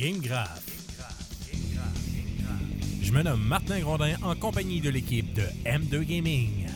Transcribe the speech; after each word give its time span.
Game 0.00 0.20
Graph. 0.20 0.62
Je 3.02 3.12
me 3.12 3.22
nomme 3.22 3.42
Martin 3.42 3.80
Grondin 3.80 4.16
en 4.22 4.34
compagnie 4.34 4.80
de 4.80 4.88
l'équipe 4.88 5.30
de 5.34 5.42
M2 5.66 6.04
Gaming. 6.04 6.66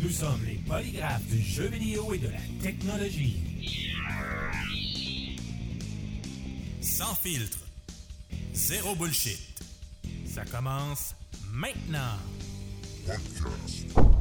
Nous 0.00 0.10
sommes 0.10 0.44
les 0.46 0.60
polygraphes 0.64 1.26
du 1.26 1.42
jeu 1.42 1.66
vidéo 1.66 2.14
et 2.14 2.18
de 2.18 2.28
la 2.28 2.38
technologie. 2.62 3.42
Sans 6.80 7.12
filtre. 7.16 7.58
Zéro 8.52 8.94
bullshit. 8.94 9.40
Ça 10.24 10.44
commence 10.44 11.16
maintenant. 11.50 12.18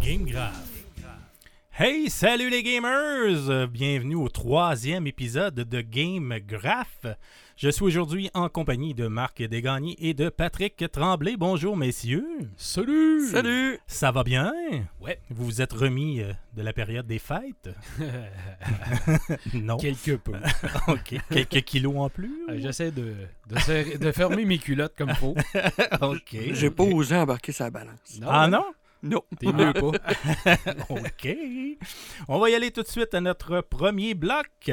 Game 0.02 0.26
Graph. 0.26 0.71
Hey, 1.84 2.12
salut 2.12 2.52
les 2.52 2.62
gamers! 2.62 3.68
Bienvenue 3.68 4.14
au 4.14 4.30
troisième 4.30 5.08
épisode 5.08 5.56
de 5.56 5.82
Game 5.82 6.38
Graph. 6.48 7.08
Je 7.58 7.70
suis 7.70 7.84
aujourd'hui 7.84 8.30
en 8.36 8.50
compagnie 8.50 8.94
de 8.94 9.08
Marc 9.08 9.42
Desgagnés 9.42 9.96
et 10.00 10.14
de 10.14 10.30
Patrick 10.30 10.86
Tremblay. 10.92 11.38
Bonjour 11.38 11.76
messieurs. 11.76 12.28
Salut! 12.56 13.26
Salut! 13.32 13.80
Ça 13.88 14.12
va 14.12 14.24
bien? 14.24 14.54
Ouais. 15.00 15.20
Vous 15.32 15.46
vous 15.46 15.62
êtes 15.64 15.74
remis 15.74 16.22
euh, 16.22 16.32
de 16.56 16.62
la 16.62 16.72
période 16.72 17.08
des 17.08 17.18
fêtes? 17.18 17.72
non. 19.56 19.78
Quelque 19.78 20.18
peu. 20.18 20.34
OK. 20.88 21.16
Quelques 21.32 21.64
kilos 21.64 21.96
en 21.98 22.10
plus? 22.10 22.46
Euh, 22.48 22.60
J'essaie 22.60 22.92
de, 22.92 23.16
de, 23.50 23.56
serrer- 23.58 23.98
de 23.98 24.12
fermer 24.12 24.46
mes 24.46 24.60
culottes 24.60 24.96
comme 24.96 25.16
faut. 25.16 25.36
OK. 26.02 26.38
J'ai 26.52 26.70
pas 26.70 26.84
osé 26.84 27.16
embarquer 27.16 27.52
sa 27.52 27.72
balance. 27.72 28.20
Ah 28.28 28.48
non? 28.48 28.66
Non. 29.04 29.22
T'es 29.40 29.52
mieux 29.52 29.74
pas. 29.74 30.58
OK. 30.90 31.30
On 32.28 32.40
va 32.40 32.50
y 32.50 32.56
aller 32.56 32.72
tout 32.72 32.84
de 32.84 32.88
suite 32.88 33.14
à 33.14 33.22
notre 33.22 33.62
premier 33.62 34.14
bloc. 34.14 34.72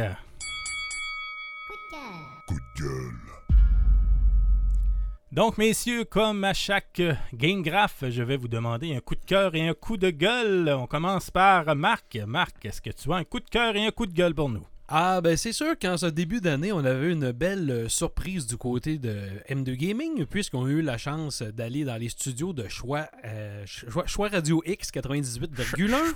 Donc, 5.31 5.59
messieurs, 5.59 6.05
comme 6.05 6.43
à 6.45 6.55
chaque 6.55 7.03
Game 7.35 7.63
Graph, 7.63 8.05
je 8.09 8.23
vais 8.23 8.37
vous 8.37 8.49
demander 8.49 8.95
un 8.95 9.01
coup 9.01 9.15
de 9.15 9.25
cœur 9.25 9.55
et 9.55 9.69
un 9.69 9.75
coup 9.75 9.97
de 9.99 10.11
gueule. 10.11 10.71
On 10.71 10.87
commence 10.87 11.31
par 11.31 11.77
Marc. 11.77 12.17
Marc, 12.27 12.65
est-ce 12.65 12.81
que 12.81 12.91
tu 12.91 13.13
as 13.13 13.17
un 13.17 13.25
coup 13.25 13.41
de 13.41 13.49
cœur 13.49 13.77
et 13.77 13.87
un 13.87 13.91
coup 13.91 14.07
de 14.07 14.13
gueule 14.15 14.35
pour 14.35 14.49
nous? 14.49 14.67
Ah, 14.91 15.21
ben 15.21 15.37
c'est 15.37 15.53
sûr 15.53 15.79
qu'en 15.79 15.99
ce 15.99 16.07
début 16.07 16.41
d'année, 16.41 16.73
on 16.73 16.79
avait 16.83 17.13
une 17.13 17.31
belle 17.31 17.71
euh, 17.71 17.89
surprise 17.91 18.47
du 18.47 18.57
côté 18.57 18.97
de 18.97 19.19
M2 19.51 19.75
Gaming, 19.77 20.25
puisqu'on 20.25 20.65
a 20.65 20.69
eu 20.71 20.81
la 20.81 20.97
chance 20.97 21.43
d'aller 21.43 21.85
dans 21.85 21.97
les 21.97 22.09
studios 22.09 22.55
de 22.55 22.67
Choix, 22.69 23.07
euh, 23.27 23.63
Choix, 23.67 24.07
Choix 24.07 24.29
Radio 24.29 24.63
X 24.65 24.91
98,1. 24.91 26.15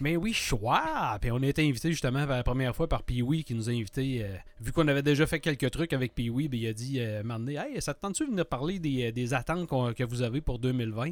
Mais 0.00 0.16
oui, 0.16 0.32
Choix! 0.32 1.18
Puis 1.20 1.30
on 1.30 1.42
a 1.42 1.46
été 1.46 1.68
invité 1.68 1.90
justement 1.90 2.24
pour 2.24 2.32
la 2.32 2.42
première 2.42 2.74
fois 2.74 2.88
par 2.88 3.02
Pee-Wee 3.02 3.44
qui 3.44 3.54
nous 3.54 3.68
a 3.68 3.72
invités. 3.72 4.24
euh, 4.24 4.34
vu 4.62 4.72
qu'on 4.72 4.88
avait 4.88 5.02
déjà 5.02 5.26
fait 5.26 5.40
quelques 5.40 5.70
trucs 5.70 5.92
avec 5.92 6.14
Pee-Wee, 6.14 6.48
ben, 6.48 6.58
il 6.58 6.68
a 6.68 6.72
dit 6.72 7.00
euh, 7.00 7.22
Hey, 7.48 7.82
ça 7.82 7.92
te 7.92 8.00
tente-tu 8.00 8.24
de 8.24 8.30
venir 8.30 8.46
parler 8.46 8.78
des, 8.78 9.12
des 9.12 9.34
attentes 9.34 9.68
que 9.68 10.04
vous 10.04 10.22
avez 10.22 10.40
pour 10.40 10.58
2020? 10.58 11.10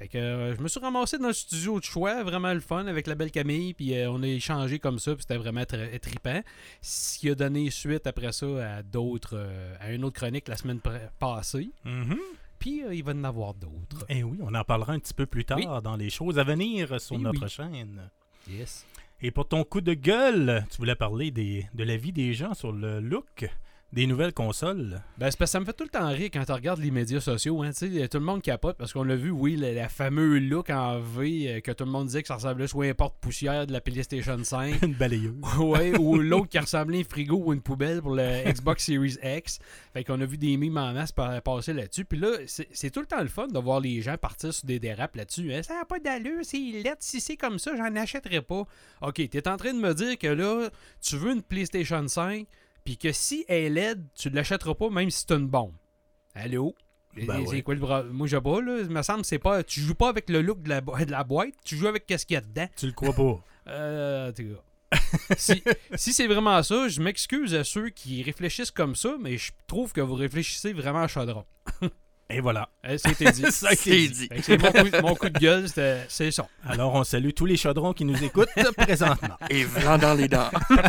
Fait 0.00 0.08
que 0.08 0.16
euh, 0.16 0.56
je 0.56 0.62
me 0.62 0.68
suis 0.68 0.80
ramassé 0.80 1.18
dans 1.18 1.26
le 1.26 1.34
studio 1.34 1.78
de 1.78 1.84
choix, 1.84 2.22
vraiment 2.24 2.54
le 2.54 2.60
fun 2.60 2.86
avec 2.86 3.06
la 3.06 3.14
belle 3.14 3.30
Camille, 3.30 3.74
puis 3.74 3.94
euh, 3.94 4.10
on 4.10 4.22
a 4.22 4.26
échangé 4.26 4.78
comme 4.78 4.98
ça, 4.98 5.12
puis 5.14 5.20
c'était 5.28 5.36
vraiment 5.36 5.66
très 5.66 5.98
trippant. 5.98 6.40
Ce 6.80 7.18
qui 7.18 7.28
a 7.28 7.34
donné 7.34 7.68
suite 7.70 8.06
après 8.06 8.32
ça 8.32 8.76
à 8.78 8.82
d'autres, 8.82 9.34
euh, 9.36 9.76
à 9.78 9.92
une 9.92 10.02
autre 10.06 10.16
chronique 10.18 10.48
la 10.48 10.56
semaine 10.56 10.80
passée. 11.18 11.70
Mhm. 11.84 12.18
Puis 12.58 12.82
euh, 12.82 12.94
il 12.94 13.04
va 13.04 13.12
y 13.12 13.14
en 13.14 13.24
avoir 13.24 13.52
d'autres. 13.52 14.06
Eh 14.08 14.22
oui, 14.24 14.38
on 14.40 14.54
en 14.54 14.64
parlera 14.64 14.94
un 14.94 14.98
petit 15.00 15.12
peu 15.12 15.26
plus 15.26 15.44
tard 15.44 15.58
Oui. 15.58 15.66
dans 15.84 15.96
les 15.96 16.08
choses 16.08 16.38
à 16.38 16.44
venir 16.44 16.98
sur 16.98 17.16
Eh 17.16 17.18
notre 17.18 17.42
oui. 17.44 17.48
chaîne. 17.50 18.00
Yes. 18.48 18.86
Et 19.20 19.30
pour 19.30 19.46
ton 19.46 19.64
coup 19.64 19.82
de 19.82 19.92
gueule, 19.92 20.64
tu 20.70 20.78
voulais 20.78 20.94
parler 20.94 21.30
des, 21.30 21.66
de 21.74 21.84
la 21.84 21.98
vie 21.98 22.12
des 22.12 22.32
gens 22.32 22.54
sur 22.54 22.72
le 22.72 23.00
look 23.00 23.50
des 23.92 24.06
nouvelles 24.06 24.32
consoles. 24.32 25.02
Ben, 25.18 25.30
c'est 25.30 25.36
parce 25.38 25.50
que 25.50 25.52
ça 25.52 25.60
me 25.60 25.64
fait 25.64 25.72
tout 25.72 25.82
le 25.82 25.90
temps 25.90 26.08
rire 26.08 26.30
quand 26.32 26.44
tu 26.44 26.52
regardes 26.52 26.78
les 26.80 26.92
médias 26.92 27.18
sociaux. 27.20 27.62
Hein, 27.62 27.72
tu 27.72 27.92
sais, 27.92 28.08
tout 28.08 28.18
le 28.18 28.24
monde 28.24 28.40
capote 28.40 28.76
parce 28.78 28.92
qu'on 28.92 29.02
l'a 29.02 29.16
vu, 29.16 29.30
oui, 29.30 29.56
la, 29.56 29.72
la 29.72 29.88
fameux 29.88 30.38
look 30.38 30.70
en 30.70 31.00
V 31.00 31.48
euh, 31.56 31.60
que 31.60 31.72
tout 31.72 31.84
le 31.84 31.90
monde 31.90 32.06
disait 32.06 32.22
que 32.22 32.28
ça 32.28 32.36
ressemblait 32.36 32.68
soit 32.68 32.86
un 32.86 32.94
porte-poussière 32.94 33.66
de 33.66 33.72
la 33.72 33.80
PlayStation 33.80 34.38
5. 34.42 34.82
Une 34.82 34.94
balayeuse. 34.94 35.34
ouais, 35.58 35.98
ou 35.98 36.18
l'autre 36.18 36.48
qui 36.48 36.58
ressemblait 36.60 36.98
à 36.98 37.00
un 37.00 37.04
frigo 37.04 37.42
ou 37.44 37.52
une 37.52 37.62
poubelle 37.62 38.00
pour 38.00 38.14
le 38.14 38.48
Xbox 38.52 38.84
Series 38.84 39.16
X. 39.22 39.58
Fait 39.92 40.04
qu'on 40.04 40.20
a 40.20 40.24
vu 40.24 40.38
des 40.38 40.56
mimes 40.56 40.78
en 40.78 40.92
masse 40.92 41.10
pa- 41.10 41.40
passer 41.40 41.72
là-dessus. 41.72 42.04
Puis 42.04 42.18
là, 42.20 42.28
c'est 42.46 42.90
tout 42.90 43.00
le 43.00 43.06
temps 43.06 43.20
le 43.22 43.28
fun 43.28 43.48
de 43.48 43.58
voir 43.58 43.80
les 43.80 44.00
gens 44.02 44.16
partir 44.16 44.54
sur 44.54 44.66
des 44.66 44.78
dérapes 44.78 45.16
là-dessus. 45.16 45.52
Hein, 45.52 45.62
ça 45.64 45.74
n'a 45.74 45.84
pas 45.84 45.98
d'allure, 45.98 46.40
c'est 46.44 46.58
lettre. 46.58 46.98
Si 47.00 47.20
c'est 47.20 47.36
comme 47.36 47.58
ça, 47.58 47.74
j'en 47.76 47.94
achèterai 47.96 48.40
pas. 48.42 48.62
Ok, 49.02 49.14
t'es 49.28 49.48
en 49.48 49.56
train 49.56 49.72
de 49.74 49.80
me 49.80 49.92
dire 49.94 50.16
que 50.16 50.28
là, 50.28 50.68
tu 51.00 51.16
veux 51.16 51.32
une 51.32 51.42
PlayStation 51.42 52.06
5, 52.06 52.46
puis 52.84 52.96
que 52.96 53.12
si 53.12 53.44
elle 53.48 53.64
est 53.64 53.70
LED, 53.70 54.04
tu 54.14 54.30
ne 54.30 54.36
l'achèteras 54.36 54.74
pas 54.74 54.90
même 54.90 55.10
si 55.10 55.24
c'est 55.26 55.34
une 55.34 55.46
bombe. 55.48 55.72
Allô? 56.34 56.74
Ben 57.26 57.44
c'est 57.46 57.62
quoi 57.62 57.74
le 57.74 57.80
bras? 57.80 58.04
Moi, 58.04 58.26
je 58.28 58.36
pas, 58.36 58.60
là. 58.60 58.78
Il 58.82 58.88
me 58.90 59.02
semble 59.02 59.24
c'est 59.24 59.38
pas. 59.40 59.62
Tu 59.64 59.80
joues 59.80 59.94
pas 59.96 60.08
avec 60.08 60.30
le 60.30 60.42
look 60.42 60.62
de 60.62 60.68
la, 60.68 60.80
bo- 60.80 60.96
de 60.96 61.10
la 61.10 61.24
boîte, 61.24 61.54
tu 61.64 61.76
joues 61.76 61.88
avec 61.88 62.06
qu'est-ce 62.06 62.24
qu'il 62.24 62.34
y 62.34 62.38
a 62.38 62.40
dedans. 62.40 62.68
Tu 62.76 62.86
le 62.86 62.92
crois 62.92 63.12
pas? 63.12 63.44
Euh, 63.68 64.32
si 65.36 65.62
si 65.94 66.12
c'est 66.12 66.26
vraiment 66.26 66.60
ça, 66.64 66.88
je 66.88 67.00
m'excuse 67.00 67.54
à 67.54 67.62
ceux 67.62 67.90
qui 67.90 68.22
réfléchissent 68.22 68.70
comme 68.72 68.96
ça, 68.96 69.14
mais 69.20 69.36
je 69.36 69.52
trouve 69.68 69.92
que 69.92 70.00
vous 70.00 70.14
réfléchissez 70.14 70.72
vraiment 70.72 71.02
à 71.02 71.08
chaudron. 71.08 71.44
Et 72.30 72.40
voilà. 72.40 72.68
C'était 72.96 73.32
dit. 73.32 73.42
Ça 73.50 73.68
a 73.68 73.72
été 73.72 73.90
C'est 73.90 74.08
dit. 74.08 74.28
dit. 74.28 74.56
Mon, 74.58 74.70
coup, 74.72 74.90
mon 75.02 75.14
coup 75.16 75.28
de 75.28 75.38
gueule, 75.38 75.66
c'est 76.08 76.30
ça. 76.30 76.46
Alors, 76.64 76.94
on 76.94 77.04
salue 77.04 77.30
tous 77.34 77.46
les 77.46 77.56
chaudrons 77.56 77.92
qui 77.92 78.04
nous 78.04 78.22
écoutent 78.22 78.48
présentement. 78.76 79.36
Et 79.50 79.64
vent 79.64 79.98
dans 79.98 80.14
les 80.14 80.28
dents. 80.28 80.50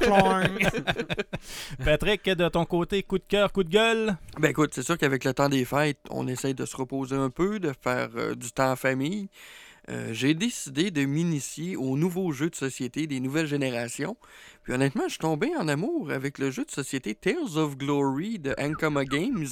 Patrick, 1.83 2.23
de 2.29 2.49
ton 2.49 2.65
côté, 2.65 3.03
coup 3.03 3.17
de 3.17 3.23
cœur, 3.27 3.51
coup 3.51 3.63
de 3.63 3.69
gueule? 3.69 4.15
Ben 4.39 4.49
écoute, 4.51 4.71
c'est 4.73 4.83
sûr 4.83 4.97
qu'avec 4.97 5.23
le 5.23 5.33
temps 5.33 5.49
des 5.49 5.65
fêtes, 5.65 5.99
on 6.09 6.27
essaye 6.27 6.53
de 6.53 6.65
se 6.65 6.75
reposer 6.77 7.15
un 7.15 7.29
peu, 7.29 7.59
de 7.59 7.73
faire 7.83 8.09
euh, 8.15 8.35
du 8.35 8.51
temps 8.51 8.71
en 8.71 8.75
famille. 8.75 9.29
Euh, 9.89 10.09
J'ai 10.13 10.35
décidé 10.35 10.91
de 10.91 11.05
m'initier 11.05 11.75
aux 11.75 11.97
nouveaux 11.97 12.31
jeux 12.31 12.49
de 12.49 12.55
société 12.55 13.07
des 13.07 13.19
nouvelles 13.19 13.47
générations. 13.47 14.15
Puis 14.63 14.73
honnêtement, 14.73 15.03
je 15.05 15.11
suis 15.11 15.19
tombé 15.19 15.51
en 15.57 15.67
amour 15.67 16.11
avec 16.11 16.37
le 16.37 16.51
jeu 16.51 16.65
de 16.65 16.71
société 16.71 17.15
Tales 17.15 17.57
of 17.57 17.77
Glory 17.77 18.37
de 18.37 18.53
Ankama 18.59 19.05
Games. 19.05 19.47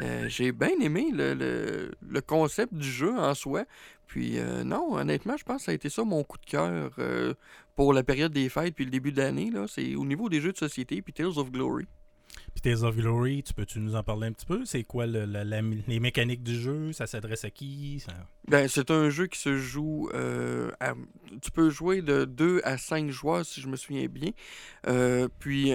Euh, 0.00 0.28
J'ai 0.28 0.52
bien 0.52 0.78
aimé 0.80 1.10
le, 1.12 1.34
le- 1.34 1.90
le 2.08 2.20
concept 2.20 2.74
du 2.74 2.90
jeu 2.90 3.16
en 3.18 3.34
soi. 3.34 3.64
Puis 4.06 4.38
euh, 4.38 4.64
non, 4.64 4.94
honnêtement, 4.96 5.36
je 5.36 5.44
pense 5.44 5.58
que 5.58 5.62
ça 5.66 5.70
a 5.72 5.74
été 5.74 5.88
ça 5.88 6.02
mon 6.04 6.24
coup 6.24 6.38
de 6.38 6.46
cœur 6.46 6.92
euh, 6.98 7.34
pour 7.76 7.92
la 7.92 8.02
période 8.02 8.32
des 8.32 8.48
fêtes 8.48 8.74
puis 8.74 8.84
le 8.84 8.90
début 8.90 9.12
d'année. 9.12 9.50
là. 9.50 9.66
C'est 9.68 9.94
au 9.94 10.04
niveau 10.04 10.28
des 10.28 10.40
jeux 10.40 10.52
de 10.52 10.58
société 10.58 11.00
puis 11.02 11.12
Tales 11.12 11.38
of 11.38 11.50
Glory. 11.52 11.86
Puis 12.54 12.62
Tales 12.62 12.84
of 12.84 12.96
Glory, 12.96 13.42
tu 13.42 13.52
peux-tu 13.52 13.80
nous 13.80 13.94
en 13.96 14.02
parler 14.04 14.28
un 14.28 14.32
petit 14.32 14.46
peu? 14.46 14.64
C'est 14.64 14.84
quoi 14.84 15.06
le- 15.06 15.24
la- 15.24 15.44
la- 15.44 15.62
les 15.62 16.00
mécaniques 16.00 16.42
du 16.44 16.54
jeu? 16.58 16.92
Ça 16.92 17.06
s'adresse 17.06 17.44
à 17.44 17.50
qui? 17.50 18.00
Ça- 18.00 18.12
Ben, 18.48 18.68
c'est 18.68 18.90
un 18.90 19.10
jeu 19.10 19.26
qui 19.26 19.38
se 19.38 19.56
joue. 19.56 20.08
euh, 20.14 20.70
à- 20.80 20.94
tu 21.42 21.50
peux 21.50 21.70
jouer 21.70 22.02
de 22.02 22.24
2 22.24 22.60
à 22.64 22.78
5 22.78 23.10
joueurs, 23.10 23.44
si 23.44 23.60
je 23.60 23.68
me 23.68 23.76
souviens 23.76 24.06
bien. 24.06 24.30
Euh, 24.86 25.28
puis, 25.40 25.74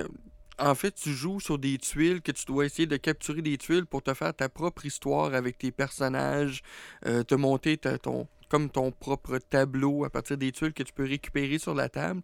en 0.59 0.75
fait, 0.75 0.91
tu 0.91 1.11
joues 1.11 1.39
sur 1.39 1.57
des 1.57 1.77
tuiles 1.77 2.21
que 2.21 2.31
tu 2.31 2.45
dois 2.45 2.65
essayer 2.65 2.87
de 2.87 2.97
capturer 2.97 3.41
des 3.41 3.57
tuiles 3.57 3.85
pour 3.85 4.01
te 4.01 4.13
faire 4.13 4.33
ta 4.33 4.49
propre 4.49 4.85
histoire 4.85 5.33
avec 5.33 5.57
tes 5.57 5.71
personnages, 5.71 6.61
euh, 7.05 7.23
te 7.23 7.35
monter 7.35 7.77
ton, 7.77 8.27
comme 8.49 8.69
ton 8.69 8.91
propre 8.91 9.37
tableau 9.37 10.05
à 10.05 10.09
partir 10.09 10.37
des 10.37 10.51
tuiles 10.51 10.73
que 10.73 10.83
tu 10.83 10.93
peux 10.93 11.05
récupérer 11.05 11.57
sur 11.57 11.73
la 11.73 11.89
table. 11.89 12.21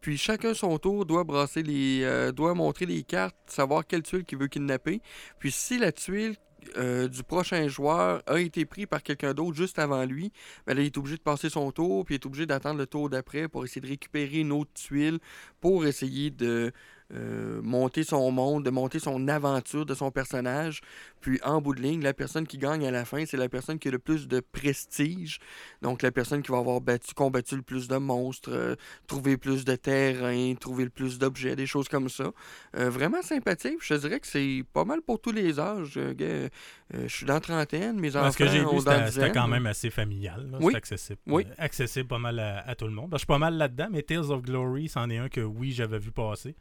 Puis 0.00 0.18
chacun 0.18 0.54
son 0.54 0.78
tour 0.78 1.04
doit 1.04 1.24
brasser 1.24 1.62
les, 1.62 2.02
euh, 2.02 2.32
doit 2.32 2.54
montrer 2.54 2.86
les 2.86 3.02
cartes, 3.02 3.36
savoir 3.46 3.86
quelle 3.86 4.02
tuile 4.02 4.24
qu'il 4.24 4.38
veut 4.38 4.48
kidnapper. 4.48 5.00
Puis 5.38 5.50
si 5.50 5.78
la 5.78 5.92
tuile 5.92 6.36
euh, 6.76 7.08
du 7.08 7.22
prochain 7.22 7.68
joueur 7.68 8.22
a 8.26 8.40
été 8.40 8.64
pris 8.64 8.86
par 8.86 9.02
quelqu'un 9.02 9.34
d'autre 9.34 9.56
juste 9.56 9.78
avant 9.78 10.04
lui, 10.04 10.32
ben 10.66 10.76
il 10.78 10.86
est 10.86 10.98
obligé 10.98 11.16
de 11.16 11.22
passer 11.22 11.48
son 11.48 11.70
tour, 11.70 12.04
puis 12.04 12.14
il 12.14 12.18
est 12.18 12.26
obligé 12.26 12.46
d'attendre 12.46 12.78
le 12.78 12.86
tour 12.86 13.08
d'après 13.08 13.48
pour 13.48 13.64
essayer 13.64 13.80
de 13.80 13.88
récupérer 13.88 14.40
une 14.40 14.52
autre 14.52 14.72
tuile, 14.74 15.18
pour 15.60 15.86
essayer 15.86 16.30
de 16.30 16.72
euh, 17.14 17.60
monter 17.62 18.02
son 18.02 18.30
monde, 18.30 18.64
de 18.64 18.70
monter 18.70 18.98
son 18.98 19.28
aventure 19.28 19.86
de 19.86 19.94
son 19.94 20.10
personnage. 20.10 20.80
Puis 21.20 21.38
en 21.44 21.60
bout 21.60 21.74
de 21.74 21.80
ligne, 21.82 22.02
la 22.02 22.14
personne 22.14 22.46
qui 22.46 22.58
gagne 22.58 22.86
à 22.86 22.90
la 22.90 23.04
fin, 23.04 23.24
c'est 23.26 23.36
la 23.36 23.48
personne 23.48 23.78
qui 23.78 23.88
a 23.88 23.90
le 23.90 23.98
plus 23.98 24.28
de 24.28 24.40
prestige. 24.40 25.38
Donc 25.82 26.02
la 26.02 26.10
personne 26.10 26.42
qui 26.42 26.50
va 26.50 26.58
avoir 26.58 26.80
battu, 26.80 27.14
combattu 27.14 27.56
le 27.56 27.62
plus 27.62 27.88
de 27.88 27.96
monstres, 27.96 28.50
euh, 28.52 28.74
trouvé 29.06 29.36
plus 29.36 29.64
de 29.64 29.76
terrain, 29.76 30.54
trouvé 30.54 30.84
le 30.84 30.90
plus 30.90 31.18
d'objets, 31.18 31.56
des 31.56 31.66
choses 31.66 31.88
comme 31.88 32.08
ça. 32.08 32.32
Euh, 32.76 32.90
vraiment 32.90 33.22
sympathique. 33.22 33.78
Je 33.80 33.94
te 33.94 34.00
dirais 34.00 34.20
que 34.20 34.26
c'est 34.26 34.64
pas 34.72 34.84
mal 34.84 35.00
pour 35.02 35.20
tous 35.20 35.32
les 35.32 35.58
âges. 35.60 35.94
Euh, 35.96 36.48
je 36.92 37.08
suis 37.08 37.26
dans 37.26 37.34
la 37.34 37.40
trentaine, 37.40 37.98
mes 37.98 38.10
enfants 38.10 38.20
Parce 38.22 38.36
que 38.36 38.46
j'ai 38.48 38.60
vu, 38.60 38.80
c'était 39.10 39.32
quand 39.32 39.48
même 39.48 39.66
assez 39.66 39.90
familial. 39.90 40.48
Oui. 40.60 40.66
C'était 40.66 40.76
accessible, 40.76 41.18
Oui. 41.26 41.46
accessible 41.58 42.08
pas 42.08 42.18
mal 42.18 42.38
à, 42.38 42.60
à 42.68 42.74
tout 42.74 42.86
le 42.86 42.92
monde. 42.92 43.10
Ben, 43.10 43.16
je 43.16 43.20
suis 43.20 43.26
pas 43.26 43.38
mal 43.38 43.54
là-dedans, 43.56 43.88
mais 43.90 44.02
Tales 44.02 44.30
of 44.30 44.42
Glory, 44.42 44.88
c'en 44.88 45.08
est 45.10 45.18
un 45.18 45.28
que 45.28 45.40
oui, 45.40 45.72
j'avais 45.72 45.98
vu 45.98 46.10
passer, 46.12 46.54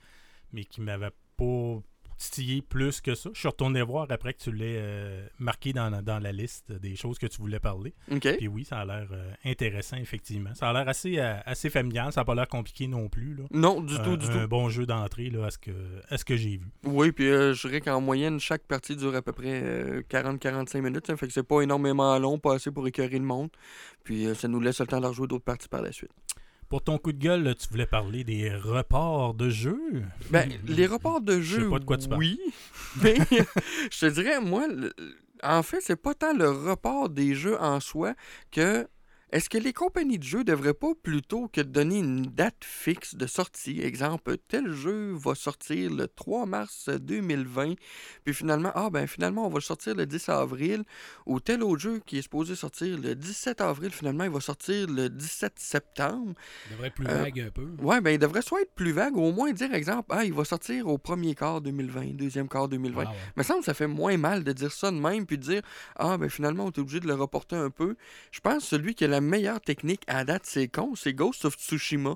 mais 0.54 0.64
qui 0.66 0.82
m'avait 0.82 1.12
pas 1.38 1.80
titillé 2.18 2.62
plus 2.62 3.02
que 3.02 3.14
ça. 3.14 3.30
Je 3.34 3.40
suis 3.40 3.48
retourné 3.50 3.82
voir 3.82 4.08
après 4.10 4.34
que 4.34 4.40
tu 4.42 4.50
l'aies 4.50 4.78
euh, 4.80 5.28
marqué 5.38 5.74
dans, 5.74 5.90
la- 5.90 6.02
dans 6.02 6.18
la 6.18 6.32
liste 6.32 6.72
des 6.72 6.96
choses 6.96 7.20
que 7.20 7.28
tu 7.28 7.40
voulais 7.40 7.60
parler. 7.60 7.94
OK. 8.10 8.38
Puis 8.38 8.48
oui, 8.48 8.64
ça 8.64 8.78
a 8.80 8.86
l'air 8.86 9.10
euh, 9.12 9.34
intéressant, 9.44 9.98
effectivement. 9.98 10.56
Ça 10.56 10.70
a 10.70 10.74
l'air 10.74 10.88
assez, 10.88 11.20
euh, 11.20 11.36
assez 11.46 11.70
familial. 11.70 12.14
Ça 12.14 12.22
n'a 12.22 12.26
pas 12.26 12.34
l'air 12.34 12.48
compliqué 12.48 12.88
non 12.88 13.10
plus. 13.10 13.36
Là. 13.36 13.44
Non, 13.52 13.82
du 13.82 13.96
un, 13.96 14.00
tout, 14.00 14.16
du 14.16 14.28
un 14.28 14.44
tout. 14.44 14.48
bon 14.48 14.70
jeu 14.70 14.86
d'entrée 14.86 15.30
là, 15.30 15.48
à 15.48 15.52
ce 15.52 15.58
que, 15.58 15.72
à 16.08 16.18
ce 16.18 16.24
que 16.24 16.38
j'ai 16.38 16.56
vu. 16.56 16.68
Oui, 16.86 17.12
puis 17.12 17.26
je 17.26 17.68
dirais 17.68 17.82
qu'en 17.82 18.00
moyenne, 18.00 18.40
chaque 18.40 18.64
partie 18.64 18.96
dure 18.96 19.14
à 19.14 19.22
peu 19.22 19.34
près 19.34 19.62
euh, 19.62 20.02
40-45 20.10 20.80
minutes. 20.80 21.08
Ça 21.08 21.18
fait 21.18 21.28
que 21.28 21.34
c'est 21.34 21.44
pas 21.44 21.60
énormément 21.64 22.18
long, 22.18 22.40
pas 22.40 22.54
assez 22.56 22.72
pour 22.72 22.88
écœurer 22.88 23.20
le 23.20 23.26
monde. 23.26 23.50
Puis 24.06 24.34
ça 24.36 24.48
nous 24.48 24.62
laisse 24.62 24.80
le 24.80 24.88
temps 24.88 25.02
de 25.02 25.08
rejouer 25.08 25.28
d'autres 25.28 25.44
parties 25.44 25.68
par 25.68 25.82
la 25.82 25.92
suite. 25.92 26.12
Pour 26.70 26.82
ton 26.84 26.98
coup 26.98 27.12
de 27.14 27.20
gueule, 27.20 27.56
tu 27.56 27.68
voulais 27.70 27.86
parler 27.86 28.24
des 28.24 28.54
reports 28.54 29.34
de 29.36 29.50
jeux? 29.50 30.04
Ben, 30.32 30.52
les 30.68 30.88
reports 30.88 31.22
de 31.22 31.40
Je 31.40 31.56
sais 31.56 31.62
jeu, 31.62 31.70
pas 31.70 31.80
de 31.80 31.86
quoi 31.86 31.98
tu 31.98 32.08
parles. 32.10 32.20
oui. 32.20 32.40
Mais 33.04 33.16
je 33.92 34.00
te 34.00 34.06
dirais, 34.08 34.42
moi, 34.42 34.66
en 35.44 35.62
fait, 35.64 35.80
c'est 35.82 35.96
pas 35.96 36.14
tant 36.16 36.34
le 36.34 36.50
report 36.50 37.10
des 37.10 37.36
jeux 37.36 37.60
en 37.62 37.80
soi 37.80 38.14
que. 38.52 38.88
Est-ce 39.36 39.50
que 39.50 39.58
les 39.58 39.74
compagnies 39.74 40.18
de 40.18 40.24
jeux 40.24 40.46
devraient 40.46 40.74
pas 40.74 40.94
plutôt 40.96 41.50
que 41.50 41.60
de 41.60 41.68
donner 41.68 42.00
une 42.00 42.22
date 42.22 42.64
fixe 42.64 43.16
de 43.16 43.28
sortie, 43.28 43.82
exemple, 43.82 44.38
tel 44.48 44.72
jeu 44.72 45.12
va 45.14 45.36
sortir 45.36 45.92
le 45.94 46.08
3 46.08 46.46
mars 46.46 46.88
2020, 46.88 47.74
puis 48.24 48.34
finalement, 48.34 48.72
ah 48.76 48.90
ben 48.90 49.08
finalement 49.08 49.46
on 49.46 49.50
va 49.50 49.56
le 49.56 49.62
sortir 49.62 49.94
le 49.94 50.06
10 50.06 50.30
avril, 50.30 50.84
ou 51.26 51.42
tel 51.42 51.64
autre 51.64 51.82
jeu 51.82 52.02
qui 52.06 52.20
est 52.20 52.22
supposé 52.22 52.56
sortir 52.56 52.98
le 52.98 53.14
17 53.14 53.60
avril, 53.60 53.92
finalement 53.92 54.24
il 54.24 54.30
va 54.30 54.40
sortir 54.40 54.88
le 54.88 55.10
17 55.10 55.60
septembre? 55.60 56.34
Ça 56.70 56.72
devrait 56.72 56.88
être 56.88 56.96
plus 56.96 57.06
Euh, 57.06 57.24
vague 57.24 57.40
un 57.42 57.50
peu. 57.50 57.68
Ouais, 57.82 58.00
ben 58.00 58.12
il 58.12 58.20
devrait 58.20 58.42
soit 58.42 58.62
être 58.62 58.74
plus 58.74 58.94
vague, 58.94 59.18
ou 59.18 59.22
au 59.22 59.34
moins 59.34 59.52
dire, 59.52 59.74
exemple, 59.74 60.08
ah, 60.12 60.24
il 60.24 60.32
va 60.32 60.46
sortir 60.46 60.88
au 60.88 60.98
premier 60.98 61.36
quart 61.36 61.60
2020, 61.60 62.16
deuxième 62.16 62.48
quart 62.48 62.70
2020. 62.70 63.04
Ah 63.06 63.10
ouais. 63.10 63.16
me 63.36 63.44
semble 63.44 63.60
que 63.60 63.66
ça 63.66 63.74
fait 63.74 63.88
moins 63.88 64.16
mal 64.16 64.46
de 64.46 64.54
dire 64.54 64.72
ça 64.72 64.92
de 64.92 64.98
même, 64.98 65.26
puis 65.26 65.38
de 65.38 65.44
dire, 65.44 65.62
ah, 65.98 66.18
ben 66.18 66.30
finalement, 66.30 66.64
on 66.64 66.72
est 66.72 66.80
obligé 66.80 67.02
de 67.02 67.08
le 67.08 67.16
reporter 67.16 67.58
un 67.58 67.70
peu. 67.70 67.98
Je 68.32 68.40
pense 68.40 68.60
que 68.60 68.70
celui 68.70 68.96
qui 68.96 69.04
a 69.04 69.10
la 69.10 69.25
meilleure 69.26 69.62
technique 69.62 70.04
à 70.08 70.24
date, 70.24 70.44
c'est 70.46 70.68
con, 70.68 70.94
c'est 70.96 71.14
Ghost 71.14 71.46
of 71.46 71.56
Tsushima. 71.56 72.16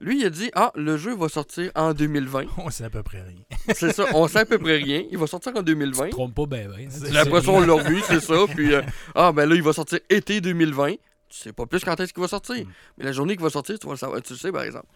Lui, 0.00 0.20
il 0.20 0.26
a 0.26 0.30
dit, 0.30 0.50
ah, 0.54 0.70
le 0.76 0.96
jeu 0.96 1.14
va 1.16 1.28
sortir 1.28 1.72
en 1.74 1.92
2020. 1.92 2.44
On 2.58 2.70
sait 2.70 2.84
à 2.84 2.90
peu 2.90 3.02
près 3.02 3.22
rien. 3.22 3.40
c'est 3.74 3.92
ça, 3.92 4.06
on 4.14 4.28
sait 4.28 4.40
à 4.40 4.44
peu 4.44 4.58
près 4.58 4.76
rien. 4.76 5.02
Il 5.10 5.18
va 5.18 5.26
sortir 5.26 5.52
en 5.56 5.62
2020. 5.62 6.04
Tu 6.04 6.10
te 6.10 6.14
trompes 6.14 6.34
pas 6.34 6.46
Puis 6.46 7.16
Après 7.16 7.42
ça, 7.42 7.50
on 7.50 7.60
l'a 7.60 7.72
revu, 7.72 8.00
c'est 8.06 8.20
ça. 8.20 8.46
Puis, 8.54 8.74
euh, 8.74 8.82
ah, 9.14 9.32
ben 9.32 9.46
là, 9.46 9.56
il 9.56 9.62
va 9.62 9.72
sortir 9.72 9.98
été 10.08 10.40
2020. 10.40 10.92
Tu 10.92 10.98
sais 11.36 11.52
pas 11.52 11.66
plus 11.66 11.84
quand 11.84 11.98
est-ce 12.00 12.14
qu'il 12.14 12.22
va 12.22 12.28
sortir. 12.28 12.64
Mm. 12.64 12.70
Mais 12.96 13.04
la 13.04 13.12
journée 13.12 13.34
qu'il 13.34 13.42
va 13.42 13.50
sortir, 13.50 13.78
tu 13.78 13.86
vas 13.86 13.94
le 13.94 13.98
savoir. 13.98 14.22
Tu 14.22 14.32
le 14.32 14.38
sais, 14.38 14.52
par 14.52 14.62
exemple. 14.62 14.86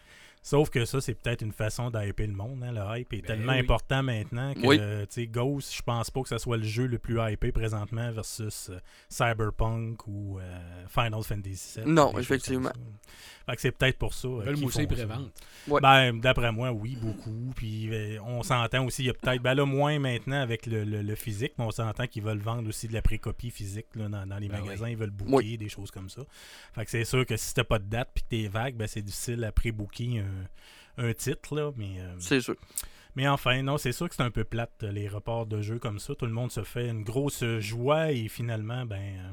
Sauf 0.45 0.69
que 0.69 0.83
ça, 0.83 0.99
c'est 0.99 1.13
peut-être 1.13 1.41
une 1.41 1.53
façon 1.53 1.89
d'hyper 1.89 2.27
le 2.27 2.33
monde. 2.33 2.61
hein. 2.63 2.73
Le 2.73 2.99
hype 2.99 3.13
est 3.13 3.21
Ben 3.21 3.27
tellement 3.27 3.53
oui. 3.53 3.59
important 3.59 4.03
maintenant 4.03 4.53
que, 4.53 4.67
Oui. 4.67 4.77
tu 4.77 4.83
sais, 5.09 5.27
Ghost, 5.27 5.73
je 5.73 5.81
pense 5.81 6.11
pas 6.11 6.21
que 6.21 6.27
ce 6.27 6.37
soit 6.37 6.57
le 6.57 6.63
jeu 6.65 6.85
le 6.85 6.99
plus 6.99 7.17
hypé 7.31 7.53
présentement 7.53 8.11
versus 8.11 8.69
euh, 8.69 8.77
Cyberpunk 9.07 10.05
ou 10.07 10.39
euh, 10.39 10.85
Final 10.89 11.23
Fantasy 11.23 11.79
VII. 11.79 11.89
Non, 11.91 12.17
effectivement. 12.19 12.71
Fait 13.45 13.55
que 13.55 13.61
c'est 13.61 13.71
peut-être 13.71 13.97
pour 13.97 14.13
ça. 14.13 14.27
euh, 14.27 14.53
qu'ils 14.53 14.63
mousser 14.63 14.87
préventes. 14.87 15.31
Ouais. 15.67 15.79
Ben, 15.81 16.19
d'après 16.19 16.51
moi, 16.51 16.71
oui, 16.71 16.97
beaucoup. 17.01 17.51
Puis 17.55 17.89
euh, 17.93 18.17
on 18.25 18.43
s'entend 18.43 18.85
aussi, 18.85 19.03
il 19.03 19.07
y 19.07 19.09
a 19.09 19.13
peut-être, 19.13 19.41
ben 19.41 19.53
là, 19.53 19.65
moins 19.65 19.97
maintenant 19.99 20.41
avec 20.41 20.65
le, 20.65 20.83
le- 20.83 21.01
le 21.01 21.15
physique, 21.15 21.53
mais 21.57 21.65
on 21.65 21.71
s'entend 21.71 22.05
qu'ils 22.07 22.23
veulent 22.23 22.37
vendre 22.39 22.67
aussi 22.69 22.87
de 22.87 22.93
la 22.93 23.01
précopie 23.01 23.49
physique 23.49 23.87
là, 23.95 24.07
dans, 24.09 24.25
dans 24.25 24.37
les 24.37 24.47
Ben 24.49 24.61
magasins. 24.61 24.89
Ils 24.89 24.97
veulent 24.97 25.09
booker 25.09 25.33
Oui. 25.33 25.57
des 25.57 25.69
choses 25.69 25.91
comme 25.91 26.09
ça. 26.09 26.21
Fait 26.73 26.83
que 26.85 26.91
c'est 26.91 27.05
sûr 27.05 27.25
que 27.25 27.37
si 27.37 27.53
t'as 27.53 27.63
pas 27.63 27.79
de 27.79 27.85
date 27.85 28.09
puis 28.13 28.23
que 28.23 28.29
t'es 28.29 28.47
vague, 28.47 28.75
ben 28.75 28.87
c'est 28.87 29.01
difficile 29.01 29.43
à 29.43 29.51
pré-booker 29.51 30.19
un, 30.19 30.25
un 30.97 31.13
titre, 31.13 31.55
là. 31.55 31.71
Mais, 31.75 31.99
euh, 31.99 32.15
C'est 32.19 32.41
sûr. 32.41 32.55
mais 33.15 33.27
enfin, 33.27 33.61
non, 33.63 33.77
c'est 33.77 33.91
sûr 33.91 34.09
que 34.09 34.15
c'est 34.15 34.23
un 34.23 34.31
peu 34.31 34.43
plate, 34.43 34.83
les 34.83 35.07
reports 35.07 35.45
de 35.45 35.61
jeux 35.61 35.79
comme 35.79 35.99
ça. 35.99 36.15
Tout 36.15 36.25
le 36.25 36.31
monde 36.31 36.51
se 36.51 36.63
fait 36.63 36.89
une 36.89 37.03
grosse 37.03 37.43
joie 37.59 38.11
et 38.11 38.27
finalement, 38.27 38.85
ben, 38.85 39.01
euh, 39.01 39.31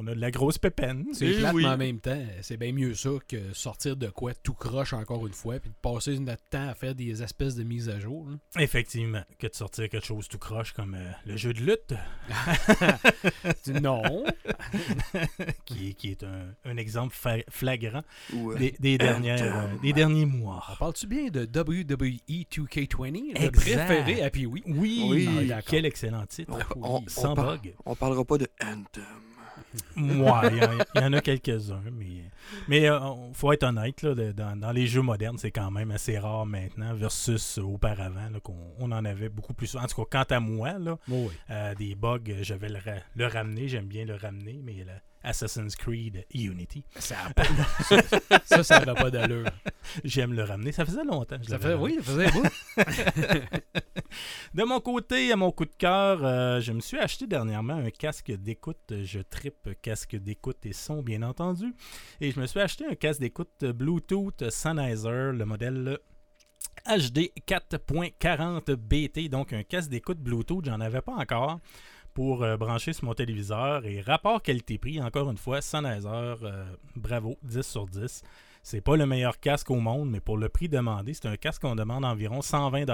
on 0.00 0.06
a 0.06 0.14
de 0.14 0.20
la 0.20 0.30
grosse 0.30 0.58
pépine. 0.58 1.04
C'est 1.12 1.32
plate, 1.38 1.54
oui. 1.54 1.62
mais 1.64 1.68
en 1.68 1.76
même 1.76 2.00
temps, 2.00 2.22
c'est 2.42 2.56
bien 2.56 2.72
mieux 2.72 2.94
ça 2.94 3.10
que 3.28 3.52
sortir 3.52 3.96
de 3.96 4.08
quoi 4.08 4.34
tout 4.34 4.54
croche 4.54 4.92
encore 4.92 5.26
une 5.26 5.32
fois, 5.32 5.58
puis 5.58 5.70
de 5.70 5.74
passer 5.80 6.18
notre 6.18 6.42
temps 6.50 6.68
à 6.68 6.74
faire 6.74 6.94
des 6.94 7.22
espèces 7.22 7.54
de 7.56 7.62
mises 7.64 7.88
à 7.88 7.98
jour. 8.00 8.28
Effectivement, 8.58 9.22
que 9.38 9.46
de 9.46 9.54
sortir 9.54 9.88
quelque 9.88 10.04
chose 10.06 10.28
tout 10.28 10.38
croche 10.38 10.72
comme 10.72 10.94
euh, 10.94 11.10
le 11.26 11.36
jeu 11.36 11.52
de 11.52 11.60
lutte, 11.60 11.94
non. 13.82 14.02
qui, 15.64 15.88
est- 15.90 15.94
qui 15.94 16.10
est 16.10 16.22
un, 16.24 16.46
un 16.64 16.76
exemple 16.76 17.14
fa- 17.14 17.42
flagrant 17.48 18.02
des, 18.58 18.74
des 18.78 18.98
dernières, 18.98 19.42
euh, 19.42 19.66
des 19.82 19.92
derniers 19.92 20.26
mois. 20.26 20.62
On 20.72 20.76
parle-tu 20.76 21.06
bien 21.06 21.28
de 21.28 21.40
E 21.42 21.46
WWE 21.46 22.44
2K20, 22.50 23.32
le 23.34 23.44
Exact. 23.46 23.86
préféré 23.86 24.22
à 24.22 24.30
puis 24.30 24.46
oui. 24.46 24.62
Oui. 24.66 25.50
Ah, 25.52 25.60
quel 25.62 25.84
excellent 25.86 26.26
titre. 26.26 26.52
on, 26.76 26.96
on 26.96 27.04
sans 27.08 27.34
par- 27.34 27.46
bug. 27.58 27.74
on 27.86 27.94
parlera 27.94 28.24
pas 28.24 28.38
de 28.38 28.48
Anthem. 28.62 29.04
Moi, 29.96 30.42
il 30.50 30.56
y, 30.58 30.60
en- 30.64 30.78
il 30.94 31.00
y 31.00 31.04
en 31.04 31.12
a 31.12 31.20
quelques-uns, 31.20 31.82
mais 31.92 32.24
mais 32.68 32.82
il 32.82 33.00
faut 33.34 33.52
être 33.52 33.62
honnête, 33.64 34.02
là, 34.02 34.14
de- 34.14 34.32
dans, 34.32 34.56
dans 34.58 34.72
les 34.72 34.86
jeux 34.86 35.02
modernes, 35.02 35.38
c'est 35.38 35.50
quand 35.50 35.70
même 35.70 35.90
assez 35.90 36.18
rare 36.18 36.46
maintenant 36.46 36.94
versus 36.94 37.58
auparavant 37.58 38.28
là, 38.32 38.40
qu'on 38.42 38.56
on 38.78 38.92
en 38.92 39.04
avait 39.04 39.28
beaucoup 39.28 39.54
plus. 39.54 39.68
souvent. 39.68 39.84
En 39.84 39.86
tout 39.86 40.04
cas, 40.04 40.24
quant 40.24 40.36
à 40.36 40.40
moi, 40.40 40.78
là, 40.78 40.98
Oh 41.10 41.26
oui. 41.28 41.32
euh, 41.50 41.74
des 41.74 41.94
bugs, 41.94 42.20
je 42.42 42.54
vais 42.54 42.68
le, 42.68 42.78
ra- 42.78 43.02
le 43.14 43.26
ramener, 43.26 43.68
j'aime 43.68 43.86
bien 43.86 44.04
le 44.04 44.14
ramener, 44.16 44.60
mais 44.62 44.84
Assassin's 45.22 45.74
Creed 45.74 46.26
Unity, 46.34 46.84
Ça 46.96 47.16
a 47.26 47.32
pas- 47.32 47.44
ça, 48.44 48.62
ça 48.62 48.84
n'a 48.84 48.94
pas 48.94 49.10
d'allure. 49.10 49.46
j'aime 50.04 50.32
le 50.32 50.44
ramener. 50.44 50.72
Ça 50.72 50.84
faisait 50.84 51.04
longtemps. 51.04 51.36
je 51.42 51.48
Ça 51.48 51.58
ramené. 51.58 51.74
oui, 51.74 51.96
ça 51.96 52.02
faisait 52.02 52.30
bout. 52.30 52.44
De 54.54 54.64
mon 54.64 54.80
côté, 54.80 55.32
à 55.32 55.36
mon 55.36 55.50
coup 55.50 55.64
de 55.64 55.74
cœur, 55.76 56.24
euh, 56.24 56.60
je 56.60 56.72
me 56.72 56.80
suis 56.80 56.98
acheté 56.98 57.26
dernièrement 57.26 57.74
un 57.74 57.90
casque 57.90 58.32
d'écoute. 58.32 58.92
Je 59.02 59.20
tripe 59.20 59.70
casque 59.82 60.16
d'écoute 60.16 60.64
et 60.66 60.72
son, 60.72 61.02
bien 61.02 61.22
entendu. 61.22 61.74
Et 62.20 62.30
je 62.30 62.40
me 62.40 62.46
suis 62.46 62.60
acheté 62.60 62.86
un 62.86 62.94
casque 62.94 63.20
d'écoute 63.20 63.64
Bluetooth 63.64 64.50
Sennheiser, 64.50 65.32
le 65.32 65.44
modèle 65.44 65.98
HD 66.86 67.30
4.40 67.46 68.74
BT. 68.74 69.28
Donc 69.28 69.52
un 69.52 69.62
casque 69.62 69.90
d'écoute 69.90 70.18
Bluetooth, 70.18 70.64
j'en 70.64 70.80
avais 70.80 71.02
pas 71.02 71.14
encore 71.14 71.60
pour 72.14 72.44
euh, 72.44 72.56
brancher 72.56 72.92
sur 72.92 73.04
mon 73.04 73.14
téléviseur. 73.14 73.84
Et 73.84 74.00
rapport 74.00 74.40
qualité-prix, 74.40 75.02
encore 75.02 75.30
une 75.30 75.36
fois, 75.36 75.60
Sennheiser, 75.60 76.08
euh, 76.08 76.64
bravo, 76.96 77.36
10 77.42 77.62
sur 77.62 77.86
10. 77.86 78.22
C'est 78.64 78.80
pas 78.80 78.96
le 78.96 79.04
meilleur 79.04 79.38
casque 79.40 79.70
au 79.70 79.78
monde, 79.78 80.10
mais 80.10 80.20
pour 80.20 80.38
le 80.38 80.48
prix 80.48 80.70
demandé, 80.70 81.12
c'est 81.12 81.26
un 81.26 81.36
casque 81.36 81.60
qu'on 81.60 81.76
demande 81.76 82.02
environ 82.02 82.40
120 82.40 82.86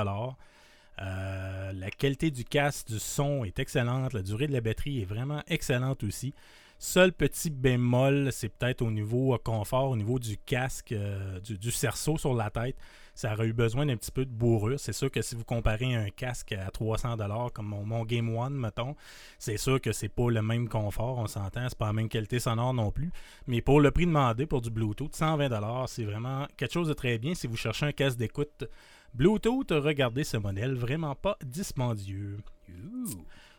euh, 1.00 1.72
la 1.72 1.90
qualité 1.90 2.32
du 2.32 2.44
casque, 2.44 2.88
du 2.88 2.98
son 2.98 3.44
est 3.44 3.58
excellente. 3.60 4.12
La 4.12 4.22
durée 4.22 4.48
de 4.48 4.52
la 4.52 4.60
batterie 4.60 5.00
est 5.00 5.04
vraiment 5.04 5.42
excellente 5.46 6.02
aussi. 6.02 6.34
Seul 6.78 7.12
petit 7.12 7.50
bémol, 7.50 8.30
c'est 8.32 8.48
peut-être 8.48 8.82
au 8.82 8.90
niveau 8.90 9.32
euh, 9.32 9.38
confort, 9.38 9.90
au 9.90 9.96
niveau 9.96 10.18
du 10.18 10.36
casque, 10.38 10.90
euh, 10.90 11.38
du 11.40 11.70
cerceau 11.70 12.18
sur 12.18 12.34
la 12.34 12.50
tête. 12.50 12.76
Ça 13.20 13.34
aurait 13.34 13.48
eu 13.48 13.52
besoin 13.52 13.84
d'un 13.84 13.98
petit 13.98 14.12
peu 14.12 14.24
de 14.24 14.30
bourrure. 14.30 14.80
C'est 14.80 14.94
sûr 14.94 15.10
que 15.10 15.20
si 15.20 15.34
vous 15.34 15.44
comparez 15.44 15.94
un 15.94 16.08
casque 16.08 16.52
à 16.52 16.70
300$ 16.70 17.52
comme 17.52 17.66
mon, 17.66 18.02
Game 18.06 18.34
One, 18.34 18.54
mettons, 18.54 18.96
c'est 19.38 19.58
sûr 19.58 19.78
que 19.78 19.92
c'est 19.92 20.08
pas 20.08 20.30
le 20.30 20.40
même 20.40 20.70
confort, 20.70 21.18
on 21.18 21.26
s'entend, 21.26 21.68
c'est 21.68 21.76
pas 21.76 21.88
la 21.88 21.92
même 21.92 22.08
qualité 22.08 22.40
sonore 22.40 22.72
non 22.72 22.90
plus. 22.90 23.12
Mais 23.46 23.60
pour 23.60 23.82
le 23.82 23.90
prix 23.90 24.06
demandé 24.06 24.46
pour 24.46 24.62
du 24.62 24.70
Bluetooth, 24.70 25.14
120$, 25.14 25.86
c'est 25.86 26.04
vraiment 26.04 26.46
quelque 26.56 26.72
chose 26.72 26.88
de 26.88 26.94
très 26.94 27.18
bien 27.18 27.34
si 27.34 27.46
vous 27.46 27.58
cherchez 27.58 27.84
un 27.84 27.92
casque 27.92 28.16
d'écoute 28.16 28.64
Bluetooth, 29.12 29.70
regardez 29.70 30.24
ce 30.24 30.38
modèle, 30.38 30.72
vraiment 30.72 31.14
pas 31.14 31.36
dispendieux. 31.44 32.38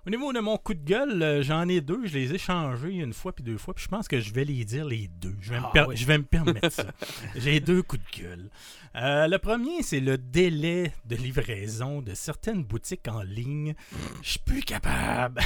Au 0.05 0.09
niveau 0.09 0.33
de 0.33 0.39
mon 0.39 0.57
coup 0.57 0.73
de 0.73 0.83
gueule, 0.83 1.21
euh, 1.21 1.43
j'en 1.43 1.67
ai 1.69 1.79
deux. 1.79 2.07
Je 2.07 2.13
les 2.17 2.33
ai 2.33 2.37
changés 2.39 2.89
une 2.89 3.13
fois 3.13 3.33
puis 3.33 3.43
deux 3.43 3.57
fois. 3.59 3.75
Puis 3.75 3.83
je 3.83 3.89
pense 3.89 4.07
que 4.07 4.19
je 4.19 4.33
vais 4.33 4.45
les 4.45 4.65
dire 4.65 4.83
les 4.85 5.07
deux. 5.07 5.35
Je 5.41 5.51
vais, 5.51 5.59
me, 5.59 5.65
Ah 5.65 5.71
per- 5.71 5.85
oui. 5.89 5.95
je 5.95 6.05
vais 6.07 6.17
me 6.17 6.23
permettre 6.23 6.71
ça. 6.71 6.85
J'ai 7.35 7.59
deux 7.59 7.83
coups 7.83 8.01
de 8.15 8.21
gueule. 8.23 8.49
Euh, 8.95 9.27
le 9.27 9.37
premier, 9.37 9.83
c'est 9.83 9.99
le 9.99 10.17
délai 10.17 10.91
de 11.05 11.15
livraison 11.15 12.01
de 12.01 12.15
certaines 12.15 12.63
boutiques 12.63 13.07
en 13.07 13.21
ligne. 13.21 13.75
Je 14.23 14.29
suis 14.31 14.39
plus 14.39 14.61
capable. 14.61 15.39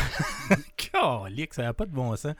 Calique, 0.77 1.53
ça 1.53 1.63
n'a 1.63 1.73
pas 1.73 1.85
de 1.85 1.91
bon 1.91 2.15
sens. 2.15 2.33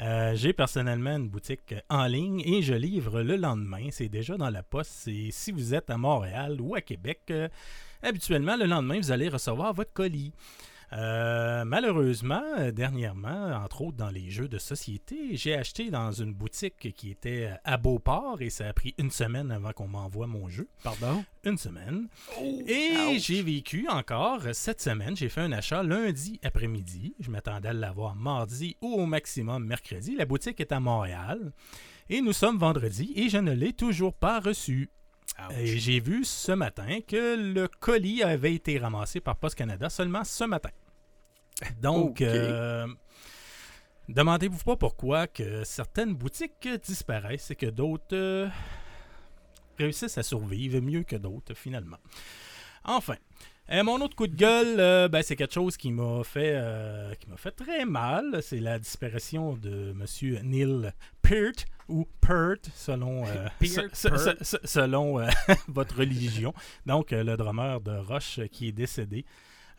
Euh, 0.00 0.34
J'ai 0.34 0.52
personnellement 0.52 1.16
une 1.16 1.28
boutique 1.28 1.74
en 1.88 2.06
ligne 2.06 2.40
et 2.44 2.62
je 2.62 2.74
livre 2.74 3.22
le 3.22 3.36
lendemain. 3.36 3.88
C'est 3.90 4.08
déjà 4.08 4.36
dans 4.36 4.50
la 4.50 4.62
poste. 4.64 4.90
C'est 4.92 5.28
si 5.30 5.52
vous 5.52 5.72
êtes 5.72 5.88
à 5.90 5.96
Montréal 5.96 6.60
ou 6.60 6.74
à 6.74 6.80
Québec, 6.80 7.32
habituellement, 8.02 8.56
le 8.56 8.66
lendemain, 8.66 8.98
vous 8.98 9.12
allez 9.12 9.28
recevoir 9.28 9.72
votre 9.72 9.92
colis. 9.92 10.32
Euh, 10.92 11.64
malheureusement, 11.64 12.42
euh, 12.58 12.72
dernièrement, 12.72 13.52
entre 13.54 13.82
autres 13.82 13.96
dans 13.96 14.10
les 14.10 14.28
jeux 14.30 14.48
de 14.48 14.58
société, 14.58 15.36
j'ai 15.36 15.54
acheté 15.54 15.90
dans 15.90 16.10
une 16.10 16.34
boutique 16.34 16.92
qui 16.94 17.10
était 17.10 17.50
à 17.64 17.76
Beauport 17.76 18.42
et 18.42 18.50
ça 18.50 18.68
a 18.68 18.72
pris 18.72 18.94
une 18.98 19.10
semaine 19.10 19.52
avant 19.52 19.72
qu'on 19.72 19.86
m'envoie 19.86 20.26
mon 20.26 20.48
jeu. 20.48 20.68
Pardon? 20.82 21.24
Une 21.44 21.58
semaine. 21.58 22.08
Et 22.66 23.14
ouch. 23.14 23.20
j'ai 23.20 23.42
vécu 23.42 23.86
encore 23.88 24.42
cette 24.52 24.80
semaine. 24.80 25.16
J'ai 25.16 25.28
fait 25.28 25.42
un 25.42 25.52
achat 25.52 25.82
lundi 25.82 26.40
après-midi. 26.42 27.14
Je 27.20 27.30
m'attendais 27.30 27.68
à 27.68 27.72
l'avoir 27.72 28.16
mardi 28.16 28.76
ou 28.80 28.94
au 28.94 29.06
maximum 29.06 29.64
mercredi. 29.64 30.16
La 30.16 30.26
boutique 30.26 30.60
est 30.60 30.72
à 30.72 30.80
Montréal. 30.80 31.52
Et 32.08 32.20
nous 32.20 32.32
sommes 32.32 32.58
vendredi 32.58 33.12
et 33.14 33.28
je 33.28 33.38
ne 33.38 33.52
l'ai 33.52 33.72
toujours 33.72 34.12
pas 34.12 34.40
reçu. 34.40 34.90
Et 35.56 35.78
j'ai 35.78 36.00
vu 36.00 36.24
ce 36.24 36.52
matin 36.52 36.98
que 37.06 37.36
le 37.36 37.68
colis 37.68 38.22
avait 38.22 38.54
été 38.54 38.78
ramassé 38.78 39.20
par 39.20 39.36
Post 39.36 39.54
Canada 39.54 39.88
seulement 39.88 40.24
ce 40.24 40.44
matin. 40.44 40.70
Donc, 41.82 42.20
euh, 42.22 42.86
demandez-vous 44.08 44.58
pas 44.64 44.76
pourquoi 44.76 45.26
que 45.26 45.64
certaines 45.64 46.14
boutiques 46.14 46.68
disparaissent 46.84 47.50
et 47.50 47.56
que 47.56 47.66
d'autres 47.66 48.06
euh, 48.14 48.48
réussissent 49.78 50.18
à 50.18 50.22
survivre 50.22 50.80
mieux 50.80 51.02
que 51.02 51.16
d'autres 51.16 51.54
finalement. 51.54 51.98
Enfin, 52.84 53.16
euh, 53.70 53.84
mon 53.84 54.00
autre 54.00 54.16
coup 54.16 54.26
de 54.26 54.34
gueule, 54.34 54.80
euh, 54.80 55.08
ben, 55.08 55.22
c'est 55.22 55.36
quelque 55.36 55.52
chose 55.54 55.76
qui 55.76 55.92
m'a 55.92 56.24
fait, 56.24 56.52
euh, 56.54 57.14
qui 57.14 57.28
m'a 57.28 57.36
fait 57.36 57.50
très 57.52 57.84
mal. 57.84 58.42
C'est 58.42 58.58
la 58.58 58.78
disparition 58.78 59.52
de 59.54 59.92
Monsieur 59.92 60.40
Neil 60.42 60.92
Peart 61.22 61.66
ou 61.88 62.06
Peart 62.20 62.70
selon, 62.74 63.26
euh, 63.26 63.46
Peart, 63.58 63.94
se- 63.94 64.08
se- 64.08 64.08
Peart. 64.08 64.44
se- 64.44 64.56
selon 64.64 65.18
votre 65.68 65.98
religion. 65.98 66.54
Donc 66.86 67.10
le 67.10 67.36
drummer 67.36 67.80
de 67.82 67.92
Rush 67.92 68.40
qui 68.50 68.68
est 68.68 68.72
décédé 68.72 69.24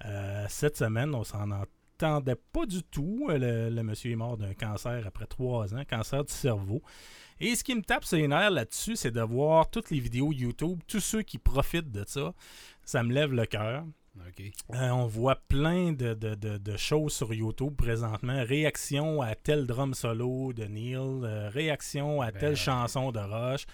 euh, 0.05 0.45
cette 0.49 0.77
semaine. 0.77 1.13
On 1.15 1.23
s'en 1.23 1.49
entendait 1.51 2.35
pas 2.51 2.65
du 2.65 2.83
tout. 2.83 3.27
Euh, 3.29 3.37
Le, 3.37 3.75
le 3.75 3.83
monsieur 3.83 4.11
est 4.11 4.15
mort 4.15 4.37
d'un 4.37 4.53
cancer 4.53 5.05
après 5.05 5.25
trois 5.27 5.73
ans, 5.75 5.83
cancer 5.89 6.23
du 6.23 6.33
cerveau. 6.33 6.81
Et 7.39 7.55
ce 7.55 7.63
qui 7.63 7.73
me 7.75 7.81
tape 7.81 8.05
sur 8.05 8.17
les 8.17 8.27
nerfs 8.27 8.51
là-dessus, 8.51 8.95
c'est 8.95 9.11
de 9.11 9.21
voir 9.21 9.69
toutes 9.69 9.89
les 9.89 9.99
vidéos 9.99 10.31
YouTube, 10.31 10.79
tous 10.87 10.99
ceux 10.99 11.23
qui 11.23 11.37
profitent 11.39 11.91
de 11.91 12.03
ça. 12.07 12.33
Ça 12.83 13.01
me 13.03 13.11
lève 13.13 13.33
le 13.33 13.45
cœur. 13.45 13.83
Euh, 14.75 14.89
on 14.89 15.05
voit 15.07 15.37
plein 15.47 15.93
de, 15.93 16.13
de- 16.13 16.35
de- 16.35 16.57
de 16.57 16.77
choses 16.77 17.13
sur 17.13 17.33
YouTube 17.33 17.75
présentement. 17.77 18.43
Réaction 18.43 19.21
à 19.21 19.35
tel 19.35 19.65
drum 19.65 19.93
solo 19.93 20.51
de 20.53 20.65
Neil, 20.65 20.95
euh, 20.97 21.49
réaction 21.49 22.21
à 22.21 22.29
Ben, 22.31 22.39
telle 22.39 22.55
chanson 22.57 23.11
de 23.11 23.19
Rush. 23.19 23.65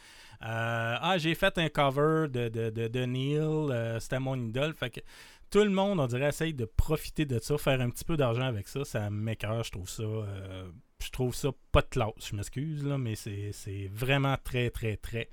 Euh, 0.43 0.95
ah, 1.01 1.15
j'ai 1.17 1.33
fait 1.33 1.57
un 1.57 1.69
cover 1.69 2.27
de, 2.29 2.49
de, 2.49 2.69
de, 2.69 2.87
de 2.87 3.05
Neil, 3.05 3.39
euh, 3.39 3.99
c'était 3.99 4.19
mon 4.19 4.35
idole. 4.35 4.75
Fait 4.75 4.91
que 4.91 4.99
tout 5.49 5.63
le 5.63 5.69
monde, 5.69 5.99
on 5.99 6.07
dirait, 6.07 6.29
essaye 6.29 6.53
de 6.53 6.65
profiter 6.65 7.25
de 7.25 7.39
ça, 7.39 7.57
faire 7.57 7.81
un 7.81 7.89
petit 7.89 8.05
peu 8.05 8.17
d'argent 8.17 8.43
avec 8.43 8.67
ça. 8.67 8.83
Ça 8.85 9.09
m'écœure, 9.09 9.63
je 9.63 9.71
trouve 9.71 9.89
ça. 9.89 10.03
euh, 10.03 10.69
je 11.03 11.11
trouve 11.11 11.35
ça 11.35 11.49
pas 11.71 11.81
de 11.81 11.87
classe, 11.87 12.29
je 12.31 12.35
m'excuse, 12.35 12.83
là, 12.83 12.97
mais 12.97 13.15
c'est 13.15 13.89
vraiment 13.93 14.35
très, 14.43 14.69
très, 14.71 14.97
très, 14.97 15.29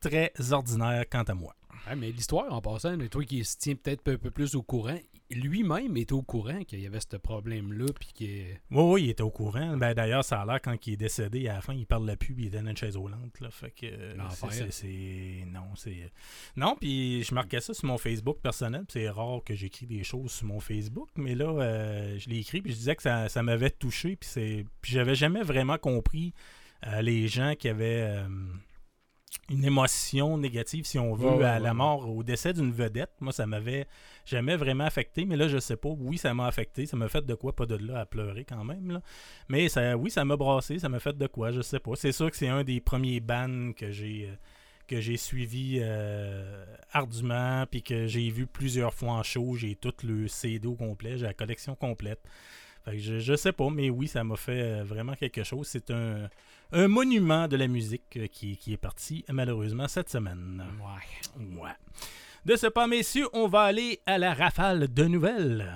très 0.00 0.32
ordinaire 0.52 1.04
quant 1.10 1.22
à 1.24 1.34
moi. 1.34 1.54
Ouais, 1.88 1.94
mais 1.94 2.10
l'histoire, 2.10 2.52
en 2.52 2.60
passant, 2.60 2.96
toi 3.08 3.24
qui 3.24 3.44
se 3.44 3.56
tient 3.56 3.76
peut-être 3.76 4.08
un 4.10 4.16
peu 4.16 4.30
plus 4.30 4.56
au 4.56 4.62
courant, 4.62 4.98
lui-même 5.30 5.96
était 5.96 6.14
au 6.14 6.22
courant 6.22 6.64
qu'il 6.64 6.80
y 6.80 6.86
avait 6.86 6.98
ce 7.00 7.16
problème-là, 7.16 7.86
puis. 7.98 8.46
Oui, 8.72 8.82
oui, 8.82 9.02
il 9.04 9.10
était 9.10 9.22
au 9.22 9.30
courant. 9.30 9.76
Ben, 9.76 9.94
D'ailleurs, 9.94 10.24
ça 10.24 10.40
a 10.40 10.46
l'air 10.46 10.60
quand 10.60 10.84
il 10.86 10.94
est 10.94 10.96
décédé, 10.96 11.46
à 11.48 11.54
la 11.54 11.60
fin, 11.60 11.74
il 11.74 11.86
parlait 11.86 12.16
plus, 12.16 12.34
puis 12.34 12.44
il 12.44 12.46
était 12.48 12.60
dans 12.60 12.70
une 12.70 12.76
chaise 12.76 12.96
roulante. 12.96 13.38
Là, 13.40 13.50
fait 13.50 13.70
que, 13.70 13.86
euh, 13.86 14.14
c'est- 14.70 15.44
Non, 15.46 15.74
c'est... 15.76 16.10
Non, 16.56 16.76
puis 16.80 17.22
je 17.22 17.34
marquais 17.34 17.60
ça 17.60 17.72
sur 17.72 17.86
mon 17.86 17.98
Facebook 17.98 18.38
personnel. 18.40 18.84
C'est 18.88 19.08
rare 19.08 19.42
que 19.44 19.54
j'écris 19.54 19.86
des 19.86 20.02
choses 20.02 20.32
sur 20.32 20.46
mon 20.46 20.58
Facebook, 20.60 21.10
mais 21.16 21.36
là, 21.36 21.46
euh, 21.50 22.18
je 22.18 22.28
l'ai 22.28 22.38
écrit, 22.38 22.62
puis 22.62 22.72
je 22.72 22.78
disais 22.78 22.96
que 22.96 23.02
ça, 23.02 23.28
ça 23.28 23.42
m'avait 23.44 23.70
touché, 23.70 24.16
puis 24.16 24.28
c'est... 24.28 24.64
Puis 24.80 24.92
j'avais 24.92 25.14
jamais 25.14 25.42
vraiment 25.42 25.78
compris 25.78 26.32
euh, 26.86 27.00
les 27.02 27.28
gens 27.28 27.54
qui 27.56 27.68
avaient... 27.68 28.02
euh, 28.08 28.28
une 29.48 29.64
émotion 29.64 30.38
négative, 30.38 30.84
si 30.86 30.98
on 30.98 31.14
veut, 31.14 31.26
Ouais, 31.28 31.36
ouais, 31.36 31.44
à 31.44 31.58
la 31.58 31.72
mort, 31.72 32.08
au 32.08 32.22
décès 32.22 32.52
d'une 32.52 32.72
vedette. 32.72 33.12
Moi, 33.20 33.32
ça 33.32 33.46
m'avait 33.46 33.86
jamais 34.24 34.56
vraiment 34.56 34.84
affecté, 34.84 35.24
mais 35.24 35.36
là, 35.36 35.46
je 35.48 35.58
sais 35.58 35.76
pas. 35.76 35.88
Oui, 35.88 36.18
ça 36.18 36.34
m'a 36.34 36.46
affecté. 36.46 36.86
Ça 36.86 36.96
m'a 36.96 37.08
fait 37.08 37.24
de 37.24 37.34
quoi, 37.34 37.54
pas 37.54 37.66
de 37.66 37.76
là 37.76 38.00
à 38.00 38.06
pleurer 38.06 38.44
quand 38.44 38.64
même. 38.64 38.90
Là. 38.90 39.02
Mais 39.48 39.68
ça, 39.68 39.96
oui, 39.96 40.10
ça 40.10 40.24
m'a 40.24 40.36
brassé. 40.36 40.78
Ça 40.78 40.88
m'a 40.88 40.98
fait 40.98 41.16
de 41.16 41.26
quoi, 41.26 41.52
je 41.52 41.60
sais 41.60 41.78
pas. 41.78 41.92
C'est 41.94 42.12
sûr 42.12 42.30
que 42.30 42.36
c'est 42.36 42.48
un 42.48 42.64
des 42.64 42.80
premiers 42.80 43.20
bands 43.20 43.72
que 43.72 43.90
j'ai 43.90 44.28
euh, 44.28 44.34
que 44.86 45.00
j'ai 45.00 45.16
suivi 45.16 45.78
euh, 45.80 46.64
ardument, 46.92 47.66
puis 47.68 47.82
que 47.82 48.06
j'ai 48.06 48.30
vu 48.30 48.46
plusieurs 48.46 48.94
fois 48.94 49.12
en 49.12 49.22
show. 49.22 49.56
J'ai 49.56 49.74
tout 49.74 49.94
le 50.04 50.28
CD 50.28 50.66
au 50.68 50.74
complet, 50.74 51.18
j'ai 51.18 51.26
la 51.26 51.34
collection 51.34 51.74
complète. 51.74 52.20
Fait 52.84 52.92
que 52.92 52.98
je, 52.98 53.18
je 53.18 53.34
sais 53.34 53.52
pas, 53.52 53.68
mais 53.68 53.90
oui, 53.90 54.06
ça 54.06 54.22
m'a 54.22 54.36
fait 54.36 54.62
euh, 54.62 54.84
vraiment 54.84 55.14
quelque 55.14 55.42
chose. 55.42 55.66
C'est 55.66 55.90
un, 55.90 56.28
un 56.72 56.88
monument 56.88 57.48
de 57.48 57.56
la 57.56 57.68
musique 57.68 58.16
euh, 58.16 58.26
qui, 58.26 58.56
qui 58.56 58.72
est 58.72 58.76
parti 58.78 59.24
malheureusement 59.30 59.88
cette 59.88 60.10
semaine. 60.10 60.64
Ouais. 60.80 61.60
Ouais. 61.60 61.70
De 62.44 62.54
ce 62.56 62.66
pas, 62.68 62.86
messieurs, 62.86 63.28
on 63.32 63.48
va 63.48 63.62
aller 63.62 64.00
à 64.06 64.18
la 64.18 64.32
rafale 64.32 64.92
de 64.92 65.04
nouvelles. 65.04 65.72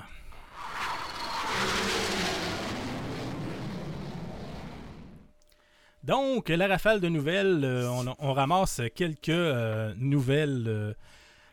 Donc, 6.02 6.48
la 6.48 6.66
rafale 6.66 7.00
de 7.00 7.08
nouvelles, 7.08 7.64
euh, 7.64 7.90
on, 7.90 8.14
on 8.18 8.32
ramasse 8.32 8.80
quelques 8.94 9.28
euh, 9.28 9.92
nouvelles 9.98 10.64
euh, 10.66 10.94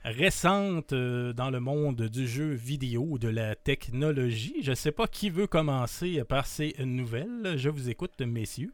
récentes 0.06 0.94
dans 0.94 1.50
le 1.50 1.60
monde 1.60 2.04
du 2.04 2.28
jeu 2.28 2.54
vidéo, 2.54 3.18
de 3.18 3.28
la 3.28 3.56
technologie. 3.56 4.56
Je 4.62 4.70
ne 4.70 4.76
sais 4.76 4.92
pas 4.92 5.08
qui 5.08 5.30
veut 5.30 5.48
commencer 5.48 6.24
par 6.24 6.46
ces 6.46 6.76
nouvelles. 6.80 7.56
Je 7.58 7.70
vous 7.70 7.90
écoute, 7.90 8.22
messieurs. 8.22 8.74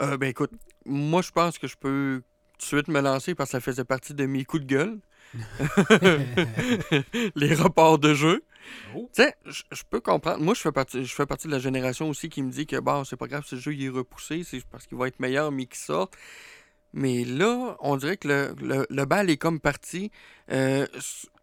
Euh, 0.00 0.16
ben 0.16 0.28
écoute, 0.28 0.52
moi 0.84 1.22
je 1.22 1.30
pense 1.30 1.58
que 1.58 1.66
je 1.66 1.76
peux 1.76 2.22
tout 2.58 2.58
de 2.58 2.66
suite 2.66 2.88
me 2.88 3.00
lancer 3.00 3.34
parce 3.34 3.50
que 3.50 3.52
ça 3.52 3.60
faisait 3.60 3.84
partie 3.84 4.14
de 4.14 4.26
mes 4.26 4.44
coups 4.44 4.64
de 4.64 4.68
gueule. 4.68 4.98
les 7.34 7.54
reports 7.54 7.98
de 7.98 8.14
jeu. 8.14 8.44
Oh. 8.94 9.08
Tu 9.14 9.22
sais, 9.22 9.34
je 9.44 9.82
peux 9.88 10.00
comprendre. 10.00 10.42
Moi, 10.42 10.54
je 10.54 10.60
fais 10.60 10.72
partie, 10.72 11.04
je 11.04 11.14
fais 11.14 11.26
partie 11.26 11.46
de 11.46 11.52
la 11.52 11.58
génération 11.58 12.08
aussi 12.08 12.28
qui 12.28 12.42
me 12.42 12.50
dit 12.50 12.66
que 12.66 12.76
bon, 12.76 13.04
c'est 13.04 13.16
pas 13.16 13.26
grave, 13.26 13.44
ce 13.46 13.56
jeu 13.56 13.74
il 13.74 13.84
est 13.84 13.88
repoussé, 13.88 14.42
c'est 14.44 14.64
parce 14.64 14.86
qu'il 14.86 14.98
va 14.98 15.08
être 15.08 15.20
meilleur, 15.20 15.52
mais 15.52 15.66
qu'il 15.66 15.78
sort. 15.78 16.10
Mais 16.94 17.24
là, 17.24 17.76
on 17.80 17.96
dirait 17.96 18.16
que 18.16 18.28
le, 18.28 18.54
le, 18.60 18.86
le 18.88 19.04
bal 19.04 19.28
est 19.28 19.36
comme 19.36 19.60
parti. 19.60 20.10
Euh, 20.50 20.86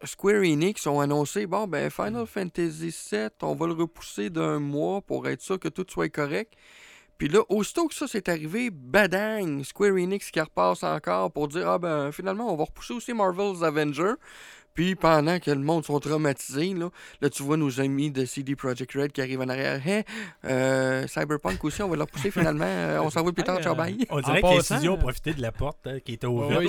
Square 0.04 0.42
Enix 0.42 0.88
ont 0.88 1.00
annoncé 1.00 1.46
bon, 1.46 1.68
ben 1.68 1.92
Final 1.92 2.26
Fantasy 2.26 2.96
VII, 3.12 3.30
on 3.44 3.54
va 3.54 3.68
le 3.68 3.74
repousser 3.74 4.32
d'un 4.32 4.60
mois 4.60 5.02
pour 5.02 5.28
être 5.28 5.42
sûr 5.42 5.60
que 5.60 5.70
tout 5.70 5.86
soit 5.88 6.10
correct. 6.10 6.54
Puis 7.18 7.30
là, 7.30 7.42
aussitôt 7.50 7.88
que 7.88 7.96
ça 7.96 8.08
s'est 8.08 8.30
arrivé, 8.30 8.70
badang, 8.70 9.64
Square 9.64 9.94
Enix 9.94 10.32
qui 10.32 10.42
repasse 10.42 10.84
encore 10.84 11.32
pour 11.32 11.48
dire 11.48 11.70
Ah 11.70 11.80
ben 11.80 12.12
finalement, 12.12 12.52
on 12.52 12.58
va 12.58 12.66
repousser 12.66 12.94
aussi 12.94 13.14
Marvel's 13.14 13.64
Avenger. 13.64 14.14
Puis 14.76 14.96
pendant 14.96 15.40
que 15.40 15.50
le 15.52 15.60
monde 15.62 15.86
sont 15.86 16.00
traumatisés, 16.00 16.74
là, 16.74 16.90
là 17.22 17.30
tu 17.30 17.42
vois 17.44 17.56
nos 17.58 17.80
amis 17.80 18.12
de 18.12 18.26
CD 18.26 18.56
Projekt 18.56 18.92
Red 18.94 19.12
qui 19.14 19.22
arrivent 19.22 19.40
en 19.42 19.48
arrière. 19.50 19.82
Hey, 19.88 20.04
euh, 20.44 21.08
Cyberpunk 21.08 21.64
aussi, 21.64 21.82
on 21.82 21.88
va 21.88 21.96
le 21.96 22.02
repousser 22.04 22.30
finalement. 22.30 22.66
Euh, 22.68 23.00
on 23.02 23.10
s'en 23.10 23.24
va 23.24 23.32
plus 23.32 23.44
tard, 23.44 23.62
ciao 23.62 23.74
euh, 23.74 23.78
bye. 23.78 24.06
On 24.10 24.20
dirait 24.20 24.42
En 24.44 24.48
que 24.50 24.52
les 24.52 24.58
passant, 24.58 24.76
studios 24.76 24.92
ont 24.92 24.98
euh, 24.98 25.00
profité 25.00 25.34
de 25.34 25.42
la 25.42 25.52
porte 25.54 25.88
hein, 25.88 26.00
qui 26.04 26.14
était 26.14 26.28
ouverte. 26.28 26.62
oui, 26.62 26.68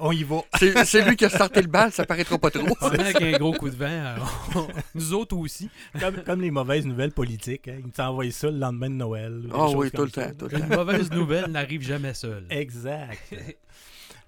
on 0.00 0.12
y 0.12 0.22
va. 0.22 0.36
C'est 0.58 0.84
c'est 0.84 1.02
lui 1.08 1.16
qui 1.16 1.24
a 1.24 1.30
starté 1.30 1.62
le 1.62 1.68
bal, 1.68 1.90
ça 1.92 2.04
paraîtra 2.04 2.36
pas 2.38 2.50
trop. 2.50 2.66
Pendant 2.78 3.02
qu'il 3.12 3.26
y 3.30 3.32
a 3.32 3.36
un 3.36 3.38
gros 3.38 3.52
coup 3.52 3.70
de 3.70 3.76
vent, 3.76 3.86
euh, 3.88 4.16
on- 4.56 4.68
nous 4.94 5.14
autres 5.14 5.36
aussi. 5.36 5.70
Comme, 5.98 6.22
comme 6.22 6.40
les 6.42 6.50
mauvaises 6.50 6.84
nouvelles 6.84 7.12
politiques. 7.12 7.68
hein. 7.68 7.78
Ils 7.84 7.90
t'envoient 7.90 8.30
ça 8.30 8.50
le 8.50 8.58
lendemain 8.58 8.90
de 8.90 8.94
Noël. 8.96 9.42
Ah 9.52 9.56
choses 9.66 9.74
oui, 9.76 9.90
tout 9.90 10.02
le 10.04 10.10
temps, 10.10 10.30
tout 10.38 10.46
le 10.50 10.58
Une 10.58 10.68
temps. 10.68 10.76
mauvaise 10.76 11.10
nouvelle 11.10 11.46
n'arrive 11.50 11.80
jamais 11.82 12.12
seule. 12.12 12.44
Exact. 12.50 13.18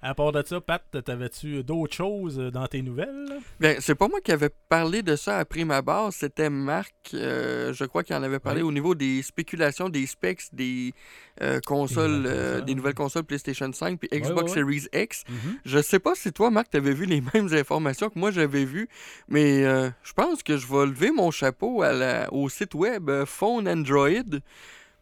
À 0.05 0.17
part 0.17 0.33
de 0.33 0.43
ça, 0.45 0.61
Pat, 0.61 0.83
t'avais-tu 1.05 1.63
d'autres 1.63 1.95
choses 1.95 2.37
dans 2.37 2.67
tes 2.67 2.83
nouvelles? 2.83 3.39
Ben, 3.61 3.77
c'est 3.81 3.95
pas 3.95 4.09
moi 4.09 4.21
qui 4.21 4.33
avais 4.33 4.51
parlé 4.69 5.01
de 5.03 5.15
ça 5.15 5.39
après 5.39 5.65
ma 5.65 5.81
base, 5.81 6.17
c'était 6.17 6.51
Marc, 6.51 6.93
euh, 7.15 7.73
je 7.73 7.85
crois 7.85 8.03
qu'il 8.03 8.17
en 8.17 8.23
avait 8.25 8.41
parlé 8.41 8.63
Oui. 8.63 8.69
au 8.69 8.73
niveau 8.73 8.97
des 8.97 9.23
spéculations, 9.23 9.89
des 9.89 10.07
specs 10.07 10.43
des 10.53 10.93
euh, 11.41 11.61
consoles, 11.65 12.11
nouvelles 12.11 12.27
euh, 12.33 12.51
consoles. 12.55 12.65
des 12.65 12.75
nouvelles 12.75 12.95
consoles 12.95 13.23
PlayStation 13.23 13.73
5 13.73 14.01
puis 14.01 14.09
Xbox. 14.13 14.53
Series 14.53 14.89
X. 14.93 15.23
Mhm. 15.29 15.37
Je 15.65 15.81
sais 15.81 16.01
pas 16.01 16.17
si 16.17 16.33
toi, 16.33 16.51
Marc, 16.51 16.71
t'avais 16.71 16.95
vu 16.95 17.07
les 17.07 17.21
mêmes 17.35 17.53
informations 17.55 18.11
que 18.11 18.19
moi 18.19 18.33
j'avais 18.33 18.65
vues, 18.65 18.89
mais 19.29 19.63
je 20.03 20.13
pense 20.15 20.43
que 20.43 20.57
je 20.57 20.67
vais 20.67 20.87
lever 20.87 21.13
mon 21.13 21.31
chapeau 21.31 21.83
à 21.83 21.93
la- 21.93 22.33
au 22.33 22.49
site 22.49 22.75
web 22.75 23.09
Phone 23.25 23.69
Android. 23.69 24.11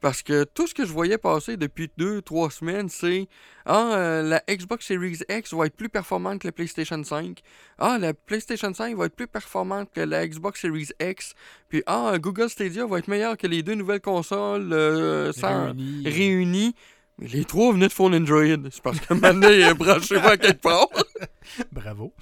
Parce 0.01 0.23
que 0.23 0.45
tout 0.45 0.67
ce 0.67 0.73
que 0.75 0.87
je 0.87 0.93
voyais 0.93 1.19
passer 1.19 1.57
depuis 1.59 1.91
deux, 1.99 2.23
trois 2.23 2.51
semaines, 2.51 2.89
c'est 2.89 3.29
Ah, 3.67 3.95
euh, 3.97 4.23
la 4.23 4.43
Xbox 4.49 4.87
Series 4.87 5.19
X 5.29 5.53
va 5.53 5.67
être 5.67 5.77
plus 5.77 5.91
performante 5.91 6.41
que 6.41 6.49
la 6.49 6.53
PlayStation 6.53 7.03
5. 7.05 7.41
Ah, 7.79 7.99
la 8.01 8.15
PlayStation 8.15 8.73
5 8.73 8.97
va 8.97 9.07
être 9.07 9.15
plus 9.15 9.27
performante 9.29 9.91
que 9.95 10.01
la 10.01 10.27
Xbox 10.27 10.61
Series 10.63 10.89
X. 11.01 11.35
Puis 11.69 11.83
ah, 11.87 12.15
Google 12.19 12.49
Stadia 12.49 12.87
va 12.87 12.99
être 12.99 13.09
meilleur 13.09 13.37
que 13.37 13.47
les 13.47 13.63
deux 13.63 13.75
nouvelles 13.75 14.01
consoles 14.01 14.73
euh, 14.73 15.33
sans- 15.33 15.75
réunies. 16.05 16.75
Mais 17.19 17.29
les 17.29 17.45
trois 17.45 17.71
venaient 17.75 17.89
de 17.89 17.93
Phone 17.93 18.15
Android. 18.15 18.71
C'est 18.71 18.83
parce 18.83 18.99
que 19.01 19.13
maintenant, 19.13 19.49
euh, 19.51 19.75
branchez-vous 19.75 20.27
à 20.29 20.39
quelque 20.39 20.63
part. 20.63 20.87
Bravo. 21.73 22.15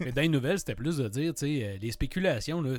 Mais 0.00 0.10
dans 0.10 0.22
les 0.22 0.28
nouvelles, 0.28 0.58
c'était 0.58 0.74
plus 0.74 0.96
de 0.96 1.06
dire, 1.08 1.32
tu 1.34 1.46
sais, 1.46 1.64
euh, 1.64 1.76
les 1.80 1.92
spéculations, 1.92 2.60
là, 2.60 2.70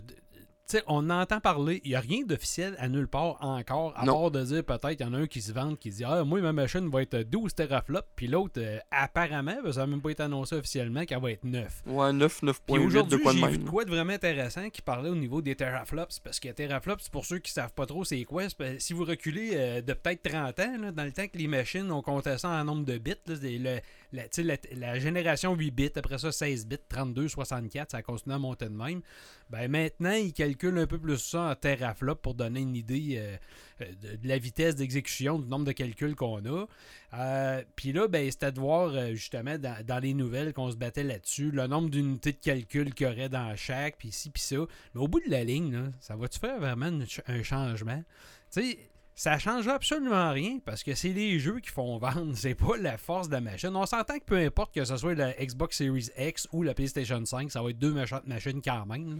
sais, 0.78 0.84
on 0.88 1.10
entend 1.10 1.40
parler, 1.40 1.82
il 1.84 1.90
n'y 1.92 1.96
a 1.96 2.00
rien 2.00 2.24
d'officiel 2.26 2.76
à 2.80 2.88
nulle 2.90 3.08
part 3.08 3.38
encore, 3.42 3.94
à 3.98 4.06
Non. 4.06 4.22
part 4.22 4.32
de 4.32 4.44
dire 4.44 4.64
peut-être, 4.64 5.00
il 5.00 5.02
y 5.02 5.06
en 5.06 5.14
a 5.14 5.18
un 5.18 5.28
qui 5.28 5.42
se 5.42 5.52
vante, 5.52 5.80
qui 5.80 5.90
dit 5.90 6.04
Ah, 6.06 6.24
moi, 6.24 6.40
ma 6.42 6.54
machine 6.54 6.90
va 6.90 7.02
être 7.02 7.18
12 7.24 7.54
teraflops, 7.56 8.08
puis 8.16 8.28
l'autre, 8.28 8.60
euh, 8.62 8.78
apparemment, 8.92 9.56
ben, 9.64 9.72
ça 9.72 9.82
n'a 9.82 9.88
même 9.88 10.02
pas 10.02 10.10
été 10.12 10.24
annoncé 10.24 10.56
officiellement 10.56 11.06
qu'elle 11.06 11.22
va 11.22 11.32
être 11.32 11.44
9. 11.44 11.82
Ouais, 11.88 12.14
9, 12.14 12.42
Puis 12.42 12.76
9.8 12.76 13.08
de 13.08 13.18
quoi 13.18 13.34
de 13.34 13.38
j'ai 13.38 13.46
vu 13.46 13.52
même. 13.52 13.64
de 13.64 13.70
quoi 13.70 13.86
de 13.86 13.90
vraiment 13.90 14.14
intéressant 14.14 14.70
qui 14.70 14.82
parlait 14.82 15.10
au 15.10 15.16
niveau 15.16 15.42
des 15.42 15.56
teraflops. 15.56 16.20
Parce 16.20 16.40
que 16.40 16.50
teraflops, 16.50 17.10
pour 17.10 17.26
ceux 17.26 17.40
qui 17.40 17.52
savent 17.52 17.74
pas 17.74 17.86
trop 17.86 18.04
c'est 18.04 18.24
quoi, 18.24 18.44
si 18.78 18.94
vous 18.94 19.06
reculez 19.06 19.52
euh, 19.54 19.82
de 19.82 19.94
peut-être 19.94 20.24
30 20.30 20.60
ans, 20.60 20.78
là, 20.82 20.92
dans 20.92 21.04
le 21.04 21.12
temps 21.12 21.28
que 21.28 21.38
les 21.38 21.48
machines, 21.48 21.92
on 21.92 22.02
comptait 22.02 22.38
ça 22.38 22.50
en 22.50 22.64
nombre 22.64 22.86
de 22.86 22.98
bits, 22.98 23.14
là, 23.28 23.36
le- 23.42 23.80
la, 24.12 25.00
génération 25.00 25.54
8 25.54 25.72
bits, 25.72 25.92
après 25.96 26.18
ça 26.18 26.32
16 26.32 26.66
bits, 26.68 26.78
32, 26.90 27.28
64, 27.28 27.92
ça 27.92 27.98
a 27.98 28.34
à 28.34 28.38
monter 28.38 28.66
de 28.66 28.76
même. 28.76 29.02
Ben 29.50 29.70
maintenant, 29.70 30.14
ils 30.14 30.34
calculent 30.34 30.78
un 30.78 30.88
peu 30.88 30.98
plus 30.98 31.18
ça 31.18 31.42
en 31.52 31.56
teraflop 31.56 32.16
pour 32.16 32.34
donner 32.34 32.62
une 32.62 32.76
idée 32.76 33.16
euh, 33.18 33.36
euh, 33.82 34.18
de, 34.18 34.28
la 34.28 34.38
vitesse 34.38 34.76
d'exécution, 34.76 35.40
du 35.40 35.48
nombre 35.48 35.66
de 35.66 35.72
calculs 35.72 36.16
qu'on 36.16 36.44
a. 36.46 36.66
Euh, 37.14 37.64
Puis 37.76 37.92
là, 37.92 38.08
ben, 38.08 38.30
c'était 38.30 38.52
de 38.52 38.60
voir 38.60 39.14
justement 39.14 39.58
dans, 39.58 39.86
dans 39.86 40.00
les 40.00 40.14
nouvelles 40.14 40.54
qu'on 40.54 40.72
se 40.72 40.78
battait 40.78 41.04
là-dessus, 41.04 41.52
le 41.52 41.68
nombre 41.68 41.90
d'unités 41.90 42.34
de 42.34 42.40
calcul 42.40 42.94
qu'il 42.94 43.08
y 43.08 43.10
aurait 43.10 43.30
dans 43.30 43.56
chaque, 43.56 43.98
puis 43.98 44.12
ci, 44.12 44.30
puis 44.30 44.42
ça. 44.42 44.58
Mais 44.94 45.02
au 45.02 45.08
bout 45.08 45.20
de 45.20 45.30
la 45.30 45.44
ligne, 45.44 45.92
ça 46.00 46.16
va-tu 46.16 46.40
faire 46.40 46.60
vraiment 46.60 46.92
un 47.28 47.44
changement? 47.44 48.04
Tu 48.52 48.62
sais, 48.62 48.89
ça 49.22 49.38
change 49.38 49.68
absolument 49.68 50.32
rien 50.32 50.60
parce 50.64 50.82
que 50.82 50.96
c'est 50.96 51.10
les 51.12 51.40
jeux 51.40 51.60
qui 51.60 51.70
font 51.70 51.98
vendre, 51.98 52.32
c'est 52.36 52.56
pas 52.56 52.78
la 52.80 52.98
force 52.98 53.28
de 53.28 53.34
la 53.34 53.42
machine. 53.42 53.72
On 53.76 53.86
s'entend 53.86 54.18
que 54.18 54.24
peu 54.24 54.38
importe 54.38 54.74
que 54.74 54.86
ce 54.86 54.96
soit 54.96 55.14
la 55.14 55.34
Xbox 55.34 55.76
Series 55.76 56.08
X 56.18 56.48
ou 56.54 56.64
la 56.64 56.74
PlayStation 56.74 57.24
5, 57.26 57.52
ça 57.52 57.62
va 57.62 57.72
être 57.72 57.78
deux 57.80 57.92
méchantes 57.92 58.26
machines 58.28 58.62
quand 58.64 58.86
même. 58.86 59.10
là. 59.10 59.16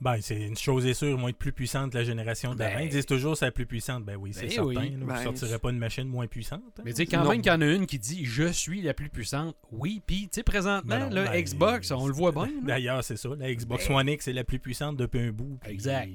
Ben, 0.00 0.16
c'est 0.20 0.42
une 0.42 0.56
chose 0.56 0.84
est 0.86 0.94
sûre, 0.94 1.10
ils 1.16 1.20
vont 1.20 1.28
être 1.28 1.38
plus 1.38 1.52
puissante 1.52 1.92
que 1.92 1.98
la 1.98 2.02
génération 2.04 2.52
d'avant. 2.56 2.74
Ben- 2.74 2.80
Ils 2.82 2.88
disent 2.90 3.06
toujours 3.06 3.36
c'est 3.36 3.44
la 3.44 3.52
plus 3.52 3.64
puissante. 3.64 4.04
Ben 4.04 4.16
oui, 4.16 4.32
c'est 4.34 4.42
Ben 4.46 4.50
certain. 4.50 4.66
oui. 4.68 4.74
là. 4.90 4.96
Vous 4.98 5.06
Ben, 5.06 5.22
sortirez 5.22 5.58
pas 5.60 5.70
une 5.70 5.78
machine 5.78 6.08
moins 6.08 6.26
puissante. 6.26 6.62
hein. 6.78 6.82
Mais 6.84 6.90
tu 6.90 6.96
sais, 6.96 7.06
quand 7.06 7.22
Non. 7.22 7.30
même 7.30 7.40
qu'il 7.40 7.52
y 7.52 7.54
en 7.54 7.60
a 7.60 7.66
une 7.66 7.86
qui 7.86 8.00
dit 8.00 8.24
je 8.24 8.50
suis 8.52 8.82
la 8.82 8.92
plus 8.92 9.08
puissante, 9.08 9.54
oui, 9.70 10.02
puis 10.04 10.22
tu 10.22 10.30
sais, 10.32 10.42
présentement, 10.42 10.98
Ben 10.98 11.08
non, 11.10 11.24
ben, 11.30 11.40
Xbox, 11.40 11.92
on 11.92 12.08
le 12.08 12.12
voit 12.12 12.32
bien. 12.32 12.50
D'ailleurs, 12.64 13.04
c'est 13.04 13.16
ça. 13.16 13.28
La 13.38 13.54
Xbox 13.54 13.86
Ben- 13.86 13.94
One 13.94 14.08
X 14.08 14.26
est 14.26 14.32
la 14.32 14.42
plus 14.42 14.58
puissante 14.58 14.96
depuis 14.96 15.20
un 15.20 15.30
bout. 15.30 15.60
Exact. 15.64 16.10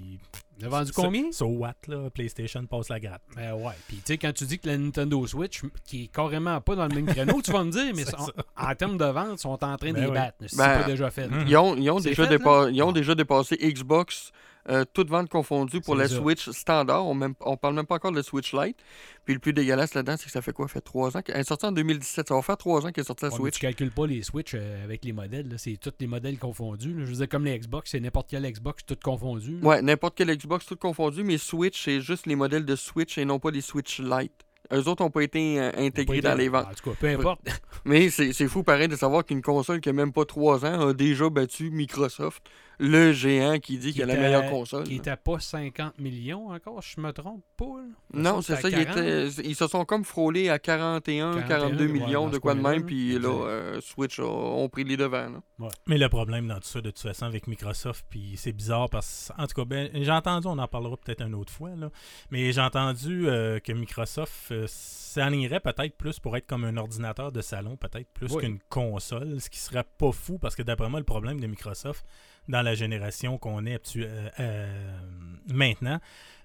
Il 0.60 0.66
a 0.66 0.70
vendu 0.70 0.92
combien? 0.92 1.32
So 1.32 1.46
what, 1.48 1.74
là? 1.88 2.10
PlayStation 2.10 2.66
passe 2.66 2.90
la 2.90 3.00
gratte. 3.00 3.22
Ben 3.36 3.54
ouais. 3.54 3.74
Puis 3.88 3.98
tu 3.98 4.04
sais, 4.06 4.18
quand 4.18 4.34
tu 4.34 4.44
dis 4.46 4.60
que 4.60 4.68
la 4.68 4.78
Nintendo 4.78 5.26
Switch, 5.26 5.62
qui 5.86 6.04
est 6.04 6.08
carrément 6.08 6.60
pas 6.62 6.76
dans 6.76 6.86
le 6.88 6.94
même 6.96 7.06
créneau, 7.06 7.42
tu 7.42 7.52
vas 7.52 7.64
me 7.64 7.72
dire, 7.72 7.94
mais 7.96 8.04
C'est 8.06 8.16
en, 8.16 8.76
termes 8.76 8.98
de 8.98 9.06
vente, 9.06 9.36
ils 9.36 9.40
sont 9.40 9.50
en 9.52 9.58
train 9.78 9.90
de 9.90 9.94
Ben 9.94 10.02
les 10.02 10.08
oui. 10.08 10.14
battre. 10.14 10.38
Si 10.48 10.58
Ben, 10.58 10.64
c'est 10.76 10.82
pas 10.84 10.88
déjà 10.90 11.10
fait. 11.12 11.28
Mhm. 11.30 11.46
Ils 11.48 11.58
ont, 11.58 11.76
ils 11.78 11.90
ont 11.90 12.00
C'est 12.00 12.10
déjà, 12.10 12.28
fait, 12.28 12.38
dépa- 12.38 12.66
là? 12.66 12.70
ils 12.72 12.84
ont 12.84 12.90
Ah. 12.90 12.94
déjà 12.94 13.16
dépassé 13.16 13.56
Xbox, 13.58 14.32
euh, 14.68 14.84
toutes 14.94 15.10
ventes 15.10 15.30
confondues 15.30 15.82
pour 15.82 15.96
la. 15.96 16.08
Switch 16.08 16.50
standard. 16.50 17.06
On, 17.08 17.18
on 17.42 17.58
parle 17.58 17.76
même 17.76 17.86
pas 17.86 17.96
encore 17.96 18.12
de 18.12 18.18
la 18.18 18.24
Switch 18.24 18.54
Lite. 18.54 18.78
Puis 19.26 19.34
le 19.36 19.40
plus 19.40 19.54
dégueulasse 19.54 19.94
là-dedans, 19.94 20.16
c'est 20.18 20.26
que 20.26 20.32
ça 20.32 20.42
fait 20.42 20.52
quoi? 20.54 20.68
Ça 20.68 20.74
fait 20.74 20.82
3 20.82 21.18
ans. 21.18 21.22
Elle 21.28 21.38
est 21.38 21.44
sortie 21.44 21.66
en 21.66 21.72
2017. 21.72 22.28
Ça 22.28 22.36
va 22.36 22.42
faire 22.42 22.58
3 22.58 22.86
ans 22.86 22.92
qu'elle 22.92 23.04
est 23.04 23.08
sortie 23.08 23.26
la 23.26 23.32
Ouais, 23.32 23.38
Switch. 23.38 23.54
tu 23.56 23.60
calcules 23.62 23.92
pas 23.92 24.08
les 24.08 24.22
Switch 24.24 24.52
euh, 24.56 24.84
avec 24.84 25.06
les 25.06 25.14
modèles. 25.14 25.54
C'est 25.58 25.78
tous 25.78 25.94
les 26.00 26.08
modèles 26.08 26.38
confondus. 26.40 26.94
là. 26.94 27.06
Je 27.06 27.12
veux 27.12 27.18
dire, 27.18 27.30
comme 27.30 27.46
les 27.46 27.58
Xbox, 27.58 27.92
c'est 27.92 28.00
n'importe 28.00 28.28
quel 28.30 28.44
Xbox, 28.52 28.86
tout 28.86 28.98
confondu. 29.04 29.60
là. 29.60 29.68
Ouais, 29.68 29.82
n'importe 29.82 30.16
quel 30.18 30.36
Xbox, 30.36 30.66
tout 30.66 30.76
confondu. 30.78 31.24
Mais 31.24 31.38
Switch, 31.38 31.84
c'est 31.84 32.02
juste 32.02 32.26
les 32.26 32.36
modèles 32.36 32.66
de 32.66 32.76
Switch 32.76 33.18
et 33.18 33.26
non 33.26 33.40
pas 33.40 33.52
les 33.52 33.62
Switch 33.62 34.00
Lite. 34.00 34.34
Eux 34.72 34.88
autres 34.88 35.04
n'ont 35.04 35.10
pas 35.10 35.24
été 35.24 35.60
euh, 35.60 35.72
intégrés 35.78 36.22
Pas 36.22 36.30
dans 36.30 36.36
les 36.36 36.48
ventes. 36.50 36.68
En 36.70 36.74
tout 36.76 36.92
cas, 36.92 36.96
peu 37.00 37.08
importe. 37.08 37.42
Mais 37.86 38.10
c'est 38.12 38.48
fou 38.48 38.62
pareil 38.62 38.88
de 38.88 38.96
savoir 38.96 39.26
qu'une 39.26 39.42
console 39.42 39.82
qui 39.82 39.90
a 39.90 39.94
même 39.94 40.12
pas 40.14 40.26
3 40.26 40.64
ans 40.66 40.90
a 40.90 40.94
déjà 40.94 41.28
battu 41.30 41.72
Microsoft, 41.72 42.44
le 42.80 43.12
géant 43.12 43.60
qui 43.60 43.78
dit 43.78 43.88
Qui 43.88 43.94
qu'il 43.94 44.04
a 44.04 44.06
la 44.06 44.16
meilleure 44.16 44.50
console. 44.50 44.84
qui 44.86 44.96
était 44.96 45.16
pas 45.18 45.40
50 45.40 46.00
millions 46.00 46.50
encore, 46.50 46.82
je 46.82 47.00
me 47.02 47.12
trompe 47.12 47.44
pas. 47.58 47.66
Non, 48.14 48.42
c'est 48.42 48.56
ça. 48.56 48.70
Ils, 48.70 48.76
à 48.76 48.86
40. 48.86 48.98
étaient- 48.98 49.28
ils 49.44 49.56
se 49.56 49.68
sont 49.68 49.84
comme 49.86 50.04
frôlés 50.06 50.50
à 50.50 50.60
41, 50.60 51.34
41, 51.42 51.48
42 51.48 51.86
ouais, 51.88 51.92
millions 51.92 52.30
de 52.30 52.38
quoi 52.38 52.56
de 52.56 52.62
même. 52.62 52.86
Puis 52.86 53.20
là, 53.20 53.28
euh, 53.30 53.82
Switch 53.82 54.20
a- 54.20 54.24
ont 54.24 54.70
pris 54.70 54.84
les 54.86 54.96
devants. 54.98 55.30
là. 55.60 55.68
Mais 55.88 55.98
le 55.98 56.08
problème 56.10 56.48
dans 56.48 56.56
tout 56.56 56.68
ça, 56.68 56.80
de 56.82 56.90
toute 56.90 57.00
façon, 57.00 57.26
avec 57.26 57.48
Microsoft, 57.48 58.06
puis 58.10 58.36
c'est 58.38 58.54
bizarre 58.54 58.90
parce 58.90 59.32
en 59.38 59.46
tout 59.46 59.56
cas, 59.62 59.66
ben, 59.66 59.90
j'ai 59.94 60.12
entendu, 60.12 60.48
on 60.48 60.58
en 60.58 60.68
parlera 60.68 60.96
peut-être 60.96 61.22
une 61.22 61.36
autre 61.36 61.52
fois, 61.52 61.72
là, 61.76 61.90
mais 62.32 62.52
j'ai 62.54 62.62
entendu 62.62 63.28
euh, 63.28 63.60
que 63.60 63.74
Microsoft 63.74 64.52
euh, 64.52 64.66
s'alignerait 64.68 65.60
peut-être 65.60 65.98
plus 65.98 66.20
pour 66.20 66.38
être 66.38 66.48
comme 66.48 66.64
un 66.64 66.78
ordinateur 66.78 67.32
de 67.32 67.42
salon, 67.42 67.76
peut-être 67.76 68.08
plus 68.14 68.32
Oui. 68.34 68.42
qu'une 68.44 68.60
console, 68.70 69.42
ce 69.42 69.50
qui 69.50 69.60
serait 69.60 69.84
pas 69.98 70.12
fou 70.12 70.38
parce 70.38 70.56
que 70.56 70.62
d'après 70.64 70.90
moi, 70.90 71.00
le 71.00 71.06
problème 71.06 71.40
de 71.40 71.48
Microsoft 71.48 72.06
dans 72.50 72.62
la 72.62 72.76
génération 72.76 73.38
qu'on 73.38 73.66
est 73.66 73.96
euh, 73.96 74.30
euh, 74.42 75.00
maintenant, 75.48 76.00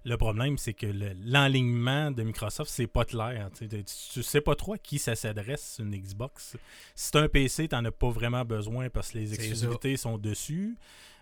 le 0.05 0.17
problème, 0.17 0.59
c'est 0.59 0.75
que 0.75 0.87
le- 0.87 1.15
l'enlignement 1.25 2.11
de 2.11 2.23
Microsoft, 2.23 2.71
c'est 2.71 2.87
pas 2.87 3.05
clair. 3.07 3.49
Tu, 3.59 3.67
sais, 3.69 3.83
tu- 3.83 3.85
tu 4.13 4.23
sais 4.23 4.41
pas 4.43 4.55
trop 4.55 4.75
à 4.75 4.79
qui 4.79 4.99
ça 4.99 5.17
s'adresse, 5.17 5.81
une 5.83 5.97
Xbox. 5.97 6.57
Si 6.95 7.09
c'est 7.11 7.17
un 7.17 7.27
PC, 7.29 7.69
t'en 7.69 7.85
as 7.87 7.91
pas 7.91 8.11
vraiment 8.11 8.45
besoin 8.45 8.91
parce 8.91 9.11
que 9.13 9.19
les 9.19 9.33
exclusivités 9.35 9.97
sont 9.97 10.19
dessus. 10.19 10.77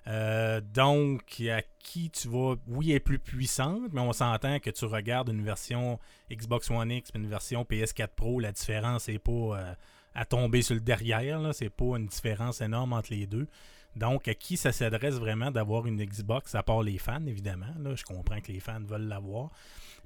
Euh, 0.08 0.60
donc, 0.60 1.40
à 1.48 1.62
qui 1.78 2.10
tu 2.10 2.26
vas. 2.28 2.56
Oui, 2.66 2.90
elle 2.90 2.96
est 2.96 3.00
plus 3.00 3.20
puissante, 3.20 3.82
mais 3.92 4.00
on 4.00 4.12
s'entend 4.12 4.58
que 4.58 4.70
tu 4.70 4.84
regardes 4.84 5.28
une 5.28 5.44
version 5.44 6.00
Xbox 6.28 6.68
One 6.72 6.90
X 6.90 7.10
et 7.14 7.18
une 7.18 7.28
version 7.28 7.62
PS4 7.62 8.08
Pro, 8.16 8.40
la 8.40 8.50
différence 8.50 9.06
n'est 9.06 9.20
pas 9.20 9.30
euh, 9.30 9.74
à 10.16 10.24
tomber 10.24 10.60
sur 10.62 10.74
le 10.74 10.80
derrière. 10.80 11.54
C'est 11.54 11.70
pas 11.70 11.96
une 11.98 12.06
différence 12.06 12.60
énorme 12.60 12.94
entre 12.94 13.12
les 13.12 13.28
deux. 13.28 13.46
Donc, 13.96 14.26
à 14.28 14.34
qui 14.34 14.56
ça 14.56 14.72
s'adresse 14.72 15.14
vraiment 15.16 15.50
d'avoir 15.50 15.86
une 15.86 16.02
Xbox, 16.02 16.54
à 16.54 16.62
part 16.62 16.82
les 16.82 16.98
fans, 16.98 17.24
évidemment. 17.26 17.74
Là, 17.80 17.94
je 17.94 18.04
comprends 18.04 18.40
que 18.40 18.50
les 18.50 18.60
fans 18.60 18.80
veulent 18.82 19.08
l'avoir. 19.08 19.50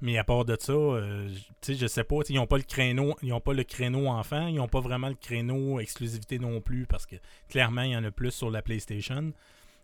Mais 0.01 0.17
à 0.17 0.23
part 0.23 0.45
de 0.45 0.55
ça, 0.59 0.73
euh, 0.73 1.29
tu 1.61 1.73
sais, 1.73 1.75
je 1.75 1.87
sais 1.87 2.03
pas, 2.03 2.17
ils 2.29 2.35
n'ont 2.35 2.45
pas 2.47 2.57
le 2.57 2.63
créneau, 2.63 3.15
ils 3.23 3.33
ont 3.33 3.39
pas 3.39 3.53
le 3.53 3.63
créneau 3.63 4.07
enfant, 4.07 4.45
ils 4.47 4.55
n'ont 4.55 4.67
pas 4.67 4.81
vraiment 4.81 5.07
le 5.07 5.15
créneau 5.15 5.79
exclusivité 5.79 6.37
non 6.37 6.61
plus, 6.61 6.85
parce 6.85 7.05
que 7.05 7.15
clairement, 7.49 7.81
il 7.81 7.91
y 7.91 7.95
en 7.97 8.03
a 8.03 8.11
plus 8.11 8.31
sur 8.31 8.51
la 8.51 8.61
PlayStation. 8.61 9.31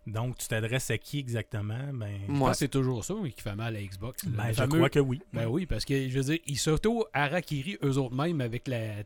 Donc, 0.05 0.37
tu 0.37 0.47
t'adresses 0.49 0.91
à 0.91 0.97
qui 0.97 1.17
exactement? 1.17 1.79
Ben, 1.93 2.11
pense 2.27 2.51
que 2.51 2.57
c'est 2.57 2.67
toujours 2.67 3.05
ça 3.05 3.15
qui 3.33 3.41
fait 3.41 3.55
mal 3.55 3.75
à 3.75 3.81
Xbox. 3.81 4.25
ben, 4.25 4.47
je 4.49 4.53
fameux- 4.53 4.75
crois 4.75 4.89
que 4.89 4.99
oui. 4.99 5.21
Ben 5.31 5.47
oui, 5.47 5.65
parce 5.65 5.85
que 5.85 6.09
je 6.09 6.19
veux 6.19 6.25
dire, 6.25 6.39
ils 6.45 6.57
s'auto-harakiri 6.57 7.77
eux 7.83 7.97
autres 7.97 8.15
mêmes 8.15 8.41
avec 8.41 8.67
la. 8.67 9.03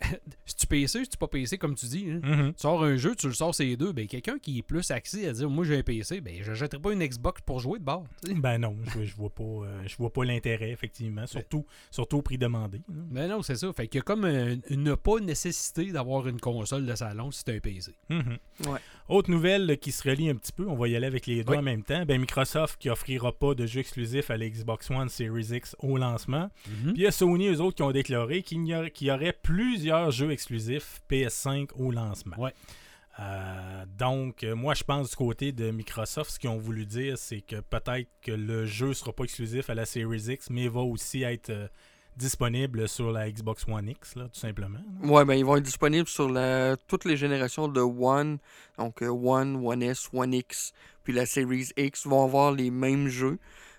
si 0.44 0.54
tu 0.56 0.66
PC, 0.66 1.04
si 1.04 1.10
tu 1.10 1.16
pas 1.16 1.26
PC, 1.28 1.58
comme 1.58 1.74
tu 1.74 1.86
dis, 1.86 2.06
hein. 2.10 2.20
Mhm. 2.22 2.52
tu 2.54 2.60
sors 2.60 2.82
un 2.84 2.96
jeu, 2.96 3.14
tu 3.16 3.26
le 3.26 3.32
sors 3.34 3.54
ces 3.54 3.76
deux, 3.76 3.92
ben 3.92 4.06
quelqu'un 4.06 4.38
qui 4.38 4.58
est 4.58 4.62
plus 4.62 4.90
axé 4.90 5.26
à 5.26 5.32
dire 5.32 5.50
moi 5.50 5.64
j'ai 5.64 5.76
un 5.78 5.82
PC, 5.82 6.20
ben 6.20 6.34
je 6.42 6.54
jetterai 6.54 6.80
pas 6.80 6.92
une 6.92 7.04
Xbox 7.04 7.40
pour 7.42 7.60
jouer 7.60 7.78
de 7.78 7.84
bord. 7.84 8.04
tu. 8.24 8.34
Ben 8.34 8.58
non, 8.58 8.76
je, 8.94 9.04
je 9.04 9.14
vois 9.16 9.30
pas, 9.30 9.42
euh, 9.42 9.82
je 9.86 9.96
vois 9.96 10.12
pas 10.12 10.24
l'intérêt, 10.24 10.70
effectivement, 10.70 11.26
surtout, 11.26 11.66
surtout 11.90 12.18
au 12.18 12.22
prix 12.22 12.38
demandé. 12.38 12.80
Ben 12.88 13.28
non, 13.28 13.42
c'est 13.42 13.56
ça. 13.56 13.72
Fait 13.72 13.88
qu'il 13.88 13.98
y 13.98 14.00
a 14.00 14.02
comme 14.02 14.24
un- 14.24 14.56
une 14.70 14.96
pas 14.96 15.18
nécessité 15.20 15.90
d'avoir 15.92 16.28
une 16.28 16.40
console 16.40 16.86
de 16.86 16.94
salon 16.94 17.30
si 17.30 17.44
t'as 17.44 17.54
un 17.54 17.60
PC. 17.60 17.92
Mhm. 18.08 18.38
Ouais. 18.66 18.78
Autre 19.08 19.30
nouvelle 19.30 19.78
qui 19.78 19.90
se 19.90 20.08
relie 20.08 20.28
un 20.30 20.34
petit 20.36 20.52
peu, 20.52 20.66
on 20.68 20.76
va 20.76 20.88
y 20.88 20.94
aller 20.96 21.06
avec 21.06 21.26
les 21.26 21.42
deux 21.42 21.52
Oui. 21.52 21.58
en 21.58 21.62
même 21.62 21.82
temps. 21.82 22.04
Ben, 22.06 22.20
Microsoft 22.20 22.78
qui 22.78 22.90
offrira 22.90 23.32
pas 23.32 23.54
de 23.54 23.66
jeux 23.66 23.80
exclusifs 23.80 24.30
à 24.30 24.36
la 24.36 24.48
Xbox 24.48 24.90
One 24.90 25.08
Series 25.08 25.48
X 25.56 25.74
au 25.80 25.96
lancement. 25.96 26.50
Puis 26.64 26.92
il 26.96 27.00
y 27.02 27.06
a 27.06 27.10
Sony, 27.10 27.48
eux 27.48 27.60
autres, 27.60 27.76
qui 27.76 27.82
ont 27.82 27.90
déclaré 27.90 28.42
qu'il 28.42 28.64
y, 28.66 29.04
y 29.04 29.10
aurait 29.10 29.32
plusieurs 29.42 29.87
jeux 30.10 30.30
exclusifs 30.30 31.00
PS5 31.10 31.70
au 31.76 31.90
lancement. 31.90 32.38
Ouais. 32.38 32.52
Euh, 33.20 33.84
donc, 33.98 34.44
euh, 34.44 34.54
moi, 34.54 34.74
je 34.74 34.84
pense 34.84 35.10
du 35.10 35.16
côté 35.16 35.50
de 35.50 35.70
Microsoft, 35.70 36.30
ce 36.30 36.38
qu'ils 36.38 36.50
ont 36.50 36.58
voulu 36.58 36.86
dire, 36.86 37.18
c'est 37.18 37.40
que 37.40 37.56
peut-être 37.60 38.08
que 38.22 38.30
le 38.30 38.64
jeu 38.64 38.94
sera 38.94 39.12
pas 39.12 39.24
exclusif 39.24 39.70
à 39.70 39.74
la 39.74 39.86
Series 39.86 40.32
X, 40.32 40.50
mais 40.50 40.68
va 40.68 40.82
aussi 40.82 41.24
être 41.24 41.50
euh, 41.50 41.66
disponible 42.16 42.88
sur 42.88 43.10
la 43.10 43.30
Xbox 43.30 43.66
One 43.66 43.88
X, 43.88 44.14
là, 44.14 44.24
tout 44.24 44.38
simplement. 44.38 44.78
Ouais, 45.02 45.24
ben 45.24 45.34
ils 45.34 45.44
vont 45.44 45.56
être 45.56 45.64
disponibles 45.64 46.08
sur 46.08 46.28
la, 46.28 46.76
toutes 46.86 47.04
les 47.04 47.16
générations 47.16 47.66
de 47.66 47.80
One, 47.80 48.38
donc 48.76 49.02
euh, 49.02 49.08
One, 49.08 49.56
One 49.64 49.82
S, 49.82 50.08
One 50.12 50.34
X, 50.34 50.72
puis 51.02 51.12
la 51.12 51.26
Series 51.26 51.70
X 51.76 52.06
vont 52.06 52.24
avoir 52.24 52.52
les 52.52 52.70
mêmes 52.70 53.08
jeux. 53.08 53.38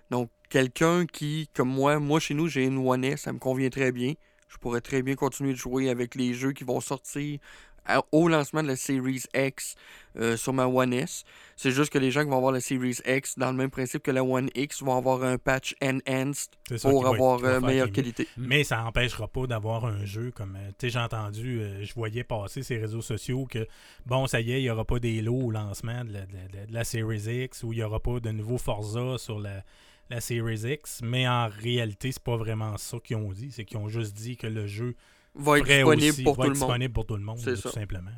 Donc, 0.09 0.29
quelqu'un 0.49 1.05
qui, 1.05 1.49
comme 1.53 1.69
moi, 1.69 1.99
moi 1.99 2.19
chez 2.19 2.33
nous, 2.33 2.47
j'ai 2.47 2.65
une 2.65 2.77
One 2.77 3.05
S, 3.05 3.21
ça 3.21 3.33
me 3.33 3.39
convient 3.39 3.69
très 3.69 3.93
bien. 3.93 4.15
Je 4.49 4.57
pourrais 4.57 4.81
très 4.81 5.01
bien 5.01 5.15
continuer 5.15 5.51
de 5.53 5.57
jouer 5.57 5.89
avec 5.89 6.15
les 6.15 6.33
jeux 6.33 6.51
qui 6.51 6.63
vont 6.63 6.81
sortir 6.81 7.39
à- 7.85 8.03
au 8.11 8.27
lancement 8.27 8.61
de 8.61 8.67
la 8.67 8.75
Series 8.75 9.23
X 9.33 9.75
euh, 10.17 10.37
sur 10.37 10.53
ma 10.53 10.67
One 10.67 10.93
S. 10.93 11.23
C'est 11.55 11.71
juste 11.71 11.91
que 11.91 11.97
les 11.97 12.11
gens 12.11 12.23
qui 12.23 12.29
vont 12.29 12.37
avoir 12.37 12.51
la 12.51 12.59
Series 12.61 12.97
X, 13.07 13.37
dans 13.39 13.49
le 13.51 13.57
même 13.57 13.71
principe 13.71 14.03
que 14.03 14.11
la 14.11 14.23
One 14.23 14.49
X, 14.53 14.83
vont 14.83 14.95
avoir 14.97 15.23
un 15.23 15.37
patch 15.37 15.75
enhanced 15.81 16.51
pour 16.91 17.03
avoir 17.15 17.39
euh, 17.43 17.59
meilleure 17.67 17.87
qualité. 17.93 18.27
Mais 18.37 18.63
ça 18.63 18.77
n'empêchera 18.83 19.27
pas 19.27 19.47
d'avoir 19.47 19.85
un 19.85 20.05
jeu 20.05 20.31
comme. 20.31 20.55
euh, 20.55 20.69
tu 20.77 20.87
sais, 20.87 20.89
j'ai 20.89 20.99
entendu, 20.99 21.61
euh, 21.61 21.83
je 21.83 21.93
voyais 21.93 22.23
passer 22.23 22.61
ces 22.61 22.77
réseaux 22.77 23.01
sociaux 23.01 23.45
que, 23.49 23.65
bon, 24.05 24.27
ça 24.27 24.41
y 24.41 24.51
est, 24.51 24.59
il 24.59 24.63
n'y 24.63 24.69
aura 24.69 24.85
pas 24.85 24.99
des 24.99 25.21
lots 25.21 25.39
au 25.45 25.51
lancement 25.51 26.03
de 26.03 26.11
la, 26.13 26.25
de 26.25 26.33
la- 26.33 26.65
de 26.65 26.73
la 26.73 26.83
Series 26.83 27.43
X 27.45 27.63
ou 27.63 27.73
il 27.73 27.77
n'y 27.77 27.83
aura 27.83 27.99
pas 27.99 28.19
de 28.19 28.29
nouveau 28.31 28.57
Forza 28.57 29.17
sur 29.17 29.39
la, 29.39 29.63
la 30.09 30.21
Series 30.21 30.61
X. 30.73 31.01
Mais 31.03 31.27
en 31.27 31.47
réalité, 31.47 32.11
c'est 32.11 32.23
pas 32.23 32.37
vraiment 32.37 32.77
ça 32.77 32.97
qu'ils 33.03 33.17
ont 33.17 33.31
dit. 33.31 33.51
C'est 33.51 33.65
qu'ils 33.65 33.77
ont 33.77 33.89
juste 33.89 34.15
dit 34.15 34.37
que 34.37 34.47
le 34.47 34.67
jeu 34.67 34.95
Va 35.35 35.57
être 35.59 35.65
disponible 35.67 36.09
aussi- 36.11 36.23
pour 36.23 36.35
va 36.35 36.45
tout 36.45 36.49
être 36.51 36.53
le 36.55 36.59
monde. 36.59 36.67
disponible 36.69 36.93
pour 36.93 37.05
tout 37.05 37.15
le 37.17 37.23
monde, 37.23 37.37
C'est 37.39 37.53
tout 37.55 37.61
ça. 37.61 37.71
simplement. 37.71 38.11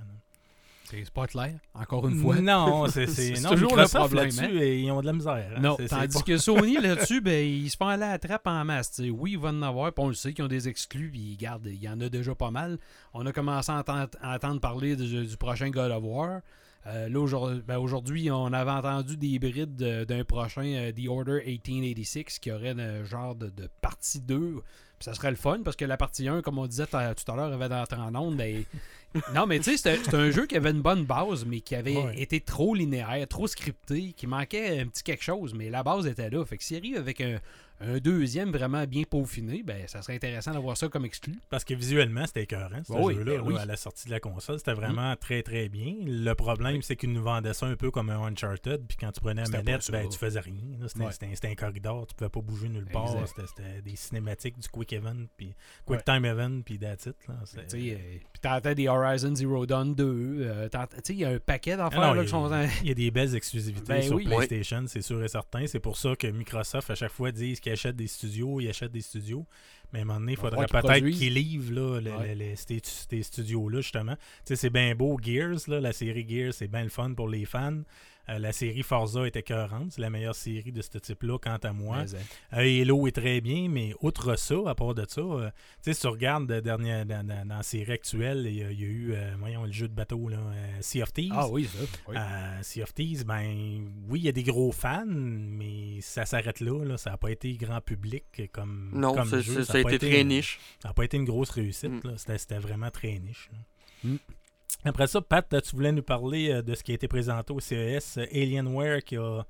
C'est 0.89 1.10
pas 1.10 1.25
clair, 1.25 1.58
encore 1.73 2.06
une 2.10 2.19
fois. 2.19 2.41
Non, 2.41 2.86
c'est 2.89 3.08
c'est- 3.08 3.36
C'est 3.36 3.41
non, 3.43 3.51
toujours 3.51 3.77
le 3.77 3.86
problème, 3.88 4.25
là-dessus, 4.25 4.43
hein. 4.43 4.62
et 4.62 4.80
ils 4.82 4.91
ont 4.91 4.99
de 4.99 5.06
la 5.06 5.13
misère. 5.13 5.54
hein. 5.56 5.60
Non, 5.62 5.77
tandis 5.88 6.17
pas- 6.17 6.21
que 6.23 6.38
Sony 6.38 6.75
là-dessus, 6.82 7.21
ben, 7.21 7.45
ils 7.47 7.69
se 7.69 7.77
font 7.77 7.88
aller 7.88 8.04
à 8.04 8.10
la 8.12 8.19
trappe 8.19 8.45
en 8.45 8.65
masse. 8.65 8.99
Oui, 9.10 9.32
ils 9.32 9.39
vont 9.39 9.49
en 9.49 9.62
avoir, 9.62 9.93
puis 9.93 10.04
on 10.04 10.10
le 10.10 10.13
sait 10.13 10.34
qu'ils 10.34 10.43
ont 10.43 10.49
des 10.49 10.67
exclus, 10.67 11.10
puis 11.10 11.38
regarde, 11.39 11.65
il 11.67 11.82
y 11.82 11.88
en 11.88 12.01
a 12.01 12.10
déjà 12.10 12.36
pas 12.36 12.51
mal. 12.51 12.77
On 13.13 13.25
a 13.25 13.32
commencé 13.32 13.71
à 13.71 13.75
entendre, 13.77 14.10
à 14.21 14.36
entendre 14.36 14.60
parler 14.60 14.97
du, 14.97 15.25
du 15.25 15.38
prochain 15.38 15.69
God 15.69 15.91
of 15.91 16.04
War. 16.04 16.41
Euh, 16.88 17.10
là, 17.10 17.20
aujourd'hui, 17.20 17.62
ben, 17.67 17.78
aujourd'hui, 17.78 18.32
on 18.32 18.52
avait 18.54 18.72
entendu 18.72 19.15
des 19.17 19.38
brides 19.38 19.76
de- 19.76 20.04
d'un 20.04 20.24
prochain 20.24 20.63
euh, 20.65 20.91
The 20.91 21.08
Order 21.08 21.44
1886 21.46 22.39
qui 22.39 22.52
aurait 22.52 22.72
un 22.72 23.04
genre 23.04 23.36
de, 23.36 23.50
de 23.50 23.67
partie 23.82 24.20
2. 24.20 24.62
ça 25.00 25.13
serait 25.13 25.30
le 25.30 25.36
fun 25.38 25.60
parce 25.63 25.76
que 25.76 25.86
la 25.86 25.98
partie 25.98 26.28
1, 26.28 26.41
comme 26.41 26.58
on 26.58 26.65
disait 26.65 26.88
tout 26.88 26.96
à 26.98 27.36
l'heure, 27.36 27.54
avait 27.54 27.70
d'entrer 27.70 27.98
en 28.02 28.15
onde. 28.15 28.36
ben, 28.38 28.63
non, 29.36 29.45
mais 29.45 29.60
tu 29.60 29.65
sais, 29.71 29.78
c'était 29.78 29.97
c'était 30.04 30.17
un 30.17 30.32
jeu 30.32 30.45
qui 30.45 30.56
avait 30.56 30.71
une 30.71 30.82
bonne 30.82 31.06
base, 31.06 31.45
mais 31.45 31.60
qui 31.62 31.76
avait 31.76 31.97
Ouais. 31.97 32.21
été 32.21 32.39
trop 32.41 32.74
linéaire, 32.76 33.28
trop 33.28 33.47
scripté, 33.47 34.13
qui 34.13 34.28
manquait 34.28 34.80
un 34.80 34.88
petit 34.88 35.04
quelque 35.04 35.24
chose, 35.24 35.54
mais 35.54 35.69
la 35.69 35.84
base 35.84 36.08
était 36.08 36.30
là. 36.30 36.45
Fait 36.45 36.58
que 36.58 36.63
s'il 36.63 36.78
arrive 36.78 36.97
avec 36.97 37.19
un, 37.21 37.39
un 37.84 37.97
deuxième 37.97 38.52
vraiment 38.52 38.86
bien 38.86 39.04
peaufiné, 39.10 39.63
ben 39.63 39.88
ça 39.88 40.02
serait 40.04 40.13
intéressant 40.15 40.52
d'avoir 40.52 40.78
ça 40.78 40.88
comme 40.88 41.04
exclu. 41.04 41.34
Parce 41.50 41.63
que 41.63 41.74
visuellement, 41.74 42.26
c'était 42.28 42.43
écœurant, 42.43 42.84
ce 42.88 42.93
Oui, 42.93 43.15
jeu-là, 43.15 43.38
ben 43.39 43.43
oui. 43.43 43.58
à 43.58 43.65
la 43.65 43.76
sortie 43.76 44.06
de 44.06 44.12
la 44.12 44.19
console. 44.19 44.60
C'était 44.60 44.74
vraiment 44.74 45.15
très, 45.15 45.41
très 45.41 45.67
bien. 45.67 45.95
Le 46.06 46.34
problème, 46.34 46.84
c'est 46.84 46.95
qu'ils 46.95 47.12
nous 47.12 47.24
vendaient 47.24 47.56
ça 47.56 47.65
un 47.65 47.76
peu 47.76 47.89
comme 47.89 48.12
un 48.12 48.21
Uncharted. 48.24 48.86
Puis 48.88 48.97
quand 49.00 49.12
tu 49.12 49.19
prenais 49.19 49.41
la 49.43 49.50
manette, 49.50 49.89
ben, 49.91 50.08
tu 50.08 50.17
faisais 50.17 50.39
rien. 50.39 50.54
C'était 50.88 51.34
c'était 51.34 51.47
un 51.50 51.56
corridor. 51.56 52.06
Tu 52.08 52.13
pouvais 52.15 52.30
pas 52.30 52.41
bouger 52.41 52.69
nulle 52.69 52.86
part. 52.86 53.10
C'était 53.28 53.82
des 53.82 53.95
cinématiques, 53.95 54.60
du 54.60 54.69
Quick 54.69 54.93
Event, 54.93 55.26
puis. 55.36 55.54
Quick 55.86 56.06
Time 56.06 56.24
Event, 56.26 56.62
puis 56.63 56.78
that's 56.78 57.08
it. 57.08 57.15
Là. 57.28 57.36
C'est- 57.45 57.69
sais, 57.71 57.78
euh, 58.00 58.17
Puis 58.32 58.41
t'entends 58.41 58.74
des 58.76 58.88
Horizon 59.02 59.36
Zero 59.36 59.66
Dawn 59.66 59.94
2. 59.96 60.04
euh, 60.04 60.70
il 61.10 61.16
y 61.16 61.26
a 61.26 61.30
un 61.30 61.40
paquet 61.40 61.74
Ah 61.74 61.78
d'affaires 61.78 62.02
non, 62.02 62.14
là, 62.14 62.24
qui 62.24 62.30
sont. 62.30 62.50
il 62.84 62.88
y 62.88 62.92
a 62.92 62.94
des 62.94 63.12
belles 63.12 63.36
exclusivités 63.36 63.88
Ben 63.94 64.02
sur 64.02 64.16
oui. 64.16 64.26
PlayStation, 64.26 64.84
c'est 64.88 65.02
sûr 65.02 65.24
et 65.24 65.28
certain. 65.28 65.66
C'est 65.68 65.80
pour 65.80 65.98
ça 65.98 66.16
que 66.16 66.28
Microsoft, 66.28 66.90
à 66.90 66.96
chaque 66.96 67.12
fois, 67.12 67.32
disent 67.32 67.60
qu'ils 67.60 67.72
achètent 67.74 67.96
des 67.96 68.08
studios, 68.08 68.60
ils 68.60 68.70
achètent 68.70 68.92
des 68.92 69.02
studios. 69.02 69.46
Mais 69.94 70.00
à 70.00 70.02
un 70.04 70.06
moment 70.06 70.20
donné, 70.22 70.34
il 70.34 70.38
faudrait 70.38 70.66
qu'ils 70.66 70.80
peut-être 70.82 71.10
qu'ils 71.10 71.34
livrent 71.34 71.74
là, 71.74 72.00
le- 72.00 72.12
Ouais. 72.12 72.36
le- 72.36 72.46
le- 72.52 72.56
ces, 72.56 72.80
ces 72.84 73.24
studios-là, 73.24 73.82
justement. 73.82 74.16
C'est 74.46 74.70
bien 74.70 74.96
beau, 74.96 75.18
Gears, 75.22 75.60
là, 75.68 75.82
la 75.82 75.92
série 75.92 76.26
Gears, 76.28 76.54
c'est 76.54 76.68
bien 76.70 76.84
le 76.84 76.90
fun 76.90 77.14
pour 77.14 77.28
les 77.28 77.44
fans. 77.46 77.82
Euh, 78.32 78.39
la 78.39 78.52
série 78.52 78.84
Forza 78.84 79.26
est 79.26 79.36
écœurante. 79.36 79.91
C'est 79.91 80.02
la 80.02 80.10
meilleure 80.10 80.36
série 80.36 80.72
de 80.72 80.82
ce 80.82 80.98
type-là, 80.98 81.38
quant 81.39 81.58
à 81.62 81.74
moi. 81.74 82.04
Mais, 82.54 82.58
euh, 82.58 82.82
Halo 82.82 83.08
est 83.08 83.12
très 83.12 83.41
bien, 83.41 83.67
mais 83.70 83.94
outre 84.02 84.38
ça, 84.38 84.56
à 84.67 84.76
part 84.76 84.94
de 84.94 85.06
ça, 85.08 85.22
euh, 85.22 85.50
tu 85.50 85.54
sais, 85.82 85.94
si 85.94 86.02
tu 86.02 86.08
regardes 86.08 86.48
de 86.48 86.60
dernière, 86.60 87.06
dans, 87.06 87.26
dans- 87.26 87.46
dans 87.48 87.58
la 87.58 87.63
série 87.63 87.91
actuelle, 87.91 88.44
il 88.48 88.56
y, 88.56 88.63
a- 88.63 88.72
il 88.72 88.80
y 88.80 88.84
a 88.84 88.88
eu, 88.88 89.13
euh, 89.13 89.34
voyons, 89.39 89.65
le 89.65 89.72
jeu 89.72 89.88
de 89.88 89.94
bateau, 89.94 90.30
là, 90.30 90.38
euh, 90.38 90.67
Sea 90.82 91.04
of 91.04 91.13
Thieves. 91.13 91.34
Ah 91.36 91.48
oui, 91.50 91.65
ça. 91.65 91.80
oui. 92.08 92.15
Euh, 92.17 92.60
sea 92.63 92.84
of 92.84 92.94
Thieves, 92.94 93.26
ben 93.26 93.91
oui, 94.10 94.20
il 94.20 94.26
y 94.26 94.30
a 94.30 94.32
des 94.32 94.44
gros 94.44 94.72
fans, 94.72 95.06
mais 95.08 96.00
ça 96.02 96.26
s'arrête 96.26 96.60
là, 96.60 96.84
là. 96.86 96.98
Ça 96.98 97.12
n'a 97.12 97.17
pas 97.17 97.32
été 97.32 97.54
grand 97.54 97.82
public 97.82 98.50
comme, 98.52 98.91
Non, 98.94 99.13
comme 99.13 99.30
jeu. 99.41 99.63
ça 99.63 99.78
a 99.78 99.84
pas 99.84 99.94
été 99.94 100.08
très 100.10 100.24
niche. 100.24 100.60
Ça 100.82 100.89
n'a 100.89 100.94
pas 100.94 101.06
été 101.06 101.17
une 101.17 101.26
grosse 101.26 101.50
réussite. 101.50 102.04
Mm. 102.06 102.17
C'était, 102.17 102.38
c'était 102.38 102.60
vraiment 102.60 102.89
très 102.91 103.20
niche. 103.20 103.50
là. 103.52 103.58
Mm. 104.12 104.17
Après 104.84 105.08
ça, 105.08 105.22
Pat, 105.22 105.48
tu 105.62 105.76
voulais 105.76 105.91
nous 105.91 106.04
parler 106.04 106.52
euh, 106.52 106.62
de 106.62 106.74
ce 106.76 106.84
qui 106.84 106.91
a 106.91 106.96
été 106.96 107.08
présenté 107.08 107.54
au 107.54 107.60
CES, 107.60 108.17
euh, 108.17 108.26
Alienware 108.34 109.04
qui 109.04 109.17
a 109.17 109.44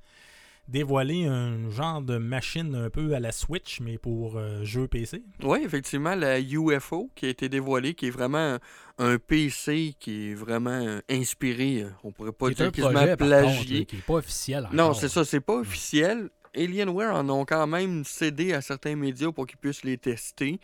dévoilé 0.68 1.26
un 1.26 1.70
genre 1.70 2.00
de 2.00 2.18
machine 2.18 2.74
un 2.74 2.90
peu 2.90 3.14
à 3.14 3.20
la 3.20 3.32
Switch, 3.32 3.80
mais 3.80 3.98
pour 3.98 4.36
euh, 4.36 4.64
jeux 4.64 4.86
PC. 4.86 5.22
Oui, 5.42 5.60
effectivement, 5.64 6.14
la 6.14 6.40
UFO 6.40 7.10
qui 7.14 7.26
a 7.26 7.28
été 7.28 7.48
dévoilée, 7.48 7.94
qui 7.94 8.06
est 8.06 8.10
vraiment 8.10 8.58
un 8.98 9.18
PC 9.18 9.94
qui 9.98 10.30
est 10.30 10.34
vraiment 10.34 10.70
euh, 10.70 11.00
inspiré, 11.10 11.86
on 12.04 12.12
pourrait 12.12 12.32
pas 12.32 12.50
dire 12.50 12.70
quasiment 12.70 12.92
projet, 12.92 13.16
par 13.16 13.28
contre, 13.28 13.40
plagié. 13.42 13.78
là, 13.80 13.84
qui 13.84 13.96
n'est 13.96 14.02
pas 14.02 14.14
officiel 14.14 14.68
Non, 14.72 14.94
c'est 14.94 15.08
ça, 15.08 15.24
c'est 15.24 15.40
pas 15.40 15.54
officiel. 15.56 16.30
Alienware 16.54 17.14
en 17.14 17.28
ont 17.30 17.44
quand 17.44 17.66
même 17.66 18.04
cédé 18.04 18.52
à 18.52 18.60
certains 18.60 18.94
médias 18.94 19.32
pour 19.32 19.46
qu'ils 19.46 19.58
puissent 19.58 19.84
les 19.84 19.96
tester. 19.96 20.60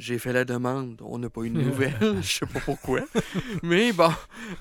J'ai 0.00 0.18
fait 0.18 0.32
la 0.32 0.44
demande, 0.46 0.98
on 1.04 1.18
n'a 1.18 1.28
pas 1.28 1.42
eu 1.42 1.50
de 1.50 1.60
nouvelles, 1.62 2.16
je 2.22 2.26
sais 2.38 2.46
pas 2.46 2.60
pourquoi. 2.60 3.00
Mais 3.62 3.92
bon, 3.92 4.10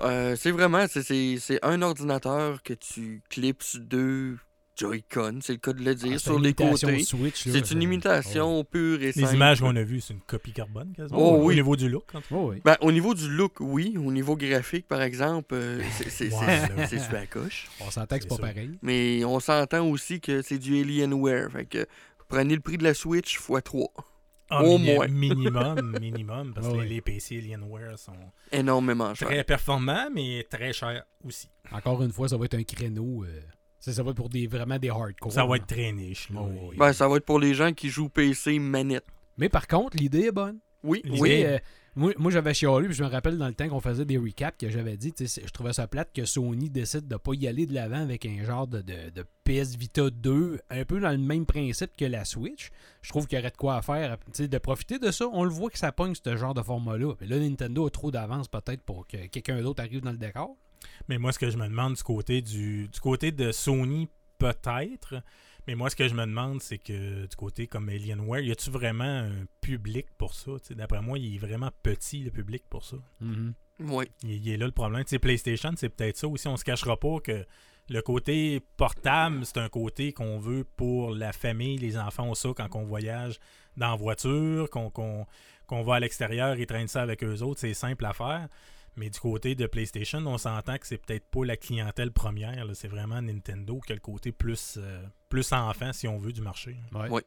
euh, 0.01 0.35
c'est 0.37 0.51
vraiment, 0.51 0.85
c'est- 0.89 1.59
un 1.63 1.81
ordinateur 1.81 2.61
que 2.61 2.73
tu 2.73 3.21
clips 3.29 3.63
sur 3.63 3.79
deux 3.79 4.37
Joy-Con, 4.75 5.39
c'est 5.41 5.53
le 5.53 5.59
cas 5.59 5.73
de 5.73 5.81
le 5.83 5.93
dire, 5.95 6.11
Ah, 6.11 6.17
c'est 6.17 6.23
sur 6.23 6.37
une 6.37 6.43
les 6.43 6.49
imitation 6.51 6.87
côtés. 6.87 7.31
C'est 7.35 7.71
une 7.71 7.81
imitation 7.81 8.63
pure 8.63 9.01
et 9.01 9.07
Les 9.07 9.11
simple. 9.13 9.35
images 9.35 9.59
qu'on 9.59 9.75
a 9.75 9.83
vues, 9.83 9.99
c'est 10.01 10.13
une 10.13 10.21
copie 10.21 10.53
carbone 10.53 10.93
quasiment. 10.95 11.19
Oh, 11.19 11.43
au 11.47 11.53
niveau 11.53 11.75
du 11.75 11.89
look. 11.89 12.03
en 12.13 12.21
tout 12.21 12.27
cas. 12.29 12.35
Oh, 12.35 12.49
oui. 12.51 12.61
Ben, 12.63 12.77
au 12.81 12.91
niveau 12.93 13.13
du 13.13 13.29
look, 13.29 13.57
oui. 13.59 13.95
Au 13.97 14.11
niveau 14.11 14.37
graphique, 14.37 14.87
par 14.87 15.01
exemple, 15.01 15.53
euh, 15.55 15.81
c'est- 16.09 16.29
c'est 16.87 16.99
sur 16.99 17.11
la 17.13 17.25
coche. 17.27 17.67
On 17.81 17.91
s'entend 17.91 18.15
que 18.17 18.23
c'est 18.23 18.29
C'est 18.29 18.29
pas 18.29 18.35
sûr. 18.35 18.45
pareil. 18.45 18.71
Mais 18.81 19.23
on 19.25 19.39
s'entend 19.41 19.85
aussi 19.85 20.21
que 20.21 20.41
c'est 20.41 20.57
du 20.59 20.79
Alienware. 20.79 21.49
Fait 21.51 21.65
que 21.65 21.85
prenez 22.29 22.55
le 22.55 22.61
prix 22.61 22.77
de 22.77 22.83
la 22.85 22.93
Switch 22.93 23.33
x 23.35 23.47
3. 23.65 23.89
Ah, 24.49 24.63
Au 24.63 24.77
mini- 24.79 24.95
moins. 24.95 25.07
Minimum, 25.07 25.97
minimum, 26.01 26.53
parce 26.53 26.67
Ah 26.67 26.71
que 26.71 26.77
oui. 26.77 26.89
les 26.89 27.01
PC 27.01 27.37
Alienware 27.37 27.97
sont 27.99 28.13
Énormément 28.51 29.13
cher. 29.13 29.27
très 29.27 29.43
performants, 29.43 30.09
mais 30.13 30.45
très 30.49 30.73
chers 30.73 31.03
aussi. 31.23 31.49
Encore 31.71 32.01
une 32.03 32.11
fois, 32.11 32.27
ça 32.29 32.37
va 32.37 32.45
être 32.45 32.55
un 32.55 32.63
créneau. 32.63 33.23
euh, 33.23 33.41
ça, 33.79 33.93
ça 33.93 34.03
va 34.03 34.09
être 34.11 34.17
pour 34.17 34.29
des, 34.29 34.47
vraiment 34.47 34.77
des 34.79 34.89
hardcore. 34.89 35.31
Ça 35.31 35.45
va 35.45 35.55
être 35.57 35.67
très 35.67 35.91
niche. 35.91 36.29
là. 36.31 36.41
Oui. 36.41 36.75
Ben, 36.77 36.91
ça 36.93 37.07
va 37.07 37.17
être 37.17 37.25
pour 37.25 37.39
les 37.39 37.53
gens 37.53 37.71
qui 37.73 37.89
jouent 37.89 38.09
PC 38.09 38.57
manette. 38.59 39.05
Mais 39.37 39.49
par 39.49 39.67
contre, 39.67 39.95
l'idée 39.97 40.25
est 40.25 40.31
bonne. 40.31 40.59
Oui, 40.83 41.01
oui. 41.05 41.17
Oui, 41.21 41.43
euh, 41.45 41.59
moi, 41.95 42.13
moi, 42.17 42.31
j'avais 42.31 42.53
chialé, 42.53 42.87
puis 42.87 42.95
je 42.95 43.03
me 43.03 43.09
rappelle 43.09 43.37
dans 43.37 43.47
le 43.47 43.53
temps 43.53 43.67
qu'on 43.67 43.79
faisait 43.81 44.05
des 44.05 44.17
recaps 44.17 44.57
que 44.57 44.69
j'avais 44.69 44.95
dit, 44.97 45.13
je 45.19 45.51
trouvais 45.51 45.73
ça 45.73 45.87
plate 45.87 46.11
que 46.13 46.25
Sony 46.25 46.69
décide 46.69 47.07
de 47.07 47.15
pas 47.17 47.33
y 47.33 47.47
aller 47.47 47.65
de 47.65 47.73
l'avant 47.73 48.01
avec 48.01 48.25
un 48.25 48.43
genre 48.43 48.67
de, 48.67 48.81
de- 48.81 49.09
de 49.09 49.25
PS 49.43 49.75
Vita 49.75 50.09
2, 50.09 50.59
un 50.69 50.85
peu 50.85 50.99
dans 50.99 51.11
le 51.11 51.17
même 51.17 51.45
principe 51.45 51.95
que 51.97 52.05
la 52.05 52.25
Switch. 52.25 52.69
Je 53.01 53.09
trouve 53.09 53.25
qu'il 53.27 53.37
y 53.37 53.41
aurait 53.41 53.51
de 53.51 53.57
quoi 53.57 53.75
à 53.77 53.81
faire, 53.81 54.17
de 54.37 54.57
profiter 54.59 54.99
de 54.99 55.11
ça. 55.11 55.27
On 55.31 55.43
le 55.43 55.49
voit 55.49 55.69
que 55.69 55.79
ça 55.79 55.91
pogne 55.91 56.13
ce 56.15 56.35
genre 56.37 56.53
de 56.53 56.61
format-là. 56.61 57.13
Là, 57.21 57.39
Nintendo 57.39 57.87
a 57.87 57.89
trop 57.89 58.11
d'avance 58.11 58.47
peut-être 58.47 58.83
pour 58.83 59.07
que 59.07 59.27
quelqu'un 59.27 59.61
d'autre 59.61 59.81
arrive 59.81 60.01
dans 60.01 60.11
le 60.11 60.17
décor. 60.17 60.55
Mais 61.07 61.17
moi, 61.17 61.31
ce 61.31 61.39
que 61.39 61.49
je 61.49 61.57
me 61.57 61.67
demande 61.67 61.95
du 61.95 62.03
côté 62.03 62.41
du, 62.41 62.87
du 62.87 62.99
côté 62.99 63.31
de 63.31 63.51
Sony, 63.51 64.07
peut-être. 64.37 65.15
Mais 65.67 65.75
moi, 65.75 65.89
ce 65.89 65.95
que 65.95 66.07
je 66.07 66.15
me 66.15 66.25
demande, 66.25 66.61
c'est 66.61 66.77
que 66.79 67.25
du 67.27 67.35
côté 67.35 67.67
comme 67.67 67.89
Alienware, 67.89 68.41
y 68.41 68.51
a-tu 68.51 68.71
vraiment 68.71 69.03
un 69.03 69.45
public 69.61 70.07
pour 70.17 70.33
ça? 70.33 70.51
D'après 70.71 71.01
moi, 71.01 71.19
il 71.19 71.35
est 71.35 71.37
vraiment 71.37 71.69
petit, 71.83 72.23
le 72.23 72.31
public, 72.31 72.63
pour 72.69 72.83
ça. 72.85 72.97
Mhm. 73.21 73.53
Oui. 73.81 74.05
Il, 74.23 74.31
il 74.45 74.49
est 74.49 74.57
là 74.57 74.65
le 74.65 74.71
problème. 74.71 75.03
PlayStation, 75.21 75.71
c'est 75.77 75.89
peut-être 75.89 76.17
ça 76.17 76.27
aussi. 76.27 76.47
On 76.47 76.57
se 76.57 76.63
cachera 76.63 76.97
pas 76.97 77.19
que 77.23 77.45
le 77.89 78.01
côté 78.01 78.61
portable, 78.77 79.45
c'est 79.45 79.57
un 79.57 79.69
côté 79.69 80.11
qu'on 80.13 80.39
veut 80.39 80.63
pour 80.75 81.11
la 81.15 81.33
famille, 81.33 81.77
les 81.77 81.97
enfants 81.97 82.29
ont 82.29 82.35
ça 82.35 82.49
quand 82.55 82.75
on 82.75 82.83
voyage 82.83 83.39
dans 83.77 83.89
la 83.91 83.95
voiture, 83.95 84.69
qu'on 84.69 84.89
qu'on- 84.89 85.25
qu'on 85.65 85.83
va 85.83 85.95
à 85.95 85.99
l'extérieur 85.99 86.59
et 86.59 86.65
traîne 86.65 86.87
ça 86.87 87.01
avec 87.03 87.23
eux 87.23 87.41
autres. 87.43 87.59
C'est 87.59 87.73
simple 87.75 88.05
à 88.05 88.13
faire. 88.13 88.47
Mais 88.95 89.09
du 89.09 89.19
côté 89.19 89.55
de 89.55 89.65
PlayStation, 89.67 90.19
on 90.25 90.37
s'entend 90.37 90.77
que 90.77 90.87
c'est 90.87 90.97
peut-être 90.97 91.25
pas 91.27 91.45
la 91.45 91.57
clientèle 91.57 92.11
première. 92.11 92.65
C'est 92.73 92.87
vraiment 92.87 93.21
Nintendo 93.21 93.79
qui 93.79 93.91
a 93.91 93.95
le 93.95 94.01
côté 94.01 94.31
plus, 94.31 94.77
euh, 94.77 95.03
plus 95.29 95.51
enfant, 95.53 95.93
si 95.93 96.07
on 96.07 96.17
veut, 96.17 96.33
du 96.33 96.41
marché. 96.41 96.75
Ouais. 96.91 97.09
Ouais. 97.09 97.23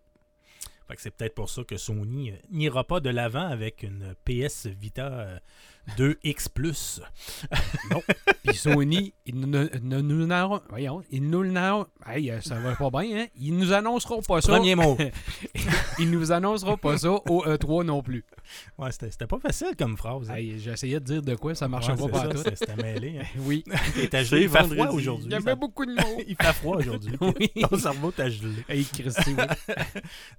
Fait 0.88 0.96
que 0.96 1.02
c'est 1.02 1.10
peut-être 1.10 1.34
pour 1.34 1.48
ça 1.48 1.64
que 1.64 1.76
Sony 1.76 2.30
euh, 2.30 2.36
n'ira 2.50 2.84
pas 2.84 3.00
de 3.00 3.10
l'avant 3.10 3.46
avec 3.46 3.82
une 3.82 4.14
PS 4.24 4.66
Vita 4.66 5.06
euh, 5.06 5.38
2X 5.96 6.48
Plus. 6.52 7.00
Puis 8.44 8.56
Sony, 8.56 9.14
ils 9.26 9.38
ne, 9.38 9.68
ne 9.82 10.00
nous 10.00 10.26
n'auront- 10.26 10.60
voyons, 10.68 11.02
ils 11.10 11.22
nous 11.28 11.44
n'auront- 11.44 11.86
Hey, 12.06 12.30
euh, 12.30 12.40
ça 12.40 12.56
va 12.56 12.74
pas 12.74 12.90
bien, 12.90 13.22
hein? 13.22 13.26
Ils 13.36 13.56
nous 13.56 13.72
annonceront 13.72 14.22
pas 14.22 14.40
ça. 14.40 14.52
Premier 14.52 14.74
mot. 14.74 14.96
Ils 15.98 16.10
nous 16.10 16.32
annonceront 16.32 16.76
pas 16.76 16.98
ça 16.98 17.10
au 17.12 17.44
E3 17.44 17.84
non 17.84 18.02
plus. 18.02 18.24
Ouais, 18.78 18.90
c'était 18.90 19.10
c'était 19.10 19.26
pas 19.26 19.38
facile 19.38 19.68
comme 19.78 19.96
phrase. 19.96 20.30
hein. 20.30 20.34
Hey, 20.34 20.58
J'essayais 20.58 20.98
de 21.00 21.04
dire 21.04 21.22
de 21.22 21.34
quoi, 21.34 21.54
ça 21.54 21.68
marchait 21.68 21.92
Ouais, 21.92 22.10
pas 22.10 22.20
c'est 22.22 22.28
pas 22.28 22.36
ça, 22.36 22.50
tout. 22.50 22.56
c'était- 22.56 22.82
mêlé. 22.82 23.18
hein. 23.20 23.26
Oui. 23.40 23.62
T'as 24.10 24.22
gelé. 24.24 24.42
Il 24.42 24.48
fait 24.48 24.58
vendredi. 24.60 24.80
froid 24.80 24.92
aujourd'hui. 24.94 25.26
Il 25.26 25.32
y 25.32 25.34
avait 25.34 25.44
Ça- 25.44 25.54
beaucoup 25.54 25.84
de 25.86 25.92
mots. 25.92 26.22
Il 26.26 26.36
fait 26.36 26.52
froid 26.54 26.76
aujourd'hui. 26.76 27.12
Oui. 27.20 27.50
Ton 27.68 27.76
cerveau 27.78 28.10
t'a 28.10 28.28
gelé. 28.30 28.64
Hey, 28.68 28.84
Christy, 28.84 29.34
oui. 29.36 29.74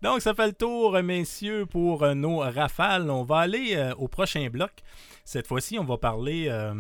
Donc, 0.01 0.21
ça 0.21 0.33
fait 0.33 0.47
le 0.47 0.53
tour, 0.53 1.01
messieurs, 1.03 1.65
pour 1.65 2.03
euh, 2.03 2.13
nos 2.13 2.39
rafales. 2.39 3.09
On 3.09 3.23
va 3.23 3.37
aller 3.39 3.73
euh, 3.75 3.93
au 3.95 4.07
prochain 4.07 4.47
bloc. 4.51 4.71
Cette 5.25 5.47
fois-ci, 5.47 5.79
on 5.79 5.85
va 5.85 5.97
parler 5.97 6.47
euh, 6.49 6.73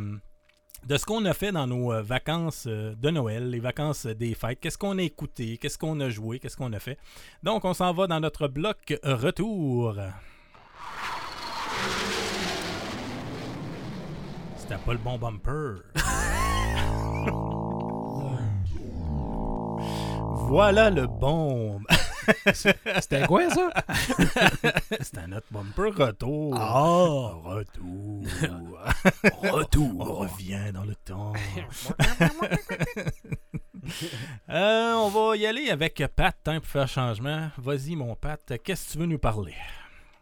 de 0.85 0.97
ce 0.97 1.05
qu'on 1.05 1.23
a 1.25 1.33
fait 1.33 1.53
dans 1.53 1.65
nos 1.65 1.93
euh, 1.93 2.01
vacances 2.01 2.65
euh, 2.67 2.93
de 2.95 3.09
Noël, 3.09 3.49
les 3.49 3.61
vacances 3.61 4.05
des 4.05 4.33
fêtes. 4.33 4.59
Qu'est-ce 4.59 4.77
qu'on 4.77 4.97
a 4.97 5.01
écouté, 5.01 5.57
qu'est-ce 5.57 5.77
qu'on 5.77 6.01
a 6.01 6.09
joué, 6.09 6.39
qu'est-ce 6.39 6.57
qu'on 6.57 6.73
a 6.73 6.79
fait? 6.79 6.97
Donc, 7.41 7.63
on 7.63 7.73
s'en 7.73 7.93
va 7.93 8.07
dans 8.07 8.19
notre 8.19 8.49
bloc 8.49 8.99
retour. 9.03 9.95
C'était 14.57 14.75
pas 14.77 14.91
le 14.91 14.99
bon 14.99 15.17
bumper. 15.17 15.83
voilà 20.49 20.89
le 20.89 21.07
bon. 21.07 21.79
C'était 22.53 23.25
quoi, 23.27 23.49
ça? 23.49 23.69
C'était 25.01 25.27
notre 25.27 25.47
bumper 25.51 25.89
retour. 25.89 26.55
Ah! 26.57 27.33
Retour. 27.43 28.23
Retour. 29.41 29.95
On 29.99 30.13
revient 30.15 30.71
dans 30.73 30.85
le 30.85 30.95
temps. 30.95 31.33
Euh, 34.49 34.93
on 34.93 35.09
va 35.09 35.35
y 35.35 35.45
aller 35.45 35.69
avec 35.69 36.01
Pat 36.15 36.35
hein, 36.45 36.61
pour 36.61 36.69
faire 36.69 36.87
changement. 36.87 37.49
Vas-y, 37.57 37.97
mon 37.97 38.15
Pat, 38.15 38.39
qu'est-ce 38.63 38.87
que 38.87 38.91
tu 38.93 38.97
veux 38.99 39.05
nous 39.05 39.19
parler? 39.19 39.55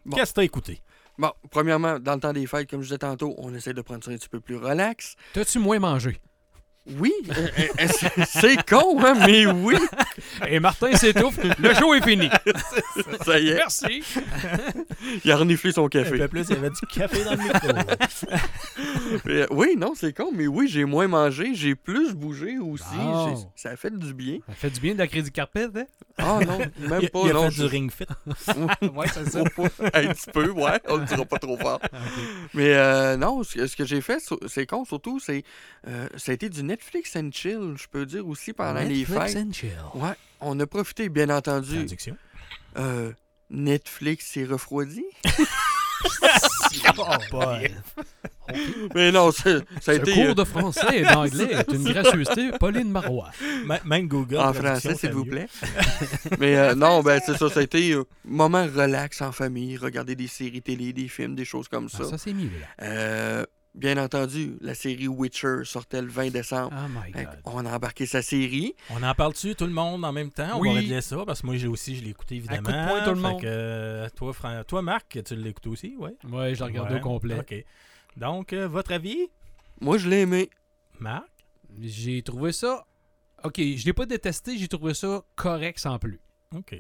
Bon. 0.04 0.18
Qu'est-ce 0.18 0.32
que 0.32 0.36
tu 0.36 0.40
as 0.42 0.44
écouté? 0.46 0.82
Bon, 1.18 1.32
premièrement, 1.52 2.00
dans 2.00 2.16
le 2.16 2.20
temps 2.20 2.34
des 2.34 2.48
fêtes, 2.48 2.70
comme 2.70 2.82
je 2.82 2.88
disais 2.88 2.98
tantôt, 2.98 3.36
on 3.38 3.54
essaie 3.54 3.74
de 3.74 3.82
prendre 3.82 4.04
ça 4.04 4.10
un 4.10 4.16
petit 4.16 4.30
peu 4.30 4.40
plus 4.40 4.56
relax. 4.56 5.16
T'as-tu 5.34 5.60
moins 5.60 5.78
mangé? 5.78 6.20
Oui, 7.00 7.14
euh, 7.30 7.48
euh, 7.80 7.88
c'est- 8.28 8.66
con, 8.70 9.04
hein, 9.04 9.14
mais 9.26 9.46
oui. 9.46 9.76
Et 10.48 10.60
Martin 10.60 10.94
s'étouffe. 10.96 11.38
Le 11.60 11.74
show 11.74 11.94
est 11.94 12.02
fini. 12.04 12.30
Ça 13.26 13.40
y 13.40 13.50
est, 13.50 13.56
Merci. 13.56 14.04
il 15.24 15.32
a 15.32 15.38
reniflé 15.38 15.72
son 15.72 15.86
Un 15.86 15.90
café. 15.90 16.18
peu 16.18 16.28
plus, 16.28 16.46
il 16.50 16.56
y 16.56 16.58
avait 16.60 16.70
du 16.70 16.86
café 16.94 17.24
dans 17.24 17.32
le 17.32 17.38
micro. 17.38 17.68
Mais, 19.26 19.42
euh, 19.42 19.48
oui, 19.52 19.76
non, 19.78 19.94
c'est 19.96 20.14
con, 20.16 20.30
mais 20.34 20.48
oui, 20.48 20.68
j'ai 20.70 20.86
moins 20.86 21.08
mangé, 21.08 21.54
j'ai 21.54 21.76
plus 21.76 22.14
bougé 22.14 22.58
aussi. 22.60 22.84
Bon. 22.96 23.36
Ça 23.56 23.70
a 23.72 23.76
fait 23.76 23.96
du 23.96 24.14
bien. 24.14 24.40
Ça 24.48 24.54
fait 24.56 24.70
du 24.70 24.80
bien 24.80 24.94
de 24.94 25.00
la 25.00 25.08
crédit 25.08 25.32
carpet, 25.32 25.68
hein? 25.76 25.84
Ah 26.18 26.40
non, 26.46 26.58
même 26.80 27.00
Il, 27.02 27.10
pas, 27.10 27.20
il 27.26 27.32
a 27.32 27.34
non. 27.34 27.44
fait 27.46 27.52
je- 27.52 27.62
du 27.64 27.68
ring 27.68 27.92
fit. 27.92 28.06
ouais, 28.96 29.08
c'est 29.14 29.30
ça. 29.30 29.40
Un 29.40 29.44
petit 30.14 30.32
peu, 30.32 30.50
ouais, 30.52 30.80
on 30.88 30.98
le 30.98 31.06
dira 31.06 31.26
pas 31.26 31.40
trop 31.40 31.58
fort. 31.58 31.80
Mais 32.54 32.74
euh, 32.74 33.18
non, 33.18 33.44
ce 33.44 33.76
que, 33.76 33.86
j'ai 33.86 34.02
fait, 34.02 34.20
c'est 34.48 34.66
con, 34.66 34.86
surtout, 34.86 35.20
c'est 35.20 35.44
euh, 35.88 36.08
ça 36.16 36.32
a 36.32 36.36
été 36.36 36.50
du 36.50 36.64
Netflix 36.64 36.81
and 37.16 37.30
chill, 37.32 37.76
je 37.78 37.88
peux 37.90 38.06
dire 38.06 38.28
aussi 38.28 38.54
pendant 38.54 38.80
les 38.82 39.00
Netflix 39.00 39.34
fêtes. 39.34 39.38
and 39.38 39.54
chill. 39.54 39.70
Ouais, 39.96 40.14
on 40.40 40.60
a 40.60 40.66
profité, 40.68 41.10
bien 41.10 41.30
entendu. 41.30 41.76
Traduction. 41.78 42.18
Euh, 42.78 43.12
Netflix 43.50 44.28
s'est 44.28 44.46
refroidi. 44.46 45.04
Oh. 46.98 47.44
Mais 48.96 49.12
non, 49.12 49.32
ça, 49.32 49.60
ça 49.82 49.92
a 49.92 49.96
été 49.96 50.14
cours 50.14 50.24
euh, 50.30 50.34
de 50.34 50.44
français 50.44 51.00
et 51.00 51.04
d'anglais 51.04 51.52
est 51.54 51.72
une 51.72 51.84
gracieuseté 51.84 52.52
Pauline 52.60 52.90
Marois. 52.90 53.30
M- 53.42 53.80
Même 53.86 54.08
Google. 54.08 54.38
en 54.38 54.54
français, 54.54 54.90
ça 54.94 54.96
s'il 54.96 55.12
vous 55.12 55.26
plaît. 55.26 55.48
Mais 56.40 56.58
euh, 56.58 56.76
non, 56.76 57.02
ben 57.02 57.20
c'est 57.26 57.38
ça, 57.38 57.50
ça 57.50 57.60
a 57.60 57.64
été 57.64 57.92
euh, 57.92 58.04
moment 58.26 58.64
relax 58.66 59.22
en 59.22 59.32
famille, 59.32 59.78
regarder 59.78 60.16
des 60.16 60.28
séries 60.28 60.62
télé, 60.62 60.92
des 60.94 61.08
films, 61.08 61.36
des 61.36 61.46
choses 61.46 61.68
comme 61.68 61.88
ça. 61.90 62.00
Ah, 62.02 62.10
ça, 62.12 62.18
c'est 62.18 62.34
mieux, 62.34 62.50
là. 62.60 62.86
Euh, 62.86 63.46
bien 63.74 63.98
entendu, 63.98 64.58
la 64.62 64.76
série 64.76 65.08
Witcher 65.08 65.62
sortait 65.64 66.02
le 66.02 66.08
20 66.10 66.30
décembre. 66.32 66.74
Oh 66.76 66.88
my 66.90 67.12
God. 67.12 67.28
on 67.46 67.66
a 67.66 67.76
embarqué 67.76 68.06
sa 68.06 68.22
série. 68.22 68.76
On 68.90 69.02
en 69.04 69.14
parle-tu 69.16 69.56
tout 69.56 69.66
le 69.66 69.72
monde 69.72 70.04
en 70.04 70.12
même 70.12 70.32
temps? 70.32 70.58
On 70.58 70.60
Oui. 70.62 70.70
va 70.70 70.76
régler 70.76 71.02
ça 71.02 71.24
parce 71.26 71.42
que 71.42 71.48
moi 71.48 71.56
j'ai 71.58 71.68
aussi, 71.68 71.96
je 71.96 72.04
l'ai 72.04 72.10
écouté 72.12 72.36
évidemment. 72.36 72.64
coup 72.64 72.72
de 72.72 72.88
poing, 72.88 73.04
tout 73.04 73.10
le 73.10 73.16
Fait 73.16 73.22
monde. 73.22 73.42
que, 73.42 73.48
euh, 73.48 74.10
toi, 74.16 74.34
Fran- 74.34 74.64
toi, 74.68 74.82
Marc, 74.82 75.20
tu 75.24 75.36
l'as 75.36 75.50
écouté 75.50 75.70
aussi, 75.70 75.96
ouais? 75.98 76.16
Ouais, 76.30 76.54
je 76.54 76.60
l'ai 76.60 76.66
regardé 76.66 76.96
Ouais. 76.96 77.00
au 77.00 77.04
complet. 77.04 77.40
OK. 77.40 77.66
Donc, 78.18 78.54
euh, 78.54 78.68
votre 78.68 78.92
avis, 78.92 79.30
Moi, 79.80 79.98
je 79.98 80.08
l'ai 80.10 80.22
aimé. 80.22 80.50
Marc? 81.00 81.26
J'ai 81.80 82.22
trouvé 82.22 82.52
ça. 82.52 82.86
Ok, 83.44 83.56
je 83.58 83.84
l'ai 83.86 83.94
pas 83.94 84.06
détesté, 84.06 84.56
j'ai 84.58 84.68
trouvé 84.68 84.94
ça 84.94 85.24
correct 85.36 85.80
sans 85.80 85.98
plus. 85.98 86.20
OK. 86.56 86.76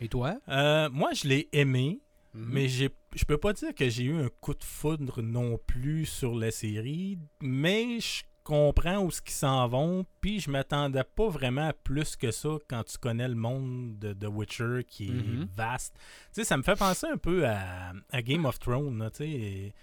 Et 0.00 0.08
toi? 0.08 0.36
Euh, 0.48 0.88
moi, 0.90 1.10
je 1.12 1.28
l'ai 1.28 1.48
aimé, 1.52 2.00
Mhm. 2.34 2.48
mais 2.52 2.68
j'ai, 2.68 2.90
je 3.14 3.24
peux 3.24 3.38
pas 3.38 3.52
dire 3.52 3.74
que 3.74 3.88
j'ai 3.88 4.04
eu 4.04 4.14
un 4.16 4.28
coup 4.40 4.54
de 4.54 4.62
foudre 4.64 5.20
non 5.22 5.58
plus 5.66 6.06
sur 6.06 6.34
la 6.34 6.50
série, 6.50 7.18
mais 7.42 7.98
je 8.00 8.22
comprends 8.44 8.98
où 9.04 9.10
ce 9.10 9.20
qu'ils 9.20 9.32
s'en 9.34 9.66
vont, 9.68 10.06
puis 10.20 10.40
je 10.40 10.50
m'attendais 10.50 11.04
pas 11.04 11.28
vraiment 11.28 11.68
à 11.68 11.72
plus 11.72 12.16
que 12.16 12.30
ça 12.30 12.50
quand 12.68 12.82
tu 12.84 12.98
connais 12.98 13.28
le 13.28 13.34
monde 13.34 13.98
de 13.98 14.12
The 14.12 14.28
Witcher 14.32 14.84
qui 14.86 15.08
est 15.08 15.12
Mhm. 15.12 15.48
vaste. 15.56 15.94
Tu 15.98 16.02
sais, 16.40 16.44
ça 16.44 16.56
me 16.56 16.62
fait 16.62 16.78
penser 16.78 17.06
un 17.06 17.16
peu 17.18 17.46
à, 17.46 17.92
à 18.10 18.22
Game 18.22 18.44
of 18.46 18.58
Thrones, 18.58 19.10
tu 19.12 19.24
sais. 19.24 19.74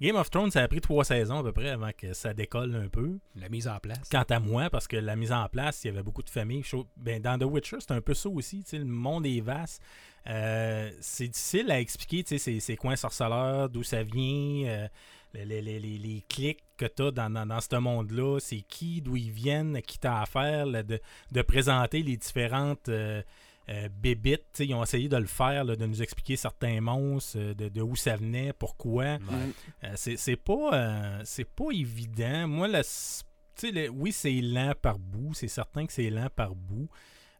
Game 0.00 0.16
of 0.16 0.28
Thrones, 0.30 0.50
ça 0.50 0.62
a 0.62 0.68
pris 0.68 0.80
trois 0.80 1.04
saisons 1.04 1.38
à 1.38 1.42
peu 1.42 1.52
près 1.52 1.70
avant 1.70 1.90
que 1.96 2.12
ça 2.14 2.34
décolle 2.34 2.74
un 2.74 2.88
peu. 2.88 3.18
La 3.36 3.48
mise 3.48 3.68
en 3.68 3.78
place. 3.78 4.08
Quant 4.10 4.24
à 4.28 4.40
moi, 4.40 4.68
parce 4.70 4.88
que 4.88 4.96
la 4.96 5.16
mise 5.16 5.32
en 5.32 5.48
place, 5.48 5.84
il 5.84 5.88
y 5.88 5.90
avait 5.90 6.02
beaucoup 6.02 6.22
de 6.22 6.30
familles. 6.30 6.64
Ben, 6.96 7.22
dans 7.22 7.38
The 7.38 7.44
Witcher, 7.44 7.76
c'est 7.80 7.92
un 7.92 8.00
peu 8.00 8.14
ça 8.14 8.28
aussi. 8.28 8.64
Le 8.72 8.84
monde 8.84 9.24
est 9.26 9.40
vaste. 9.40 9.80
Euh, 10.26 10.90
c'est 11.00 11.28
difficile 11.28 11.70
à 11.70 11.80
expliquer 11.80 12.24
ces, 12.38 12.76
coins 12.76 12.96
sorceleurs, 12.96 13.68
d'où 13.68 13.82
ça 13.82 14.02
vient, 14.02 14.66
euh, 14.66 14.88
les, 15.34 15.44
les- 15.44 15.78
les- 15.80 15.98
les- 15.98 16.24
clics 16.28 16.64
que 16.76 16.86
tu 16.86 17.02
as 17.02 17.10
dans, 17.10 17.30
dans, 17.30 17.46
dans 17.46 17.60
ce 17.60 17.76
monde-là, 17.76 18.38
c'est 18.40 18.62
qui, 18.62 19.00
d'où 19.00 19.16
ils 19.16 19.30
viennent, 19.30 19.80
qui 19.82 19.98
t'as 19.98 20.22
affaire, 20.22 20.66
là, 20.66 20.82
de, 20.82 20.98
de 21.30 21.42
présenter 21.42 22.02
les 22.02 22.16
différentes 22.16 22.88
euh, 22.88 23.22
euh, 23.68 23.88
bébites. 23.88 24.60
Ils 24.60 24.74
ont 24.74 24.82
essayé 24.82 25.08
de 25.08 25.16
le 25.16 25.26
faire, 25.26 25.64
là, 25.64 25.76
de 25.76 25.86
nous 25.86 26.02
expliquer 26.02 26.36
certains 26.36 26.80
monstres, 26.80 27.38
euh, 27.38 27.54
de, 27.54 27.68
de 27.68 27.80
où 27.82 27.96
ça 27.96 28.16
venait, 28.16 28.52
pourquoi. 28.52 29.04
Ouais. 29.14 29.18
Euh, 29.84 29.92
c'est 29.96 30.36
pas, 30.36 30.70
euh, 30.74 31.20
c'est 31.24 31.48
pas 31.48 31.70
évident. 31.72 32.46
Moi, 32.48 32.68
la, 32.68 32.82
le- 33.62 33.88
oui, 33.88 34.12
c'est 34.12 34.40
lent 34.40 34.74
par 34.80 34.98
bout. 34.98 35.34
C'est 35.34 35.48
certain 35.48 35.86
que 35.86 35.92
c'est 35.92 36.10
lent 36.10 36.28
par 36.34 36.54
bout. 36.54 36.88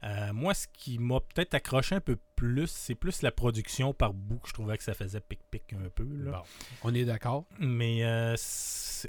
Euh, 0.03 0.35
moi, 0.35 0.53
ce 0.53 0.67
qui 0.71 0.99
m'a 0.99 1.19
peut-être 1.21 1.55
accroché 1.55 1.95
un 1.95 2.01
peu 2.01 2.19
plus, 2.37 2.67
c'est 2.67 2.95
plus 2.95 3.23
la 3.23 3.31
production 3.33 3.95
par 3.95 4.13
bout 4.13 4.37
que 4.39 4.49
je 4.49 4.53
trouvais 4.53 4.77
que 4.77 4.85
ça 4.85 4.93
faisait 4.93 5.21
pic-pic 5.21 5.73
un 5.73 5.89
peu. 5.89 6.05
Là. 6.05 6.31
Bon, 6.33 6.43
on 6.91 6.95
est 6.95 7.07
d'accord. 7.07 7.47
Mais 7.59 8.05
euh, 8.05 8.35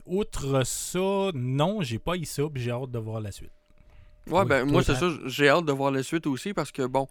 outre 0.05 0.65
ça, 0.65 1.31
non, 1.33 1.81
j'ai 1.81 1.99
pas 1.99 2.15
eu 2.15 2.23
ça, 2.23 2.43
puis 2.53 2.63
j'ai 2.63 2.71
hâte 2.71 2.91
de 2.91 2.99
voir 2.99 3.19
la 3.19 3.33
suite. 3.33 3.51
Ouais, 4.27 4.39
Oui, 4.39 4.45
ben 4.45 4.65
moi, 4.65 4.83
c'est 4.83 4.95
ça, 4.95 5.07
j'ai 5.25 5.49
hâte 5.49 5.65
de 5.65 5.71
voir 5.71 5.91
la 5.91 6.03
suite 6.03 6.27
aussi 6.27 6.53
parce 6.53 6.71
que, 6.71 6.83
bon, 6.83 7.07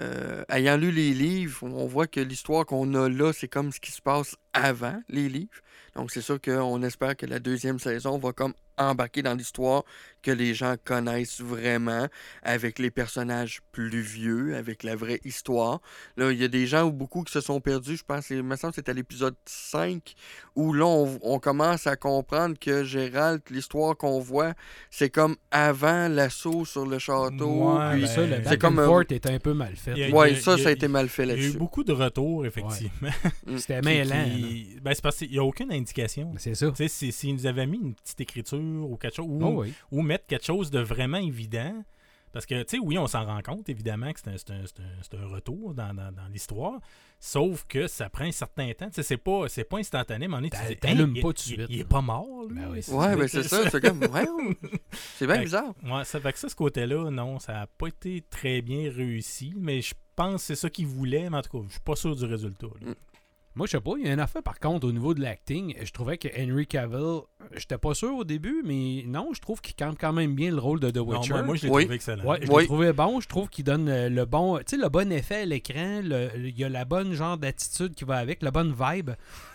euh, 0.00 0.44
ayant 0.48 0.76
lu 0.76 0.90
les 0.90 1.12
livres, 1.12 1.62
on 1.62 1.86
voit 1.86 2.06
que 2.06 2.20
l'histoire 2.20 2.66
qu'on 2.66 2.94
a 2.94 3.08
là, 3.08 3.32
c'est 3.32 3.48
comme 3.48 3.72
ce 3.72 3.80
qui 3.80 3.92
se 3.92 4.02
passe 4.02 4.36
avant 4.52 5.00
les 5.08 5.28
livres. 5.28 5.60
Donc, 5.94 6.10
c'est 6.10 6.20
sûr 6.20 6.40
qu'on 6.40 6.82
espère 6.82 7.16
que 7.16 7.26
la 7.26 7.38
deuxième 7.38 7.78
saison 7.78 8.18
va 8.18 8.32
comme 8.32 8.54
embarquer 8.78 9.22
dans 9.22 9.34
l'histoire 9.34 9.84
que 10.22 10.30
les 10.30 10.54
gens 10.54 10.76
connaissent 10.82 11.40
vraiment, 11.42 12.08
avec 12.42 12.78
les 12.78 12.90
personnages 12.90 13.60
plus 13.72 14.00
vieux, 14.00 14.56
avec 14.56 14.82
la 14.82 14.96
vraie 14.96 15.20
histoire. 15.24 15.80
Là, 16.16 16.32
il 16.32 16.40
y 16.40 16.44
a 16.44 16.48
des 16.48 16.66
gens 16.66 16.84
ou 16.84 16.92
beaucoup 16.92 17.22
qui 17.24 17.32
se 17.32 17.42
sont 17.42 17.60
perdus, 17.60 17.98
je 17.98 18.04
pense, 18.04 18.30
il 18.30 18.42
me 18.42 18.56
semble 18.56 18.72
que 18.72 18.76
c'était 18.76 18.92
à 18.92 18.94
l'épisode 18.94 19.34
5, 19.44 20.14
où 20.56 20.72
là, 20.72 20.86
on, 20.86 21.18
on 21.22 21.38
commence 21.38 21.86
à 21.86 21.96
comprendre 21.96 22.58
que 22.58 22.84
Gérald, 22.84 23.42
l'histoire 23.50 23.96
qu'on 23.98 24.18
voit, 24.20 24.54
c'est 24.90 25.10
comme 25.10 25.36
avant 25.50 26.08
l'assaut 26.08 26.64
sur 26.64 26.86
le 26.86 26.98
château. 26.98 27.74
Ouais, 27.76 27.92
puis- 27.92 28.00
ben, 28.02 28.06
ça, 28.06 28.26
le 28.26 28.36
c'est 28.48 28.58
comme 28.58 28.78
un- 28.78 29.00
est 29.10 29.26
un 29.26 29.38
peu 29.38 29.52
mal 29.52 29.76
fait. 29.76 29.90
A- 30.10 30.22
a- 30.22 30.34
ça, 30.36 30.56
ça 30.56 30.64
a- 30.64 30.68
a 30.68 30.72
été 30.72 30.88
mal 30.88 31.08
fait 31.10 31.24
Il 31.24 31.28
y 31.28 31.32
a 31.32 31.34
eu 31.34 31.40
là-dessus. 31.42 31.58
beaucoup 31.58 31.84
de 31.84 31.92
retours, 31.92 32.46
effectivement. 32.46 33.10
C'était 33.58 33.82
mêlant. 33.82 34.24
qui- 34.24 34.78
Ben, 34.82 34.94
c'est 34.94 35.02
parce 35.02 35.16
qu'il 35.18 35.30
n'y 35.30 35.38
a 35.38 35.44
aucune 35.44 35.70
indication. 35.70 36.32
C'est 36.38 36.54
ça. 36.54 36.70
Tu 36.70 36.76
sais, 36.76 36.88
si- 36.88 37.12
s'ils 37.12 37.34
nous 37.34 37.46
avaient 37.46 37.66
mis 37.66 37.78
une 37.78 37.94
petite 37.94 38.20
écriture 38.22 38.58
ou 38.82 38.96
quelque 38.96 39.16
chose, 39.16 39.26
ou, 39.28 39.40
Oh 39.44 39.62
oui. 39.62 39.72
ou 39.90 40.02
mettre 40.02 40.26
quelque 40.26 40.44
chose 40.46 40.70
de 40.70 40.80
vraiment 40.80 41.18
évident, 41.18 41.84
parce 42.32 42.46
que, 42.46 42.62
tu 42.64 42.76
sais, 42.76 42.82
oui, 42.82 42.98
on 42.98 43.06
s'en 43.06 43.24
rend 43.24 43.40
compte, 43.42 43.68
évidemment, 43.68 44.12
que 44.12 44.18
c'est 44.18 44.28
un, 44.30 44.36
c'est 44.36 44.50
un- 44.50 44.64
c'est 44.66 44.80
un- 44.80 45.02
c'est 45.02 45.14
un 45.16 45.26
retour 45.28 45.72
dans, 45.72 45.94
dans- 45.94 46.10
dans 46.10 46.26
l'histoire, 46.32 46.80
sauf 47.20 47.64
que 47.68 47.86
ça 47.86 48.08
prend 48.10 48.24
un 48.24 48.32
certain 48.32 48.72
temps. 48.72 48.88
Tu 48.88 48.94
sais, 48.96 49.02
c'est 49.04 49.16
pas, 49.16 49.48
c'est 49.48 49.62
pas 49.62 49.78
instantané, 49.78 50.26
mais 50.26 50.36
on 50.38 50.42
est 50.42 50.50
T'a- 50.50 50.74
t'allumes 50.74 51.14
pas 51.14 51.28
tout 51.28 51.32
de 51.34 51.38
suite, 51.38 51.60
Il, 51.68 51.74
il 51.76 51.80
est 51.80 51.82
là. 51.84 51.88
pas 51.88 52.00
mort, 52.00 52.44
lui. 52.48 52.56
Ben 52.60 52.70
oui. 52.72 52.80
Ouais, 52.92 53.14
ben 53.16 53.28
c'est 53.28 53.44
ça, 53.44 53.70
c'est 53.70 53.80
comme. 53.80 54.00
Ouais, 54.02 54.26
c'est 55.16 55.26
bien 55.28 55.42
bizarre. 55.42 55.74
Ouais, 55.84 56.04
ça 56.04 56.18
fait 56.20 56.32
que 56.32 56.38
ça, 56.40 56.48
ce 56.48 56.56
côté-là, 56.56 57.08
non, 57.10 57.38
ça 57.38 57.52
n'a 57.52 57.66
pas 57.66 57.86
été 57.86 58.24
très 58.28 58.62
bien 58.62 58.90
réussi, 58.90 59.54
mais 59.56 59.80
je 59.80 59.94
pense 60.16 60.34
que 60.42 60.46
c'est 60.48 60.56
ça 60.56 60.68
qu'ils 60.70 60.86
voulaient, 60.88 61.30
mais 61.30 61.36
en 61.38 61.42
tout 61.42 61.56
cas, 61.60 61.64
je 61.68 61.72
suis 61.72 61.80
pas 61.82 61.94
sûr 61.96 62.16
du 62.16 62.24
résultat. 62.24 62.66
là. 62.80 62.90
Mm. 62.90 62.94
Moi, 63.56 63.66
je 63.66 63.72
sais 63.72 63.80
pas. 63.80 63.92
Il 64.00 64.06
y 64.06 64.10
a 64.10 64.12
une 64.12 64.18
affaire, 64.20 64.42
par 64.42 64.58
contre, 64.58 64.86
au 64.88 64.90
niveau 64.92 65.14
de 65.14 65.20
l'acting. 65.22 65.76
Je 65.80 65.90
trouvais 65.92 66.18
que 66.18 66.26
Henry 66.36 66.66
Cavill, 66.66 67.20
j'étais 67.56 67.78
pas 67.78 67.94
sûr 67.94 68.12
au 68.16 68.24
début, 68.24 68.62
mais 68.64 69.04
non, 69.06 69.30
je 69.32 69.40
trouve 69.40 69.60
qu'il 69.60 69.76
campe 69.76 69.96
quand 70.00 70.12
même 70.12 70.34
bien 70.34 70.50
le 70.50 70.58
rôle 70.58 70.80
de 70.80 70.90
The 70.90 70.96
Non, 70.96 71.04
Witcher. 71.20 71.32
moi, 71.34 71.42
moi, 71.42 71.54
je 71.54 71.62
l'ai 71.66 71.70
Oui. 71.72 71.82
trouvé 71.84 71.94
excellent. 71.94 72.24
Ouais, 72.24 72.38
je 72.42 72.50
Oui. 72.50 72.62
l'ai 72.62 72.66
trouvé 72.66 72.92
bon. 72.92 73.20
Je 73.20 73.28
trouve 73.28 73.48
qu'il 73.48 73.64
donne 73.64 73.88
euh, 73.88 74.08
le 74.08 74.24
bon, 74.24 74.58
tu 74.58 74.64
sais, 74.70 74.76
le 74.76 74.88
bon 74.88 75.12
effet 75.12 75.42
à 75.42 75.44
l'écran. 75.44 76.00
le- 76.02 76.30
Il 76.36 76.58
y 76.58 76.64
a 76.64 76.68
la 76.68 76.84
bonne 76.84 77.12
genre 77.12 77.38
d'attitude 77.38 77.94
qui 77.94 78.04
va 78.04 78.16
avec, 78.16 78.42
la 78.42 78.50
bonne 78.50 78.74
vibe. 78.76 79.10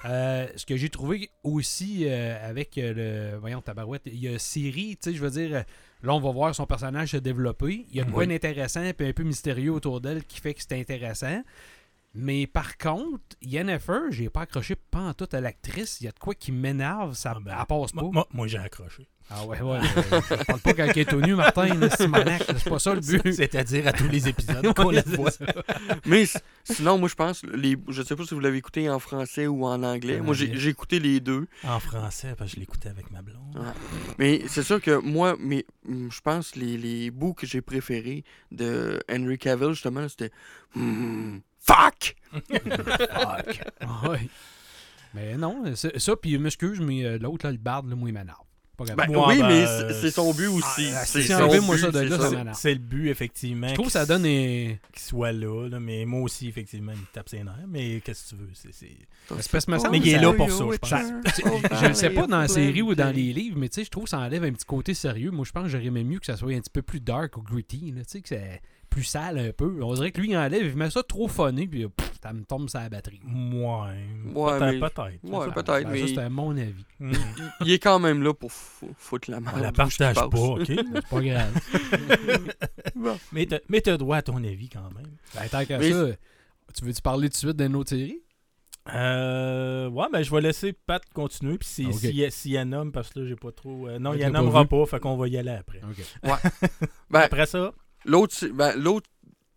Euh, 0.05 0.47
ce 0.55 0.65
que 0.65 0.77
j'ai 0.77 0.89
trouvé 0.89 1.29
aussi 1.43 2.05
euh, 2.07 2.38
avec 2.49 2.77
euh, 2.77 3.31
le, 3.33 3.38
voyons, 3.39 3.62
tabarouette, 3.62 4.03
il 4.05 4.19
y 4.19 4.27
a 4.29 4.39
Siri, 4.39 4.95
tu 5.01 5.09
sais, 5.12 5.15
je 5.17 5.21
veux 5.21 5.29
dire, 5.31 5.57
euh, 5.57 5.62
là, 6.03 6.13
on 6.13 6.21
va 6.21 6.31
voir 6.31 6.55
son 6.55 6.65
personnage 6.65 7.09
se 7.12 7.17
développer. 7.17 7.85
Il 7.89 7.97
y 7.97 7.99
a 7.99 8.05
de 8.05 8.12
quoi 8.12 8.21
Oui. 8.23 8.27
d'intéressant 8.27 8.89
puis 8.97 9.07
un 9.07 9.13
peu 9.13 9.23
mystérieux 9.23 9.73
autour 9.73 9.99
d'elle 9.99 10.23
qui 10.23 10.39
fait 10.39 10.53
que 10.53 10.62
c'est 10.62 10.79
intéressant. 10.79 11.43
Mais 12.15 12.47
par 12.47 12.77
contre, 12.77 13.19
Yennefer, 13.41 13.99
j'ai 14.09 14.29
pas 14.29 14.41
accroché 14.41 14.75
pas 14.75 14.99
en 15.01 15.13
tout 15.13 15.29
à 15.31 15.41
l'actrice. 15.41 16.01
Il 16.01 16.05
y 16.05 16.07
a 16.07 16.11
de 16.11 16.17
quoi 16.19 16.33
qui 16.33 16.51
m'énerve, 16.51 17.13
ça 17.13 17.33
Ah 17.35 17.39
ben, 17.39 17.55
elle 17.59 17.65
passe 17.67 17.91
pas. 17.91 18.01
Moi, 18.01 18.11
moi- 18.11 18.27
moi, 18.33 18.47
j'ai 18.47 18.57
accroché. 18.57 19.07
Ah 19.31 19.45
ouais, 19.45 19.61
ouais. 19.61 19.77
euh, 19.77 20.21
je 20.39 20.43
parle 20.43 20.59
pas 20.59 20.73
quand 20.73 20.85
elle 20.87 20.97
est 20.97 21.05
tout 21.07 21.21
nu, 21.21 21.35
Martin, 21.35 21.79
c'est 21.95 22.67
pas 22.67 22.79
ça 22.79 22.95
le 22.95 23.01
but. 23.01 23.31
C'est-à-dire 23.31 23.85
à 23.85 23.93
tous 23.93 24.07
les 24.07 24.27
épisodes 24.27 24.73
qu'on 24.75 24.89
la 24.89 25.03
voit. 25.03 25.29
Mais 26.07 26.25
sinon, 26.63 26.97
moi, 26.97 27.07
je 27.07 27.13
pense, 27.13 27.43
les, 27.43 27.77
je 27.89 28.01
sais 28.01 28.15
pas 28.15 28.23
si 28.23 28.33
vous 28.33 28.39
l'avez 28.39 28.57
écouté 28.57 28.89
en 28.89 28.97
français 28.97 29.45
ou 29.45 29.65
en 29.67 29.83
anglais. 29.83 30.19
En 30.19 30.23
Moi, 30.23 30.33
j'ai 30.33 30.67
écouté 30.69 30.99
les 30.99 31.19
deux. 31.19 31.45
En 31.63 31.79
français, 31.79 32.33
parce 32.35 32.49
que 32.49 32.55
je 32.55 32.59
l'écoutais 32.61 32.89
avec 32.89 33.11
ma 33.11 33.21
blonde. 33.21 33.55
Mais 34.17 34.41
c'est 34.47 34.63
sûr 34.63 34.81
que 34.81 34.97
moi, 34.99 35.35
mais, 35.39 35.63
hum, 35.87 36.09
je 36.11 36.21
pense 36.21 36.55
les, 36.55 36.75
les 36.79 37.11
bouts 37.11 37.35
que 37.35 37.45
j'ai 37.45 37.61
préférés 37.61 38.23
de 38.51 38.99
Henry 39.11 39.37
Cavill, 39.37 39.73
justement, 39.73 40.09
c'était 40.09 40.31
hum, 40.75 41.39
Fuck! 41.69 42.15
Fuck. 42.32 43.62
Ouais. 44.10 44.29
Mais 45.13 45.38
non, 45.38 45.63
ça, 45.75 46.15
puis 46.15 46.34
je 46.34 46.38
m'excuse, 46.38 46.79
mais 46.79 47.03
euh, 47.03 47.17
l'autre, 47.17 47.45
là, 47.45 47.51
le 47.51 47.58
barde, 47.58 47.89
là, 47.89 47.95
moi, 47.95 48.10
il 48.10 48.13
m'énerve. 48.13 48.38
Pas 48.77 48.86
Ben. 48.95 49.10
Ouais, 49.10 49.17
oui, 49.27 49.39
ben, 49.39 49.47
mais 49.47 49.65
euh, 49.67 50.01
c'est 50.01 50.12
son 50.12 50.34
but 50.34 50.47
aussi. 50.47 50.89
ah, 50.95 51.03
c'est 51.05 51.23
son 51.23 51.47
but, 51.49 51.77
ça 51.77 51.91
de 51.91 52.08
c'est 52.53 52.69
là, 52.69 52.73
le 52.75 52.79
but, 52.79 53.10
effectivement. 53.10 53.67
Je 53.67 53.73
trouve 53.73 53.88
que 53.88 53.91
qu'il 53.91 53.99
ça 53.99 54.05
donne 54.05 54.25
un... 54.25 54.75
qu'il 54.93 55.01
soit 55.01 55.34
là, 55.34 55.67
là, 55.67 55.79
mais 55.82 56.05
moi 56.05 56.21
aussi, 56.21 56.47
effectivement, 56.47 56.93
il 56.95 57.05
tape 57.12 57.27
ses 57.27 57.43
nerfs. 57.43 57.65
Mais 57.67 57.99
qu'est-ce 57.99 58.23
que 58.23 58.29
tu 58.29 58.36
veux? 58.41 58.49
C'est, 58.53 58.73
c'est- 58.73 59.38
Espèce 59.38 59.67
me 59.67 59.77
semble 59.77 59.91
Mais 59.91 59.97
il 59.97 60.08
est 60.10 60.19
là 60.19 60.32
pour 60.32 60.49
ça, 60.49 60.63
je 60.71 60.77
pense. 60.77 61.82
Je 61.82 61.88
ne 61.88 61.93
sais 61.93 62.10
pas 62.12 62.25
dans 62.25 62.39
la 62.39 62.47
série 62.47 62.82
ou 62.82 62.95
dans 62.95 63.13
les 63.13 63.34
livres, 63.34 63.58
mais 63.60 63.67
tu 63.67 63.75
sais, 63.75 63.84
je 63.84 63.89
trouve 63.89 64.05
que 64.05 64.12
ça 64.12 64.19
enlève 64.19 64.43
un 64.45 64.53
petit 64.53 64.65
côté 64.65 64.93
sérieux. 64.93 65.32
Moi, 65.32 65.43
je 65.45 65.51
pense 65.51 65.63
que 65.63 65.69
j'aurais 65.69 65.86
aimé 65.86 66.05
mieux 66.05 66.19
que 66.19 66.25
ça 66.25 66.38
soit 66.38 66.53
un 66.53 66.62
petit 66.62 66.71
peu 66.71 66.82
plus 66.82 67.01
dark 67.01 67.36
ou 67.36 67.41
gritty, 67.41 67.93
tu 67.93 68.03
sais, 68.08 68.21
que 68.21 68.29
c'est 68.29 68.62
plus 68.89 69.04
sale 69.04 69.38
un 69.38 69.52
peu. 69.52 69.80
On 69.84 69.93
dirait 69.93 70.12
que 70.12 70.19
lui, 70.21 70.30
il 70.32 70.38
enlève, 70.38 70.65
il 70.65 70.75
met 70.75 70.89
ça 70.89 71.04
trop 71.04 71.28
funny, 71.28 71.67
puis 71.67 71.88
pff, 71.88 72.12
ça 72.21 72.34
me 72.34 72.43
tombe 72.43 72.69
sur 72.69 72.80
la 72.80 72.89
batterie. 72.89 73.21
Ouais. 73.25 74.34
Ouais, 74.34 74.60
peut-être, 74.60 74.71
mais- 74.73 74.80
peut-être. 74.80 75.23
Ouais, 75.23 75.52
peut-être, 75.52 75.84
Ben, 75.84 75.89
mais 75.91 75.99
Ça, 76.02 76.08
c'était 76.08 76.30
mon 76.30 76.58
avis. 76.58 76.86
Hmm. 76.99 77.12
il 77.62 77.71
est 77.71 77.80
quand 77.80 77.99
même 77.99 78.23
là 78.23 78.34
pour 78.34 78.52
fou- 78.52 78.93
foutre 78.97 79.30
la 79.32 79.39
merde. 79.39 79.56
On 79.58 79.62
la 79.62 79.71
partage 79.71 80.15
pas. 80.15 80.25
OK? 80.25 80.65
C'est 80.65 81.08
pas 81.10 81.21
grave. 81.21 81.62
mais, 83.32 83.45
t'as, 83.45 83.60
mais 83.69 83.82
t'as 83.82 83.97
droit 83.97 84.17
à 84.17 84.21
ton 84.21 84.38
avis 84.43 84.69
quand 84.69 84.89
même. 84.95 85.08
Ben, 85.36 85.47
tant 85.49 85.65
qu'à 85.65 85.78
Mais 85.78 85.91
ça, 85.91 86.08
tu 86.75 86.86
veux-tu 86.86 87.02
parler 87.02 87.30
tout 87.30 87.34
de 87.34 87.38
suite 87.38 87.58
d'une 87.58 87.75
autre 87.75 87.89
série? 87.89 88.21
Euh, 88.93 89.88
ouais, 89.89 90.08
ben 90.12 90.23
je 90.23 90.32
vais 90.32 90.41
laisser 90.41 90.73
Pat 90.73 91.02
continuer. 91.13 91.58
Puis 91.58 91.67
si, 91.69 91.86
Ok. 91.86 91.93
si, 91.99 92.25
si 92.32 92.56
elle 92.56 92.69
nomme, 92.69 92.91
parce 92.91 93.10
que 93.10 93.19
là, 93.19 93.25
j'ai 93.28 93.36
pas 93.36 93.52
trop. 93.52 93.88
euh, 93.88 93.99
non, 93.99 94.13
il 94.13 94.23
en 94.25 94.32
pas 94.32 94.39
nommera 94.41 94.65
pas, 94.65 94.86
fait 94.86 94.99
qu'on 94.99 95.15
va 95.15 95.28
y 95.28 95.38
aller 95.38 95.52
après. 95.52 95.80
OK. 95.84 96.04
Ben, 97.12 97.19
Après 97.21 97.45
ça, 97.45 97.71
L'autre 98.05 98.47
ben, 98.47 98.75
l'autre, 98.75 99.09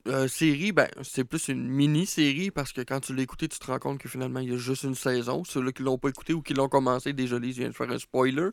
euh, 0.08 0.26
série, 0.26 0.72
ben, 0.72 0.88
c'est 1.02 1.24
plus 1.24 1.48
une 1.48 1.68
mini-série 1.68 2.50
parce 2.50 2.72
que 2.72 2.80
quand 2.80 3.00
tu 3.00 3.14
l'as 3.14 3.22
écouté, 3.22 3.46
tu 3.48 3.58
te 3.58 3.66
rends 3.66 3.78
compte 3.78 3.98
que 3.98 4.08
finalement, 4.08 4.40
il 4.40 4.50
y 4.50 4.54
a 4.54 4.56
juste 4.58 4.82
une 4.82 4.94
saison. 4.96 5.44
Ceux-là 5.44 5.70
qui 5.72 5.82
l'ont 5.82 5.98
pas 5.98 6.08
écouté 6.08 6.32
ou 6.34 6.42
qui 6.42 6.54
l'ont 6.54 6.68
commencé, 6.68 7.12
déjà, 7.12 7.36
je 7.36 7.46
viens 7.46 7.68
de 7.68 7.72
faire 7.74 7.90
un 7.90 7.98
spoiler. 7.98 8.48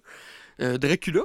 Euh, 0.60 0.78
Dracula, 0.78 1.22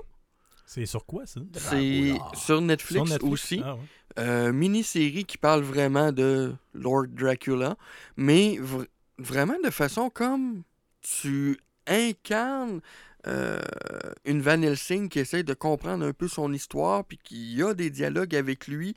c'est 0.66 0.86
sur 0.86 1.04
quoi 1.04 1.26
ça? 1.26 1.40
C'est 1.52 2.14
sur 2.32 2.60
Netflix, 2.62 3.04
Sur 3.04 3.04
Netflix? 3.04 3.32
aussi. 3.32 3.60
Ah, 3.62 3.74
ouais. 3.74 3.80
Euh, 4.18 4.52
mini-série 4.52 5.24
qui 5.24 5.36
parle 5.36 5.62
vraiment 5.62 6.10
de 6.12 6.54
Lord 6.72 7.08
Dracula, 7.08 7.76
mais 8.16 8.56
vr- 8.60 8.86
vraiment 9.18 9.56
de 9.62 9.70
façon 9.70 10.08
comme 10.08 10.62
tu 11.02 11.58
incarnes 11.86 12.80
euh, 13.26 13.60
une 14.24 14.40
Van 14.42 14.60
Helsing 14.60 15.08
qui 15.08 15.18
essaie 15.18 15.42
de 15.42 15.54
comprendre 15.54 16.04
un 16.04 16.12
peu 16.12 16.28
son 16.28 16.52
histoire, 16.52 17.04
puis 17.04 17.18
qui 17.22 17.62
a 17.62 17.72
des 17.74 17.90
dialogues 17.90 18.34
avec 18.36 18.66
lui. 18.68 18.94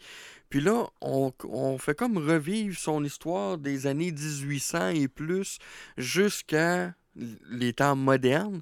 Puis 0.50 0.62
là, 0.62 0.88
on, 1.02 1.34
on 1.44 1.78
fait 1.78 1.96
comme 1.96 2.18
revivre 2.18 2.78
son 2.78 3.04
histoire 3.04 3.58
des 3.58 3.88
années 3.88 4.12
1800 4.12 4.90
et 4.90 5.08
plus 5.08 5.60
jusqu'à 5.98 6.94
les 7.50 7.74
temps 7.74 7.96
modernes, 7.96 8.62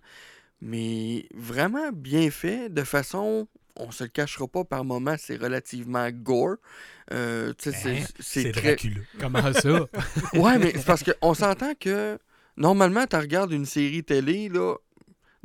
mais 0.61 1.27
vraiment 1.35 1.91
bien 1.91 2.29
fait, 2.31 2.69
de 2.69 2.83
façon 2.83 3.47
on 3.77 3.91
se 3.91 4.05
le 4.05 4.09
cachera 4.09 4.47
pas 4.47 4.63
par 4.63 4.85
moment, 4.85 5.15
c'est 5.19 5.35
relativement 5.35 6.09
gore. 6.09 6.55
Euh, 7.11 7.51
Hein? 7.65 8.05
c'est- 8.19 8.43
très. 8.53 8.75
Comment 9.19 9.51
ça? 9.51 9.87
Ouais, 10.33 10.57
mais 10.57 10.71
c'est 10.75 10.85
parce 10.85 11.03
qu'on 11.03 11.33
s'entend 11.33 11.73
que 11.77 12.17
normalement, 12.55 13.05
tu 13.05 13.17
regardes 13.17 13.51
une 13.51 13.65
série 13.65 14.01
télé, 14.03 14.47
là. 14.47 14.75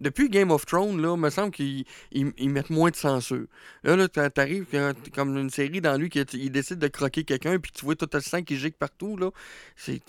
Depuis 0.00 0.30
Game 0.30 0.50
of 0.50 0.64
Thrones, 0.66 1.00
là, 1.00 1.14
me 1.16 1.28
semble 1.30 1.52
qu'ils 1.52 1.84
ils- 2.10 2.32
ils 2.38 2.48
mettent 2.50 2.70
moins 2.70 2.90
de 2.90 2.96
censure. 2.96 3.46
Là, 3.84 3.96
là 3.96 4.08
t'a- 4.08 4.30
t'arrives 4.30 4.66
comme 5.14 5.36
une 5.36 5.50
série 5.50 5.80
dans 5.82 5.96
lui 5.96 6.08
qui 6.08 6.24
décide 6.50 6.78
de 6.78 6.88
croquer 6.88 7.24
quelqu'un, 7.24 7.58
puis 7.58 7.70
tu 7.70 7.84
vois 7.84 7.94
tout 7.96 8.08
le 8.12 8.20
sang 8.20 8.42
qui 8.42 8.56
gicle 8.56 8.78
partout, 8.78 9.16
là. 9.18 9.30
C'est 9.76 10.00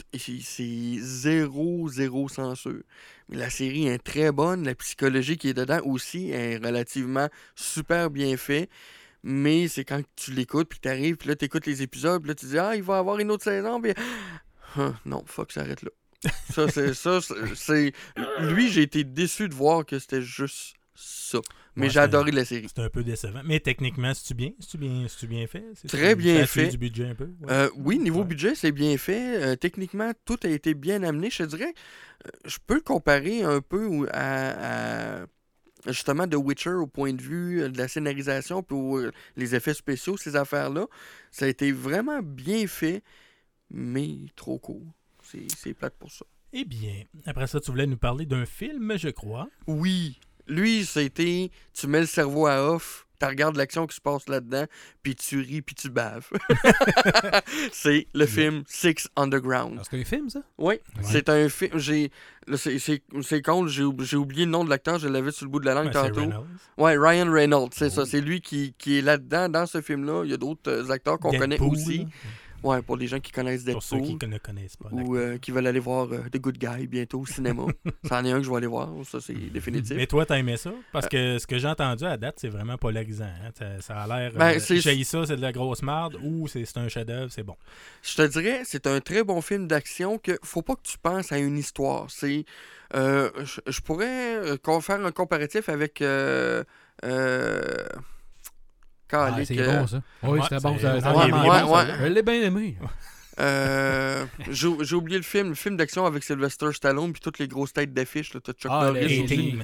zéro, 0.99 1.89
zéro 1.89 2.29
censure. 2.29 2.81
Mais 3.29 3.37
la 3.37 3.49
série 3.49 3.87
est 3.87 3.99
très 3.99 4.31
bonne, 4.31 4.63
la 4.63 4.75
psychologie 4.75 5.37
qui 5.37 5.49
est 5.49 5.53
dedans 5.53 5.81
aussi 5.83 6.31
est 6.31 6.57
relativement 6.57 7.27
super 7.55 8.09
bien 8.09 8.37
fait. 8.37 8.69
Mais 9.23 9.67
c'est 9.67 9.85
quand 9.85 10.01
tu 10.15 10.31
l'écoutes, 10.31 10.67
puis 10.69 10.79
t'arrives, 10.79 11.15
puis 11.17 11.27
là, 11.29 11.35
t'écoutes 11.35 11.65
les 11.67 11.81
épisodes, 11.83 12.21
puis 12.21 12.29
là, 12.29 12.35
tu 12.35 12.45
dis, 12.47 12.57
ah, 12.57 12.75
il 12.75 12.81
va 12.81 12.95
y 12.95 12.99
avoir 12.99 13.19
une 13.19 13.29
autre 13.29 13.43
saison, 13.43 13.79
puis. 13.79 13.93
Ah, 14.77 14.93
non, 15.05 15.23
fuck, 15.27 15.51
ça 15.51 15.61
arrête 15.61 15.83
là. 15.83 15.91
Ça, 16.53 16.67
c'est 16.69 16.93
ça. 16.93 17.19
c'est-. 17.55 17.93
Lui, 18.39 18.69
j'ai 18.69 18.83
été 18.83 19.03
déçu 19.03 19.49
de 19.49 19.53
voir 19.55 19.85
que 19.85 19.97
c'était 19.99 20.21
juste 20.21 20.75
ça. 20.93 21.39
Mais 21.75 21.87
Ouais, 21.87 21.89
j'ai 21.89 21.99
adoré 22.01 22.31
la 22.31 22.43
série. 22.45 22.67
C'est 22.67 22.81
un 22.83 22.89
peu 22.89 23.03
décevant. 23.03 23.41
Mais 23.45 23.59
techniquement, 23.59 24.13
c'est-tu 24.13 24.33
bien? 24.35 24.51
C'est-tu 24.59 24.77
bien, 24.77 25.05
c'est-tu 25.07 25.27
bien 25.27 25.47
fait? 25.47 25.63
C'est- 25.75 25.87
Très 25.87 26.15
bien 26.15 26.45
fait. 26.45 26.67
du 26.67 26.77
budget 26.77 27.07
un 27.07 27.15
peu? 27.15 27.23
Ouais. 27.41 27.49
Euh, 27.51 27.69
oui, 27.77 27.97
niveau 27.97 28.19
Ouais. 28.19 28.25
budget, 28.25 28.53
c'est 28.55 28.73
bien 28.73 28.97
fait. 28.97 29.41
Euh, 29.41 29.55
techniquement, 29.55 30.11
tout 30.25 30.37
a 30.43 30.49
été 30.49 30.73
bien 30.73 31.01
amené. 31.03 31.29
Je 31.31 31.37
te 31.37 31.43
dirais, 31.43 31.73
euh, 32.27 32.29
je 32.45 32.57
peux 32.67 32.75
le 32.75 32.81
comparer 32.81 33.41
un 33.43 33.61
peu 33.61 34.07
à, 34.11 35.21
à, 35.21 35.25
justement 35.87 36.27
The 36.27 36.35
Witcher 36.35 36.71
au 36.73 36.87
point 36.87 37.13
de 37.13 37.21
vue 37.21 37.67
de 37.69 37.77
la 37.77 37.87
scénarisation 37.87 38.61
pour 38.61 38.99
les 39.37 39.55
effets 39.55 39.73
spéciaux, 39.73 40.17
ces 40.17 40.35
affaires-là. 40.35 40.85
Ça 41.31 41.45
a 41.45 41.47
été 41.47 41.71
vraiment 41.71 42.21
bien 42.21 42.67
fait, 42.67 43.01
mais 43.71 44.09
trop 44.35 44.59
court. 44.59 44.85
C'est 45.57 45.73
plate 45.73 45.95
pour 45.99 46.11
ça. 46.11 46.25
Eh 46.53 46.65
bien, 46.65 47.03
après 47.25 47.47
ça, 47.47 47.59
tu 47.59 47.71
voulais 47.71 47.87
nous 47.87 47.97
parler 47.97 48.25
d'un 48.25 48.45
film, 48.45 48.97
je 48.97 49.09
crois. 49.09 49.47
Oui, 49.67 50.19
lui, 50.47 50.85
c'était 50.85 51.49
tu 51.73 51.87
mets 51.87 52.01
le 52.01 52.05
cerveau 52.05 52.45
à 52.47 52.61
off, 52.73 53.07
tu 53.19 53.25
regardes 53.25 53.55
l'action 53.55 53.87
qui 53.87 53.95
se 53.95 54.01
passe 54.01 54.27
là-dedans, 54.27 54.65
puis 55.03 55.15
tu 55.15 55.39
ris, 55.39 55.61
puis 55.61 55.75
tu 55.75 55.89
baves. 55.89 56.27
c'est 57.71 58.07
le 58.13 58.25
film 58.25 58.63
Six 58.67 59.07
Underground. 59.15 59.77
Ah, 59.79 59.83
C'est 59.89 60.01
un 60.01 60.03
film, 60.03 60.29
ça? 60.29 60.41
Oui, 60.57 60.75
c'est 61.01 61.29
un 61.29 61.47
film. 61.49 61.77
J'ai. 61.77 62.11
C'est 62.55 62.79
c'est- 62.79 63.03
c'est 63.21 63.41
con, 63.41 63.67
j'ai 63.67 63.83
oub- 63.83 64.01
j'ai 64.03 64.17
oublié 64.17 64.45
le 64.45 64.51
nom 64.51 64.63
de 64.65 64.69
l'acteur, 64.69 64.97
je 64.99 65.07
l'avais 65.07 65.31
sur 65.31 65.45
le 65.45 65.51
bout 65.51 65.59
de 65.59 65.65
la 65.65 65.75
langue 65.75 65.93
Ben, 65.93 66.07
tantôt. 66.07 66.21
Reynolds. 66.21 66.47
Ouais, 66.77 66.97
Ryan 66.97 67.31
Reynolds, 67.31 67.69
c'est 67.73 67.85
Oh. 67.87 67.89
ça. 68.01 68.05
C'est 68.05 68.21
lui 68.21 68.41
qui, 68.41 68.73
qui 68.77 68.97
est 68.97 69.01
là-dedans, 69.01 69.47
dans 69.47 69.65
ce 69.67 69.81
film-là. 69.81 70.23
Il 70.25 70.31
y 70.31 70.33
a 70.33 70.37
d'autres 70.37 70.69
euh, 70.71 70.89
acteurs 70.89 71.19
qu'on 71.19 71.31
connaît 71.31 71.59
aussi. 71.59 71.99
là. 71.99 72.05
Ouais, 72.63 72.81
pour 72.81 72.95
les 72.97 73.07
gens 73.07 73.19
qui 73.19 73.31
connaissent 73.31 73.63
Pour 73.65 73.81
ceux 73.81 73.97
Deadpool. 73.97 74.19
qui 74.19 74.27
ne 74.27 74.37
connaissent 74.37 74.77
pas. 74.77 74.89
Ou 74.91 75.15
euh, 75.17 75.37
qui 75.37 75.51
veulent 75.51 75.67
aller 75.67 75.79
voir 75.79 76.07
euh, 76.11 76.19
The 76.31 76.37
Good 76.37 76.57
Guy 76.57 76.87
bientôt 76.87 77.21
au 77.21 77.25
cinéma. 77.25 77.65
C'en 78.07 78.23
est 78.25 78.31
un 78.31 78.37
que 78.37 78.43
je 78.43 78.49
vais 78.51 78.57
aller 78.57 78.67
voir, 78.67 78.89
ça 79.09 79.19
c'est 79.19 79.33
définitif. 79.33 79.95
Mais 79.95 80.07
toi, 80.07 80.25
t'as 80.25 80.37
aimé 80.37 80.57
ça? 80.57 80.71
Parce 80.91 81.07
que 81.07 81.37
ce 81.39 81.47
que 81.47 81.57
j'ai 81.57 81.67
entendu 81.67 82.05
à 82.05 82.17
date, 82.17 82.35
c'est 82.39 82.49
vraiment 82.49 82.77
polarisant. 82.77 83.25
hein. 83.25 83.49
Ça, 83.57 83.81
ça 83.81 83.95
a 84.01 84.07
l'air. 84.07 84.31
Ben, 84.33 84.55
euh, 84.55 84.59
ça, 84.59 85.25
c'est 85.25 85.35
de 85.35 85.41
la 85.41 85.51
grosse 85.51 85.81
marde, 85.81 86.17
ou 86.23 86.47
c'est 86.47 86.65
un 86.77 86.87
chef-d'œuvre, 86.87 87.31
c'est 87.31 87.43
bon. 87.43 87.55
Je 88.03 88.15
te 88.15 88.27
dirais, 88.27 88.61
c'est 88.65 88.87
un 88.87 88.99
très 88.99 89.23
bon 89.23 89.41
film 89.41 89.67
d'action 89.67 90.17
que 90.17 90.37
faut 90.43 90.61
pas 90.61 90.75
que 90.75 90.83
tu 90.83 90.97
penses 90.97 91.31
à 91.31 91.39
une 91.39 91.57
histoire. 91.57 92.09
C'est, 92.09 92.45
euh, 92.95 93.29
je, 93.67 93.81
pourrais 93.81 94.35
euh, 94.37 94.57
qu'on- 94.57 94.81
faire 94.81 95.03
un 95.05 95.11
comparatif 95.11 95.69
avec. 95.69 96.01
Euh, 96.01 96.63
euh, 97.03 97.85
Ah, 99.13 99.35
c'est 99.45 99.59
euh, 99.59 99.79
bon, 99.81 99.87
ça. 99.87 100.01
Oui, 100.23 100.29
Ouais, 100.29 100.39
c'était 100.43 100.55
bon. 100.61 100.77
ça- 100.79 100.93
ouais, 100.95 101.01
ça- 101.01 101.15
ouais, 101.17 101.31
bon, 101.31 101.41
ouais. 101.41 101.85
ça. 101.85 101.97
Je 101.99 102.05
l'ai 102.07 102.21
bien 102.23 102.41
aimé. 102.41 102.77
euh, 103.39 104.25
J'ai 104.49 104.95
oublié 104.95 105.17
le 105.17 105.23
film, 105.23 105.49
le 105.49 105.55
film 105.55 105.77
d'action 105.77 106.05
avec 106.05 106.23
Sylvester 106.23 106.71
Stallone 106.73 107.11
puis 107.13 107.21
toutes 107.21 107.39
les 107.39 107.47
grosses 107.47 107.73
têtes 107.73 107.93
d'affiche, 107.93 108.31
Chuck 108.31 108.55
Ah, 108.69 108.85
Norris. 108.87 109.57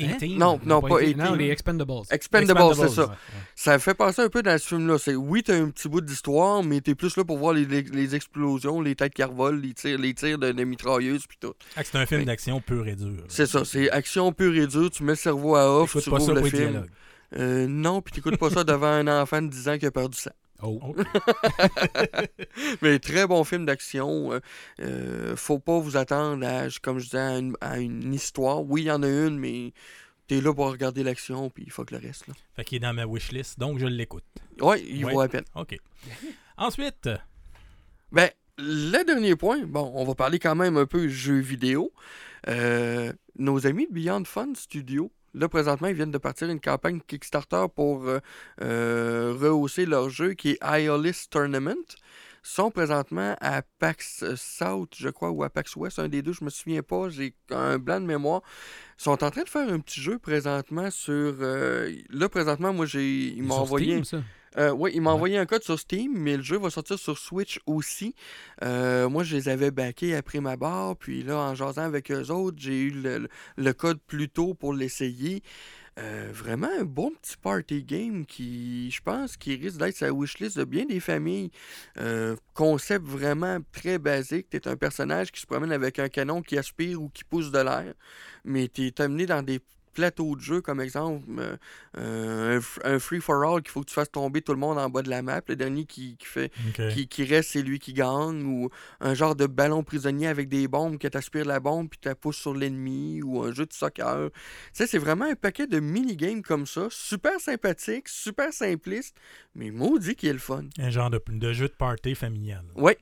Hein? 0.00 0.16
Non, 0.36 0.60
non, 0.64 0.80
pas 0.80 1.00
A-Team. 1.00 1.16
Non, 1.18 1.34
les 1.34 1.50
Expendables. 1.50 1.92
Expendables, 2.12 2.72
c'est 2.76 2.88
ça. 2.88 3.02
Ouais, 3.02 3.08
ouais. 3.08 3.14
Ça 3.56 3.78
fait 3.80 3.94
penser 3.94 4.22
un 4.22 4.28
peu 4.28 4.44
dans 4.44 4.56
ce 4.56 4.68
film-là. 4.68 4.96
C'est 4.96 5.16
oui, 5.16 5.42
t'as 5.42 5.56
un 5.56 5.70
petit 5.70 5.88
bout 5.88 6.00
d'histoire, 6.00 6.62
mais 6.62 6.80
t'es 6.80 6.94
plus 6.94 7.16
là 7.16 7.24
pour 7.24 7.36
voir 7.38 7.52
les, 7.52 7.64
les- 7.64 7.82
les 7.82 8.14
explosions, 8.14 8.80
les 8.80 8.94
têtes 8.94 9.12
qui 9.12 9.24
revolent, 9.24 9.60
les 9.60 9.74
tirs, 9.74 9.98
les 9.98 10.14
tirs 10.14 10.38
de, 10.38 10.52
de 10.52 10.62
mitrailleuses 10.62 11.26
puis 11.26 11.36
tout. 11.40 11.52
Ah, 11.76 11.80
c'est 11.82 11.98
un 11.98 12.06
film 12.06 12.22
d'action 12.24 12.60
pur 12.60 12.86
et 12.86 12.94
dur. 12.94 13.24
C'est 13.26 13.46
ça, 13.46 13.64
c'est 13.64 13.90
action 13.90 14.32
pure 14.32 14.54
et 14.54 14.68
dure. 14.68 14.88
Tu 14.88 15.02
mets 15.02 15.12
le 15.12 15.16
cerveau 15.16 15.56
à 15.56 15.68
off, 15.68 15.90
Écoute 15.90 16.04
tu 16.04 16.10
pas 16.10 16.18
rouvres 16.18 16.34
ça 16.36 16.40
le 16.40 16.48
film. 16.48 16.70
dialogues. 16.70 16.90
Euh, 17.36 17.66
non, 17.68 18.00
puis 18.00 18.12
t'écoutes 18.14 18.38
pas 18.38 18.50
ça 18.50 18.64
devant 18.64 18.86
un 18.86 19.06
enfant 19.22 19.42
de 19.42 19.48
10 19.48 19.68
ans 19.68 19.78
qui 19.78 19.86
a 19.86 19.90
perdu 19.90 20.18
ça. 20.18 20.32
Oh. 20.62 20.80
Ok. 20.82 20.98
Mais 22.82 22.98
très 22.98 23.26
bon 23.26 23.44
film 23.44 23.64
d'action. 23.66 24.32
Euh, 24.32 24.40
euh, 24.80 25.36
faut 25.36 25.58
pas 25.58 25.78
vous 25.78 25.96
attendre 25.96 26.46
à, 26.46 26.66
comme 26.82 26.98
je 26.98 27.04
disais, 27.04 27.18
à 27.18 27.38
une, 27.38 27.54
à 27.60 27.78
une 27.78 28.12
histoire. 28.14 28.62
Oui, 28.64 28.82
il 28.82 28.86
y 28.86 28.90
en 28.90 29.02
a 29.02 29.08
une, 29.08 29.38
mais 29.38 29.72
t'es 30.26 30.40
là 30.40 30.52
pour 30.52 30.66
regarder 30.70 31.02
l'action, 31.04 31.48
puis 31.50 31.64
il 31.66 31.70
faut 31.70 31.84
que 31.84 31.94
le 31.94 32.00
reste. 32.00 32.26
Là. 32.26 32.34
Fait 32.56 32.64
qu'il 32.64 32.76
est 32.76 32.80
dans 32.80 32.92
ma 32.92 33.06
wishlist, 33.06 33.58
donc 33.58 33.78
je 33.78 33.86
l'écoute. 33.86 34.24
Ouais, 34.60 34.82
il 34.82 35.04
Ouais. 35.04 35.12
vaut 35.12 35.22
la 35.22 35.28
peine. 35.28 35.44
OK. 35.54 35.78
Ensuite, 36.56 37.08
Ben, 38.10 38.28
le 38.58 39.04
dernier 39.04 39.36
point, 39.36 39.64
bon, 39.64 39.92
on 39.94 40.04
va 40.04 40.14
parler 40.14 40.38
quand 40.40 40.56
même 40.56 40.76
un 40.76 40.86
peu 40.86 41.06
jeux 41.08 41.38
vidéo. 41.38 41.92
Euh, 42.48 43.12
nos 43.38 43.66
amis 43.66 43.86
de 43.86 43.92
Beyond 43.92 44.24
Fun 44.24 44.52
Studio, 44.56 45.12
là, 45.34 45.48
présentement, 45.48 45.88
ils 45.88 45.94
viennent 45.94 46.10
de 46.10 46.18
partir 46.18 46.48
une 46.48 46.60
campagne 46.60 47.00
Kickstarter 47.06 47.66
pour 47.74 48.06
euh, 48.06 48.20
euh, 48.62 49.34
rehausser 49.38 49.86
leur 49.86 50.10
jeu 50.10 50.34
qui 50.34 50.50
est 50.50 50.58
Iolis 50.62 51.26
Tournament. 51.30 51.74
sont 52.42 52.70
présentement 52.70 53.36
à 53.40 53.62
PAX 53.78 54.24
South, 54.36 54.94
je 54.96 55.08
crois, 55.08 55.30
ou 55.30 55.42
à 55.42 55.50
PAX 55.50 55.76
West, 55.76 55.98
un 55.98 56.08
des 56.08 56.22
deux, 56.22 56.32
je 56.32 56.44
me 56.44 56.50
souviens 56.50 56.82
pas, 56.82 57.08
j'ai 57.08 57.34
un 57.50 57.78
blanc 57.78 58.00
de 58.00 58.06
mémoire. 58.06 58.42
Ils 58.98 59.02
sont 59.02 59.22
en 59.22 59.30
train 59.30 59.42
de 59.42 59.48
faire 59.48 59.68
un 59.68 59.80
petit 59.80 60.00
jeu 60.00 60.18
présentement 60.18 60.90
sur... 60.90 61.12
euh, 61.14 61.92
là, 62.10 62.28
présentement, 62.28 62.72
moi, 62.72 62.86
j'ai... 62.86 63.28
Ils 63.28 63.42
m'ont 63.42 63.56
envoyé... 63.56 64.02
Steam, 64.02 64.04
ça? 64.04 64.22
Euh, 64.56 64.70
oui, 64.70 64.92
il 64.94 65.02
m'a 65.02 65.10
Ouais. 65.10 65.14
envoyé 65.16 65.38
un 65.38 65.46
code 65.46 65.62
sur 65.62 65.78
Steam, 65.78 66.12
mais 66.16 66.36
le 66.36 66.42
jeu 66.42 66.58
va 66.58 66.70
sortir 66.70 66.98
sur 66.98 67.18
Switch 67.18 67.60
aussi. 67.66 68.14
Euh, 68.62 69.08
moi, 69.08 69.22
je 69.24 69.36
les 69.36 69.48
avais 69.48 69.70
backés 69.70 70.14
après 70.16 70.40
ma 70.40 70.56
barre, 70.56 70.96
puis 70.96 71.22
là, 71.22 71.36
en 71.38 71.54
jasant 71.54 71.82
avec 71.82 72.10
eux 72.10 72.30
autres, 72.30 72.56
j'ai 72.58 72.80
eu 72.80 72.90
le, 72.90 73.28
le 73.56 73.72
code 73.72 73.98
plus 74.06 74.28
tôt 74.28 74.54
pour 74.54 74.72
l'essayer. 74.72 75.42
Euh, 75.98 76.30
vraiment 76.32 76.68
un 76.78 76.84
bon 76.84 77.10
petit 77.20 77.36
party 77.36 77.82
game 77.82 78.24
qui, 78.24 78.88
je 78.88 79.00
pense, 79.02 79.36
qui 79.36 79.56
risque 79.56 79.78
d'être 79.78 79.96
sa 79.96 80.12
wishlist 80.12 80.56
de 80.56 80.62
bien 80.62 80.84
des 80.86 81.00
familles. 81.00 81.50
Euh, 81.98 82.36
concept 82.54 83.04
vraiment 83.04 83.58
très 83.72 83.98
basique. 83.98 84.48
Tu 84.48 84.58
es 84.58 84.68
un 84.68 84.76
personnage 84.76 85.32
qui 85.32 85.40
se 85.40 85.46
promène 85.46 85.72
avec 85.72 85.98
un 85.98 86.08
canon 86.08 86.40
qui 86.40 86.56
aspire 86.56 87.02
ou 87.02 87.08
qui 87.08 87.24
pousse 87.24 87.50
de 87.50 87.58
l'air, 87.58 87.94
mais 88.44 88.68
tu 88.68 88.86
es 88.86 89.00
amené 89.00 89.26
dans 89.26 89.42
des 89.42 89.58
plateau 89.98 90.36
de 90.36 90.40
jeu, 90.40 90.60
comme 90.60 90.80
exemple, 90.80 91.26
euh, 91.38 91.56
euh, 91.96 92.60
un, 92.84 92.98
free-for-all 93.00 93.62
qu'il 93.62 93.72
faut 93.72 93.80
que 93.80 93.88
tu 93.88 93.94
fasses 93.94 94.12
tomber 94.12 94.42
tout 94.42 94.52
le 94.52 94.58
monde 94.58 94.78
en 94.78 94.88
bas 94.88 95.02
de 95.02 95.10
la 95.10 95.22
map. 95.22 95.40
Le 95.48 95.56
dernier 95.56 95.86
qui, 95.86 96.16
fait, 96.22 96.52
qui, 97.10 97.24
reste, 97.24 97.50
c'est 97.50 97.62
lui 97.62 97.80
qui 97.80 97.92
gagne. 97.92 98.44
Ou 98.44 98.70
un 99.00 99.14
genre 99.14 99.34
de 99.34 99.46
ballon 99.46 99.82
prisonnier 99.82 100.28
avec 100.28 100.48
des 100.48 100.68
bombes 100.68 100.98
que 100.98 101.08
tu 101.08 101.18
aspires 101.18 101.46
la 101.46 101.58
bombe 101.58 101.88
puis 101.88 101.98
tu 102.00 102.08
la 102.08 102.14
pousses 102.14 102.36
sur 102.36 102.54
l'ennemi. 102.54 103.22
Ou 103.22 103.42
un 103.42 103.52
jeu 103.52 103.66
de 103.66 103.72
soccer. 103.72 104.30
Tu 104.72 104.86
c'est 104.86 104.98
vraiment 104.98 105.24
un 105.24 105.34
paquet 105.34 105.66
de 105.66 105.80
mini-games 105.80 106.42
comme 106.42 106.66
ça. 106.66 106.86
Super 106.90 107.40
sympathique, 107.40 108.08
super 108.08 108.52
simpliste, 108.52 109.16
mais 109.56 109.72
maudit 109.72 110.14
qui 110.14 110.28
est 110.28 110.32
le 110.32 110.38
fun. 110.38 110.64
Un 110.78 110.90
genre 110.90 111.10
de, 111.10 111.20
de 111.26 111.52
jeu 111.52 111.66
de 111.66 111.74
party 111.74 112.14
familial. 112.14 112.64
Oui, 112.76 112.92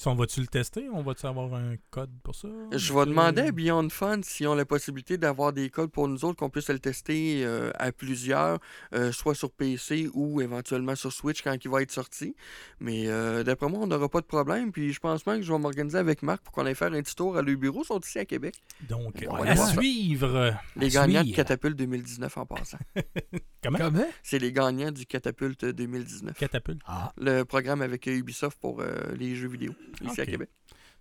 si 0.00 0.08
on 0.08 0.14
va-tu 0.14 0.40
le 0.40 0.46
tester? 0.46 0.88
On 0.94 1.02
va-tu 1.02 1.26
avoir 1.26 1.52
un 1.52 1.74
code 1.90 2.08
pour 2.22 2.34
ça? 2.34 2.48
Je 2.72 2.94
vais 2.94 3.04
demander 3.04 3.42
à 3.42 3.52
Beyond 3.52 3.90
Fun 3.90 4.20
s'ils 4.22 4.48
ont 4.48 4.54
la 4.54 4.64
possibilité 4.64 5.18
d'avoir 5.18 5.52
des 5.52 5.68
codes 5.68 5.90
pour 5.90 6.08
nous 6.08 6.24
autres, 6.24 6.38
qu'on 6.38 6.48
puisse 6.48 6.70
le 6.70 6.78
tester 6.78 7.44
euh, 7.44 7.70
à 7.74 7.92
plusieurs, 7.92 8.60
euh, 8.94 9.12
soit 9.12 9.34
sur 9.34 9.50
PC 9.50 10.08
ou 10.14 10.40
éventuellement 10.40 10.94
sur 10.94 11.12
Switch 11.12 11.42
quand 11.42 11.54
il 11.62 11.70
va 11.70 11.82
être 11.82 11.92
sorti. 11.92 12.34
Mais 12.80 13.08
euh, 13.08 13.44
d'après 13.44 13.68
moi, 13.68 13.80
on 13.82 13.88
n'aura 13.88 14.08
pas 14.08 14.22
de 14.22 14.26
problème. 14.26 14.72
Puis 14.72 14.94
je 14.94 15.00
pense 15.00 15.26
même 15.26 15.40
que 15.40 15.42
je 15.42 15.52
vais 15.52 15.58
m'organiser 15.58 15.98
avec 15.98 16.22
Marc 16.22 16.44
pour 16.44 16.54
qu'on 16.54 16.64
aille 16.64 16.74
faire 16.74 16.94
un 16.94 17.02
petit 17.02 17.14
tour 17.14 17.36
à 17.36 17.42
le 17.42 17.54
bureau. 17.56 17.82
Ils 17.82 17.86
sont 17.86 18.00
ici 18.00 18.18
à 18.18 18.24
Québec. 18.24 18.54
Donc, 18.88 19.22
à 19.28 19.54
suivre. 19.54 20.54
Les 20.76 20.88
gagnants 20.88 21.24
de 21.24 21.34
Catapulte 21.34 21.76
2019 21.76 22.38
en 22.38 22.46
passant. 22.46 22.78
Comment? 23.62 23.78
C'est 24.22 24.38
les 24.38 24.50
gagnants 24.50 24.92
du 24.92 25.04
Catapulte 25.04 25.66
2019. 25.66 26.38
Catapulte. 26.38 26.80
Ah. 26.86 27.12
Le 27.18 27.42
programme 27.42 27.82
avec 27.82 28.06
Ubisoft 28.06 28.58
pour 28.58 28.82
les 29.14 29.34
jeux 29.34 29.48
vidéo 29.48 29.74
ici 30.02 30.20
à 30.20 30.26
Québec. 30.26 30.50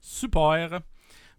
Super. 0.01 0.81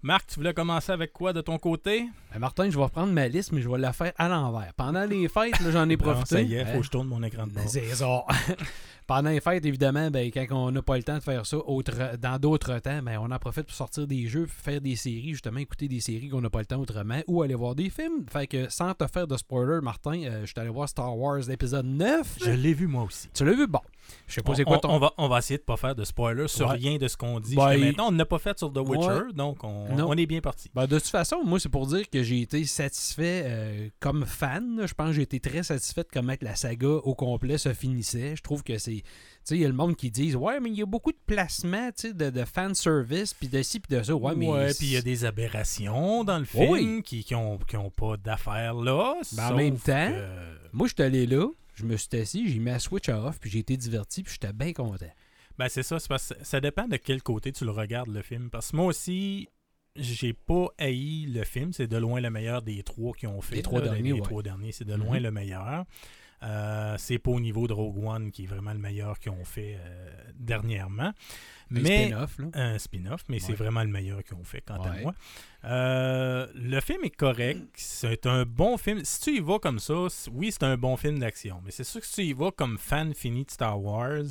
Marc, 0.03 0.28
tu 0.28 0.36
voulais 0.36 0.55
commencer 0.55 0.92
avec 0.92 1.12
quoi 1.12 1.34
de 1.34 1.42
ton 1.42 1.59
côté? 1.59 2.09
Ben, 2.32 2.38
Martin, 2.38 2.70
je 2.70 2.76
vais 2.78 2.84
reprendre 2.84 3.12
ma 3.12 3.28
liste, 3.28 3.53
mais 3.53 3.61
je 3.61 3.68
vais 3.68 3.76
la 3.76 3.92
faire 3.92 4.14
à 4.16 4.28
l'envers. 4.28 4.72
Pendant 4.74 5.05
les 5.05 5.28
fêtes, 5.28 5.61
j'en 5.70 5.90
ai 5.90 5.98
profité. 5.98 6.36
ça 6.36 6.40
y 6.40 6.55
est, 6.55 6.64
faut 6.64 6.78
que 6.78 6.84
je 6.86 6.90
tourne 6.90 7.07
mon 7.07 7.22
écran 7.22 7.46
de 7.46 7.53
bord. 7.53 7.68
C'est 7.68 7.84
ça. 7.94 8.24
Pendant 9.07 9.28
les 9.28 9.40
fêtes, 9.40 9.66
évidemment, 9.66 10.11
ben, 10.11 10.30
quand 10.30 10.46
on 10.53 10.70
n'a 10.70 10.80
pas 10.80 10.96
le 10.96 11.03
temps 11.03 11.16
de 11.16 11.22
faire 11.22 11.44
ça 11.44 11.59
autre, 11.59 12.16
dans 12.16 12.38
d'autres 12.38 12.78
temps, 12.78 13.03
ben, 13.03 13.18
on 13.20 13.30
en 13.30 13.38
profite 13.38 13.64
pour 13.64 13.74
sortir 13.74 14.07
des 14.07 14.26
jeux, 14.26 14.46
faire 14.46 14.80
des 14.80 14.96
séries, 14.96 15.32
justement, 15.32 15.59
écouter 15.59 15.86
des 15.86 16.01
séries 16.01 16.30
qu'on 16.30 16.40
n'a 16.40 16.48
pas 16.48 16.61
le 16.61 16.66
temps 16.66 16.80
autrement, 16.80 17.20
ou 17.26 17.42
aller 17.42 17.55
voir 17.55 17.74
des 17.74 17.90
films. 17.90 18.24
Fait 18.30 18.46
que 18.46 18.70
sans 18.70 18.94
te 18.94 19.07
faire 19.07 19.26
de 19.26 19.36
spoiler, 19.36 19.80
Martin, 19.82 20.22
euh, 20.22 20.40
je 20.42 20.46
suis 20.46 20.61
allé 20.61 20.70
voir 20.70 20.88
Star 20.88 21.14
Wars 21.14 21.51
épisode 21.51 21.84
9. 21.84 22.38
Je 22.42 22.53
l'ai 22.53 22.72
vu 22.72 22.86
moi 22.86 23.03
aussi. 23.03 23.28
Tu 23.34 23.44
l'as 23.44 23.53
vu? 23.53 23.66
Bon. 23.66 23.80
Je 24.26 24.34
sais 24.34 24.42
pas 24.42 24.54
c'est 24.54 24.64
quoi 24.64 24.78
ton... 24.78 24.90
on, 24.90 24.98
va, 24.98 25.12
on 25.18 25.28
va 25.28 25.38
essayer 25.38 25.58
de 25.58 25.62
pas 25.62 25.76
faire 25.76 25.94
de 25.94 26.04
spoiler 26.04 26.48
sur 26.48 26.68
rien 26.68 26.96
de 26.96 27.08
ce 27.08 27.16
qu'on 27.16 27.40
dit. 27.40 27.56
Ben, 27.56 27.78
maintenant, 27.78 28.08
on 28.08 28.12
n'a 28.12 28.24
pas 28.24 28.38
fait 28.38 28.58
sur 28.58 28.72
The 28.72 28.78
Witcher, 28.78 29.32
donc 29.34 29.64
on, 29.64 29.86
on, 29.98 30.16
est 30.16 30.26
bien 30.26 30.40
parti. 30.40 30.70
Ben, 30.74 30.86
de 30.86 30.98
toute 30.98 31.08
façon, 31.08 31.42
moi, 31.44 31.58
c'est 31.58 31.68
pour 31.68 31.86
dire 31.86 32.08
que 32.08 32.22
j'ai 32.22 32.42
été 32.42 32.64
satisfait 32.64 33.42
euh, 33.44 33.88
comme 34.00 34.26
fan. 34.26 34.82
Je 34.86 34.94
pense 34.94 35.08
que 35.08 35.12
j'ai 35.14 35.22
été 35.22 35.40
très 35.40 35.62
satisfait 35.62 36.02
de 36.02 36.08
comment 36.12 36.34
la 36.40 36.54
saga 36.54 36.88
au 36.88 37.14
complet 37.14 37.58
se 37.58 37.72
finissait. 37.72 38.36
Je 38.36 38.42
trouve 38.42 38.62
que 38.62 38.78
c'est 38.78 39.02
sais, 39.44 39.56
il 39.56 39.62
y 39.62 39.64
a 39.64 39.68
le 39.68 39.74
monde 39.74 39.96
qui 39.96 40.11
dit 40.11 40.34
Ouais, 40.34 40.61
mais 40.61 40.70
il 40.70 40.76
y 40.76 40.82
a 40.82 40.86
beaucoup 40.86 41.12
de 41.12 41.18
placements 41.26 41.90
de, 42.04 42.30
de 42.30 42.44
fan 42.44 42.74
service, 42.74 43.34
puis 43.34 43.48
de 43.48 43.62
ci, 43.62 43.80
puis 43.80 43.96
de 43.96 44.02
ça. 44.02 44.14
Ouais, 44.14 44.34
mais. 44.34 44.72
puis 44.78 44.88
il 44.88 44.92
y 44.92 44.96
a 44.96 45.02
des 45.02 45.24
aberrations 45.24 46.24
dans 46.24 46.38
le 46.38 46.44
film 46.44 47.02
qui, 47.02 47.24
qui, 47.24 47.34
ont, 47.34 47.58
qui 47.58 47.76
ont 47.76 47.90
pas 47.90 48.16
d'affaires 48.16 48.74
là. 48.74 49.14
Ben, 49.32 49.52
en 49.52 49.56
même 49.56 49.78
temps, 49.78 50.12
moi, 50.72 50.86
je 50.86 50.94
suis 50.94 51.02
allé 51.02 51.26
là, 51.26 51.46
je 51.80 51.84
me 51.86 51.96
suis 51.96 52.16
assis, 52.16 52.48
j'ai 52.48 52.58
mis 52.58 52.70
la 52.70 52.78
Switch 52.78 53.08
off, 53.08 53.38
puis 53.40 53.50
j'ai 53.50 53.60
été 53.60 53.76
diverti, 53.76 54.22
puis 54.22 54.32
j'étais 54.34 54.52
bien 54.52 54.72
content. 54.72 55.10
Ben, 55.58 55.68
c'est 55.68 55.82
ça, 55.82 55.98
parce 56.08 56.32
ça 56.42 56.60
dépend 56.60 56.88
de 56.88 56.96
quel 56.96 57.22
côté 57.22 57.52
tu 57.52 57.64
le 57.64 57.70
regardes, 57.70 58.08
le 58.08 58.22
film. 58.22 58.50
Parce 58.50 58.70
que 58.70 58.76
moi 58.76 58.86
aussi, 58.86 59.48
j'ai 59.96 60.32
pas 60.32 60.68
haï 60.78 61.26
le 61.26 61.44
film. 61.44 61.72
C'est 61.72 61.86
de 61.86 61.96
loin 61.96 62.20
le 62.20 62.30
meilleur 62.30 62.62
des 62.62 62.82
trois 62.82 63.12
qui 63.12 63.26
ont 63.26 63.40
fait. 63.40 63.56
Les 63.56 63.62
trois 63.62 63.80
derniers, 63.80 64.12
Les 64.12 64.22
trois 64.22 64.42
derniers, 64.42 64.72
c'est 64.72 64.86
de 64.86 64.94
loin 64.94 65.18
mm-hmm. 65.18 65.22
le 65.22 65.30
meilleur. 65.30 65.84
Euh, 66.42 66.94
c'est 66.98 67.18
pas 67.18 67.30
au 67.30 67.40
niveau 67.40 67.66
de 67.66 67.74
Rogue 67.74 68.02
One 68.02 68.30
qui 68.30 68.44
est 68.44 68.46
vraiment 68.46 68.72
le 68.72 68.78
meilleur 68.78 69.18
qu'ils 69.18 69.32
ont 69.32 69.44
fait 69.44 69.76
euh, 69.78 70.08
dernièrement. 70.34 71.12
Mais, 71.70 72.06
spin-off, 72.06 72.36
Un 72.54 72.78
spin-off, 72.78 73.24
mais 73.28 73.38
c'est 73.38 73.52
vraiment 73.52 73.82
le 73.82 73.88
meilleur 73.88 74.24
qu'ils 74.24 74.36
ont 74.36 74.44
fait, 74.44 74.60
quant 74.60 74.82
à 74.82 74.92
moi. 75.00 75.14
Euh, 75.64 76.46
le 76.54 76.80
film 76.80 77.04
est 77.04 77.14
correct. 77.14 77.60
C'est 77.74 78.26
un 78.26 78.44
bon 78.44 78.76
film. 78.76 79.04
Si 79.04 79.20
tu 79.20 79.36
y 79.36 79.40
vas 79.40 79.58
comme 79.58 79.78
ça, 79.78 80.06
oui, 80.32 80.50
c'est 80.50 80.64
un 80.64 80.76
bon 80.76 80.96
film 80.96 81.18
d'action. 81.18 81.60
Mais 81.64 81.70
c'est 81.70 81.84
sûr 81.84 82.00
que 82.00 82.06
si 82.06 82.14
tu 82.14 82.22
y 82.22 82.32
vas 82.32 82.50
comme 82.50 82.78
fan 82.78 83.14
fini 83.14 83.44
de 83.44 83.50
Star 83.50 83.80
Wars, 83.80 84.24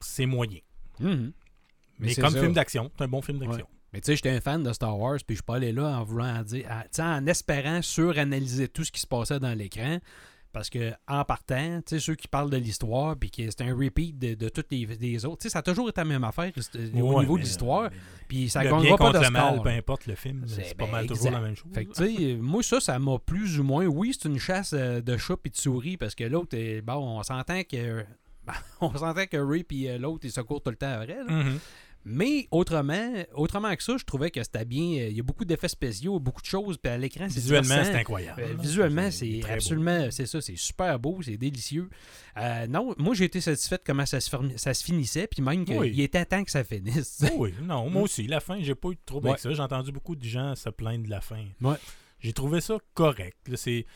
c'est 0.00 0.26
moyen. 0.26 0.60
Mm-hmm. 1.00 1.32
Mais, 2.00 2.14
comme 2.14 2.34
film 2.34 2.52
d'action, 2.52 2.90
c'est 2.96 3.04
un 3.04 3.08
bon 3.08 3.22
film 3.22 3.38
d'action. 3.38 3.66
Mais 3.92 4.00
tu 4.00 4.06
sais, 4.06 4.16
j'étais 4.16 4.30
un 4.30 4.40
fan 4.40 4.62
de 4.62 4.72
Star 4.72 4.98
Wars, 4.98 5.18
puis 5.24 5.36
je 5.36 5.38
suis 5.38 5.44
pas 5.44 5.54
allé 5.56 5.70
là 5.70 5.84
en 5.84 6.02
voulant 6.02 6.42
dire, 6.42 6.68
en 6.98 7.26
espérant 7.28 7.80
suranalyser 7.80 8.66
tout 8.66 8.82
ce 8.82 8.90
qui 8.90 9.00
se 9.00 9.06
passait 9.06 9.38
dans 9.38 9.56
l'écran. 9.56 10.00
Parce 10.54 10.70
que 10.70 10.92
en 11.08 11.24
partant, 11.24 11.80
ceux 11.84 12.14
qui 12.14 12.28
parlent 12.28 12.48
de 12.48 12.56
l'histoire, 12.56 13.16
puis 13.16 13.28
que 13.28 13.42
c'est 13.50 13.62
un 13.62 13.74
repeat 13.74 14.16
de, 14.16 14.48
toutes 14.48 14.70
les, 14.70 15.26
autres, 15.26 15.38
tu 15.38 15.42
sais, 15.42 15.52
ça 15.52 15.58
a 15.58 15.62
toujours 15.62 15.88
été 15.88 16.00
la 16.00 16.04
même 16.04 16.22
affaire 16.22 16.52
au 16.94 17.20
niveau 17.20 17.36
de 17.36 17.42
l'histoire. 17.42 17.90
Puis 18.28 18.48
ça 18.48 18.62
gagnera 18.62 18.96
pas 18.96 19.12
de 19.12 19.18
le 19.18 19.30
mal, 19.30 19.60
peu 19.60 19.68
importe 19.70 20.06
le 20.06 20.14
film, 20.14 20.44
c'est 20.46 20.76
pas 20.76 20.86
mal 20.86 21.06
toujours 21.08 21.32
la 21.32 21.40
même 21.40 21.56
chose. 21.56 21.72
Fait 21.74 21.84
que, 21.84 21.92
tu 21.92 22.16
sais, 22.16 22.36
moi, 22.36 22.62
ça, 22.62 22.78
ça 22.78 22.98
m'a 23.00 23.18
plus 23.18 23.58
ou 23.58 23.64
moins. 23.64 23.84
Oui, 23.86 24.16
c'est 24.16 24.28
une 24.28 24.38
chasse 24.38 24.72
euh, 24.74 25.00
de 25.00 25.16
chat 25.16 25.34
et 25.44 25.50
de 25.50 25.56
souris, 25.56 25.96
parce 25.96 26.14
que 26.14 26.22
l'autre, 26.22 26.56
bon, 26.82 27.18
on 27.18 27.22
s'entend 27.24 27.62
que. 27.64 28.04
on 28.80 28.96
s'entend 28.96 29.26
que 29.26 29.36
Ray 29.36 29.66
et 29.70 29.90
euh, 29.90 29.98
l'autre, 29.98 30.20
ils 30.24 30.30
se 30.30 30.40
courent 30.40 30.62
tout 30.62 30.70
le 30.70 30.76
temps 30.76 30.96
vrai. 30.98 31.18
Mm-hmm. 31.28 31.58
Mais 32.06 32.48
autrement, 32.50 33.12
autrement 33.34 33.74
que 33.74 33.82
ça, 33.82 33.96
je 33.96 34.04
trouvais 34.04 34.30
que 34.30 34.42
c'était 34.42 34.66
bien. 34.66 34.82
Euh, 34.82 35.08
il 35.08 35.16
y 35.16 35.20
a 35.20 35.22
beaucoup 35.22 35.46
d'effets 35.46 35.68
spéciaux, 35.68 36.20
beaucoup 36.20 36.42
de 36.42 36.46
choses. 36.46 36.76
Puis 36.76 36.92
à 36.92 36.98
l'écran, 36.98 37.26
c'est 37.28 37.40
Visuellement, 37.40 37.82
c'est 37.82 37.94
incroyable. 37.94 38.42
Euh, 38.42 38.54
visuellement, 38.60 39.10
c'est 39.10 39.40
absolument. 39.48 40.10
C'est 40.10 40.26
ça, 40.26 40.40
c'est 40.42 40.56
super 40.56 40.98
beau, 40.98 41.20
c'est 41.22 41.38
délicieux. 41.38 41.88
Euh, 42.36 42.66
non, 42.66 42.94
moi, 42.98 43.14
j'ai 43.14 43.24
été 43.24 43.40
satisfait 43.40 43.76
de 43.76 43.82
comment 43.86 44.04
ça 44.04 44.20
se, 44.20 44.30
ça 44.56 44.74
se 44.74 44.84
finissait. 44.84 45.26
Puis 45.26 45.40
même 45.40 45.64
qu'il 45.64 46.00
était 46.00 46.26
temps 46.26 46.44
que 46.44 46.50
ça 46.50 46.62
finisse. 46.62 47.24
oui, 47.36 47.54
non, 47.62 47.88
moi 47.88 48.02
aussi. 48.02 48.26
La 48.26 48.40
fin, 48.40 48.60
j'ai 48.60 48.74
pas 48.74 48.90
eu 48.90 48.98
trop 49.06 49.24
avec 49.26 49.38
ça. 49.38 49.52
J'ai 49.52 49.62
entendu 49.62 49.90
beaucoup 49.90 50.16
de 50.16 50.24
gens 50.24 50.54
se 50.54 50.68
plaindre 50.68 51.04
de 51.04 51.10
la 51.10 51.22
fin. 51.22 51.44
Ouais. 51.62 51.76
J'ai 52.20 52.32
trouvé 52.32 52.60
ça 52.60 52.76
correct. 52.92 53.50
C'est. 53.56 53.86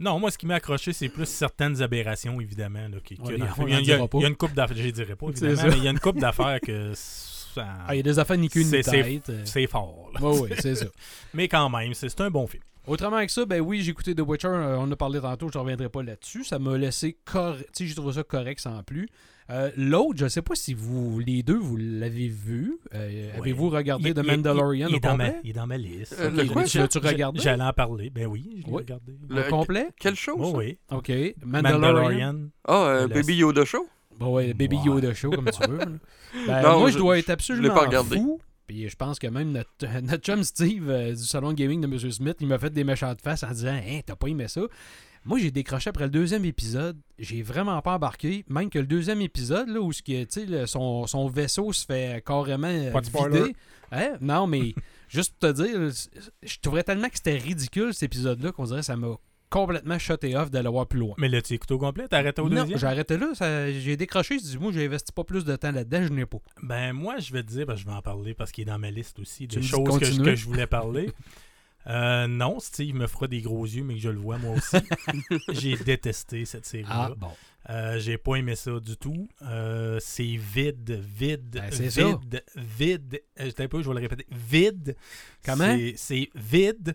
Non, 0.00 0.20
moi, 0.20 0.30
ce 0.30 0.38
qui 0.38 0.46
m'a 0.46 0.54
accroché, 0.54 0.92
c'est 0.92 1.08
plus 1.08 1.26
certaines 1.26 1.82
aberrations, 1.82 2.40
évidemment. 2.40 2.86
il, 3.10 3.36
y 3.36 3.92
a, 3.92 4.28
une 4.28 4.36
coupe 4.36 4.54
d'affaires, 4.54 4.76
je 4.76 4.90
dirais 4.90 5.16
pas, 5.16 5.26
évidemment, 5.30 5.62
mais 5.64 5.76
il 5.76 5.82
y 5.82 5.88
a 5.88 5.90
une 5.90 5.98
coupe 5.98 6.20
d'affaires 6.20 6.60
que 6.60 6.92
ah, 7.58 7.94
il 7.94 7.96
y 7.96 8.00
a 8.00 8.02
des 8.02 8.18
affaires 8.18 8.38
ni 8.38 8.48
qu'une 8.48 8.70
ni 8.70 8.82
tête. 8.82 9.30
C'est 9.44 9.66
fort. 9.66 10.10
Oui, 10.20 10.50
c'est 10.58 10.74
ça. 10.74 10.86
Mais 11.34 11.48
quand 11.48 11.68
même, 11.70 11.94
c'est 11.94 12.20
un 12.20 12.30
bon 12.30 12.46
film. 12.46 12.62
Autrement 12.88 13.24
que 13.24 13.30
ça, 13.30 13.44
ben 13.44 13.60
oui, 13.60 13.82
j'ai 13.82 13.90
écouté 13.90 14.14
The 14.14 14.22
Witcher, 14.26 14.48
euh, 14.48 14.78
on 14.78 14.84
en 14.84 14.92
a 14.92 14.96
parlé 14.96 15.20
tantôt, 15.20 15.50
je 15.52 15.58
ne 15.58 15.62
reviendrai 15.62 15.90
pas 15.90 16.02
là-dessus. 16.02 16.44
Ça 16.44 16.58
m'a 16.58 16.78
laissé 16.78 17.18
correct. 17.26 17.68
j'ai 17.78 17.94
trouvé 17.94 18.14
ça 18.14 18.22
correct 18.22 18.60
sans 18.60 18.82
plus. 18.82 19.10
Euh, 19.50 19.70
l'autre, 19.76 20.14
je 20.16 20.24
ne 20.24 20.28
sais 20.30 20.40
pas 20.40 20.54
si 20.54 20.72
vous, 20.72 21.20
les 21.20 21.42
deux, 21.42 21.58
vous 21.58 21.76
l'avez 21.76 22.28
vu. 22.28 22.78
Euh, 22.94 23.30
avez-vous 23.36 23.68
regardé 23.68 24.14
The 24.14 24.26
Mandalorian 24.26 24.88
il, 24.88 24.96
au 24.96 25.00
complet? 25.00 25.36
il 25.44 25.50
est 25.50 25.52
dans 25.52 25.66
ma 25.66 25.76
liste. 25.76 26.16
le 26.18 26.46
quoi, 26.46 26.64
tu 26.64 26.78
regardé? 26.98 27.40
J'allais 27.40 27.62
en 27.62 27.72
parler. 27.74 28.08
Ben 28.08 28.26
oui, 28.26 28.62
je 28.62 28.70
l'ai 28.70 28.76
regardé. 28.76 29.18
Le, 29.28 29.42
complet? 29.50 29.88
Quelle 29.98 30.16
chose? 30.16 30.38
Oh, 30.40 30.54
oui. 30.56 30.78
OK. 30.90 31.12
Mandalorian? 31.44 32.48
Ah, 32.66 33.06
Baby 33.06 33.36
Yoda 33.36 33.66
Show? 33.66 33.86
Bon, 34.18 34.34
ouais, 34.34 34.54
Baby 34.54 34.78
Yoda 34.84 35.12
Show, 35.12 35.30
comme 35.30 35.50
tu 35.50 35.68
veux. 35.68 35.78
Ben, 36.46 36.78
moi, 36.78 36.90
je, 36.90 36.98
dois 36.98 37.18
être 37.18 37.30
absolument 37.30 37.74
pas 37.74 38.04
fou. 38.04 38.40
Puis 38.66 38.88
je 38.88 38.96
pense 38.96 39.18
que 39.18 39.26
même 39.26 39.52
notre, 39.52 40.00
notre 40.02 40.22
chum 40.22 40.44
Steve 40.44 40.90
euh, 40.90 41.12
du 41.12 41.24
salon 41.24 41.52
gaming 41.54 41.80
de 41.80 41.86
M. 41.86 41.98
Smith, 42.12 42.36
il 42.40 42.46
m'a 42.46 42.58
fait 42.58 42.70
des 42.70 42.84
méchants 42.84 43.14
de 43.14 43.20
face 43.20 43.42
en 43.42 43.50
disant 43.50 43.80
Hein, 43.82 44.00
t'as 44.04 44.14
pas 44.14 44.28
aimé 44.28 44.46
ça? 44.46 44.60
Moi, 45.24 45.38
j'ai 45.38 45.50
décroché 45.50 45.90
après 45.90 46.04
le 46.04 46.10
deuxième 46.10 46.44
épisode. 46.44 46.96
J'ai 47.18 47.42
vraiment 47.42 47.80
pas 47.82 47.94
embarqué. 47.94 48.44
Même 48.48 48.70
que 48.70 48.78
le 48.78 48.86
deuxième 48.86 49.20
épisode, 49.20 49.68
là, 49.68 49.80
où 49.80 49.92
ce 49.92 50.02
son, 50.66 51.06
son 51.06 51.28
vaisseau 51.28 51.72
se 51.72 51.84
fait 51.84 52.22
carrément 52.24 52.68
vider. 52.68 53.54
Hein? 53.90 54.16
Non, 54.20 54.46
mais 54.46 54.74
juste 55.08 55.34
pour 55.38 55.50
te 55.50 55.54
dire, 55.54 55.90
je 56.42 56.56
trouverais 56.60 56.84
tellement 56.84 57.08
que 57.08 57.16
c'était 57.16 57.36
ridicule 57.36 57.92
cet 57.92 58.04
épisode-là 58.04 58.52
qu'on 58.52 58.64
dirait 58.64 58.80
que 58.80 58.86
ça 58.86 58.96
m'a 58.96 59.16
complètement 59.50 59.98
shoté 59.98 60.36
off 60.36 60.50
d'aller 60.50 60.68
voir 60.68 60.86
plus 60.86 61.00
loin. 61.00 61.14
Mais 61.18 61.28
là, 61.28 61.40
tu 61.42 61.54
écoutes 61.54 61.70
au 61.70 61.78
complet? 61.78 62.06
T'as 62.08 62.18
arrêté 62.18 62.40
au 62.42 62.48
non, 62.48 62.66
j'ai 62.66 62.86
arrêté 62.86 63.16
là. 63.16 63.32
J'ai 63.70 63.96
décroché. 63.96 64.38
Je 64.38 64.44
dis, 64.44 64.58
moi, 64.58 64.72
j'ai 64.72 64.84
investi 64.84 65.12
pas 65.12 65.24
plus 65.24 65.44
de 65.44 65.56
temps 65.56 65.72
là-dedans. 65.72 66.04
Je 66.04 66.12
n'ai 66.12 66.26
pas. 66.26 66.38
Ben, 66.62 66.92
moi, 66.92 67.18
je 67.18 67.32
vais 67.32 67.42
te 67.42 67.48
dire, 67.48 67.66
ben, 67.66 67.76
je 67.76 67.84
vais 67.84 67.92
en 67.92 68.02
parler 68.02 68.34
parce 68.34 68.52
qu'il 68.52 68.62
est 68.62 68.70
dans 68.70 68.78
ma 68.78 68.90
liste 68.90 69.18
aussi 69.18 69.46
de 69.46 69.60
choses 69.60 69.98
que 69.98 70.34
je, 70.34 70.44
voulais 70.44 70.66
parler. 70.66 71.10
Euh, 71.86 72.26
non, 72.26 72.60
Steve 72.60 72.94
me 72.94 73.06
fera 73.06 73.28
des 73.28 73.40
gros 73.40 73.64
yeux, 73.64 73.82
mais 73.84 73.94
que 73.94 74.00
je 74.00 74.08
le 74.10 74.18
vois 74.18 74.36
moi 74.38 74.56
aussi. 74.56 74.76
J'ai 75.48 75.76
détesté 75.76 76.44
cette 76.44 76.66
série-là. 76.66 77.10
Ah, 77.12 77.14
bon. 77.16 77.30
Euh, 77.70 77.98
J'ai 77.98 78.18
pas 78.18 78.36
aimé 78.36 78.56
ça 78.56 78.78
du 78.80 78.96
tout. 78.96 79.28
Euh, 79.42 79.98
c'est 80.00 80.36
vide, 80.36 80.90
vide, 80.90 81.50
Ben, 81.50 81.70
c'est 81.70 81.90
ça. 81.90 82.06
vide, 82.08 82.42
vide. 82.56 83.22
Euh, 83.40 83.44
J'étais 83.46 83.62
un 83.64 83.68
peu, 83.68 83.82
je 83.82 83.88
vais 83.88 83.94
le 83.94 84.00
répéter. 84.00 84.26
Vide. 84.30 84.96
Comment? 85.44 85.76
C'est- 85.96 86.28
vide. 86.34 86.94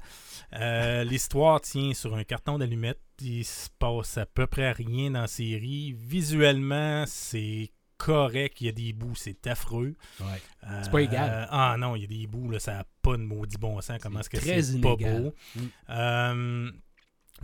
L'histoire 1.10 1.62
tient 1.62 1.94
sur 1.94 2.16
un 2.16 2.24
carton 2.24 2.58
d'allumettes. 2.58 3.00
Il 3.22 3.46
se 3.46 3.70
passe 3.80 4.18
à 4.18 4.26
peu 4.26 4.48
près 4.48 4.72
rien 4.72 5.12
dans 5.12 5.22
la 5.22 5.28
série. 5.28 5.94
Visuellement, 5.94 7.06
c'est 7.08 7.70
correct. 7.98 8.62
Il 8.62 8.66
y 8.66 8.70
a 8.70 8.74
des 8.74 8.94
bouts, 8.94 9.16
c'est 9.16 9.48
affreux. 9.48 9.96
Ouais. 10.20 10.42
Euh, 10.66 10.82
C'est 10.84 10.92
pas 10.92 11.02
égal. 11.02 11.48
ah 11.50 11.76
non, 11.78 11.96
il 11.96 12.02
y 12.02 12.06
a 12.06 12.08
des 12.08 12.28
bouts, 12.28 12.50
là, 12.50 12.60
ça 12.60 12.74
n'a 12.74 12.86
pas 13.02 13.18
de 13.18 13.24
maudit 13.24 13.58
bon 13.58 13.80
sens. 13.82 14.00
Comment 14.02 14.20
est-ce 14.20 14.30
que 14.30 14.40
c'est 14.40 14.82
pas 14.82 14.96
beau? 14.96 15.34
Mm. 15.56 15.62
Euh, 15.90 16.72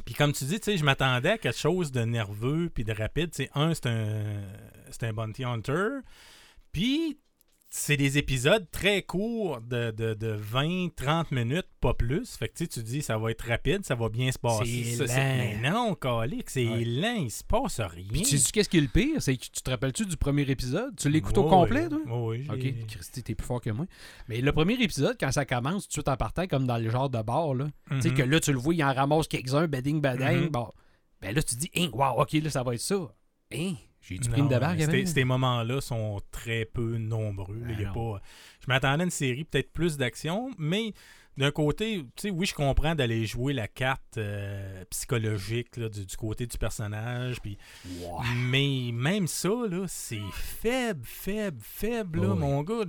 puis 0.05 0.13
comme 0.13 0.31
tu 0.31 0.45
dis, 0.45 0.59
tu 0.59 0.71
sais, 0.71 0.77
je 0.77 0.83
m'attendais 0.83 1.31
à 1.31 1.37
quelque 1.37 1.57
chose 1.57 1.91
de 1.91 2.01
nerveux 2.01 2.69
puis 2.73 2.83
de 2.83 2.93
rapide. 2.93 3.31
Tu 3.31 3.43
sais, 3.43 3.49
un, 3.53 3.73
c'est 3.73 3.87
un, 3.87 4.41
c'est 4.91 5.03
un 5.03 5.13
bounty 5.13 5.43
hunter. 5.43 5.99
Puis 6.71 7.19
c'est 7.71 7.97
des 7.97 8.17
épisodes 8.17 8.65
très 8.71 9.03
courts 9.03 9.61
de, 9.61 9.91
de, 9.91 10.15
de 10.15 10.35
20-30 10.35 11.25
minutes, 11.33 11.67
pas 11.79 11.93
plus. 11.93 12.35
Fait 12.35 12.47
que 12.49 12.53
tu 12.55 12.63
sais, 12.63 12.67
tu 12.67 12.81
dis, 12.83 13.01
ça 13.03 13.17
va 13.19 13.29
être 13.29 13.47
rapide, 13.47 13.85
ça 13.85 13.93
va 13.93 14.09
bien 14.09 14.31
se 14.31 14.39
passer. 14.39 14.83
C'est 14.85 15.05
Ça, 15.07 15.17
lent. 15.17 15.37
Mais 15.61 15.69
non, 15.69 15.93
Calique, 15.93 16.49
c'est 16.49 16.67
Ouais. 16.67 16.83
lent, 16.83 17.15
il 17.21 17.29
se 17.31 17.43
passe 17.43 17.79
rien. 17.79 18.07
Puis 18.11 18.23
tu 18.23 18.37
sais 18.39 18.51
qu'est-ce 18.51 18.69
qui 18.69 18.77
est 18.77 18.81
le 18.81 18.87
pire? 18.87 19.21
C'est 19.21 19.37
que 19.37 19.43
tu 19.43 19.61
te 19.61 19.69
rappelles-tu 19.69 20.05
du 20.07 20.17
premier 20.17 20.41
épisode? 20.49 20.95
Tu 20.97 21.09
l'écoutes 21.09 21.37
au 21.37 21.43
complet, 21.47 21.87
toi? 21.87 21.99
Je 22.05 22.33
l'ai- 22.33 22.49
Ok, 22.81 22.87
Christy, 22.87 23.21
t'es 23.23 23.35
plus 23.35 23.45
fort 23.45 23.61
que 23.61 23.69
moi. 23.69 23.85
Mais 24.27 24.41
le 24.41 24.51
premier 24.51 24.73
épisode, 24.81 25.15
quand 25.19 25.31
ça 25.31 25.45
commence, 25.45 25.83
tout 25.83 25.89
de 25.89 25.93
suite 25.93 26.07
en 26.09 26.17
partant, 26.17 26.47
comme 26.47 26.65
dans 26.65 26.77
le 26.77 26.89
genre 26.89 27.09
de 27.09 27.21
bar, 27.21 27.53
là, 27.53 27.67
tu 27.91 28.01
sais 28.01 28.09
Mhm. 28.09 28.15
que 28.15 28.23
là, 28.23 28.39
tu 28.39 28.51
le 28.51 28.57
vois, 28.57 28.73
il 28.73 28.83
en 28.83 28.93
ramasse 28.93 29.27
quelques-uns, 29.27 29.67
bading, 29.67 30.01
bading. 30.01 30.49
Bon, 30.49 30.69
ben 31.21 31.35
là, 31.35 31.43
tu 31.43 31.55
dis, 31.55 31.69
hein, 31.75 31.89
wow, 31.93 32.19
ok, 32.21 32.31
là, 32.33 32.49
ça 32.49 32.63
va 32.63 32.73
être 32.73 32.81
ça. 32.81 32.95
Hein, 33.53 33.73
j'ai-tu 34.01 34.29
pris 34.29 34.41
une 34.41 34.47
débarque 34.47 34.77
ces- 34.79 34.83
avec? 34.85 35.07
Ces 35.07 35.23
moments-là 35.23 35.81
sont 35.81 36.19
très 36.31 36.65
peu 36.65 36.97
nombreux. 36.97 37.59
là. 37.59 37.65
Ben 37.67 37.73
Il 37.77 37.81
y 37.81 37.85
a 37.85 37.87
non. 37.89 38.13
pas, 38.15 38.21
je 38.61 38.65
m'attendais 38.67 39.01
à 39.01 39.05
une 39.05 39.11
série 39.11 39.43
peut-être 39.43 39.71
plus 39.71 39.97
d'action, 39.97 40.51
mais 40.57 40.93
d'un 41.39 41.51
côté, 41.51 42.05
tu 42.17 42.27
sais, 42.27 42.29
oui, 42.29 42.45
je 42.45 42.53
comprends 42.53 42.95
d'aller 42.95 43.25
jouer 43.25 43.53
la 43.53 43.69
carte 43.69 44.17
euh, 44.17 44.83
psychologique 44.89 45.77
là, 45.77 45.87
du, 45.87 46.05
du 46.05 46.17
côté 46.17 46.45
du 46.45 46.57
personnage. 46.57 47.37
Ouais. 47.45 47.55
Mais 48.49 48.91
même 48.91 49.25
ça, 49.25 49.47
là, 49.69 49.85
c'est 49.87 50.19
faible, 50.33 50.99
faible, 51.05 51.57
faible, 51.61 52.21
là, 52.21 52.27
Oh 52.31 52.33
oui. 52.33 52.39
mon 52.39 52.61
gars. 52.63 52.83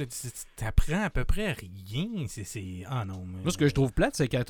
t'apprends 0.57 1.05
à 1.05 1.11
peu 1.11 1.25
près 1.25 1.53
rien. 1.53 2.27
C'est. 2.27 2.45
Ah 2.87 3.05
non, 3.05 3.25
mais... 3.25 3.41
Moi, 3.43 3.53
ce 3.53 3.57
que 3.59 3.69
je 3.69 3.73
trouve 3.75 3.93
plate, 3.93 4.17
c'est 4.17 4.27
qu'à 4.27 4.43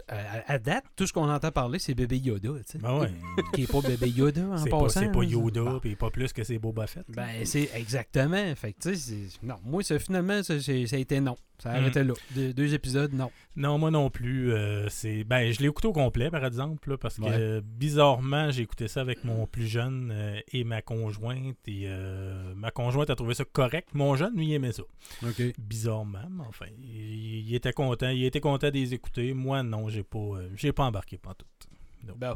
date, 0.58 0.84
tout 0.96 1.06
ce 1.06 1.12
qu'on 1.12 1.28
entend 1.30 1.50
parler, 1.52 1.78
c'est 1.78 1.94
bébé 1.94 2.16
Yoda, 2.16 2.48
tu 2.60 2.72
sais. 2.72 2.78
Ben 2.78 2.98
ouais. 3.00 3.12
Qui 3.52 3.64
est 3.64 3.70
pas 3.70 3.82
bébé 3.82 4.08
Yoda 4.08 4.46
en 4.46 4.64
passant. 4.64 5.00
c'est 5.00 5.12
pas. 5.12 5.22
Yoda, 5.22 5.78
puis 5.82 5.94
pas 5.94 6.10
plus 6.10 6.32
que 6.32 6.42
c'est 6.42 6.58
Boba 6.58 6.86
Fett. 6.86 7.04
là. 7.14 7.26
Ben, 7.26 7.44
c'est 7.44 7.68
exactement. 7.74 8.54
Fait 8.56 8.72
que, 8.72 8.80
tu 8.80 8.96
sais, 8.96 9.28
c'est- 9.28 9.42
non, 9.42 9.56
moi, 9.62 9.82
finalement, 9.82 10.42
ça, 10.42 10.58
ça 10.58 10.72
a 10.72 10.98
été 10.98 11.20
non. 11.20 11.36
Ça 11.62 11.70
a 11.70 11.74
Mhm. 11.74 11.80
arrêté 11.82 12.04
là. 12.04 12.14
Deux, 12.34 12.52
deux 12.52 12.74
épisodes, 12.74 13.12
non. 13.12 13.30
Non, 13.56 13.78
moi 13.78 13.90
non 13.90 14.10
plus. 14.10 14.52
euh, 14.52 14.88
c'est 14.88 15.24
ben, 15.24 15.52
je 15.52 15.60
l'ai 15.60 15.66
écouté 15.66 15.88
au 15.88 15.92
complet, 15.92 16.30
par 16.30 16.44
exemple, 16.44 16.90
là, 16.90 16.96
parce 16.96 17.16
que 17.16 17.22
euh, 17.38 17.60
bizarrement, 17.62 18.50
j'ai 18.50 18.62
écouté 18.62 18.88
ça 18.88 19.00
avec 19.02 19.24
mon 19.24 19.46
plus 19.46 19.66
jeune 19.66 20.10
euh, 20.12 20.40
et 20.52 20.64
ma 20.64 20.80
conjointe. 20.82 21.56
Et 21.66 21.82
euh, 21.86 22.54
ma 22.54 22.70
conjointe 22.70 23.10
a 23.10 23.14
trouvé 23.14 23.34
ça 23.34 23.44
correct. 23.44 23.88
Mon 23.94 24.16
jeune, 24.16 24.34
lui, 24.36 24.46
il 24.48 24.54
aimait 24.54 24.72
ça. 24.72 24.82
Bizarrement, 25.58 26.18
mais 26.30 26.44
enfin, 26.48 26.66
il, 26.82 27.48
il 27.48 27.54
était 27.54 27.72
content. 27.72 28.08
Il 28.08 28.24
était 28.24 28.40
content 28.40 28.68
de 28.68 28.72
les 28.74 28.94
écouter. 28.94 29.34
Moi, 29.34 29.62
non, 29.62 29.88
j'ai 29.88 30.02
pas, 30.02 30.18
j'ai 30.56 30.72
pas 30.72 30.84
embarqué 30.84 31.18
pantoute. 31.18 31.46
Bon. 32.16 32.34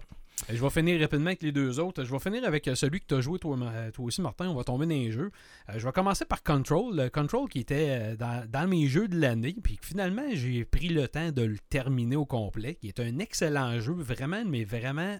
Je 0.48 0.60
vais 0.60 0.70
finir 0.70 1.00
rapidement 1.00 1.28
avec 1.28 1.42
les 1.42 1.52
deux 1.52 1.78
autres. 1.80 2.04
Je 2.04 2.10
vais 2.10 2.18
finir 2.18 2.44
avec 2.44 2.66
euh, 2.66 2.74
celui 2.74 3.00
que 3.00 3.06
tu 3.06 3.14
as 3.14 3.20
joué 3.20 3.38
toi, 3.38 3.56
aussi, 3.98 4.20
Martin. 4.20 4.48
On 4.48 4.54
va 4.54 4.64
tomber 4.64 4.84
dans 4.84 4.92
les 4.94 5.10
jeux. 5.10 5.30
Euh, 5.70 5.74
je 5.76 5.86
vais 5.86 5.92
commencer 5.92 6.24
par 6.24 6.42
Control. 6.42 7.10
Control 7.12 7.48
qui 7.48 7.60
était 7.60 8.16
euh, 8.20 8.44
dans, 8.48 8.68
mes 8.68 8.88
jeux 8.88 9.08
de 9.08 9.18
l'année. 9.18 9.54
Puis 9.62 9.78
finalement, 9.80 10.26
j'ai 10.32 10.64
pris 10.64 10.88
le 10.88 11.08
temps 11.08 11.30
de 11.30 11.42
le 11.42 11.56
terminer 11.70 12.16
au 12.16 12.26
complet. 12.26 12.74
Qui 12.74 12.88
est 12.88 13.00
un 13.00 13.18
excellent 13.20 13.80
jeu. 13.80 13.94
Vraiment, 13.94 14.42
mais 14.44 14.64
vraiment 14.64 15.18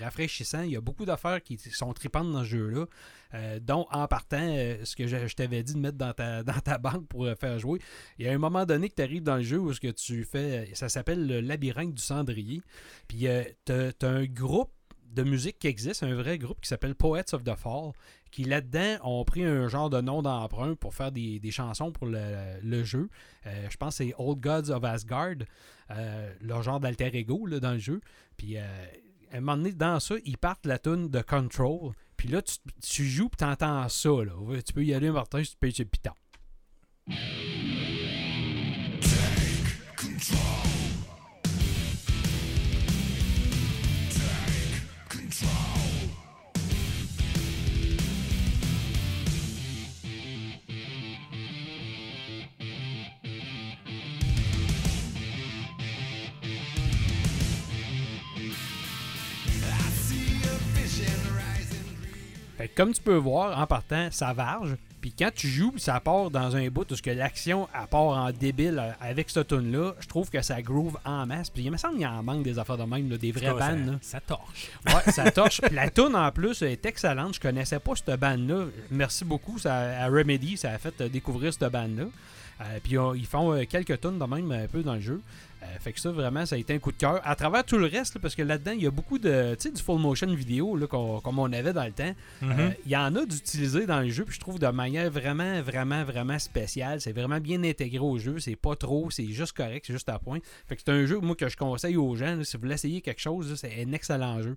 rafraîchissant. 0.00 0.62
Il 0.62 0.72
y 0.72 0.76
a 0.76 0.80
beaucoup 0.80 1.04
d'affaires 1.04 1.42
qui 1.42 1.56
sont 1.58 1.92
tripantes 1.92 2.32
dans 2.32 2.42
ce 2.42 2.48
jeu-là. 2.48 2.86
Euh, 3.34 3.60
dont 3.60 3.86
en 3.90 4.08
partant, 4.08 4.40
euh, 4.40 4.84
ce 4.84 4.96
que 4.96 5.06
je, 5.06 5.34
t'avais 5.34 5.62
dit 5.62 5.74
de 5.74 5.78
mettre 5.78 5.98
dans 5.98 6.12
ta, 6.14 6.42
dans 6.44 6.58
ta 6.60 6.78
banque 6.78 7.06
pour 7.08 7.24
euh, 7.24 7.34
faire 7.34 7.58
jouer. 7.58 7.78
Il 8.18 8.26
y 8.26 8.28
a 8.28 8.32
un 8.32 8.38
moment 8.38 8.64
donné 8.64 8.88
que 8.88 8.94
tu 8.94 9.02
arrives 9.02 9.22
dans 9.22 9.36
le 9.36 9.42
jeu 9.42 9.58
où 9.58 9.72
ce 9.72 9.80
que 9.80 9.90
tu 9.90 10.24
fais, 10.24 10.70
ça 10.74 10.88
s'appelle 10.88 11.26
le 11.26 11.40
labyrinthe 11.40 11.94
du 11.94 12.02
cendrier. 12.02 12.62
Puis 13.06 13.26
t'as 13.64 13.92
t'as 13.92 14.08
un 14.08 14.24
groupe 14.24 14.70
de 15.12 15.22
musique 15.22 15.58
qui 15.58 15.68
existe, 15.68 16.02
un 16.02 16.14
vrai 16.14 16.38
groupe 16.38 16.60
qui 16.60 16.68
s'appelle 16.68 16.94
Poets 16.94 17.34
of 17.34 17.42
the 17.42 17.54
Fall, 17.54 17.92
qui 18.30 18.44
là-dedans 18.44 18.96
ont 19.04 19.24
pris 19.24 19.42
un 19.42 19.68
genre 19.68 19.90
de 19.90 20.00
nom 20.00 20.22
d'emprunt 20.22 20.74
pour 20.74 20.94
faire 20.94 21.12
des, 21.12 21.40
chansons 21.50 21.92
pour 21.92 22.06
le, 22.06 22.84
jeu. 22.84 23.08
Je 23.44 23.76
pense 23.78 23.98
que 23.98 24.04
c'est 24.04 24.14
Old 24.18 24.40
Gods 24.40 24.70
of 24.70 24.84
Asgard, 24.84 25.36
euh, 25.90 26.32
leur 26.42 26.62
genre 26.62 26.80
d'alter 26.80 27.14
ego 27.16 27.48
dans 27.58 27.72
le 27.72 27.78
jeu. 27.78 28.00
Puis 28.36 28.56
à 29.32 29.36
un 29.36 29.40
moment 29.40 29.56
donné, 29.56 29.72
dans 29.72 30.00
ça, 30.00 30.14
ils 30.24 30.38
partent 30.38 30.66
la 30.66 30.78
tune 30.78 31.08
de 31.08 31.20
Control. 31.20 31.92
Puis 32.16 32.28
là, 32.28 32.42
tu, 32.42 32.56
tu 32.82 33.04
joues 33.04 33.28
puis 33.28 33.36
t'entends 33.36 33.88
ça. 33.88 34.08
Là. 34.08 34.62
Tu 34.62 34.72
peux 34.72 34.84
y 34.84 34.94
aller, 34.94 35.10
Martin, 35.10 35.42
si 35.44 35.50
tu 35.52 35.56
payes 35.56 35.72
chez 35.72 35.84
Piton. 35.84 36.12
Comme 62.74 62.92
tu 62.92 63.02
peux 63.02 63.16
voir, 63.16 63.58
en 63.58 63.66
partant, 63.66 64.08
ça 64.10 64.32
varge. 64.32 64.76
Puis 65.00 65.14
quand 65.16 65.30
tu 65.32 65.46
joues, 65.46 65.74
ça 65.76 66.00
part 66.00 66.30
dans 66.30 66.56
un 66.56 66.68
bout 66.68 66.90
où 66.90 66.96
ce 66.96 67.02
que 67.02 67.10
l'action 67.10 67.68
elle 67.72 67.86
part 67.86 68.08
en 68.08 68.32
débile 68.32 68.80
euh, 68.80 68.90
avec 69.00 69.30
ce 69.30 69.40
tune 69.40 69.70
là 69.70 69.92
je 70.00 70.08
trouve 70.08 70.28
que 70.28 70.42
ça 70.42 70.60
groove 70.60 70.98
en 71.04 71.24
masse. 71.24 71.50
Puis 71.50 71.62
il 71.62 71.70
me 71.70 71.76
semble 71.76 71.94
qu'il 71.94 72.02
y 72.02 72.06
en 72.06 72.22
manque 72.22 72.42
des 72.42 72.58
affaires 72.58 72.76
de 72.76 72.82
même, 72.82 73.08
là, 73.08 73.16
des 73.16 73.30
vraies 73.30 73.52
bandes. 73.52 73.98
ça, 74.02 74.18
ça 74.18 74.20
torche. 74.20 74.70
Ouais, 74.86 75.12
ça 75.12 75.30
torche. 75.30 75.60
La 75.70 75.88
tune 75.90 76.16
en 76.16 76.32
plus 76.32 76.62
est 76.62 76.84
excellente. 76.84 77.34
Je 77.34 77.40
connaissais 77.40 77.78
pas 77.78 77.92
cette 77.94 78.18
bande-là. 78.18 78.64
Merci 78.90 79.24
beaucoup 79.24 79.58
ça, 79.58 79.76
à 79.76 80.08
Remedy, 80.08 80.56
ça 80.56 80.72
a 80.72 80.78
fait 80.78 81.00
euh, 81.00 81.08
découvrir 81.08 81.52
cette 81.52 81.70
bande-là. 81.70 82.06
Euh, 82.60 82.78
puis 82.82 82.98
euh, 82.98 83.16
ils 83.16 83.26
font 83.26 83.52
euh, 83.52 83.64
quelques 83.64 84.00
tunes 84.00 84.18
de 84.18 84.24
même 84.24 84.50
un 84.50 84.66
peu 84.66 84.82
dans 84.82 84.94
le 84.94 85.00
jeu. 85.00 85.20
Euh, 85.62 85.66
fait 85.80 85.92
que 85.92 86.00
ça, 86.00 86.10
vraiment, 86.10 86.46
ça 86.46 86.54
a 86.54 86.58
été 86.58 86.74
un 86.74 86.78
coup 86.78 86.92
de 86.92 86.96
cœur. 86.96 87.20
À 87.24 87.34
travers 87.34 87.64
tout 87.64 87.78
le 87.78 87.86
reste, 87.86 88.14
là, 88.14 88.20
parce 88.20 88.34
que 88.34 88.42
là-dedans, 88.42 88.72
il 88.72 88.82
y 88.82 88.86
a 88.86 88.90
beaucoup 88.90 89.18
de, 89.18 89.54
tu 89.58 89.68
sais, 89.68 89.70
du 89.74 89.82
full 89.82 90.00
motion 90.00 90.32
vidéo, 90.32 90.76
là, 90.76 90.86
comme 90.86 91.38
on 91.38 91.52
avait 91.52 91.72
dans 91.72 91.84
le 91.84 91.92
temps. 91.92 92.14
Mhm. 92.42 92.50
Euh, 92.58 92.70
Il 92.86 92.92
y 92.92 92.96
en 92.96 93.14
a 93.16 93.24
d'utilisés 93.26 93.86
dans 93.86 94.00
le 94.00 94.08
jeu, 94.10 94.24
puis 94.24 94.34
je 94.34 94.40
trouve 94.40 94.58
de 94.58 94.68
manière 94.68 95.10
vraiment, 95.10 95.60
vraiment, 95.62 96.04
vraiment 96.04 96.38
spéciale. 96.38 97.00
C'est 97.00 97.12
vraiment 97.12 97.40
bien 97.40 97.62
intégré 97.64 97.98
au 97.98 98.18
jeu. 98.18 98.38
C'est 98.38 98.56
pas 98.56 98.76
trop, 98.76 99.10
c'est 99.10 99.26
juste 99.26 99.52
correct, 99.52 99.84
c'est 99.86 99.92
juste 99.92 100.08
à 100.08 100.18
point. 100.18 100.38
Fait 100.68 100.76
que 100.76 100.82
c'est 100.84 100.92
un 100.92 101.06
jeu, 101.06 101.18
moi, 101.18 101.34
que 101.34 101.48
je 101.48 101.56
conseille 101.56 101.96
aux 101.96 102.14
gens. 102.14 102.42
si 102.44 102.56
vous 102.56 102.62
voulez 102.62 102.74
essayer 102.74 103.00
quelque 103.00 103.20
chose, 103.20 103.54
c'est 103.56 103.84
un 103.84 103.92
excellent 103.92 104.40
jeu. 104.42 104.56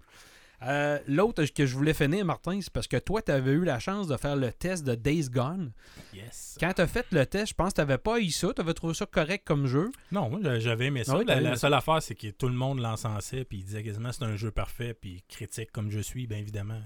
Euh, 0.63 0.99
L'autre 1.07 1.43
que 1.45 1.65
je 1.65 1.75
voulais 1.75 1.93
finir, 1.93 2.23
Martin, 2.23 2.59
c'est 2.61 2.71
parce 2.71 2.87
que 2.87 2.97
toi, 2.97 3.21
tu 3.21 3.31
avais 3.31 3.51
eu 3.51 3.63
la 3.63 3.79
chance 3.79 4.07
de 4.07 4.15
faire 4.17 4.35
le 4.35 4.51
test 4.51 4.83
de 4.85 4.93
Days 4.95 5.29
Gone. 5.29 5.71
Yes. 6.13 6.57
Quand 6.59 6.71
tu 6.73 6.81
as 6.81 6.87
fait 6.87 7.05
le 7.11 7.25
test, 7.25 7.49
je 7.49 7.53
pense 7.55 7.69
que 7.71 7.75
tu 7.75 7.81
n'avais 7.81 7.97
pas 7.97 8.19
eu 8.19 8.29
ça. 8.29 8.53
Tu 8.53 8.61
avais 8.61 8.73
trouvé 8.73 8.93
ça 8.93 9.05
correct 9.05 9.43
comme 9.45 9.65
jeu. 9.65 9.89
Non, 10.11 10.29
moi 10.29 10.39
j'a- 10.43 10.59
j'avais 10.59 10.85
aimé 10.87 11.03
ça. 11.03 11.13
Ah 11.15 11.17
oui, 11.19 11.25
la, 11.25 11.55
seule 11.55 11.73
affaire, 11.73 12.01
c'est 12.03 12.15
que 12.15 12.27
tout 12.27 12.47
le 12.47 12.53
monde 12.53 12.79
l'encensait, 12.79 13.43
puis 13.43 13.59
il 13.59 13.63
disait 13.65 13.83
quasiment 13.83 14.11
c'est 14.11 14.23
un 14.23 14.35
jeu 14.35 14.51
parfait, 14.51 14.93
puis 14.93 15.23
critique 15.27 15.71
comme 15.71 15.89
je 15.89 15.99
suis, 15.99 16.27
bien 16.27 16.37
évidemment. 16.37 16.79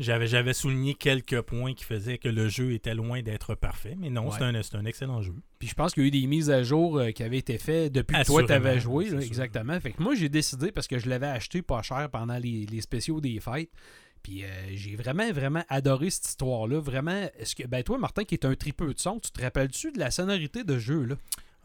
J'avais, 0.00 0.26
j'avais 0.26 0.54
souligné 0.54 0.94
quelques 0.94 1.40
points 1.42 1.72
qui 1.72 1.84
faisaient 1.84 2.18
que 2.18 2.28
le 2.28 2.48
jeu 2.48 2.72
était 2.72 2.94
loin 2.96 3.22
d'être 3.22 3.54
parfait, 3.54 3.94
mais 3.96 4.10
non, 4.10 4.26
Ouais. 4.28 4.34
c'est, 4.36 4.42
un, 4.44 4.62
c'est 4.62 4.74
un 4.76 4.84
excellent 4.86 5.22
jeu. 5.22 5.34
Puis 5.60 5.68
je 5.68 5.74
pense 5.74 5.94
qu'il 5.94 6.02
y 6.02 6.06
a 6.06 6.08
eu 6.08 6.10
des 6.10 6.26
mises 6.26 6.50
à 6.50 6.64
jour 6.64 6.98
euh, 6.98 7.10
qui 7.12 7.22
avaient 7.22 7.38
été 7.38 7.58
faites 7.58 7.92
depuis 7.92 8.16
que 8.16 8.24
toi, 8.26 8.42
tu 8.44 8.52
avais 8.52 8.80
joué. 8.80 9.08
là, 9.10 9.20
exactement. 9.20 9.78
Fait 9.78 9.92
que 9.92 10.02
moi, 10.02 10.14
j'ai 10.16 10.28
décidé 10.28 10.72
parce 10.72 10.88
que 10.88 10.98
je 10.98 11.08
l'avais 11.08 11.28
acheté 11.28 11.62
pas 11.62 11.80
cher 11.82 12.08
pendant 12.10 12.38
les, 12.38 12.66
les 12.66 12.80
spéciaux 12.80 13.20
des 13.20 13.38
fêtes. 13.38 13.70
Puis 14.24 14.42
euh, 14.42 14.48
j'ai 14.72 14.96
vraiment, 14.96 15.30
vraiment 15.32 15.62
adoré 15.68 16.10
cette 16.10 16.26
histoire-là. 16.26 16.80
Vraiment, 16.80 17.28
est-ce 17.38 17.54
que, 17.54 17.64
ben 17.66 17.82
toi, 17.84 17.98
Martin, 17.98 18.24
qui 18.24 18.34
est 18.34 18.44
un 18.46 18.54
tripeux 18.54 18.94
de 18.94 18.98
son, 18.98 19.20
tu 19.20 19.30
te 19.30 19.40
rappelles-tu 19.42 19.92
de 19.92 19.98
la 20.00 20.10
sonorité 20.10 20.64
de 20.64 20.74
ce 20.74 20.78
jeu-là? 20.80 21.16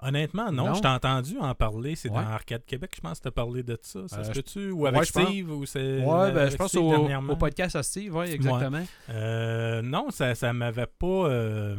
Honnêtement, 0.01 0.51
non, 0.51 0.67
Non? 0.67 0.73
je 0.75 0.81
t'ai 0.81 0.87
entendu 0.87 1.37
en 1.39 1.53
parler. 1.55 1.95
C'est 1.95 2.09
Ouais. 2.09 2.15
dans 2.15 2.29
Arcade 2.29 2.63
Québec, 2.65 2.91
je 2.95 3.01
pense 3.01 3.17
que 3.19 3.23
tu 3.23 3.27
as 3.27 3.31
parlé 3.31 3.63
de 3.63 3.77
ça. 3.81 4.07
Ça 4.07 4.19
Euh, 4.19 4.23
se 4.23 4.31
peut-tu? 4.31 4.71
Ou 4.71 4.85
avec 4.87 4.99
Ouais. 5.01 5.05
Steve 5.05 5.51
ou 5.51 5.65
c'est, 5.65 6.03
Ouais, 6.03 6.31
ben, 6.31 6.49
je 6.49 6.55
pense 6.55 6.69
Steve 6.69 6.83
au, 6.83 7.31
au 7.31 7.35
podcast 7.35 7.75
à 7.75 7.83
Steve, 7.83 8.15
ouais, 8.15 8.31
exactement. 8.31 8.83
Euh, 9.09 9.81
non, 9.81 10.09
ça 10.09 10.35
ça 10.35 10.53
m'avait 10.53 10.85
pas. 10.87 11.05
euh, 11.07 11.75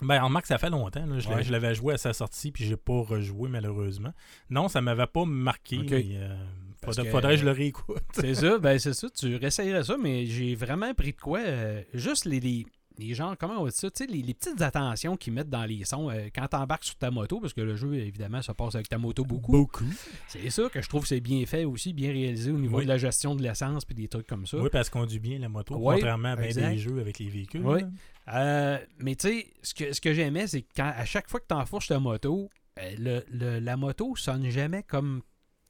Ben, 0.00 0.22
remarque, 0.22 0.46
ça 0.46 0.58
fait 0.58 0.70
longtemps. 0.70 1.04
là. 1.06 1.18
Je 1.18 1.28
l'ai- 1.28 1.34
Ouais. 1.34 1.42
je 1.42 1.50
l'avais 1.50 1.74
joué 1.74 1.94
à 1.94 1.98
sa 1.98 2.12
sortie, 2.12 2.52
puis 2.52 2.64
j'ai 2.64 2.76
pas 2.76 3.00
rejoué, 3.02 3.48
malheureusement. 3.48 4.12
Non, 4.48 4.68
ça 4.68 4.80
m'avait 4.80 5.08
pas 5.08 5.24
marqué. 5.24 5.78
Ok. 5.78 5.90
mais, 5.90 6.06
euh, 6.12 6.36
Parce 6.80 6.94
faudrait, 6.96 7.08
que- 7.10 7.16
faudrait 7.16 7.34
que 7.34 7.40
je 7.40 7.44
le 7.44 7.50
réécoute. 7.50 7.96
C'est 8.12 8.34
ça, 8.36 8.58
ben 8.62 8.78
c'est 8.78 8.92
ça, 8.94 9.08
tu 9.10 9.34
réessayerais 9.34 9.82
ça, 9.82 9.96
mais 10.00 10.24
j'ai 10.26 10.54
vraiment 10.54 10.94
pris 10.94 11.10
de 11.12 11.20
quoi. 11.20 11.40
euh, 11.40 11.82
juste 11.94 12.26
les, 12.26 12.38
les, 12.38 12.64
les 12.98 13.14
gens, 13.14 13.34
comment 13.38 13.62
on 13.62 13.66
dit 13.66 13.72
ça, 13.72 13.90
tu 13.90 14.04
sais, 14.04 14.10
les, 14.10 14.22
les 14.22 14.34
petites 14.34 14.60
attentions 14.60 15.16
qu'ils 15.16 15.32
mettent 15.32 15.48
dans 15.50 15.64
les 15.64 15.84
sons 15.84 16.10
euh, 16.10 16.28
quand 16.34 16.48
t'embarques 16.48 16.84
sur 16.84 16.96
ta 16.96 17.10
moto, 17.10 17.40
parce 17.40 17.52
que 17.52 17.60
le 17.60 17.76
jeu, 17.76 17.94
évidemment, 17.94 18.42
se 18.42 18.50
passe 18.52 18.74
avec 18.74 18.88
ta 18.88 18.98
moto 18.98 19.24
beaucoup. 19.24 19.52
Beaucoup. 19.52 19.84
C'est 20.26 20.50
ça 20.50 20.68
que 20.68 20.82
je 20.82 20.88
trouve 20.88 21.02
que 21.02 21.08
c'est 21.08 21.20
bien 21.20 21.46
fait 21.46 21.64
aussi, 21.64 21.92
bien 21.92 22.10
réalisé 22.12 22.50
au 22.50 22.58
niveau 22.58 22.78
Oui. 22.78 22.84
de 22.84 22.88
la 22.88 22.98
gestion 22.98 23.34
de 23.36 23.42
l'essence 23.42 23.84
puis 23.84 23.94
des 23.94 24.08
trucs 24.08 24.26
comme 24.26 24.46
ça. 24.46 24.58
Oui, 24.58 24.68
parce 24.70 24.90
qu'on 24.90 25.00
conduit 25.00 25.20
bien 25.20 25.38
la 25.38 25.48
moto, 25.48 25.78
contrairement 25.78 26.30
à 26.32 26.36
bien 26.36 26.70
des 26.70 26.78
jeux 26.78 26.98
avec 27.00 27.18
les 27.20 27.28
véhicules. 27.28 27.64
Oui. 27.64 27.80
Euh, 28.34 28.78
mais 28.98 29.14
tu 29.14 29.28
sais, 29.28 29.46
ce 29.62 29.74
que, 29.74 29.92
ce 29.92 30.00
que 30.00 30.12
j'aimais, 30.12 30.46
c'est 30.46 30.62
que 30.62 30.68
quand, 30.76 30.92
à 30.94 31.04
chaque 31.04 31.30
fois 31.30 31.40
que 31.40 31.46
tu 31.48 31.54
enfourches 31.54 31.88
ta 31.88 31.98
moto, 32.00 32.50
euh, 32.78 32.94
le, 32.98 33.24
le- 33.30 33.58
la 33.60 33.76
moto 33.76 34.16
sonne 34.16 34.50
jamais 34.50 34.82
comme. 34.82 35.22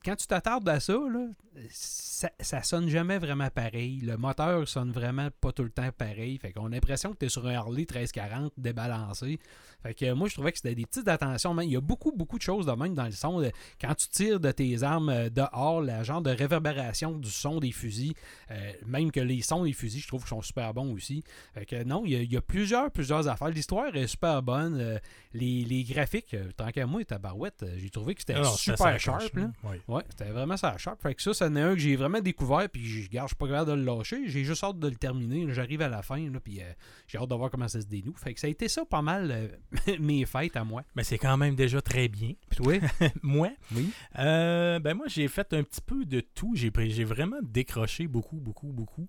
Quand 0.05 0.16
tu 0.16 0.26
t'attardes 0.26 0.68
à 0.68 0.80
ça, 0.80 0.92
là, 0.94 1.26
ça, 1.70 2.30
ça 2.40 2.62
sonne 2.62 2.88
jamais 2.88 3.18
vraiment 3.18 3.51
pareil. 3.51 4.01
Le 4.01 4.16
moteur 4.16 4.66
sonne 4.68 4.92
vraiment 4.92 5.28
pas 5.40 5.53
tout 5.53 5.64
le 5.64 5.70
temps 5.70 5.90
pareil. 5.96 6.38
Fait 6.38 6.53
qu'on 6.53 6.66
a 6.66 6.68
l'impression 6.70 7.12
que 7.12 7.18
tu 7.18 7.26
es 7.26 7.28
sur 7.28 7.46
un 7.46 7.55
Harley 7.55 7.78
1340 7.80 8.53
débalancé. 8.57 9.38
Fait 9.82 9.94
que 9.94 10.12
moi, 10.12 10.28
je 10.28 10.34
trouvais 10.34 10.51
que 10.53 10.59
c'était 10.59 10.74
des 10.74 10.86
petites 10.86 11.09
attentions. 11.09 11.59
Il 11.61 11.70
y 11.70 11.76
a 11.76 11.80
beaucoup, 11.80 12.12
beaucoup 12.12 12.38
de 12.38 12.42
choses 12.42 12.66
de 12.66 12.72
même 12.72 12.94
dans 12.94 13.05
le 13.05 13.12
son. 13.12 13.40
Euh, 13.42 13.51
Quand 13.80 13.94
tu 13.94 14.09
tires 14.09 14.40
de 14.40 14.51
tes 14.51 14.82
armes 14.82 15.09
euh, 15.09 15.30
dehors, 15.30 15.80
la 15.82 16.03
genre 16.03 16.20
de 16.22 16.30
réverbération 16.30 17.12
du 17.12 17.30
son 17.30 17.59
des 17.61 17.70
fusils, 17.72 18.14
euh, 18.51 18.72
même 18.86 19.11
que 19.12 19.20
les 19.20 19.42
sons 19.42 19.64
des 19.64 19.72
fusils, 19.72 20.01
je 20.03 20.09
trouve 20.09 20.22
qu'ils 20.22 20.30
sont 20.30 20.42
super 20.42 20.72
bons 20.74 20.92
aussi. 20.92 21.22
Fait 21.55 21.66
que 21.66 21.84
non, 21.84 22.03
il 22.05 22.12
y, 22.12 22.16
a, 22.16 22.20
il 22.22 22.32
y 22.32 22.36
a 22.36 22.40
plusieurs, 22.42 22.90
plusieurs 22.90 23.28
affaires. 23.28 23.51
L'histoire 23.51 23.94
est 23.94 24.07
super 24.07 24.42
bonne. 24.42 25.01
Les, 25.32 25.64
les 25.64 25.84
graphiques, 25.84 26.34
tant 26.57 26.70
qu'à 26.70 26.86
moi, 26.86 27.05
tabarouette, 27.05 27.64
j'ai 27.78 27.90
trouvé 27.90 28.14
que 28.14 28.20
c'était 28.22 28.34
ça, 28.42 28.51
super 28.51 28.99
sharp. 28.99 29.34
là. 29.36 29.42
là. 29.42 29.51
Oui. 29.64 29.76
Ouais, 29.89 30.03
c'était 30.11 30.30
vraiment 30.30 30.59
ça 30.59 30.76
sharp. 30.76 31.01
Fait 31.01 31.14
que 31.14 31.22
ça, 31.22 31.32
c'en 31.32 31.57
est 31.57 31.62
un 31.62 31.72
que 31.72 31.80
j'ai 31.80 31.97
vraiment 31.97 32.20
découvert, 32.20 32.68
puis 32.68 32.84
je 32.84 33.09
garde, 33.09 33.28
je 33.28 33.34
suis 33.34 33.36
pas 33.36 33.49
capable 33.49 33.70
de 33.70 33.76
le 33.76 33.84
lâcher. 33.84 34.28
J'ai 34.28 34.45
juste 34.45 34.62
hâte 34.62 34.78
de 34.78 34.86
le 34.86 34.97
terminer. 34.97 35.47
J'arrive 35.55 35.80
à 35.80 35.89
la 35.89 36.03
fin, 36.03 36.18
là, 36.30 36.41
puis 36.41 36.61
euh, 36.61 36.64
j'ai 37.07 37.16
hâte 37.16 37.30
de 37.30 37.34
voir 37.34 37.51
comment 37.51 37.68
ça 37.68 37.80
se 37.80 37.86
dénoue. 37.86 38.14
Fait 38.14 38.34
que 38.34 38.41
ça 38.41 38.49
a 38.49 38.51
été 38.51 38.68
ça 38.68 38.84
pas 38.84 39.01
mal 39.01 39.30
euh, 39.30 39.97
mes 39.99 40.26
fêtes 40.26 40.57
à 40.57 40.64
moi. 40.64 40.82
Mais 40.95 41.05
c'est 41.05 41.16
quand 41.16 41.39
même 41.39 41.55
déjà 41.55 41.80
très 41.80 42.09
bien. 42.09 42.34
Puis 42.51 42.62
toi? 42.62 42.74
moi, 43.22 43.49
oui. 43.74 43.91
Euh, 44.18 44.78
ben 44.78 44.95
moi, 44.95 45.07
j'ai 45.09 45.26
fait 45.26 45.55
un 45.55 45.62
petit 45.62 45.80
peu 45.80 46.05
de 46.05 46.20
tout. 46.20 46.55
J'ai, 46.55 46.68
vraiment 47.05 47.39
décroché 47.43 48.09
beaucoup, 48.09 48.36
beaucoup, 48.36 48.72
beaucoup. 48.72 49.09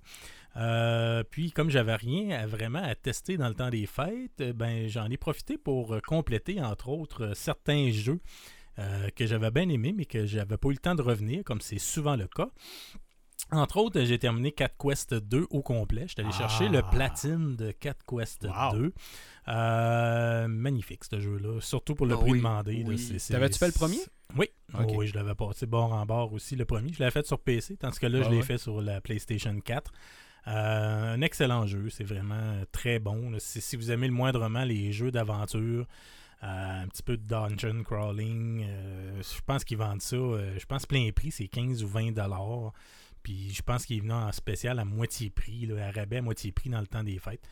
Puis, 1.29 1.51
comme 1.51 1.69
j'avais 1.69 1.95
rien 1.95 2.39
à, 2.39 2.47
vraiment 2.47 2.81
à 2.81 2.95
tester 2.95 3.35
dans 3.35 3.49
le 3.49 3.53
temps 3.53 3.69
des 3.69 3.85
fêtes, 3.85 4.41
ben 4.55 4.87
j'en 4.87 5.09
ai 5.09 5.17
profité 5.17 5.57
pour 5.57 6.01
compléter, 6.07 6.61
entre 6.61 6.89
autres, 6.89 7.33
certains 7.35 7.91
jeux 7.91 8.21
euh, 8.79 9.09
que 9.15 9.25
j'avais 9.25 9.51
bien 9.51 9.67
aimés, 9.69 9.93
mais 9.95 10.05
que 10.05 10.25
j'avais 10.25 10.57
pas 10.57 10.69
eu 10.69 10.73
le 10.73 10.77
temps 10.77 10.95
de 10.95 11.01
revenir, 11.01 11.43
comme 11.43 11.61
c'est 11.61 11.77
souvent 11.79 12.15
le 12.15 12.27
cas. 12.27 12.49
Entre 13.51 13.77
autres, 13.77 14.01
j'ai 14.03 14.19
terminé 14.19 14.51
4 14.51 14.75
Quest 14.77 15.13
2 15.15 15.47
au 15.49 15.61
complet. 15.61 16.05
J'étais 16.07 16.21
allé 16.21 16.31
chercher 16.31 16.67
le 16.69 16.79
Ah. 16.79 16.89
platine 16.91 17.55
de 17.55 17.71
4 17.71 18.05
Quest 18.05 18.43
Wow. 18.45 18.77
2. 18.77 18.93
Euh, 19.47 20.47
magnifique, 20.47 21.03
ce 21.03 21.19
jeu-là. 21.19 21.59
Surtout 21.61 21.95
pour 21.95 22.05
le 22.05 22.13
Ah 22.13 22.17
prix 22.17 22.31
oui, 22.33 22.37
demandé. 22.37 22.83
oui. 22.85 23.17
T'avais-tu 23.29 23.57
fait 23.57 23.67
le 23.67 23.73
premier? 23.73 23.97
Oui. 24.37 24.47
Oh 24.75 24.83
oui, 24.95 25.07
je 25.07 25.15
l'avais 25.15 25.33
passé 25.33 25.65
bord 25.65 25.93
en 25.93 26.05
bord 26.05 26.31
aussi, 26.33 26.55
le 26.55 26.65
premier. 26.65 26.93
Je 26.93 26.99
l'avais 26.99 27.11
fait 27.11 27.25
sur 27.25 27.39
PC, 27.39 27.77
tandis 27.77 27.97
que 27.97 28.05
là, 28.05 28.19
Ah 28.21 28.25
je 28.25 28.29
l'ai 28.29 28.37
ouais. 28.37 28.43
fait 28.43 28.59
sur 28.59 28.81
la 28.81 29.01
PlayStation 29.01 29.59
4. 29.59 29.91
Euh, 30.47 31.13
un 31.15 31.21
excellent 31.21 31.65
jeu, 31.65 31.89
c'est 31.89 32.03
vraiment 32.03 32.61
très 32.71 32.99
bon. 32.99 33.31
Si, 33.39 33.61
si 33.61 33.75
vous 33.75 33.91
aimez 33.91 34.07
le 34.07 34.13
moindrement 34.13 34.63
les 34.63 34.91
jeux 34.91 35.11
d'aventure, 35.11 35.87
un 36.41 36.87
petit 36.87 37.03
peu 37.03 37.17
de 37.17 37.23
dungeon 37.23 37.83
crawling, 37.83 38.65
euh, 38.67 39.21
je 39.21 39.41
pense 39.45 39.63
qu'ils 39.63 39.77
vendent 39.77 40.01
ça. 40.01 40.15
euh, 40.15 40.57
je 40.57 40.65
pense 40.65 40.85
plein 40.85 41.09
prix, 41.11 41.31
c'est 41.31 41.47
15 41.47 41.83
ou 41.83 41.87
20 41.87 42.11
dollars. 42.11 42.71
Puis 43.21 43.51
je 43.53 43.61
pense 43.61 43.85
qu'il 43.85 43.97
est 43.97 43.99
venu 43.99 44.13
en 44.13 44.31
spécial 44.31 44.79
à 44.79 44.85
moitié 44.85 45.29
prix, 45.29 45.65
là, 45.65 45.87
à 45.87 45.91
rabais 45.91 46.17
à 46.17 46.21
moitié 46.21 46.51
prix 46.53 46.69
dans 46.69 46.79
le 46.79 46.87
temps 46.87 47.03
des 47.03 47.19
fêtes. 47.19 47.45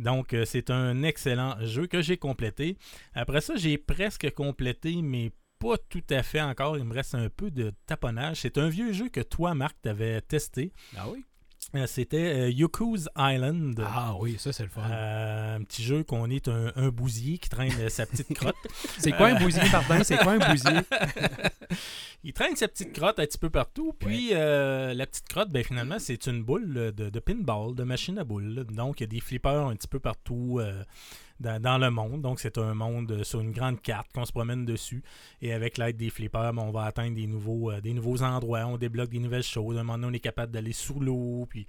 Donc 0.00 0.34
euh, 0.34 0.44
c'est 0.44 0.70
un 0.70 1.02
excellent 1.04 1.54
jeu 1.64 1.86
que 1.86 2.02
j'ai 2.02 2.16
complété. 2.16 2.76
Après 3.14 3.40
ça, 3.40 3.54
j'ai 3.54 3.78
presque 3.78 4.28
complété, 4.32 5.00
mais 5.02 5.30
pas 5.60 5.78
tout 5.88 6.02
à 6.10 6.22
fait 6.24 6.40
encore. 6.42 6.76
Il 6.78 6.84
me 6.84 6.92
reste 6.94 7.14
un 7.14 7.28
peu 7.30 7.50
de 7.52 7.72
taponnage. 7.86 8.38
C'est 8.40 8.58
un 8.58 8.68
vieux 8.68 8.92
jeu 8.92 9.08
que 9.08 9.20
toi, 9.20 9.54
Marc, 9.54 9.76
t'avais 9.80 10.20
testé. 10.20 10.72
Ah 10.96 11.08
oui? 11.08 11.24
Euh, 11.74 11.86
C'était 11.86 12.16
euh, 12.46 12.50
Yoku's 12.50 13.08
Island. 13.16 13.82
Ah 13.86 14.14
oui, 14.18 14.36
ça 14.38 14.52
c'est 14.52 14.62
le 14.64 14.68
fun. 14.68 14.82
Euh, 14.88 15.56
un 15.56 15.62
petit 15.62 15.82
jeu 15.82 16.02
qu'on 16.04 16.30
est 16.30 16.48
un, 16.48 16.72
un 16.76 16.88
bousier 16.88 17.38
qui 17.38 17.48
traîne 17.48 17.88
sa 17.88 18.06
petite 18.06 18.32
crotte. 18.34 18.56
c'est 18.98 19.12
quoi 19.12 19.28
un 19.28 19.38
bousier, 19.38 19.62
pardon? 19.70 20.02
C'est 20.02 20.16
quoi 20.18 20.32
un 20.32 20.50
bousier? 20.50 20.80
Il 22.24 22.32
traîne 22.32 22.56
sa 22.56 22.68
petite 22.68 22.92
crotte 22.92 23.18
un 23.18 23.26
petit 23.26 23.38
peu 23.38 23.50
partout. 23.50 23.92
Puis 23.98 24.30
euh, 24.32 24.94
la 24.94 25.06
petite 25.06 25.28
crotte, 25.28 25.50
ben, 25.50 25.62
finalement, 25.62 25.98
c'est 25.98 26.26
une 26.26 26.42
boule 26.42 26.72
de, 26.72 27.10
de 27.10 27.20
pinball, 27.20 27.74
de 27.74 27.84
machine 27.84 28.18
à 28.18 28.24
boules. 28.24 28.64
Donc, 28.70 29.00
il 29.00 29.02
y 29.02 29.04
a 29.04 29.08
des 29.08 29.20
flippers 29.20 29.66
un 29.66 29.76
petit 29.76 29.88
peu 29.88 29.98
partout 30.00 30.58
euh, 30.60 30.82
dans, 31.40 31.60
dans 31.60 31.78
le 31.78 31.90
monde. 31.90 32.22
Donc, 32.22 32.40
c'est 32.40 32.58
un 32.58 32.74
monde 32.74 33.10
euh, 33.12 33.24
sur 33.24 33.40
une 33.40 33.52
grande 33.52 33.80
carte 33.82 34.12
qu'on 34.14 34.24
se 34.24 34.32
promène 34.32 34.64
dessus. 34.64 35.02
Et 35.42 35.52
avec 35.52 35.78
l'aide 35.78 35.96
des 35.96 36.10
flippers, 36.10 36.52
ben, 36.52 36.62
on 36.62 36.70
va 36.70 36.84
atteindre 36.84 37.14
des 37.16 37.26
nouveaux, 37.26 37.70
euh, 37.70 37.80
des 37.80 37.92
nouveaux 37.92 38.22
endroits. 38.22 38.64
On 38.66 38.76
débloque 38.78 39.10
des 39.10 39.18
nouvelles 39.18 39.42
choses. 39.42 39.76
À 39.76 39.80
un 39.80 39.82
moment 39.84 39.98
donné, 39.98 40.10
on 40.10 40.14
est 40.14 40.20
capable 40.20 40.52
d'aller 40.52 40.72
sous 40.72 41.00
l'eau. 41.00 41.46
Puis, 41.50 41.66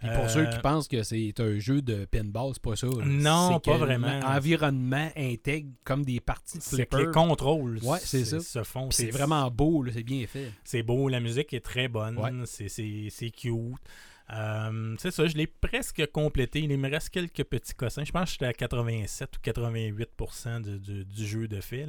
Puis 0.00 0.08
pour 0.10 0.24
euh, 0.24 0.28
ceux 0.28 0.46
qui 0.46 0.58
pensent 0.58 0.88
que 0.88 1.02
c'est 1.02 1.32
un 1.38 1.58
jeu 1.58 1.80
de 1.82 2.04
pinball, 2.04 2.50
c'est 2.52 2.62
pas 2.62 2.76
ça. 2.76 2.86
Non, 3.04 3.60
pas 3.60 3.76
vraiment. 3.78 4.20
L'environnement 4.20 5.08
intègre 5.16 5.70
comme 5.84 6.04
des 6.04 6.20
parties 6.20 6.58
de 6.58 6.62
flipper. 6.62 7.06
les 7.06 7.10
contrôles 7.12 7.78
Ouais, 7.82 7.98
c'est 8.00 8.24
ça. 8.24 8.40
se 8.40 8.62
font. 8.64 8.90
C'est 8.90 9.10
vraiment 9.10 9.50
beau, 9.50 9.84
c'est 9.92 10.02
bien 10.02 10.26
fait. 10.26 10.50
C'est 10.64 10.82
beau, 10.82 11.08
la 11.08 11.20
musique 11.20 11.54
est 11.54 11.60
très 11.64 11.88
bonne, 11.88 12.18
Ouais. 12.18 12.30
c'est 12.44 13.30
cute. 13.30 13.54
Euh, 14.32 14.96
c'est 14.98 15.12
ça, 15.12 15.26
je 15.28 15.36
l'ai 15.36 15.46
presque 15.46 16.04
complété. 16.10 16.58
Il 16.60 16.76
me 16.78 16.90
reste 16.90 17.10
quelques 17.10 17.44
petits 17.44 17.74
cossins. 17.74 18.04
Je 18.04 18.10
pense 18.10 18.24
que 18.24 18.30
j'étais 18.32 18.46
à 18.46 18.52
87 18.52 19.36
ou 19.36 19.40
88% 19.40 20.60
du, 20.62 20.78
du- 20.80 21.04
du 21.04 21.26
jeu 21.26 21.46
de 21.46 21.60
fait. 21.60 21.86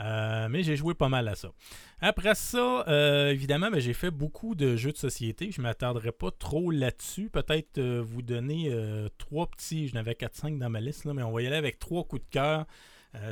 Euh, 0.00 0.48
mais 0.50 0.62
j'ai 0.62 0.76
joué 0.76 0.92
pas 0.94 1.08
mal 1.08 1.26
à 1.28 1.34
ça. 1.34 1.52
Après 2.00 2.34
ça, 2.34 2.84
euh, 2.88 3.30
évidemment, 3.30 3.70
ben, 3.70 3.80
j'ai 3.80 3.94
fait 3.94 4.10
beaucoup 4.10 4.54
de 4.54 4.76
jeux 4.76 4.92
de 4.92 4.98
société. 4.98 5.50
Je 5.52 5.60
ne 5.60 5.62
m'attarderai 5.62 6.12
pas 6.12 6.30
trop 6.30 6.70
là-dessus. 6.70 7.30
Peut-être 7.30 7.80
vous 8.00 8.20
donner 8.20 8.70
trois 9.16 9.46
petits. 9.46 9.88
Je 9.88 9.94
n'avais 9.94 10.12
4-5 10.14 10.58
dans 10.58 10.68
ma 10.68 10.80
liste, 10.80 11.06
là, 11.06 11.14
mais 11.14 11.22
on 11.22 11.32
va 11.32 11.40
y 11.42 11.46
aller 11.46 11.56
avec 11.56 11.78
trois 11.78 12.04
coups 12.04 12.22
de 12.22 12.28
cœur. 12.30 12.66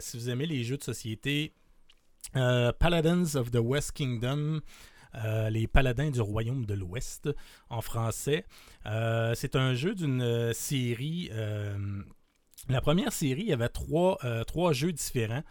Si 0.01 0.17
vous 0.17 0.31
aimez 0.31 0.47
les 0.47 0.65
jeux 0.65 0.79
de 0.79 0.85
société, 0.85 1.53
Paladins 2.33 3.35
of 3.35 3.51
the 3.51 3.57
West 3.61 3.93
Kingdom. 3.93 4.61
Euh, 5.15 5.51
les 5.51 5.67
Paladins 5.67 6.11
du 6.11 6.21
Royaume 6.21 6.65
de 6.65 6.75
l'Ouest 6.75 7.29
en 7.69 7.81
français. 7.81 8.45
Euh, 8.87 9.35
c'est 9.35 9.57
un 9.57 9.75
jeu 9.75 9.95
d'une 9.95 10.23
euh, 10.23 10.53
série. 10.53 11.31
la 12.69 12.81
première 12.81 13.13
série, 13.13 13.43
il 13.43 13.49
y 13.49 13.53
avait 13.53 13.69
trois, 13.69 14.19
jeux 14.73 14.93
différents 14.93 15.43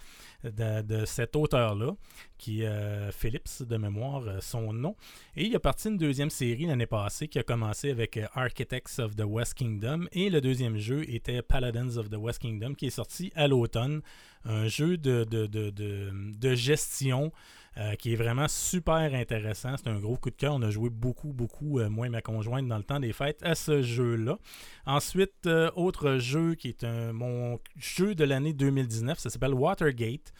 de, 0.43 1.05
cet 1.05 1.35
auteur-là, 1.35 1.91
qui 2.37 2.63
est 2.63 2.67
euh, 2.67 3.11
Phillips, 3.11 3.63
de 3.63 3.77
mémoire, 3.77 4.23
son 4.41 4.73
nom. 4.73 4.95
Et 5.35 5.45
il 5.45 5.55
a 5.55 5.59
parti 5.59 5.89
une 5.89 5.97
deuxième 5.97 6.29
série 6.29 6.65
l'année 6.65 6.87
passée 6.87 7.27
qui 7.27 7.37
a 7.37 7.43
commencé 7.43 7.91
avec 7.91 8.19
Architects 8.33 8.99
of 8.99 9.15
the 9.15 9.25
West 9.25 9.55
Kingdom. 9.55 10.05
Et 10.13 10.29
le 10.29 10.41
deuxième 10.41 10.77
jeu 10.77 11.03
était 11.09 11.41
Paladins 11.41 11.97
of 11.97 12.09
the 12.09 12.17
West 12.17 12.39
Kingdom, 12.39 12.73
qui 12.73 12.87
est 12.87 12.91
sorti 12.91 13.31
à 13.35 13.47
l'automne. 13.47 14.01
Un 14.43 14.67
jeu 14.67 14.97
de 14.97 16.55
gestion 16.55 17.31
euh, 17.77 17.95
qui 17.95 18.11
est 18.11 18.15
vraiment 18.17 18.49
super 18.49 19.13
intéressant. 19.13 19.77
C'est 19.77 19.87
un 19.87 19.97
gros 19.97 20.17
coup 20.17 20.29
de 20.29 20.35
cœur. 20.35 20.53
On 20.53 20.61
a 20.61 20.69
joué 20.69 20.89
beaucoup, 20.89 21.31
beaucoup, 21.31 21.79
euh, 21.79 21.89
moi 21.89 22.05
et 22.05 22.09
ma 22.09 22.21
conjointe, 22.21 22.67
dans 22.67 22.77
le 22.77 22.83
temps 22.83 22.99
des 22.99 23.13
fêtes, 23.13 23.39
à 23.43 23.55
ce 23.55 23.81
jeu-là. 23.81 24.37
Ensuite, 24.85 25.45
euh, 25.45 25.71
autre 25.77 26.17
jeu 26.17 26.55
qui 26.55 26.67
est 26.67 26.83
un, 26.83 27.13
mon 27.13 27.61
jeu 27.77 28.13
de 28.13 28.25
l'année 28.25 28.51
2019, 28.51 29.19
ça 29.19 29.29
s'appelle 29.29 29.53
Watergate. 29.53 30.33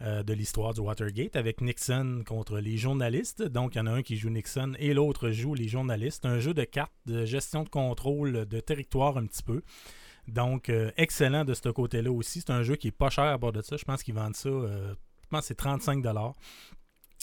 de 0.00 0.34
l'histoire 0.34 0.74
du 0.74 0.80
Watergate 0.80 1.36
avec 1.36 1.62
Nixon 1.62 2.22
contre 2.26 2.58
les 2.58 2.76
journalistes. 2.76 3.42
Donc, 3.42 3.76
il 3.76 3.78
y 3.78 3.80
en 3.80 3.86
a 3.86 3.92
un 3.92 4.02
qui 4.02 4.16
joue 4.16 4.28
Nixon 4.28 4.74
et 4.78 4.92
l'autre 4.92 5.30
joue 5.30 5.54
les 5.54 5.68
journalistes. 5.68 6.26
Un 6.26 6.40
jeu 6.40 6.52
de 6.52 6.64
cartes 6.64 6.92
de 7.06 7.24
gestion 7.24 7.62
de 7.62 7.70
contrôle 7.70 8.44
de 8.44 8.60
territoire 8.60 9.16
un 9.16 9.24
petit 9.24 9.42
peu. 9.42 9.62
Donc, 10.28 10.70
excellent 10.98 11.46
de 11.46 11.54
ce 11.54 11.70
côté-là 11.70 12.12
aussi. 12.12 12.40
C'est 12.40 12.50
un 12.50 12.62
jeu 12.62 12.76
qui 12.76 12.88
est 12.88 12.98
pas 12.98 13.08
cher 13.08 13.24
à 13.24 13.38
bord 13.38 13.52
de 13.52 13.62
ça. 13.62 13.78
Je 13.78 13.84
pense 13.84 14.02
qu'ils 14.02 14.14
vendent 14.14 14.36
ça, 14.36 14.50
c'est 15.42 15.54
35 15.56 16.04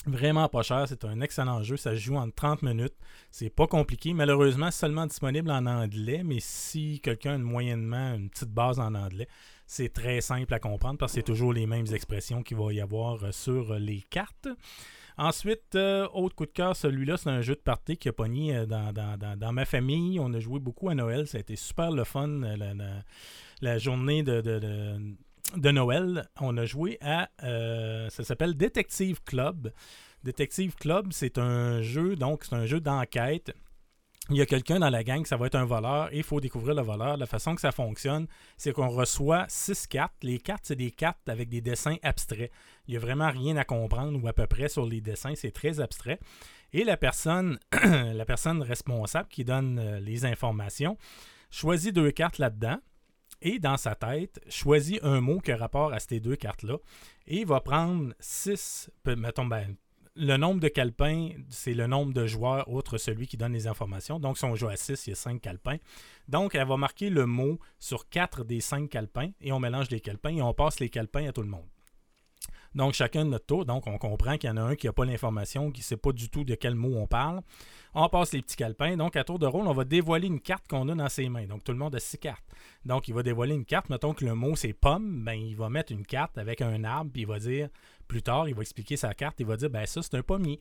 Vraiment 0.08 0.50
pas 0.50 0.64
cher, 0.64 0.86
c'est 0.88 1.06
un 1.06 1.22
excellent 1.22 1.62
jeu, 1.62 1.78
ça 1.78 1.92
se 1.92 1.98
joue 2.00 2.16
en 2.16 2.30
30 2.32 2.64
minutes. 2.64 2.96
C'est 3.30 3.52
pas 3.52 3.68
compliqué, 3.68 4.14
malheureusement 4.14 4.72
seulement 4.72 5.06
disponible 5.06 5.52
en 5.52 5.68
anglais, 5.68 6.24
mais 6.26 6.40
si 6.40 7.00
quelqu'un 7.02 7.36
a 7.36 7.38
moyennement 7.38 8.16
une 8.16 8.30
petite 8.32 8.50
base 8.50 8.80
en 8.80 8.96
anglais, 8.96 9.28
c'est 9.68 9.94
très 9.94 10.20
simple 10.20 10.52
à 10.56 10.60
comprendre 10.60 10.98
parce 10.98 11.12
que 11.12 11.18
c'est 11.20 11.24
toujours 11.24 11.54
les 11.54 11.68
mêmes 11.68 11.86
expressions 11.94 12.42
qu'il 12.42 12.58
va 12.58 12.74
y 12.74 12.82
avoir 12.82 13.24
euh, 13.24 13.32
sur 13.32 13.76
les 13.76 14.02
cartes. 14.02 14.48
Ensuite, 15.18 15.76
euh, 15.76 16.08
autre 16.14 16.36
coup 16.36 16.46
de 16.48 16.52
cœur, 16.52 16.76
celui-là, 16.76 17.18
c'est 17.18 17.30
un 17.30 17.42
jeu 17.42 17.54
de 17.54 17.60
party 17.60 17.96
qui 17.98 18.10
a 18.10 18.14
pogné 18.14 18.56
euh, 18.56 18.66
dans, 18.66 18.92
dans- 18.92 19.52
ma 19.54 19.66
famille. 19.66 20.20
On 20.20 20.34
a 20.34 20.40
joué 20.40 20.60
beaucoup 20.60 20.90
à 20.90 20.96
Noël. 20.96 21.28
Ça 21.28 21.38
a 21.38 21.42
été 21.42 21.56
super 21.56 21.92
le 21.92 22.06
fun, 22.06 22.28
la, 23.62 23.78
journée 23.78 24.24
de- 24.24 24.42
de 25.56 25.72
Noël. 25.72 26.30
On 26.40 26.58
a 26.58 26.66
joué 26.66 26.98
à... 27.02 27.30
euh, 27.44 28.10
ça 28.10 28.24
s'appelle 28.24 28.56
Detective 28.56 29.22
Club. 29.24 29.72
Detective 30.24 30.76
Club, 30.76 31.08
c'est 31.12 31.38
un 31.38 31.82
jeu, 31.82 32.16
donc 32.16 32.46
c'est 32.46 32.56
un 32.56 32.66
jeu 32.66 32.80
d'enquête. 32.80 33.52
Il 34.30 34.38
y 34.38 34.42
a 34.42 34.46
quelqu'un 34.46 34.80
dans 34.80 34.90
la 34.90 35.04
gang, 35.04 35.26
ça 35.26 35.36
va 35.36 35.48
être 35.48 35.56
un 35.56 35.66
voleur, 35.66 36.14
et 36.14 36.18
il 36.18 36.24
faut 36.24 36.40
découvrir 36.40 36.76
le 36.76 36.84
voleur. 36.84 37.18
La 37.18 37.26
façon 37.26 37.56
que 37.56 37.62
ça 37.62 37.72
fonctionne, 37.72 38.28
c'est 38.56 38.72
qu'on 38.72 38.88
reçoit 38.88 39.46
six 39.50 39.88
cartes. 39.88 40.14
Les 40.22 40.38
cartes, 40.38 40.64
c'est 40.66 40.76
des 40.76 40.92
cartes 40.92 41.28
avec 41.28 41.50
des 41.50 41.60
dessins 41.60 41.98
abstraits. 42.04 42.52
Il 42.88 42.92
n'y 42.92 42.98
a 42.98 43.00
vraiment 43.00 43.30
rien 43.30 43.58
à 43.58 43.66
comprendre 43.66 44.24
ou 44.24 44.28
à 44.28 44.34
peu 44.34 44.46
près 44.48 44.70
sur 44.70 44.86
les 44.86 45.02
dessins, 45.02 45.34
c'est 45.36 45.52
très 45.52 45.80
abstrait. 45.80 46.20
Et 46.72 46.84
la 46.84 46.98
personne, 46.98 47.58
la 47.84 48.26
personne 48.26 48.62
responsable 48.62 49.28
qui 49.28 49.44
donne 49.44 49.80
euh, 49.80 50.00
les 50.00 50.24
informations 50.24 50.98
choisit 51.50 51.94
deux 51.94 52.12
cartes 52.12 52.38
là-dedans 52.38 52.78
et 53.42 53.60
dans 53.60 53.78
sa 53.78 53.96
tête, 53.96 54.40
choisit 54.50 55.00
un 55.04 55.22
mot 55.22 55.40
qui 55.40 55.52
a 55.52 55.58
rapport 55.58 55.94
à 55.94 56.00
ces 56.00 56.20
deux 56.20 56.36
cartes-là 56.36 56.78
et 57.28 57.44
va 57.46 57.60
prendre 57.62 58.14
six, 58.20 58.90
peu- 59.04 59.16
mettons, 59.16 59.46
ben, 59.46 59.76
le 60.16 60.36
nombre 60.36 60.60
de 60.60 60.68
calepins, 60.68 61.30
c'est 61.50 61.74
le 61.74 61.88
nombre 61.88 62.14
de 62.14 62.28
joueurs 62.28 62.68
outre 62.70 62.98
celui 62.98 63.28
qui 63.28 63.38
donne 63.38 63.54
les 63.54 63.68
informations. 63.68 64.20
Donc, 64.20 64.38
si 64.38 64.44
on 64.44 64.56
joue 64.56 64.68
à 64.68 64.76
6, 64.76 65.08
il 65.08 65.12
y 65.12 65.14
a 65.14 65.16
5 65.16 65.40
calepins. 65.42 65.78
Donc, 66.28 66.54
elle 66.54 66.68
va 66.68 66.76
marquer 66.76 67.10
le 67.10 67.26
mot 67.26 67.60
sur 67.80 68.10
4 68.10 68.44
des 68.44 68.60
5 68.60 68.90
calepins 68.90 69.32
et 69.40 69.54
on 69.54 69.60
mélange 69.62 69.90
les 69.90 70.02
calepins 70.02 70.36
et 70.36 70.42
on 70.42 70.54
passe 70.54 70.82
les 70.82 70.90
calepins 70.90 71.28
à 71.28 71.32
tout 71.32 71.42
le 71.42 71.48
monde. 71.48 71.66
Donc, 72.74 72.94
chacun 72.94 73.26
de 73.26 73.30
notre 73.30 73.46
tour. 73.46 73.66
Donc, 73.66 73.88
on 73.88 73.98
comprend 73.98 74.38
qu'il 74.38 74.50
y 74.50 74.54
en 74.54 74.58
a 74.58 74.62
un 74.62 74.76
qui 74.76 74.88
n'a 74.88 74.94
pas 74.94 75.04
l'information, 75.04 75.72
qui 75.72 75.82
ne 75.82 75.84
sait 75.84 75.98
pas 75.98 76.14
du 76.14 76.30
tout 76.30 76.44
de 76.44 76.56
quel 76.56 76.76
mot 76.76 76.96
on 76.96 77.06
parle. 77.06 77.42
On 77.94 78.08
passe 78.08 78.32
les 78.32 78.42
petits 78.42 78.56
calepins. 78.56 78.96
Donc, 78.96 79.18
à 79.18 79.26
tour 79.26 79.40
de 79.40 79.46
rôle, 79.46 79.68
on 79.68 79.74
va 79.74 79.84
dévoiler 79.84 80.28
une 80.28 80.40
carte 80.40 80.68
qu'on 80.70 80.88
a 80.88 80.96
dans 80.96 81.10
ses 81.10 81.28
mains. 81.28 81.46
Donc, 81.46 81.64
tout 81.64 81.74
le 81.74 81.78
monde 81.78 81.96
a 81.96 82.00
six 82.00 82.18
cartes. 82.18 82.46
Donc, 82.86 83.10
il 83.10 83.14
va 83.14 83.24
dévoiler 83.24 83.56
une 83.56 83.66
carte. 83.66 83.90
Mettons 83.90 84.14
que 84.14 84.24
le 84.24 84.36
mot, 84.36 84.56
c'est 84.56 84.74
pomme. 84.74 85.24
Ben, 85.26 85.34
il 85.34 85.56
va 85.56 85.70
mettre 85.70 85.92
une 85.92 86.06
carte 86.06 86.38
avec 86.38 86.62
un 86.62 86.84
arbre, 86.86 87.12
puis 87.12 87.24
il 87.24 87.28
va 87.28 87.40
dire, 87.40 87.68
plus 88.08 88.22
tard, 88.22 88.48
il 88.48 88.56
va 88.56 88.62
expliquer 88.62 88.96
sa 88.96 89.14
carte. 89.14 89.40
Il 89.40 89.46
va 89.46 89.58
dire, 89.58 89.70
ben, 89.70 89.86
ça, 89.86 90.02
c'est 90.02 90.16
un 90.16 90.24
pommier. 90.24 90.60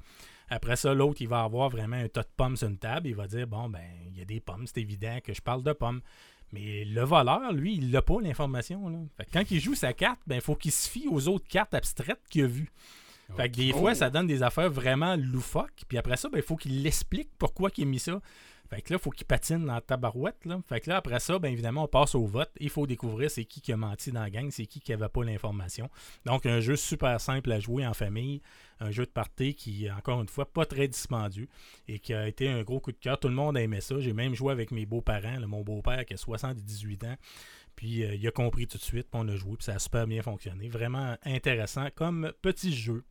Après 0.48 0.74
ça, 0.74 0.92
l'autre, 0.92 1.22
il 1.22 1.28
va 1.28 1.44
avoir 1.44 1.70
vraiment 1.70 1.96
un 1.96 2.08
tas 2.08 2.22
de 2.22 2.28
pommes 2.36 2.56
sur 2.56 2.66
une 2.66 2.78
table. 2.78 3.06
Il 3.06 3.14
va 3.14 3.28
dire, 3.28 3.46
bon, 3.46 3.68
ben, 3.68 3.84
il 4.08 4.18
y 4.18 4.20
a 4.20 4.24
des 4.24 4.40
pommes. 4.40 4.66
C'est 4.66 4.80
évident 4.80 5.18
que 5.22 5.32
je 5.32 5.40
parle 5.40 5.62
de 5.62 5.72
pommes. 5.72 6.00
Mais 6.52 6.84
le 6.84 7.02
voleur, 7.02 7.52
lui, 7.52 7.74
il 7.76 7.90
n'a 7.90 8.02
pas 8.02 8.20
l'information. 8.20 9.08
quand 9.32 9.50
il 9.50 9.60
joue 9.60 9.74
sa 9.74 9.92
carte, 9.92 10.20
ben, 10.26 10.36
il 10.36 10.40
faut 10.40 10.56
qu'il 10.56 10.72
se 10.72 10.88
fie 10.88 11.06
aux 11.08 11.28
autres 11.28 11.46
cartes 11.48 11.74
abstraites 11.74 12.20
qu'il 12.28 12.44
a 12.44 12.46
vues. 12.48 12.70
Fait 13.36 13.48
que 13.48 13.56
des 13.56 13.72
fois, 13.72 13.92
Oh. 13.92 13.94
ça 13.94 14.10
donne 14.10 14.26
des 14.26 14.42
affaires 14.42 14.68
vraiment 14.70 15.14
loufoques. 15.16 15.84
Puis 15.86 15.96
après 15.96 16.16
ça, 16.16 16.28
ben, 16.28 16.38
il 16.38 16.42
faut 16.42 16.56
qu'il 16.56 16.82
l'explique 16.82 17.28
pourquoi 17.38 17.70
il 17.76 17.84
a 17.84 17.86
mis 17.86 18.00
ça. 18.00 18.20
Fait 18.70 18.82
que 18.82 18.92
là, 18.92 18.98
il 19.00 19.02
faut 19.02 19.10
qu'il 19.10 19.26
patine 19.26 19.66
dans 19.66 19.74
la 19.74 19.80
tabarouette. 19.80 20.44
Là. 20.44 20.60
Fait 20.68 20.80
que 20.80 20.88
là, 20.88 20.98
après 20.98 21.18
ça, 21.18 21.38
bien 21.40 21.50
évidemment, 21.50 21.84
on 21.84 21.88
passe 21.88 22.14
au 22.14 22.24
vote. 22.24 22.50
Il 22.60 22.70
faut 22.70 22.86
découvrir 22.86 23.30
c'est 23.30 23.44
qui 23.44 23.60
qui 23.60 23.72
a 23.72 23.76
menti 23.76 24.12
dans 24.12 24.20
la 24.20 24.30
gang, 24.30 24.48
c'est 24.50 24.66
qui 24.66 24.80
qui 24.80 24.92
n'avait 24.92 25.08
pas 25.08 25.24
l'information. 25.24 25.90
Donc, 26.24 26.46
un 26.46 26.60
jeu 26.60 26.76
super 26.76 27.20
simple 27.20 27.50
à 27.50 27.58
jouer 27.58 27.84
en 27.86 27.94
famille. 27.94 28.40
Un 28.78 28.92
jeu 28.92 29.04
de 29.04 29.10
party 29.10 29.54
qui, 29.54 29.90
encore 29.90 30.22
une 30.22 30.28
fois, 30.28 30.50
pas 30.50 30.64
très 30.64 30.88
dispendieux 30.88 31.48
et 31.86 31.98
qui 31.98 32.14
a 32.14 32.26
été 32.26 32.48
un 32.48 32.62
gros 32.62 32.80
coup 32.80 32.92
de 32.92 32.96
cœur. 32.96 33.18
Tout 33.18 33.28
le 33.28 33.34
monde 33.34 33.56
a 33.56 33.60
aimé 33.60 33.80
ça. 33.80 33.98
J'ai 33.98 34.14
même 34.14 34.34
joué 34.34 34.52
avec 34.52 34.70
mes 34.70 34.86
beaux-parents. 34.86 35.40
Mon 35.46 35.62
beau-père 35.62 36.06
qui 36.06 36.14
a 36.14 36.16
78 36.16 37.04
ans. 37.04 37.16
Puis 37.76 38.04
euh, 38.04 38.14
il 38.14 38.26
a 38.26 38.30
compris 38.30 38.66
tout 38.66 38.78
de 38.78 38.82
suite, 38.82 39.08
on 39.14 39.26
a 39.28 39.36
joué, 39.36 39.56
puis 39.56 39.64
ça 39.64 39.74
a 39.74 39.78
super 39.78 40.06
bien 40.06 40.22
fonctionné. 40.22 40.68
Vraiment 40.68 41.16
intéressant 41.24 41.88
comme 41.94 42.32
petit 42.42 42.74
jeu. 42.74 43.04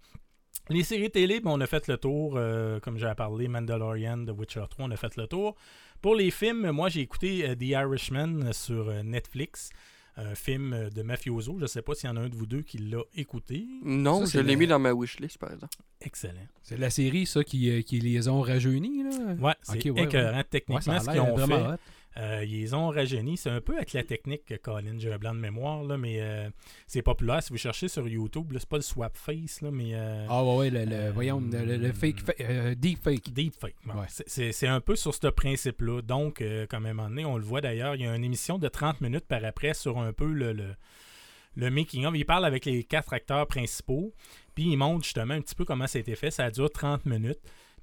Les 0.69 0.83
séries 0.83 1.09
télé, 1.09 1.39
ben, 1.39 1.49
on 1.51 1.61
a 1.61 1.67
fait 1.67 1.87
le 1.87 1.97
tour, 1.97 2.33
euh, 2.35 2.79
comme 2.79 2.97
j'ai 2.97 3.11
parlé, 3.17 3.47
Mandalorian, 3.47 4.23
The 4.25 4.31
Witcher 4.37 4.63
3, 4.69 4.85
on 4.85 4.91
a 4.91 4.95
fait 4.97 5.15
le 5.17 5.25
tour. 5.27 5.55
Pour 6.01 6.15
les 6.15 6.29
films, 6.31 6.69
moi 6.71 6.89
j'ai 6.89 7.01
écouté 7.01 7.47
euh, 7.49 7.55
The 7.55 7.63
Irishman 7.63 8.53
sur 8.53 8.89
euh, 8.89 9.01
Netflix, 9.03 9.71
un 10.15 10.35
film 10.35 10.89
de 10.93 11.01
mafioso. 11.01 11.55
Je 11.57 11.63
ne 11.63 11.67
sais 11.67 11.81
pas 11.81 11.95
s'il 11.95 12.09
y 12.09 12.13
en 12.13 12.17
a 12.17 12.21
un 12.21 12.29
de 12.29 12.35
vous 12.35 12.45
deux 12.45 12.61
qui 12.61 12.77
l'a 12.77 13.01
écouté. 13.15 13.65
Non, 13.83 14.25
Ça, 14.25 14.39
je 14.39 14.43
l'ai 14.45 14.53
le- 14.53 14.59
mis 14.59 14.67
dans 14.67 14.79
ma 14.79 14.93
wishlist, 14.93 15.37
par 15.37 15.51
exemple. 15.53 15.75
Excellent. 16.01 16.47
C'est 16.61 16.77
la 16.77 16.89
série, 16.89 17.25
ça, 17.25 17.43
qui, 17.43 17.69
euh, 17.71 17.81
qui 17.81 17.99
les 17.99 18.27
ont 18.27 18.41
rajeunis, 18.41 19.03
là? 19.03 19.09
Ouais, 19.39 19.53
c'est 19.63 19.89
ouais, 19.89 20.03
écœurant. 20.03 20.37
Ouais, 20.37 20.43
Techniquement, 20.43 20.81
ça 20.81 20.95
a 20.95 20.99
ce 20.99 21.09
qu'ils 21.09 21.19
ont 21.21 21.35
vraiment 21.35 21.57
fait, 21.69 21.73
hot. 21.73 21.77
Euh, 22.17 22.43
ils 22.43 22.75
ont 22.75 22.89
rajeuni. 22.89 23.37
C'est 23.37 23.49
un 23.51 23.61
peu 23.61 23.75
avec 23.77 23.93
la 23.93 24.03
technique 24.03 24.43
que 24.45 24.55
Colin, 24.55 24.95
j'ai 24.97 25.13
un 25.13 25.17
blanc 25.17 25.33
de 25.35 25.39
mémoire, 25.39 25.83
là, 25.83 25.95
mais 25.97 26.17
euh, 26.19 26.49
c'est 26.87 27.01
populaire. 27.01 27.41
Si 27.43 27.51
vous 27.51 27.57
cherchez 27.57 27.87
sur 27.87 28.07
YouTube, 28.07 28.51
c'est 28.57 28.67
pas 28.67 28.77
le 28.77 28.81
swap 28.81 29.15
face, 29.15 29.61
là, 29.61 29.69
mais 29.71 29.91
euh, 29.93 30.25
Ah 30.27 30.43
ouais, 30.43 30.55
ouais, 30.57 30.69
le, 30.71 30.85
le- 30.85 31.11
voyons, 31.11 31.39
le, 31.39 31.91
fake, 31.93 32.19
fa- 32.19 32.33
euh, 32.41 32.73
deep 32.75 32.99
fake. 33.03 33.75
Ouais. 33.85 34.05
C'est- 34.07 34.51
un 34.67 34.81
peu 34.81 34.95
sur 34.95 35.13
ce 35.13 35.27
principe-là. 35.27 36.01
Donc, 36.01 36.41
un 36.75 36.79
moment 36.79 37.09
donné, 37.09 37.25
on 37.25 37.37
le 37.37 37.43
voit 37.43 37.61
d'ailleurs, 37.61 37.95
il 37.95 38.01
y 38.01 38.07
a 38.07 38.15
une 38.15 38.23
émission 38.23 38.57
de 38.57 38.67
30 38.67 39.01
minutes 39.01 39.25
par 39.27 39.43
après 39.45 39.73
sur 39.73 39.99
un 39.99 40.11
peu 40.11 40.31
le, 40.31 40.51
le, 40.53 40.75
le 41.55 41.69
making-of. 41.69 42.13
Il 42.15 42.25
parle 42.25 42.45
avec 42.45 42.65
les 42.65 42.83
quatre 42.83 43.13
acteurs 43.13 43.45
principaux, 43.47 44.13
puis 44.55 44.65
il 44.65 44.77
montre 44.77 45.03
justement 45.03 45.35
un 45.35 45.41
petit 45.41 45.55
peu 45.55 45.63
comment 45.65 45.87
ça 45.87 45.97
a 45.97 46.01
été 46.01 46.15
fait. 46.15 46.31
Ça 46.31 46.49
dure 46.51 46.69
30 46.71 47.05
minutes. 47.05 47.39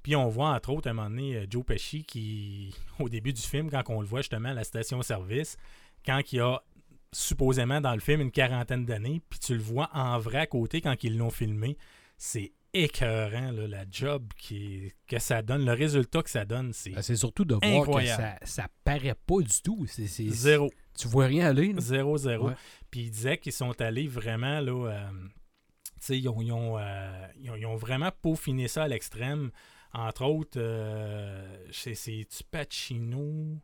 Puis 0.07 0.15
on 0.15 0.29
voit 0.29 0.51
entre 0.55 0.69
autres 0.69 0.87
à 0.87 0.91
un 0.91 0.93
moment 0.93 1.09
donné 1.09 1.35
euh, 1.35 1.45
Joe 1.49 1.65
Pesci 1.65 2.01
qui, 2.05 2.73
au 2.99 3.09
début 3.09 3.33
du 3.33 3.41
film, 3.41 3.69
quand 3.69 3.83
on 3.89 3.99
le 3.99 4.07
voit 4.07 4.21
justement 4.21 4.47
à 4.47 4.53
la 4.53 4.63
station-service, 4.63 5.57
quand 6.05 6.21
il 6.31 6.39
a 6.39 6.63
supposément 7.11 7.81
dans 7.81 7.93
le 7.93 7.99
film 7.99 8.21
une 8.21 8.31
quarantaine 8.31 8.85
d'années, 8.85 9.21
puis 9.29 9.37
tu 9.37 9.53
le 9.53 9.61
vois 9.61 9.89
en 9.93 10.17
vrai 10.17 10.37
à 10.37 10.45
côté 10.47 10.79
quand 10.79 11.03
ils 11.03 11.17
l'ont 11.17 11.29
filmé, 11.29 11.77
c'est 12.17 12.53
écœurant 12.73 13.51
là, 13.51 13.67
la 13.67 13.83
job 13.91 14.23
qui, 14.37 14.93
que 15.07 15.19
ça 15.19 15.41
donne, 15.41 15.65
le 15.65 15.73
résultat 15.73 16.23
que 16.23 16.29
ça 16.29 16.45
donne, 16.45 16.71
c'est 16.71 16.91
Ben, 16.91 17.01
c'est 17.01 17.17
surtout 17.17 17.43
de 17.43 17.55
voir 17.55 17.65
Incroyable. 17.81 18.39
que 18.39 18.47
ça, 18.47 18.61
ça 18.63 18.67
paraît 18.85 19.13
pas 19.25 19.39
du 19.41 19.61
tout. 19.61 19.85
C'est, 19.89 20.07
c'est- 20.07 20.29
zéro. 20.29 20.71
Tu 20.97 21.09
vois 21.09 21.25
rien 21.25 21.47
aller. 21.47 21.73
là. 21.73 21.81
Zéro, 21.81 22.15
zéro. 22.17 22.47
Ouais. 22.47 22.55
Puis 22.89 23.01
ils 23.01 23.11
disaient 23.11 23.37
qu'ils 23.39 23.51
sont 23.51 23.81
allés 23.81 24.07
vraiment, 24.07 24.61
là, 24.61 24.89
euh, 24.89 25.09
tu 25.11 25.91
sais, 25.99 26.17
ils 26.17 26.29
ont, 26.29 26.41
ils, 26.41 26.53
ont, 26.53 26.77
euh, 26.79 27.27
ils 27.41 27.51
ont- 27.51 27.55
ils 27.57 27.65
ont 27.65 27.75
vraiment 27.75 28.11
peaufiné 28.21 28.69
ça 28.69 28.83
à 28.83 28.87
l'extrême. 28.87 29.51
Entre 29.93 30.23
autres, 30.25 30.57
euh, 30.59 31.65
c'est 31.71 31.95
c'est-tu 31.95 32.43
Pacino? 32.49 33.57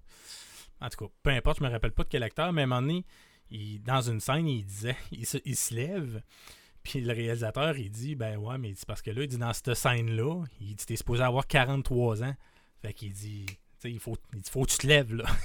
En 0.82 0.90
tout 0.90 1.06
cas, 1.06 1.12
peu 1.24 1.30
importe, 1.32 1.60
je 1.60 1.64
me 1.64 1.70
rappelle 1.70 1.92
pas 1.92 2.04
de 2.04 2.10
quel 2.10 2.24
acteur, 2.24 2.52
mais 2.54 2.62
à 2.62 2.64
un 2.66 2.68
moment 2.68 2.82
donné, 2.82 3.06
il- 3.52 3.82
dans 3.82 4.02
une 4.02 4.20
scène, 4.20 4.48
il 4.48 4.66
disait, 4.66 4.98
il 5.12 5.26
se, 5.26 5.38
il 5.46 5.56
se 5.56 5.74
lève, 5.74 6.22
puis 6.82 7.02
le 7.02 7.14
réalisateur, 7.14 7.78
il 7.78 7.90
dit, 7.90 8.16
ben 8.16 8.38
ouais, 8.38 8.58
mais 8.58 8.74
c'est 8.76 8.88
parce 8.88 9.02
que 9.02 9.12
là, 9.12 9.22
il 9.24 9.28
dit, 9.28 9.38
dans 9.38 9.54
cette 9.54 9.74
scène-là, 9.74 10.44
il 10.60 10.76
dit, 10.76 10.86
t'es 10.86 10.96
supposé 10.96 11.24
avoir 11.24 11.48
43 11.48 12.24
ans. 12.24 12.36
Fait 12.82 12.94
qu'il 12.94 13.14
dit, 13.14 13.46
il 13.90 14.00
faut, 14.00 14.16
il 14.34 14.42
dit, 14.42 14.50
faut 14.50 14.64
que 14.64 14.72
tu 14.72 14.78
te 14.78 14.88
lèves, 14.88 15.14
là. 15.16 15.26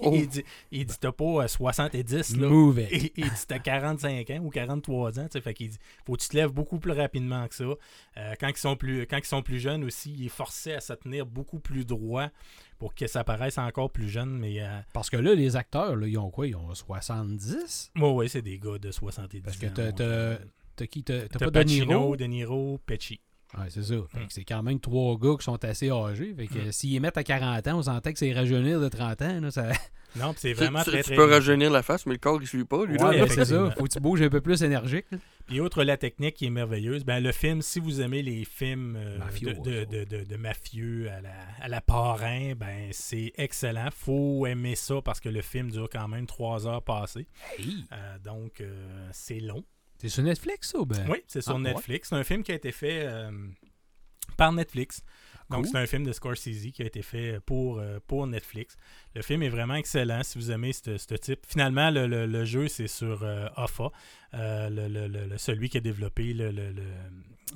Oh. 0.00 0.12
il 0.14 0.28
dit, 0.28 0.44
il 0.72 0.84
dit 0.84 0.96
t'as 1.00 1.12
pas 1.12 1.24
euh, 1.44 1.48
70, 1.48 2.36
là. 2.36 2.48
Move 2.48 2.80
it. 2.80 2.92
Et, 2.92 3.12
il 3.16 3.24
dit 3.24 3.46
t'as 3.46 3.58
45 3.58 4.28
ans 4.30 4.38
ou 4.42 4.50
43 4.50 5.18
ans, 5.20 5.26
fait 5.40 5.54
qu'il 5.54 5.70
dit 5.70 5.78
faut 6.06 6.14
que 6.14 6.22
tu 6.22 6.28
te 6.28 6.36
lèves 6.36 6.50
beaucoup 6.50 6.78
plus 6.78 6.92
rapidement 6.92 7.46
que 7.48 7.54
ça. 7.54 7.64
Euh, 7.64 8.34
quand, 8.40 8.48
ils 8.48 8.56
sont 8.56 8.76
plus, 8.76 9.06
quand 9.06 9.18
ils 9.18 9.24
sont 9.24 9.42
plus 9.42 9.58
jeunes 9.60 9.84
aussi, 9.84 10.12
il 10.18 10.26
est 10.26 10.30
forcé 10.30 10.72
à 10.74 10.80
se 10.80 10.92
tenir 10.92 11.24
beaucoup 11.26 11.58
plus 11.60 11.84
droit 11.86 12.28
pour 12.78 12.94
que 12.94 13.06
ça 13.06 13.24
paraisse 13.24 13.56
encore 13.58 13.90
plus 13.90 14.08
jeune. 14.08 14.36
Mais 14.38 14.60
euh, 14.60 14.78
Parce 14.92 15.10
que 15.10 15.16
là, 15.16 15.34
les 15.34 15.56
acteurs, 15.56 15.96
là, 15.96 16.06
ils 16.06 16.18
ont 16.18 16.30
quoi? 16.30 16.46
Ils 16.46 16.56
ont 16.56 16.74
70? 16.74 17.92
ouais, 17.96 18.10
ouais, 18.12 18.28
c'est 18.28 18.42
des 18.42 18.58
gars 18.58 18.78
de 18.78 18.90
70 18.90 19.40
Parce 19.42 19.56
que 19.56 19.66
t'as- 19.66 19.92
t'as- 19.92 20.04
euh, 20.04 20.38
T'as 20.76 20.86
qui? 20.86 21.02
T'as, 21.02 21.26
pas 21.28 21.50
De 21.50 21.62
Niro? 21.64 21.86
Pacino, 21.88 22.16
De 22.16 22.24
Niro, 22.24 22.78
Pesci. 22.86 23.20
Ouais, 23.56 23.64
c'est 23.70 23.82
ça. 23.82 23.94
Fait 24.10 24.18
que 24.18 24.24
Mm. 24.24 24.28
c'est 24.30 24.44
quand 24.44 24.62
même 24.62 24.78
trois 24.80 25.16
gars 25.16 25.36
qui 25.38 25.44
sont 25.44 25.64
assez 25.64 25.90
âgés. 25.90 26.34
Fait 26.36 26.46
que 26.48 26.68
Mm. 26.68 26.72
s'ils 26.72 26.92
les 26.92 27.00
mettent 27.00 27.16
à 27.16 27.24
40 27.24 27.66
ans, 27.68 27.78
on 27.78 27.82
s'entend 27.82 28.12
que 28.12 28.18
c'est 28.18 28.32
rajeunir 28.32 28.78
de 28.80 28.88
30 28.88 29.22
ans. 29.22 29.40
Là, 29.40 29.50
ça... 29.50 29.68
Non, 30.16 30.34
c'est 30.36 30.52
vraiment 30.54 30.82
tu- 30.82 30.90
très 30.90 30.98
tu 31.02 31.08
très. 31.08 31.16
peux 31.16 31.30
rajeunir 31.30 31.70
la 31.70 31.82
face, 31.82 32.04
mais 32.06 32.12
le 32.14 32.18
corps, 32.18 32.38
il 32.40 32.46
suit 32.46 32.64
pas, 32.64 32.84
lui. 32.86 32.96
Ouais, 32.98 33.28
c'est 33.28 33.44
ça. 33.44 33.70
Faut 33.76 33.84
que 33.84 33.88
tu 33.90 34.00
bouges 34.00 34.22
un 34.22 34.28
peu 34.30 34.40
plus 34.40 34.62
énergique. 34.62 35.04
là. 35.10 35.18
Puis 35.46 35.60
outre 35.60 35.82
la 35.84 35.96
technique 35.96 36.34
qui 36.34 36.46
est 36.46 36.50
merveilleuse, 36.50 37.04
ben 37.04 37.20
le 37.22 37.32
film, 37.32 37.62
si 37.62 37.78
vous 37.80 38.00
aimez 38.02 38.22
les 38.22 38.44
films 38.44 38.96
euh, 38.96 39.18
Mafieux, 39.18 39.54
de, 39.54 39.84
de, 39.84 39.84
de- 39.84 40.04
de- 40.04 40.24
de 40.24 40.36
mafieux 40.36 41.10
à 41.10 41.20
la, 41.22 41.30
à 41.60 41.68
la 41.68 41.80
parrain, 41.80 42.52
ben 42.54 42.88
c'est 42.90 43.32
excellent. 43.36 43.88
Faut 43.94 44.46
aimer 44.46 44.74
ça 44.74 45.00
parce 45.02 45.20
que 45.20 45.28
le 45.30 45.40
film 45.42 45.70
dure 45.70 45.88
quand 45.90 46.08
même 46.08 46.26
trois 46.26 46.66
heures 46.66 46.82
passées. 46.82 47.26
Hey! 47.58 47.84
Euh, 47.92 48.18
donc 48.24 48.60
euh, 48.60 49.08
c'est 49.12 49.40
long. 49.40 49.64
C'est 49.98 50.08
sur 50.08 50.22
Netflix, 50.22 50.70
ça? 50.70 50.78
ou 50.78 50.86
Ben? 50.86 51.06
Oui, 51.08 51.18
c'est 51.26 51.40
sur 51.40 51.52
Ah, 51.52 51.56
ouais. 51.56 51.62
Netflix. 51.74 52.08
C'est 52.08 52.14
un 52.16 52.24
film 52.24 52.42
qui 52.42 52.52
a 52.52 52.54
été 52.54 52.72
fait 52.72 53.02
euh, 53.04 53.30
par 54.36 54.52
Netflix. 54.52 55.02
Donc, 55.50 55.62
Cool. 55.62 55.70
c'est 55.72 55.78
un 55.78 55.86
film 55.86 56.04
de 56.04 56.12
Scorsese 56.12 56.70
qui 56.74 56.82
a 56.82 56.84
été 56.84 57.00
fait 57.00 57.40
pour, 57.46 57.78
euh, 57.78 57.98
pour 58.06 58.26
Netflix. 58.26 58.76
Le 59.14 59.22
film 59.22 59.42
est 59.42 59.48
vraiment 59.48 59.76
excellent 59.76 60.22
si 60.22 60.36
vous 60.38 60.50
aimez 60.50 60.74
ce 60.74 61.14
type. 61.14 61.40
Finalement, 61.46 61.90
le, 61.90 62.06
le- 62.06 62.26
le 62.26 62.44
jeu, 62.44 62.68
c'est 62.68 62.86
sur 62.86 63.22
euh, 63.22 63.48
AFA, 63.56 63.90
euh, 64.34 64.68
le, 64.68 64.88
le- 64.88 65.08
le- 65.08 65.26
le- 65.26 65.38
celui 65.38 65.70
qui 65.70 65.78
a 65.78 65.80
développé 65.80 66.34
le, 66.34 66.50
le- 66.50 66.70
le- 66.72 66.82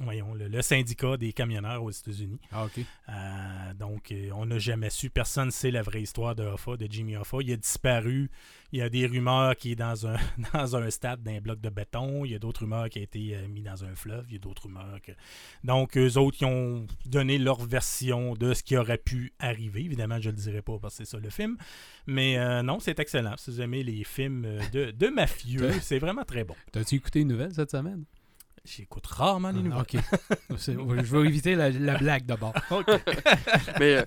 voyons, 0.01 0.33
le, 0.33 0.63
syndicat 0.63 1.19
des 1.19 1.35
camionneurs 1.35 1.83
aux 1.83 1.91
États-Unis. 1.91 2.41
Ah, 2.51 2.65
ok. 2.65 2.79
Euh, 3.11 3.75
donc, 3.75 4.11
euh, 4.11 4.31
on 4.35 4.47
n'a 4.47 4.59
jamais 4.59 4.89
su. 4.89 5.11
Personne 5.11 5.47
ne 5.47 5.51
sait 5.51 5.71
la 5.71 5.83
vraie 5.83 6.01
histoire 6.01 6.35
de 6.35 6.45
Hoffa, 6.45 6.79
de 6.79 6.89
Jimmy 6.91 7.15
Hoffa. 7.17 7.37
Il 7.43 7.53
a 7.53 7.57
disparu. 7.57 8.31
Il 8.73 8.79
y 8.79 8.83
a 8.83 8.89
des 8.89 9.07
rumeurs 9.07 9.55
qu'il 9.55 9.73
est 9.73 9.77
dans 9.77 10.07
un, 10.07 10.17
dans 10.55 10.77
un 10.77 10.89
stade 10.91 11.23
d'un 11.23 11.41
bloc 11.41 11.61
de 11.61 11.69
béton. 11.69 12.25
Il 12.25 12.33
y 12.33 12.35
a 12.35 12.39
d'autres 12.39 12.63
rumeurs 12.63 12.89
qu'il 12.89 13.03
a 13.03 13.05
été 13.05 13.37
euh, 13.37 13.47
mis 13.47 13.63
dans 13.63 13.85
un 13.85 13.95
fleuve. 13.95 14.25
Il 14.29 14.33
y 14.33 14.37
a 14.37 14.39
d'autres 14.39 14.65
rumeurs 14.65 14.99
que. 15.03 15.13
Donc, 15.63 15.99
eux 15.99 16.17
autres, 16.17 16.39
qui 16.39 16.47
ont 16.47 16.87
donné 17.05 17.37
leur 17.37 17.63
version 17.63 18.33
de 18.35 18.55
ce 18.55 18.63
qui 18.63 18.77
aurait 18.77 18.99
pu 18.99 19.35
arriver. 19.39 19.83
Évidemment, 19.83 20.19
je 20.21 20.31
ne 20.31 20.37
le 20.37 20.41
dirai 20.41 20.63
pas 20.63 20.79
parce 20.81 20.97
que 20.97 21.05
c'est 21.05 21.11
ça 21.11 21.19
le 21.19 21.29
film. 21.29 21.59
Mais 22.07 22.39
euh, 22.39 22.63
non, 22.63 22.81
c'est 22.81 22.99
excellent. 22.99 23.35
Si 23.37 23.51
vous 23.51 23.61
aimez 23.61 23.83
les 23.83 24.05
films 24.05 24.45
euh, 24.47 24.61
de, 24.73 24.91
de 24.91 25.09
mafieux, 25.09 25.73
c'est 25.83 25.99
vraiment 25.99 26.25
très 26.25 26.45
bon. 26.45 26.55
T'as-tu 26.73 26.95
écouté 26.95 27.21
une 27.21 27.29
nouvelle 27.29 27.53
cette 27.53 27.71
semaine? 27.71 28.05
J'écoute 28.65 29.07
rarement 29.09 29.51
les 29.51 29.61
nouvelles. 29.61 29.81
Ok. 29.81 29.97
Je 30.57 31.17
vais 31.17 31.27
éviter 31.29 31.57
la, 31.57 31.71
la 31.71 31.99
blague 31.99 32.25
d'abord. 32.25 32.55
Mais 33.81 33.97
euh, 33.97 34.05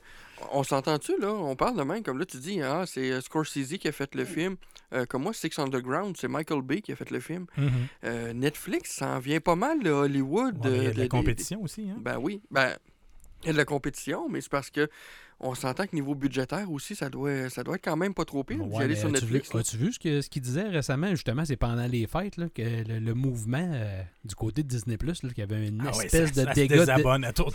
on 0.52 0.64
s'entend-tu, 0.64 1.20
là? 1.20 1.34
On 1.34 1.56
parle 1.56 1.78
de 1.78 1.84
même, 1.84 2.04
comme 2.04 2.20
là, 2.20 2.26
tu 2.26 2.38
dis, 2.38 2.62
ah, 2.62 2.84
c'est 2.86 3.12
euh, 3.12 3.22
Scorsese 3.22 3.78
qui 3.80 3.88
a 3.88 3.92
fait 3.92 4.14
le 4.16 4.26
film. 4.26 4.56
Euh, 4.94 5.06
comme 5.06 5.24
moi, 5.24 5.34
Six 5.34 5.58
Underground, 5.60 6.16
c'est 6.18 6.28
Michael 6.28 6.62
Bay 6.62 6.82
qui 6.82 6.92
a 6.92 6.96
fait 6.96 7.10
le 7.12 7.20
film. 7.20 7.46
Mhm. 7.58 7.70
Euh, 8.04 8.34
Netflix, 8.34 8.92
ça 8.92 9.16
en 9.16 9.20
vient 9.20 9.40
pas 9.40 9.56
mal 9.56 9.82
de 9.82 9.90
Hollywood. 9.92 10.66
Ouais, 10.66 10.72
il 10.78 10.84
y 10.84 10.88
a 10.88 10.92
de 10.92 10.98
la 10.98 11.04
des- 11.04 11.10
compétition 11.10 11.62
aussi. 11.64 11.90
Hein? 11.90 11.98
Ben 12.00 12.18
oui. 12.20 12.42
Ben, 12.52 12.76
il 13.44 13.48
y 13.48 13.50
a 13.50 13.54
de 13.54 13.58
la 13.58 13.66
compétition, 13.66 14.28
mais 14.30 14.42
c'est 14.42 14.52
parce 14.52 14.70
que 14.70 14.90
on 15.40 15.54
s'entend 15.54 15.86
que 15.86 15.96
niveau 15.96 16.16
budgétaire 16.16 16.72
aussi, 16.72 16.96
ça 16.96 17.10
doit, 17.10 17.50
ça 17.50 17.64
doit 17.64 17.76
être 17.76 17.84
quand 17.84 17.98
même 17.98 18.14
pas 18.14 18.24
trop 18.26 18.44
pire 18.44 18.64
d'y 18.66 18.76
Ouais, 18.76 18.84
aller 18.86 18.96
sur 18.96 19.10
as-tu 19.10 19.26
Netflix. 19.26 19.52
vu, 19.54 19.60
as-tu 19.60 19.78
vu 19.78 19.92
ce 19.94 20.00
que- 20.00 20.22
ce 20.22 20.30
qu'il 20.30 20.42
disait 20.42 20.64
récemment? 20.70 21.10
Justement, 21.12 21.44
c'est 21.46 21.58
pendant 21.58 21.86
les 21.88 22.08
fêtes 22.08 22.38
là, 22.38 22.48
que 22.54 22.62
le, 22.62 23.00
le 23.00 23.14
mouvement 23.14 23.70
euh, 23.74 24.02
du 24.24 24.34
côté 24.34 24.64
de 24.64 24.68
Disney 24.68 24.98
Plus, 24.98 25.20
qu'il 25.20 25.38
y 25.38 25.42
avait 25.42 25.68
une 25.68 25.82
Ah 25.86 25.96
ouais, 25.96 26.06
espèce 26.06 26.32
ça- 26.34 26.42
de 26.44 26.48
ça 26.48 26.54
dégâts. 26.54 26.78
de- 26.80 26.86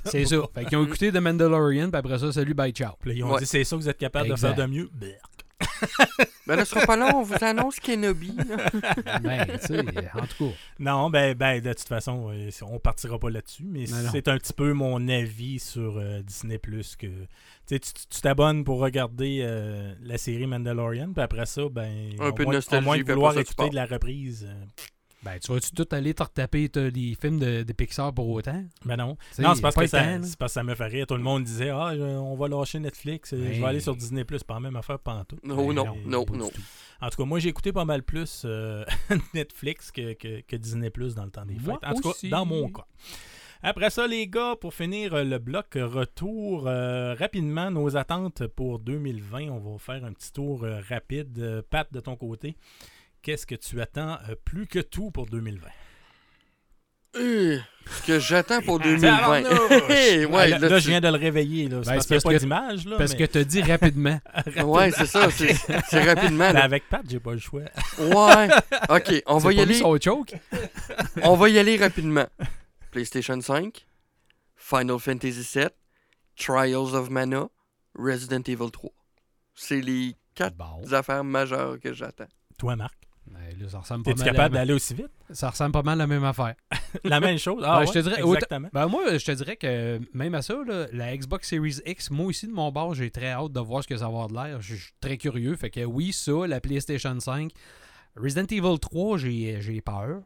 C'est 0.05 0.27
ça. 0.27 0.37
Fait 0.55 0.65
qu'ils 0.67 0.77
ont 0.79 0.85
écouté 0.85 1.11
The 1.11 1.17
Mandalorian, 1.17 1.89
puis 1.91 1.99
après 1.99 2.19
ça, 2.19 2.33
salut, 2.33 2.55
bye, 2.55 2.73
ciao. 2.73 2.93
Puis 3.01 3.11
là, 3.11 3.17
ils 3.17 3.25
ont 3.25 3.33
Ouais. 3.33 3.41
dit 3.41 3.47
c'est 3.47 3.65
ça 3.65 3.77
que 3.77 3.81
vous 3.83 3.89
êtes 3.89 3.99
capable 3.99 4.29
de 4.29 4.37
faire 4.37 4.55
de 4.55 4.67
mieux. 4.67 4.91
Ben 6.47 6.57
là, 6.57 6.65
ce 6.65 6.75
sera 6.75 6.85
pas 6.87 6.97
long, 6.97 7.19
on 7.19 7.23
vous 7.23 7.35
annonce 7.43 7.79
Kenobi. 7.79 8.33
ben, 9.23 9.47
tu 9.61 9.67
sais, 9.69 9.79
en 10.15 10.27
tout 10.27 10.49
cas. 10.49 10.55
Non, 10.81 11.09
ben, 11.11 11.35
ben, 11.35 11.61
de 11.61 11.73
toute 11.73 11.87
façon, 11.87 12.31
euh, 12.33 12.51
on 12.63 12.79
partira 12.81 13.19
pas 13.21 13.31
là-dessus, 13.31 13.65
mais 13.65 13.85
non. 13.85 14.09
c'est 14.11 14.27
un 14.27 14.37
petit 14.37 14.53
peu 14.53 14.73
mon 14.73 15.07
avis 15.09 15.61
sur 15.61 15.99
euh, 15.99 16.23
Disney 16.23 16.59
Plus 16.59 16.97
que 16.97 17.07
tu 17.69 18.21
t'abonnes 18.21 18.65
pour 18.65 18.81
regarder 18.81 19.43
euh, 19.45 19.95
la 20.03 20.19
série 20.19 20.47
Mandalorian, 20.49 21.13
puis 21.13 21.23
après 21.23 21.47
ça, 21.47 21.63
ben, 21.71 22.11
Un 22.19 22.29
au 22.29 22.33
peu 22.33 22.43
de 22.43 22.49
moins- 22.49 22.55
nostalgie, 22.57 23.03
vouloir 23.03 23.35
ça, 23.35 23.41
écouter 23.43 23.69
de 23.71 23.75
la 23.77 23.87
reprise. 23.87 24.49
euh, 24.49 24.65
Ben, 25.23 25.39
tu 25.39 25.53
vas-tu 25.53 25.73
tout 25.73 25.87
aller 25.91 26.15
te 26.15 26.23
retaper 26.23 26.69
t'as 26.71 26.89
les 26.89 27.15
films 27.21 27.39
de, 27.39 27.63
de 27.63 27.73
Pixar 27.75 28.15
pour 28.15 28.29
autant? 28.31 28.65
ben 28.87 28.97
non. 28.97 29.17
Non, 29.39 29.55
c'est 29.55 29.61
parce, 29.61 29.75
pas 29.75 29.83
que 29.83 29.87
ça, 29.89 30.01
temps, 30.01 30.07
là. 30.19 30.23
c'est 30.23 30.39
parce 30.39 30.53
que 30.53 30.55
ça 30.55 30.63
me 30.65 30.75
fait 30.75 30.87
rire. 30.87 31.07
Tout 31.07 31.17
le 31.17 31.23
monde 31.23 31.45
disait 31.45 31.69
Ah, 31.71 31.93
je- 31.95 32.01
on 32.01 32.35
va 32.37 32.49
lâcher 32.49 32.79
Netflix, 32.79 33.33
euh, 33.35 33.37
je 33.37 33.43
vais 33.43 33.61
Ouais. 33.61 33.69
aller 33.69 33.81
sur 33.81 33.95
Disney 33.95 34.25
Plus, 34.25 34.43
pas 34.43 34.55
la 34.55 34.61
même 34.61 34.77
affaire 34.77 34.99
pendant 34.99 35.25
tout. 35.25 35.37
Non, 35.45 35.57
Ben 35.69 35.75
non, 35.75 35.85
non, 35.85 35.97
non, 36.07 36.25
pas 36.25 36.37
non. 36.37 36.49
tout. 36.49 36.63
En 37.03 37.11
tout 37.11 37.17
cas, 37.19 37.25
moi, 37.25 37.39
j'ai 37.39 37.49
écouté 37.51 37.73
pas 37.73 37.85
mal 37.85 38.03
plus 38.03 38.43
euh, 38.47 38.85
Netflix 39.35 39.91
que, 39.93 40.15
que- 40.15 40.41
que 40.41 40.57
Disney 40.57 40.89
Plus 40.91 41.15
dans 41.15 41.25
le 41.25 41.31
temps 41.31 41.45
des 41.45 41.55
fêtes. 41.55 41.65
Moi 41.67 41.81
en 41.85 41.95
tout 41.95 42.01
cas, 42.01 42.09
aussi. 42.11 42.29
dans 42.31 42.47
mon 42.47 42.71
cas. 42.71 42.87
Après 43.63 43.91
ça, 43.91 44.07
les 44.07 44.27
gars, 44.27 44.55
pour 44.59 44.73
finir 44.73 45.13
euh, 45.13 45.23
le 45.23 45.39
bloc 45.39 45.75
retour, 45.75 46.65
euh, 46.67 47.13
rapidement, 47.15 47.71
nos 47.71 47.95
attentes 47.95 48.47
pour 48.47 48.79
2020. 48.79 49.51
On 49.51 49.59
va 49.59 49.79
faire 49.79 50.03
un 50.05 50.13
petit 50.15 50.33
tour 50.33 50.65
euh, 50.65 50.81
rapide. 50.89 51.63
Pat, 51.69 51.87
de 51.93 52.01
ton 52.01 52.17
côté, 52.17 52.57
qu'est-ce 53.23 53.47
que 53.47 53.55
tu 53.55 53.81
attends 53.81 54.19
euh, 54.29 54.35
plus 54.45 54.67
que 54.67 54.79
tout 54.79 55.11
pour 55.11 55.27
2020? 55.27 55.67
Euh, 57.17 57.59
ce 57.87 58.07
que 58.07 58.19
j'attends 58.21 58.63
pour 58.63 58.79
Tabarnouche! 58.83 59.49
2020. 59.69 59.89
Hey, 59.91 60.25
ouais, 60.27 60.33
Ah, 60.43 60.47
là, 60.47 60.59
là, 60.61 60.69
là, 60.69 60.77
tu- 60.79 60.85
je 60.85 60.89
viens 60.91 61.01
de 61.01 61.09
le 61.09 61.17
réveiller. 61.17 61.69
Là. 61.69 61.81
C'est 61.83 61.91
Ben, 61.91 61.95
parce 61.97 62.07
c'est 62.07 62.09
qu'il 62.09 62.15
n'y 62.15 62.17
a 62.17 62.21
parce 62.21 62.23
pas 62.23 62.33
que- 62.33 62.39
d'image. 62.39 62.99
Parce 62.99 63.13
mais- 63.13 63.19
que 63.19 63.25
t'as 63.25 63.45
dit 63.45 63.63
rapidement. 63.63 64.21
Ouais, 64.65 64.91
c'est 64.93 65.07
ça. 65.07 65.29
C'est 65.31 66.03
rapidement. 66.05 66.53
Là. 66.53 66.63
avec 66.65 66.89
Pat, 66.89 67.03
j'ai 67.09 67.19
pas 67.19 67.33
le 67.33 67.39
choix. 67.39 67.63
Ouais. 67.99 68.49
OK, 68.91 69.23
on 69.27 69.39
va 69.39 69.53
y 69.53 69.61
aller. 69.61 69.75
mis 69.75 69.79
son 69.81 69.99
choke? 70.01 70.35
On 71.23 71.35
va 71.37 71.49
y 71.49 71.59
aller 71.59 71.77
rapidement. 71.77 72.27
PlayStation 72.93 73.41
5, 73.41 73.87
Final 74.57 74.99
Fantasy 75.01 75.45
VII, 75.55 75.67
Trials 76.37 76.95
of 76.95 77.11
Mana, 77.11 77.49
Resident 77.97 78.43
Evil 78.47 78.71
3. 78.71 78.91
C'est 79.55 79.81
les 79.81 80.15
quatre 80.37 80.57
Bon. 80.57 80.81
affaires 80.93 81.25
majeures 81.25 81.79
que 81.81 81.93
j'attends. 81.93 82.29
Toi, 82.59 82.77
Marc, 82.77 82.95
Ben, 83.31 83.59
là, 83.63 83.69
ça 83.69 83.79
ressemble 83.79 84.03
pas 84.05 84.15
mal 84.15 84.25
capable 84.25 84.55
d'aller 84.55 84.73
aussi 84.73 84.95
vite? 84.95 85.11
Ça 85.31 85.51
ressemble 85.51 85.73
pas 85.73 85.83
mal 85.83 85.95
à 86.01 86.05
la 86.05 86.07
même 86.07 86.25
affaire. 86.25 86.55
La 87.05 87.21
même 87.21 87.39
chose? 87.39 87.63
Ah, 87.65 87.81
Ben, 87.81 87.87
je 87.87 87.93
te 87.93 87.99
dirais, 88.01 88.23
autant- 88.23 88.35
exactement. 88.35 88.69
Ben 88.73 88.87
moi, 88.89 89.17
je 89.17 89.25
te 89.25 89.31
dirais 89.33 89.57
que 89.57 90.01
même 90.13 90.35
à 90.35 90.43
ça, 90.43 90.55
là, 90.67 90.87
la 90.93 91.17
Xbox 91.17 91.49
Series 91.49 91.77
X, 91.87 92.11
moi 92.11 92.27
aussi 92.27 92.49
de 92.49 92.53
mon 92.53 92.73
bord, 92.73 92.95
j'ai 92.95 93.11
très 93.11 93.31
hâte 93.31 93.53
de 93.53 93.61
voir 93.61 93.83
ce 93.85 93.89
que 93.89 93.97
ça 93.97 94.05
va 94.05 94.09
avoir 94.09 94.29
de 94.29 94.35
l'air. 94.35 94.61
Je 94.61 94.75
suis 94.75 94.93
très 95.01 95.17
curieux. 95.17 95.55
Fait 95.55 95.71
que 95.71 95.85
oui, 95.85 96.13
ça, 96.13 96.33
la 96.49 96.61
PlayStation 96.61 97.19
5. 97.21 97.53
Resident 98.17 98.47
Evil 98.51 98.79
3, 98.81 99.19
j'ai 99.19 99.59
j'ai 99.61 99.81
peur. 99.81 100.23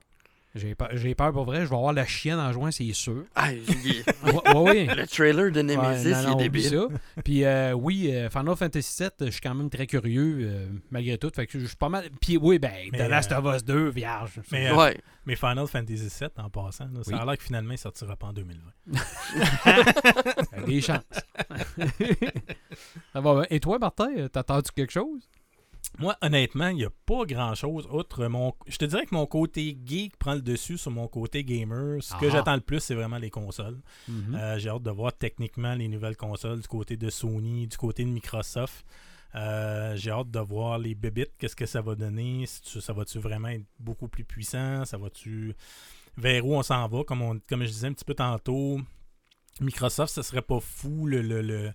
J'ai 0.57 0.77
peur, 0.77 0.89
j'ai 0.93 1.17
peur 1.17 1.33
pour 1.33 1.45
vrai. 1.45 1.63
Je 1.65 1.71
vais 1.71 1.75
avoir 1.75 1.93
la 1.93 2.07
chienne 2.07 2.39
en 2.39 2.53
juin, 2.53 2.71
c'est 2.71 2.93
sûr. 2.93 3.25
Ah, 3.35 3.49
Ouais, 3.51 4.55
ouais, 4.55 4.61
ouais. 4.61 4.95
le 4.95 5.07
trailer 5.07 5.51
de 5.51 5.63
Nemesis, 5.63 6.07
Ouais, 6.13 6.23
non, 6.23 6.39
il 6.39 6.41
est 6.41 6.43
débile. 6.45 6.69
ça. 6.71 6.87
Puis 7.25 7.45
euh, 7.45 7.73
oui, 7.73 8.09
euh, 8.13 8.31
Final 8.31 8.55
Fantasy 8.55 9.03
VII, 9.03 9.11
je 9.27 9.31
suis 9.33 9.41
quand 9.41 9.55
même 9.55 9.69
très 9.69 9.87
curieux 9.89 10.39
euh, 10.43 10.67
malgré 10.91 11.19
tout. 11.19 11.31
Fait 11.35 11.47
que 11.49 11.59
je 11.59 11.67
suis 11.67 11.77
pas 11.77 11.89
mal. 11.89 12.09
Puis 12.21 12.37
oui, 12.37 12.59
ben, 12.61 12.71
Mais, 12.93 12.99
The 12.99 13.11
Last 13.11 13.33
of 13.33 13.45
Us 13.53 13.65
2, 13.65 13.89
vierge. 13.91 14.41
mais, 14.53 14.69
euh, 14.71 14.77
Ouais. 14.77 15.01
Mais 15.27 15.35
Final 15.37 15.67
Fantasy 15.67 16.09
VII, 16.21 16.29
en 16.37 16.51
passant, 16.51 16.85
là, 16.93 17.03
ça 17.03 17.13
Oui. 17.13 17.19
a 17.21 17.25
l'air 17.25 17.37
que 17.39 17.43
finalement, 17.45 17.73
il 17.73 17.79
sortira 17.79 18.15
pas 18.15 18.29
en 18.29 18.33
2020. 18.33 18.71
Ça 18.95 20.57
a 20.57 20.61
des 20.63 20.81
chances. 20.81 21.01
Ça 23.13 23.21
va 23.21 23.35
bien. 23.35 23.45
Et 23.51 23.61
toi, 23.61 23.79
Martin, 23.79 24.29
t'attends-tu 24.33 24.73
quelque 24.73 24.93
chose? 24.93 25.29
Moi, 25.99 26.17
honnêtement, 26.23 26.69
il 26.69 26.77
n'y 26.77 26.85
a 26.85 26.91
pas 27.07 27.25
grand-chose 27.25 27.87
outre 27.91 28.27
mon... 28.27 28.53
Je 28.67 28.77
te 28.77 28.85
dirais 28.85 29.07
que 29.07 29.15
mon 29.15 29.27
côté 29.27 29.79
geek 29.85 30.17
prend 30.17 30.35
le 30.35 30.41
dessus 30.43 30.77
sur 30.77 30.91
mon 30.91 31.07
côté 31.07 31.45
gamer. 31.45 32.03
Ce 32.03 32.15
que 32.17 32.27
Ah. 32.27 32.31
j'attends 32.31 32.55
le 32.57 32.61
plus, 32.61 32.81
c'est 32.81 32.95
vraiment 32.97 33.19
les 33.19 33.31
consoles. 33.31 33.81
Mhm. 34.09 34.35
Euh, 34.35 34.59
J'ai 34.59 34.71
hâte 34.71 34.83
de 34.83 34.91
voir 34.91 35.13
techniquement 35.17 35.75
les 35.75 35.87
nouvelles 35.89 36.17
consoles 36.17 36.61
du 36.61 36.67
côté 36.69 36.97
de 36.97 37.11
Sony, 37.11 37.69
du 37.69 37.77
côté 37.77 38.05
de 38.05 38.11
Microsoft. 38.11 38.85
Euh, 39.37 39.95
J'ai 39.97 40.11
hâte 40.11 40.31
de 40.31 40.41
voir 40.41 40.79
les 40.79 40.95
bébites, 40.97 41.33
qu'est-ce 41.39 41.57
que 41.57 41.67
ça 41.67 41.81
va 41.81 41.95
donner. 41.95 42.45
Ça 42.47 42.93
va-tu 42.93 43.19
vraiment 43.21 43.49
être 43.49 43.65
beaucoup 43.79 44.09
plus 44.09 44.25
puissant? 44.25 44.85
Ça 44.85 44.99
va-tu... 44.99 45.55
Vers 46.17 46.45
où 46.47 46.55
on 46.57 46.63
s'en 46.63 46.87
va? 46.89 47.03
Comme, 47.05 47.23
on- 47.23 47.41
comme 47.49 47.63
je 47.63 47.69
disais 47.69 47.87
un 47.89 47.93
petit 47.93 48.05
peu 48.05 48.15
tantôt, 48.15 48.81
Microsoft, 49.61 50.13
ce 50.15 50.23
serait 50.23 50.43
pas 50.43 50.59
fou 50.61 51.07
le, 51.07 51.23
le, 51.23 51.41
le, 51.43 51.73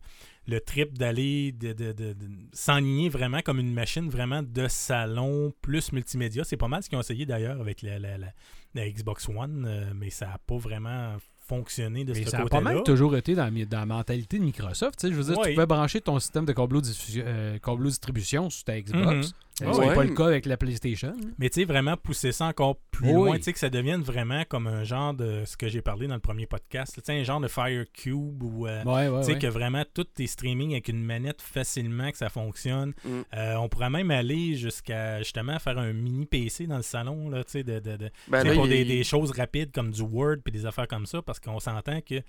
le 0.50 0.60
trip 0.60 0.98
d'aller 0.98 1.52
de, 1.52 1.74
de, 1.74 1.92
de- 1.92 2.14
de 2.14 2.28
s'enligner 2.54 3.10
vraiment 3.10 3.42
comme 3.42 3.60
une 3.60 3.74
machine 3.74 4.10
vraiment 4.10 4.42
de 4.44 4.68
salon 4.68 5.54
plus 5.62 5.92
multimédia. 5.92 6.44
C'est 6.44 6.58
pas 6.58 6.68
mal 6.68 6.84
ce 6.84 6.90
qu'ils 6.90 6.98
ont 6.98 7.02
essayé 7.02 7.26
d'ailleurs 7.26 7.60
avec 7.62 7.82
la, 7.82 8.00
la, 8.00 8.18
la- 8.18 8.34
la 8.76 8.90
Xbox 8.90 9.30
One, 9.30 9.66
euh, 9.68 9.92
mais 9.96 10.10
ça 10.10 10.28
n'a 10.28 10.38
pas 10.46 10.58
vraiment 10.58 11.18
fonctionné 11.48 12.06
de 12.06 12.14
Mais 12.14 12.24
ce 12.26 12.30
ça 12.30 12.38
a 12.38 12.42
côté-là. 12.44 12.62
pas 12.62 12.64
mal 12.74 12.84
toujours 12.84 13.18
été 13.18 13.34
dans, 13.34 13.52
la 13.80 13.86
mentalité 13.88 14.38
de 14.38 14.44
Microsoft. 14.44 15.10
Je 15.10 15.14
veux 15.16 15.24
dire, 15.24 15.38
Ouais. 15.40 15.48
tu 15.50 15.54
pouvais 15.56 15.66
brancher 15.66 16.00
ton 16.02 16.20
système 16.20 16.46
de 16.46 16.54
diffusion- 16.82 17.24
euh, 17.26 17.58
distribution 17.88 18.50
sur 18.52 18.64
ta 18.66 18.80
Xbox. 18.80 19.04
Mhm. 19.04 19.10
Euh, 19.24 19.24
Ouais, 19.66 19.74
Ce 19.74 19.80
n'est 19.82 19.88
ouais. 19.90 19.96
pas 19.96 20.04
le 20.04 20.14
cas 20.14 20.26
avec 20.28 20.46
la 20.46 20.58
PlayStation. 20.58 21.14
Mais 21.38 21.50
tu 21.50 21.62
sais, 21.62 21.66
vraiment 21.66 21.98
pousser 21.98 22.32
ça 22.32 22.46
encore 22.46 22.78
plus 22.92 23.08
Oui. 23.08 23.14
loin, 23.14 23.38
tu 23.38 23.44
sais, 23.44 23.54
que 23.54 23.60
ça 23.60 23.70
devienne 23.70 24.02
vraiment 24.02 24.44
comme 24.48 24.68
un 24.68 24.84
genre 24.84 25.14
de 25.14 25.44
ce 25.46 25.58
que 25.58 25.68
j'ai 25.68 25.82
parlé 25.82 26.08
dans 26.08 26.14
le 26.16 26.20
premier 26.20 26.46
podcast, 26.46 26.94
tu 26.96 27.02
sais, 27.04 27.20
un 27.20 27.24
genre 27.24 27.40
de 27.40 27.48
Fire 27.48 27.86
Cube 27.94 28.42
ou 28.44 28.68
euh, 28.68 28.84
Ouais, 28.84 29.08
ouais, 29.08 29.20
tu 29.22 29.26
sais, 29.28 29.34
ouais. 29.34 29.40
que 29.40 29.48
vraiment 29.48 29.84
tout 29.94 30.04
tes 30.04 30.28
streaming 30.28 30.72
avec 30.72 30.88
une 30.88 31.04
manette 31.04 31.42
facilement, 31.42 32.12
que 32.12 32.18
ça 32.18 32.30
fonctionne. 32.30 32.94
Mm. 33.06 33.10
Euh, 33.36 33.56
on 33.56 33.70
pourrait 33.70 33.90
même 33.90 34.12
aller 34.12 34.56
jusqu'à 34.56 35.20
justement 35.20 35.60
faire 35.60 35.78
un 35.78 35.94
mini 35.94 36.26
PC 36.26 36.68
dans 36.68 36.78
le 36.78 36.84
salon, 36.84 37.30
là, 37.30 37.44
tu 37.44 37.52
sais, 37.52 37.64
de, 37.64 37.80
de, 37.80 37.98
de- 37.98 38.10
Ben 38.28 38.44
là, 38.44 38.54
pour 38.54 38.66
il- 38.66 38.70
des, 38.70 38.86
des 38.86 39.04
choses 39.04 39.32
rapides 39.32 39.72
comme 39.72 39.92
du 39.92 40.02
Word 40.02 40.38
puis 40.44 40.52
des 40.52 40.66
affaires 40.66 40.88
comme 40.88 41.06
ça, 41.06 41.22
parce 41.22 41.40
qu'on 41.40 41.60
s'entend 41.60 42.02
que 42.02 42.22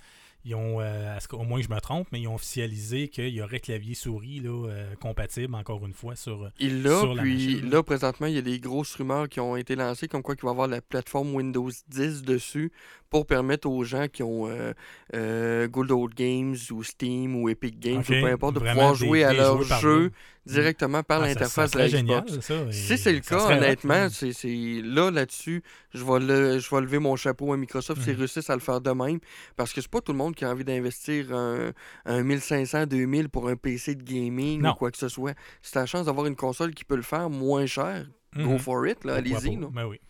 ils 0.44 0.54
ont, 0.54 0.80
euh, 0.80 1.16
à 1.16 1.20
ce 1.20 1.28
qu'au 1.28 1.42
moins 1.42 1.60
je 1.60 1.68
me 1.68 1.78
trompe, 1.80 2.08
mais 2.12 2.20
ils 2.20 2.28
ont 2.28 2.34
officialisé 2.34 3.08
qu'il 3.08 3.28
y 3.28 3.42
aurait 3.42 3.60
clavier 3.60 3.94
souris 3.94 4.40
là, 4.40 4.68
euh, 4.68 4.94
compatible 5.00 5.54
encore 5.54 5.84
une 5.86 5.92
fois 5.92 6.16
sur. 6.16 6.44
euh, 6.44 6.50
Il 6.58 6.82
l'a, 6.82 6.98
sur 6.98 7.14
la 7.14 7.22
puis 7.22 7.34
machine. 7.54 7.70
là, 7.70 7.82
présentement, 7.82 8.26
il 8.26 8.34
y 8.34 8.38
a 8.38 8.42
des 8.42 8.58
grosses 8.58 8.94
rumeurs 8.94 9.28
qui 9.28 9.40
ont 9.40 9.56
été 9.56 9.76
lancées, 9.76 10.08
comme 10.08 10.22
quoi 10.22 10.34
qu'il 10.36 10.44
va 10.44 10.50
y 10.50 10.52
avoir 10.52 10.68
la 10.68 10.80
plateforme 10.80 11.34
Windows 11.34 11.70
10 11.88 12.22
dessus 12.22 12.72
pour 13.10 13.26
permettre 13.26 13.68
aux 13.68 13.82
gens 13.82 14.06
qui 14.06 14.22
ont 14.22 14.46
euh, 14.48 14.72
euh, 15.14 15.66
Good 15.66 15.90
Old 15.90 16.14
Games 16.14 16.56
ou 16.70 16.84
Steam 16.84 17.34
ou 17.42 17.48
Epic 17.48 17.78
Games 17.80 18.00
ou 18.00 18.04
peu 18.04 18.26
importe, 18.26 18.54
de 18.54 18.60
vraiment 18.60 18.74
pouvoir 18.74 18.92
des- 18.98 19.06
jouer 19.06 19.24
à 19.24 19.30
des 19.32 19.36
leur 19.38 19.62
jeu 19.80 20.12
directement 20.46 21.02
par 21.02 21.20
Ah, 21.22 21.26
l'interface 21.26 21.72
de 21.72 21.78
la 21.78 21.88
Xbox. 21.88 22.40
ça, 22.40 22.54
Si 22.72 22.96
c'est 22.96 23.12
le 23.12 23.18
cas, 23.20 23.46
honnêtement, 23.56 23.94
hein. 23.94 24.08
c'est 24.10 24.32
c'est- 24.32 24.80
là, 24.84 25.10
là-dessus, 25.10 25.62
je 25.92 26.04
vais, 26.04 26.20
le- 26.20 26.58
je 26.60 26.74
vais 26.74 26.80
lever 26.80 26.98
mon 27.00 27.16
chapeau 27.16 27.52
à 27.52 27.56
Microsoft 27.56 28.00
s'ils 28.02 28.12
Mhm. 28.12 28.18
réussissent 28.20 28.48
à 28.50 28.54
le 28.54 28.60
faire 28.60 28.80
de 28.80 28.90
même. 28.92 29.18
Parce 29.56 29.72
que 29.72 29.80
c'est 29.80 29.90
pas 29.90 30.00
tout 30.00 30.12
le 30.12 30.18
monde 30.18 30.34
qui 30.36 30.44
a 30.44 30.50
envie 30.50 30.64
d'investir 30.64 31.32
un, 31.34 31.72
un 32.06 32.22
1500, 32.22 32.86
2000 32.86 33.28
pour 33.28 33.48
un 33.48 33.56
PC 33.56 33.96
de 33.96 34.02
gaming 34.04 34.62
Non. 34.62 34.70
ou 34.70 34.74
quoi 34.74 34.90
que 34.92 34.98
ce 34.98 35.08
soit. 35.08 35.34
Si 35.62 35.72
t'as 35.72 35.80
la 35.80 35.86
chance 35.86 36.06
d'avoir 36.06 36.26
une 36.26 36.36
console 36.36 36.74
qui 36.74 36.84
peut 36.84 36.96
le 36.96 37.02
faire 37.02 37.28
moins 37.28 37.66
cher, 37.66 38.06
go 38.36 38.50
Mhm. 38.50 38.58
for 38.60 38.86
it, 38.86 38.98
allez-y. 39.04 39.56
Ben 39.56 39.86
oui. 39.86 40.00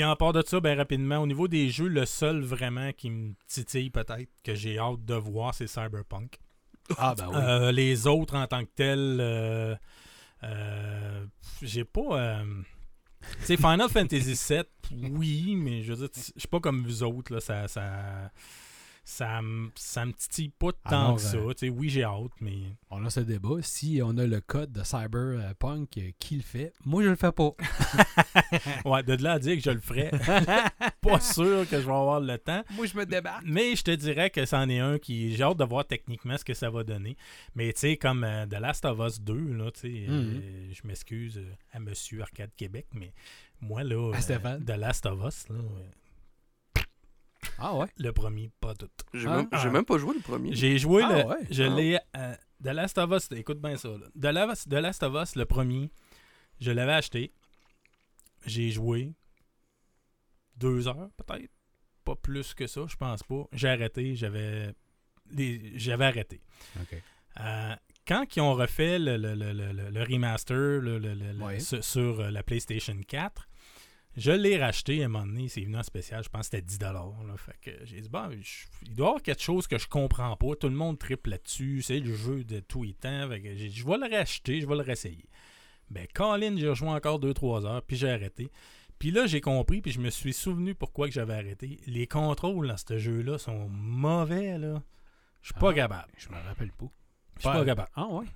Puis 0.00 0.06
en 0.06 0.16
part 0.16 0.32
de 0.32 0.42
ça, 0.42 0.60
ben 0.60 0.78
rapidement, 0.78 1.18
au 1.18 1.26
niveau 1.26 1.46
des 1.46 1.68
jeux, 1.68 1.86
le 1.88 2.06
seul 2.06 2.40
vraiment 2.40 2.90
qui 2.90 3.10
me 3.10 3.34
titille 3.46 3.90
peut-être, 3.90 4.30
que 4.42 4.54
j'ai 4.54 4.78
hâte 4.78 5.04
de 5.04 5.12
voir, 5.12 5.54
c'est 5.54 5.66
Cyberpunk. 5.66 6.38
Ah, 6.96 7.14
ben 7.14 7.28
oui. 7.28 7.36
Euh, 7.36 7.70
les 7.70 8.06
autres 8.06 8.34
en 8.34 8.46
tant 8.46 8.64
que 8.64 8.70
tels, 8.74 9.18
euh, 9.20 9.76
euh, 10.42 11.26
j'ai 11.60 11.84
pas. 11.84 12.18
euh, 12.18 12.44
tu 13.40 13.44
sais, 13.44 13.56
Final 13.58 13.88
Fantasy 13.92 14.40
VII, 14.48 15.10
oui, 15.10 15.54
mais 15.54 15.82
je 15.82 15.92
veux 15.92 16.08
dire, 16.08 16.08
je 16.14 16.40
suis 16.40 16.48
pas 16.48 16.60
comme 16.60 16.82
vous 16.82 17.02
autres, 17.02 17.34
là, 17.34 17.40
ça. 17.40 17.68
ça 17.68 18.30
ça 19.10 19.42
me, 19.42 19.70
ça 19.74 20.06
me 20.06 20.12
titille 20.12 20.50
pas 20.50 20.72
tant 20.88 20.90
Alors, 20.90 21.16
que 21.16 21.22
ça. 21.22 21.36
euh, 21.36 21.52
Tu 21.54 21.66
sais, 21.66 21.68
oui, 21.68 21.88
j'ai 21.90 22.04
hâte, 22.04 22.30
mais. 22.40 22.58
On 22.90 23.04
a 23.04 23.10
ce 23.10 23.20
débat. 23.20 23.56
Si 23.60 24.00
on 24.04 24.16
a 24.18 24.26
le 24.26 24.40
code 24.40 24.70
de 24.72 24.82
Cyberpunk, 24.84 25.98
euh, 25.98 26.10
qui 26.18 26.36
le 26.36 26.42
fait? 26.42 26.72
Moi, 26.84 27.02
je 27.02 27.08
le 27.08 27.16
fais 27.16 27.32
pas. 27.32 27.50
Ouais, 28.84 29.02
de 29.02 29.14
là 29.22 29.32
à 29.32 29.38
dire 29.38 29.56
que 29.56 29.62
je 29.62 29.70
le 29.70 29.80
ferais, 29.80 30.10
pas 31.00 31.20
sûr 31.20 31.68
que 31.68 31.76
je 31.80 31.86
vais 31.86 31.92
avoir 31.92 32.20
le 32.20 32.38
temps. 32.38 32.62
Moi, 32.74 32.86
je 32.86 32.96
me 32.96 33.04
débat. 33.06 33.40
Mais 33.44 33.76
je 33.76 33.82
te 33.84 33.90
dirais 33.90 34.30
que 34.30 34.44
c'en 34.46 34.68
est 34.68 34.78
un 34.78 34.98
qui. 34.98 35.34
J'ai 35.36 35.42
hâte 35.42 35.56
de 35.58 35.64
voir 35.64 35.86
techniquement 35.86 36.36
ce 36.36 36.44
que 36.44 36.54
ça 36.54 36.70
va 36.70 36.82
donner. 36.84 37.16
Mais 37.54 37.72
tu 37.72 37.80
sais, 37.80 37.96
comme 37.96 38.24
euh, 38.24 38.46
The 38.46 38.54
Last 38.60 38.84
of 38.84 38.98
Us 39.06 39.20
2, 39.20 39.34
là, 39.54 39.70
tu 39.70 39.80
sais, 39.80 40.06
euh, 40.08 40.20
Mhm. 40.20 40.42
je 40.72 40.80
m'excuse 40.86 41.40
à 41.72 41.80
Monsieur 41.80 42.22
Arcade 42.22 42.50
Québec, 42.56 42.86
mais 42.94 43.12
moi, 43.60 43.82
là, 43.82 44.12
euh. 44.14 44.58
The 44.58 44.70
Last 44.78 45.06
of 45.06 45.20
Us, 45.26 45.48
là, 45.48 45.56
Ah 47.60 47.76
ouais? 47.76 47.86
le 47.98 48.12
premier, 48.12 48.50
pas 48.60 48.74
tout. 48.74 48.88
J'ai 49.14 49.26
Ah. 49.28 49.36
même, 49.36 49.48
Ah. 49.52 49.68
même 49.70 49.84
pas 49.84 49.98
joué 49.98 50.14
le 50.14 50.20
premier. 50.20 50.54
J'ai 50.54 50.78
joué, 50.78 51.02
Ah 51.04 51.18
le, 51.22 51.24
ouais? 51.28 51.46
je 51.50 51.62
Ah. 51.62 51.68
l'ai. 51.76 51.98
euh, 52.16 52.34
The 52.62 52.68
Last 52.68 52.98
of 52.98 53.10
Us, 53.12 53.28
écoute 53.36 53.60
bien 53.60 53.76
ça. 53.76 53.88
Là. 53.88 54.06
The, 54.20 54.32
Last, 54.34 54.68
The 54.68 54.74
Last 54.74 55.02
of 55.02 55.14
Us, 55.22 55.36
le 55.36 55.44
premier, 55.46 55.90
je 56.60 56.70
l'avais 56.70 56.92
acheté. 56.92 57.32
J'ai 58.46 58.70
joué 58.70 59.12
deux 60.56 60.88
heures, 60.88 61.10
peut-être. 61.16 61.50
Pas 62.04 62.16
plus 62.16 62.54
que 62.54 62.66
ça, 62.66 62.82
je 62.88 62.96
pense 62.96 63.22
pas. 63.22 63.44
J'ai 63.52 63.68
arrêté, 63.68 64.16
j'avais. 64.16 64.74
J'avais 65.76 66.06
arrêté. 66.06 66.40
OK. 66.80 67.02
Euh, 67.40 67.76
quand 68.06 68.24
ils 68.36 68.40
ont 68.40 68.54
refait 68.54 68.98
le, 68.98 69.16
le- 69.16 69.34
le- 69.34 69.52
le- 69.90 70.02
remaster 70.02 70.56
le- 70.80 70.98
le- 70.98 71.14
le- 71.14 71.32
le- 71.32 71.44
Ouais. 71.44 71.60
sur, 71.60 71.84
sur, 71.84 72.20
euh, 72.20 72.30
la 72.30 72.42
PlayStation 72.42 72.98
4, 73.06 73.48
je 74.16 74.32
l'ai 74.32 74.58
racheté 74.58 75.02
à 75.02 75.06
un 75.06 75.08
moment 75.08 75.26
donné. 75.26 75.48
C'est 75.48 75.60
venu 75.62 75.76
en 75.76 75.82
spécial, 75.82 76.22
je 76.24 76.28
pense 76.28 76.48
que 76.48 76.56
c'était 76.56 76.62
10 76.62 76.78
là. 76.80 77.04
Fait 77.36 77.56
que 77.60 77.84
j'ai 77.84 78.00
dit, 78.00 78.08
bon, 78.08 78.30
je- 78.40 78.66
il 78.86 78.94
doit 78.94 79.06
y 79.06 79.08
avoir 79.08 79.22
quelque 79.22 79.42
chose 79.42 79.66
que 79.66 79.78
je 79.78 79.86
comprends 79.88 80.36
pas. 80.36 80.56
Tout 80.56 80.68
le 80.68 80.74
monde 80.74 80.98
triple 80.98 81.30
là-dessus. 81.30 81.82
C'est 81.82 82.00
le 82.00 82.14
jeu 82.14 82.44
de 82.44 82.60
tous 82.60 82.82
les 82.82 82.94
temps. 82.94 83.28
Fait 83.28 83.40
que 83.40 83.48
j'ai 83.54 83.68
dit, 83.68 83.74
je 83.76 83.86
vais 83.86 83.96
le 83.98 84.08
racheter, 84.14 84.60
je 84.60 84.66
vais 84.66 84.74
le 84.76 84.82
réessayer. 84.82 85.24
Ben, 85.90 86.06
Colin, 86.14 86.56
j'ai 86.56 86.68
rejoué 86.68 86.88
encore 86.88 87.18
2-3 87.20 87.64
heures, 87.66 87.82
puis 87.82 87.96
j'ai 87.96 88.10
arrêté. 88.10 88.50
Puis 88.98 89.10
là, 89.10 89.26
j'ai 89.26 89.40
compris, 89.40 89.80
puis 89.80 89.90
je 89.92 90.00
me 90.00 90.10
suis 90.10 90.32
souvenu 90.34 90.74
pourquoi 90.74 91.08
que 91.08 91.14
j'avais 91.14 91.34
arrêté. 91.34 91.80
Les 91.86 92.06
contrôles 92.06 92.68
dans 92.68 92.76
ce 92.76 92.98
jeu-là 92.98 93.38
sont 93.38 93.68
mauvais, 93.68 94.58
là. 94.58 94.82
Je 95.42 95.46
suis 95.52 95.54
pas 95.60 95.70
Ah. 95.70 95.74
capable. 95.74 96.12
Je 96.18 96.28
me 96.28 96.34
rappelle 96.34 96.70
pas. 96.72 96.86
Je 97.36 97.40
suis 97.40 97.48
pas 97.48 97.64
capable. 97.64 97.88
Ah 97.94 98.06
ouais? 98.08 98.26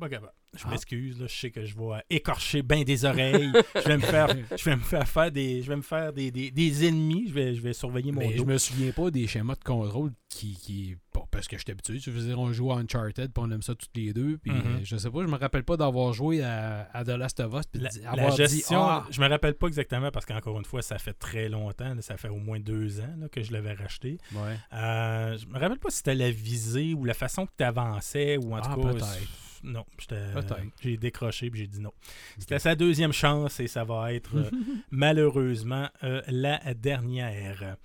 Capable. 0.00 0.32
Je 0.56 0.62
Ah. 0.66 0.70
m'excuse, 0.70 1.20
là, 1.20 1.26
je 1.28 1.34
sais 1.36 1.50
que 1.50 1.64
je 1.66 1.74
vais 1.76 2.02
écorcher 2.08 2.62
bien 2.62 2.82
des 2.82 3.04
oreilles. 3.04 3.52
je 3.74 3.80
vais 3.88 3.96
me 3.98 4.02
faire, 4.02 4.28
je 4.58 4.64
vais 4.64 4.76
me 4.76 4.80
faire 4.82 5.06
faire 5.06 5.30
des, 5.30 5.62
je 5.62 5.68
vais 5.68 5.76
me 5.76 5.82
faire 5.82 6.12
des, 6.12 6.30
des, 6.30 6.50
des 6.50 6.88
ennemis. 6.88 7.26
Je 7.28 7.34
vais, 7.34 7.54
je 7.54 7.60
vais 7.60 7.74
surveiller 7.74 8.10
mon 8.12 8.20
Mais 8.20 8.36
je 8.36 8.42
me 8.42 8.56
souviens 8.56 8.92
pas 8.92 9.10
des 9.10 9.26
schémas 9.26 9.54
de 9.56 9.64
contrôle 9.64 10.12
qui. 10.30 10.54
qui 10.56 10.96
bon, 11.12 11.24
parce 11.30 11.48
que 11.48 11.58
j'étais 11.58 11.72
habitué. 11.72 11.98
Je 11.98 12.10
veux 12.10 12.22
dire, 12.26 12.38
on 12.38 12.50
joue 12.54 12.72
à 12.72 12.76
Uncharted, 12.78 13.30
puis 13.32 13.44
on 13.46 13.50
aime 13.50 13.60
ça 13.60 13.74
toutes 13.74 13.94
les 13.94 14.14
deux. 14.14 14.38
Puis 14.38 14.50
Mhm. 14.52 14.58
euh, 14.64 14.78
je 14.84 14.96
sais 14.96 15.10
pas, 15.10 15.20
je 15.22 15.26
me 15.28 15.36
rappelle 15.36 15.64
pas 15.64 15.76
d'avoir 15.76 16.14
joué 16.14 16.42
à, 16.42 16.88
à 16.94 17.04
The 17.04 17.08
Last 17.08 17.40
of 17.40 17.52
Us. 17.54 17.66
Puis 17.70 17.82
La, 17.82 18.10
avoir 18.12 18.34
gestion, 18.34 18.78
dit, 18.78 18.86
ah, 18.90 19.06
je 19.10 19.20
me 19.20 19.28
rappelle 19.28 19.54
pas 19.54 19.66
exactement 19.66 20.10
parce 20.10 20.24
qu'encore 20.24 20.58
une 20.58 20.64
fois, 20.64 20.80
ça 20.80 20.98
fait 20.98 21.12
très 21.12 21.50
longtemps. 21.50 21.94
là, 21.94 22.00
ça 22.00 22.16
fait 22.16 22.28
au 22.30 22.38
moins 22.38 22.58
deux 22.58 23.00
ans 23.00 23.14
là, 23.18 23.28
que 23.28 23.42
je 23.42 23.52
l'avais 23.52 23.74
racheté. 23.74 24.16
ouais. 24.32 24.56
Euh, 24.72 25.36
je 25.36 25.46
me 25.46 25.58
rappelle 25.58 25.78
pas 25.78 25.90
si 25.90 25.98
c'était 25.98 26.14
la 26.14 26.30
visée 26.30 26.94
ou 26.94 27.04
la 27.04 27.14
façon 27.14 27.44
que 27.44 27.52
tu 27.58 27.64
avançais 27.64 28.38
ou 28.38 28.54
en 28.54 28.60
Ah, 28.62 28.74
tout 28.74 28.80
cas. 28.82 29.04
Non, 29.62 29.84
j'étais- 29.98 30.32
Peut-être. 30.32 30.56
j'ai 30.80 30.96
décroché 30.96 31.50
puis 31.50 31.60
j'ai 31.60 31.66
dit 31.66 31.80
non. 31.80 31.92
C'était 32.38 32.58
sa 32.58 32.74
deuxième 32.74 33.12
chance 33.12 33.60
et 33.60 33.66
ça 33.68 33.84
va 33.84 34.12
être 34.12 34.36
euh, 34.36 34.50
malheureusement 34.90 35.88
euh, 36.04 36.22
la 36.28 36.58
dernière. 36.74 37.76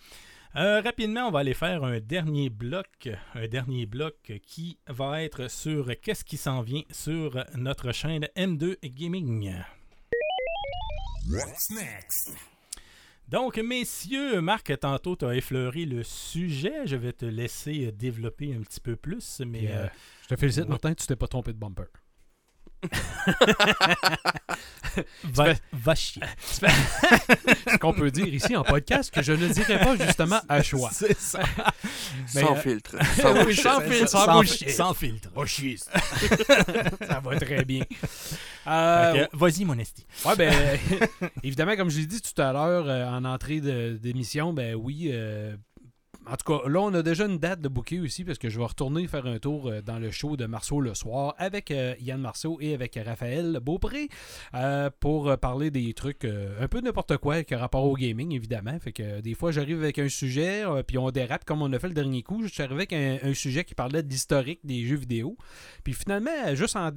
Euh, 0.56 0.82
rapidement, 0.82 1.28
on 1.28 1.32
va 1.32 1.40
aller 1.40 1.56
faire 1.56 1.84
un 1.84 2.00
dernier 2.00 2.50
bloc, 2.50 3.10
un 3.34 3.48
dernier 3.48 3.88
bloc 3.88 4.34
qui 4.46 4.78
va 4.88 5.24
être 5.24 5.50
sur 5.50 5.92
qu'est-ce 6.00 6.24
qui 6.24 6.38
s'en 6.38 6.62
vient 6.62 6.84
sur 6.92 7.44
notre 7.56 7.92
chaîne 7.92 8.28
M2 8.38 8.78
Gaming. 8.84 9.52
What's 11.32 11.72
next? 11.72 12.53
Donc, 13.34 13.58
messieurs, 13.58 14.42
Marc, 14.42 14.72
tantôt, 14.80 15.16
tu 15.16 15.26
as 15.26 15.34
effleuré 15.34 15.86
le 15.86 16.04
sujet. 16.04 16.86
Je 16.86 16.96
vais 16.96 17.14
te 17.14 17.26
laisser 17.26 17.88
euh, 17.88 17.92
développer 17.92 18.54
un 18.54 18.62
petit 18.62 18.80
peu 18.80 18.96
plus, 18.96 19.42
mais 19.44 19.72
euh, 19.72 19.86
euh, 19.86 19.88
je 20.22 20.28
te 20.28 20.36
félicite, 20.36 20.66
ouais. 20.66 20.70
Martin, 20.70 20.94
tu 20.94 21.08
t'es 21.08 21.16
pas 21.16 21.26
trompé 21.26 21.52
de 21.52 21.58
bumper. 21.58 21.88
Va, 25.24 25.54
va 25.72 25.96
chier. 25.96 26.22
Ce 26.52 27.78
qu'on 27.78 27.94
peut 27.94 28.12
dire 28.12 28.28
ici 28.28 28.56
en 28.56 28.64
podcast 28.64 29.14
que 29.14 29.22
je 29.22 29.34
ne 29.34 29.48
dirais 29.48 29.80
pas 29.80 29.96
justement 29.98 30.40
à 30.48 30.62
choix. 30.62 30.90
C'est 30.94 31.18
ça. 31.18 31.42
Mais, 32.36 32.42
sans 32.42 32.54
euh, 32.56 32.60
filtre. 32.60 32.96
Sans 33.22 33.34
oui, 33.34 33.44
bullshit. 33.46 33.64
sans 33.64 33.82
filtre, 33.82 34.10
sans 34.10 34.26
sans, 34.26 34.38
bullshit. 34.40 34.70
sans 34.70 34.94
filtre. 34.94 35.30
Oh, 35.36 35.46
chier. 35.46 35.78
ça 35.78 37.20
va 37.24 37.40
très 37.40 37.66
bien. 37.66 37.84
Euh, 38.68 39.28
Vas-y, 39.34 39.66
mon 39.66 39.78
esti. 39.78 40.06
Ouais, 40.26 40.36
ben, 40.36 40.54
évidemment, 41.44 41.76
comme 41.76 41.90
je 41.90 42.00
l'ai 42.00 42.06
dit 42.06 42.22
tout 42.22 42.42
à 42.42 42.54
l'heure 42.54 42.86
euh, 42.88 43.06
en 43.10 43.26
entrée 43.26 43.60
de- 43.62 43.98
d'émission, 44.02 44.54
ben 44.54 44.76
oui. 44.76 45.12
En 46.26 46.36
tout 46.38 46.60
cas, 46.60 46.70
là, 46.70 46.80
on 46.80 46.94
a 46.94 47.02
déjà 47.02 47.26
une 47.26 47.38
date 47.38 47.62
de 47.62 47.68
booker 47.68 48.00
aussi 48.00 48.24
parce 48.24 48.38
que 48.38 48.50
je 48.50 48.58
vais 48.58 48.66
retourner 48.66 49.08
faire 49.08 49.26
un 49.26 49.40
tour 49.40 49.68
euh, 49.68 49.82
dans 49.82 50.00
le 50.00 50.12
show 50.12 50.38
de 50.38 50.46
Marceau 50.46 50.80
le 50.80 50.94
soir 50.94 51.36
avec 51.38 51.72
euh, 51.72 51.96
Yann 52.00 52.22
Marceau 52.22 52.58
et 52.62 52.74
avec 52.74 52.98
Raphaël 53.04 53.60
Beaupré 53.62 54.08
euh, 54.54 54.90
pour 55.00 55.38
parler 55.38 55.72
des 55.72 55.94
trucs 55.94 56.26
un 56.26 56.68
peu 56.68 56.82
n'importe 56.82 57.18
quoi 57.18 57.44
qui 57.44 57.54
a 57.54 57.58
rapport 57.58 57.84
au 57.84 57.96
gaming, 57.96 58.34
évidemment. 58.34 58.78
Fait 58.80 58.92
que 58.92 59.22
des 59.22 59.34
fois, 59.34 59.52
j'arrive 59.52 59.82
avec 59.82 60.00
un 60.00 60.10
sujet 60.10 60.64
puis 60.88 60.98
on 60.98 61.12
dérape 61.12 61.46
comme 61.46 61.62
on 61.62 61.72
a 61.74 61.80
fait 61.80 61.88
le 61.88 61.94
dernier 61.94 62.24
coup. 62.24 62.44
Je 62.44 62.48
suis 62.48 62.64
arrivé 62.64 62.88
avec 62.90 62.94
un, 62.94 63.34
sujet 63.34 63.64
qui 63.64 63.76
parlait 63.76 64.04
de 64.04 64.10
l'historique 64.10 64.60
des 64.64 64.86
jeux 64.86 64.96
vidéo. 64.96 65.38
Puis 65.84 65.94
finalement, 65.94 66.32
juste 66.54 66.76
en 66.76 66.92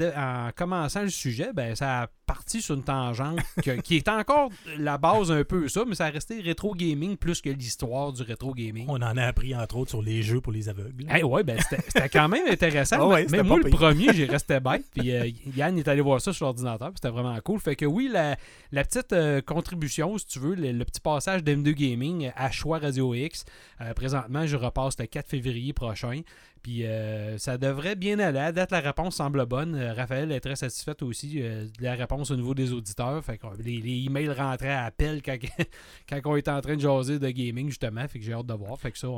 commençant 0.54 1.02
le 1.02 1.08
sujet, 1.08 1.52
ben, 1.54 1.74
ça 1.74 2.02
a 2.02 2.06
parti 2.26 2.60
sur 2.60 2.74
une 2.74 2.82
tangente 2.82 3.38
que- 3.62 3.80
qui 3.80 3.96
est 3.96 4.08
encore 4.08 4.50
la 4.78 4.98
base 4.98 5.30
un 5.30 5.44
peu 5.44 5.68
ça, 5.68 5.84
mais 5.86 5.94
ça 5.94 6.06
a 6.06 6.10
resté 6.10 6.40
rétro 6.40 6.74
gaming 6.74 7.16
plus 7.16 7.40
que 7.40 7.50
l'histoire 7.50 8.12
du 8.12 8.22
rétro 8.22 8.52
gaming. 8.52 8.86
On 8.88 8.94
en 8.96 9.16
a 9.16 9.22
appris, 9.24 9.54
entre 9.54 9.76
autres, 9.76 9.90
sur 9.90 10.02
les 10.02 10.22
jeux 10.22 10.40
pour 10.40 10.52
les 10.52 10.68
aveugles. 10.68 11.06
Eh 11.14 11.22
ouais, 11.22 11.42
ben 11.44 11.58
c'était 11.60 12.08
quand 12.08 12.28
même 12.28 12.46
intéressant. 12.48 12.96
Ah 13.00 13.06
ouais, 13.06 13.26
mais 13.30 13.42
moi, 13.42 13.58
le 13.62 13.70
premier, 13.70 14.12
j'ai 14.14 14.24
resté 14.26 14.58
bête. 14.60 14.84
Puis 14.94 15.12
euh, 15.12 15.30
Yann 15.56 15.78
est 15.78 15.86
allé 15.88 16.00
voir 16.00 16.20
ça 16.20 16.32
sur 16.32 16.46
l'ordinateur. 16.46 16.90
C'était 16.94 17.10
vraiment 17.10 17.38
cool. 17.44 17.60
Fait 17.60 17.76
que 17.76 17.84
oui, 17.86 18.08
la, 18.10 18.36
la 18.72 18.84
petite 18.84 19.12
euh, 19.12 19.40
contribution, 19.42 20.16
si 20.18 20.26
tu 20.26 20.38
veux, 20.38 20.54
le, 20.54 20.72
le 20.72 20.84
petit 20.84 21.00
passage 21.00 21.42
d'M2 21.44 21.72
Gaming 21.72 22.32
à 22.36 22.50
choix 22.50 22.78
Radio 22.78 23.14
X. 23.14 23.44
euh, 23.80 23.92
présentement, 23.94 24.46
je 24.46 24.56
repasse 24.56 24.98
le 24.98 25.06
4 25.06 25.28
février 25.28 25.72
prochain. 25.72 26.20
Puis 26.62 26.84
euh, 26.84 27.38
ça 27.38 27.58
devrait 27.58 27.94
bien 27.94 28.18
aller. 28.18 28.38
À 28.38 28.52
date, 28.52 28.70
la 28.72 28.80
réponse 28.80 29.16
semble 29.16 29.46
bonne. 29.46 29.74
Euh, 29.74 29.92
Raphaël 29.92 30.32
est 30.32 30.40
très 30.40 30.56
satisfaite 30.56 31.02
aussi 31.02 31.40
euh, 31.40 31.66
de 31.78 31.82
la 31.82 31.94
réponse 31.94 32.30
au 32.30 32.36
niveau 32.36 32.54
des 32.54 32.72
auditeurs. 32.72 33.24
Fait 33.24 33.38
que 33.38 33.46
euh, 33.46 33.50
les, 33.60 34.04
emails 34.06 34.30
rentraient 34.30 34.72
à 34.72 34.84
appel 34.84 35.22
quand, 35.22 35.36
quand 36.08 36.20
on 36.24 36.36
était 36.36 36.50
en 36.50 36.60
train 36.60 36.76
de 36.76 36.80
jaser 36.80 37.18
de 37.18 37.30
gaming, 37.30 37.68
justement. 37.68 38.06
Fait 38.08 38.18
que 38.18 38.24
j'ai 38.24 38.32
hâte 38.32 38.46
de 38.46 38.54
voir. 38.54 38.78
Fait 38.80 38.90
que 38.90 38.98
ça, 38.98 39.08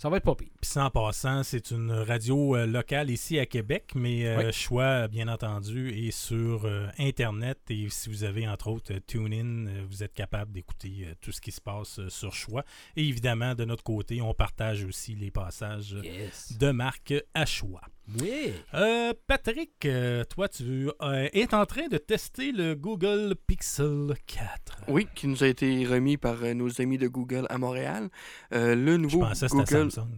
ça 0.00 0.08
va 0.08 0.16
être 0.16 0.24
pas 0.24 0.34
pire. 0.34 0.48
Puis 0.62 0.70
en 0.80 0.88
passant, 0.88 1.42
c'est 1.42 1.72
une 1.72 1.92
radio 1.92 2.56
euh, 2.56 2.64
locale 2.66 3.10
ici 3.10 3.38
à 3.38 3.44
Québec, 3.44 3.92
mais 3.94 4.26
euh, 4.26 4.46
Oui. 4.46 4.52
choix, 4.52 5.08
bien 5.08 5.28
entendu, 5.28 5.90
est 5.90 6.10
sur 6.10 6.64
euh, 6.64 6.86
Internet. 6.98 7.58
Et 7.68 7.86
si 7.90 8.08
vous 8.08 8.24
avez, 8.24 8.48
entre 8.48 8.68
autres, 8.68 8.94
TuneIn, 9.06 9.66
vous 9.88 10.02
êtes 10.02 10.14
capable 10.14 10.52
d'écouter 10.52 11.06
tout 11.20 11.32
ce 11.32 11.40
qui 11.42 11.52
se 11.52 11.60
passe 11.60 12.00
sur 12.08 12.32
choix. 12.32 12.64
Et 12.96 13.06
évidemment, 13.06 13.54
de 13.54 13.66
notre 13.66 13.84
côté, 13.84 14.22
on 14.22 14.32
partage 14.32 14.84
aussi 14.84 15.14
les 15.14 15.30
passages 15.30 15.94
Yes. 16.02 16.56
de 16.56 16.70
marque 16.70 17.12
à 17.34 17.44
choix. 17.44 17.82
Oui. 18.20 18.52
Euh, 18.74 19.12
Patrick, 19.26 19.84
euh, 19.84 20.24
toi, 20.24 20.48
tu 20.48 20.90
euh, 21.00 21.28
es 21.32 21.54
en 21.54 21.64
train 21.64 21.86
de 21.88 21.96
tester 21.96 22.50
le 22.50 22.74
Google 22.74 23.36
Pixel 23.46 24.14
4. 24.26 24.84
Oui, 24.88 25.06
qui 25.14 25.28
nous 25.28 25.44
a 25.44 25.46
été 25.46 25.86
remis 25.86 26.16
par 26.16 26.42
nos 26.54 26.80
amis 26.80 26.98
de 26.98 27.06
Google 27.06 27.46
à 27.50 27.58
Montréal. 27.58 28.08
Euh, 28.52 28.74
le 28.74 28.92
Je 28.92 28.96
nouveau 28.96 29.20
pensais 29.20 29.46
que 29.46 29.52
c'était 29.52 29.74
Google. 29.76 29.92
Samsung. 29.92 30.08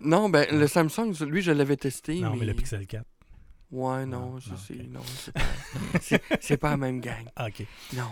Non, 0.00 0.28
ben 0.28 0.46
le 0.50 0.66
Samsung, 0.66 1.12
lui, 1.26 1.42
je 1.42 1.52
l'avais 1.52 1.76
testé. 1.76 2.20
Non, 2.20 2.34
mais 2.36 2.44
le 2.44 2.54
Pixel 2.54 2.86
4. 2.86 3.04
Ouais, 3.72 4.04
Non, 4.04 4.32
non, 4.34 4.38
c'est 4.40 4.74
ok. 4.74 4.86
non, 4.90 5.00
c'est 5.02 5.32
pas, 5.32 5.40
c'est- 6.02 6.22
c'est 6.42 6.56
pas 6.58 6.70
la 6.72 6.76
même 6.76 7.00
gang. 7.00 7.24
Ah, 7.36 7.46
ok. 7.46 7.66
Non. 7.94 8.10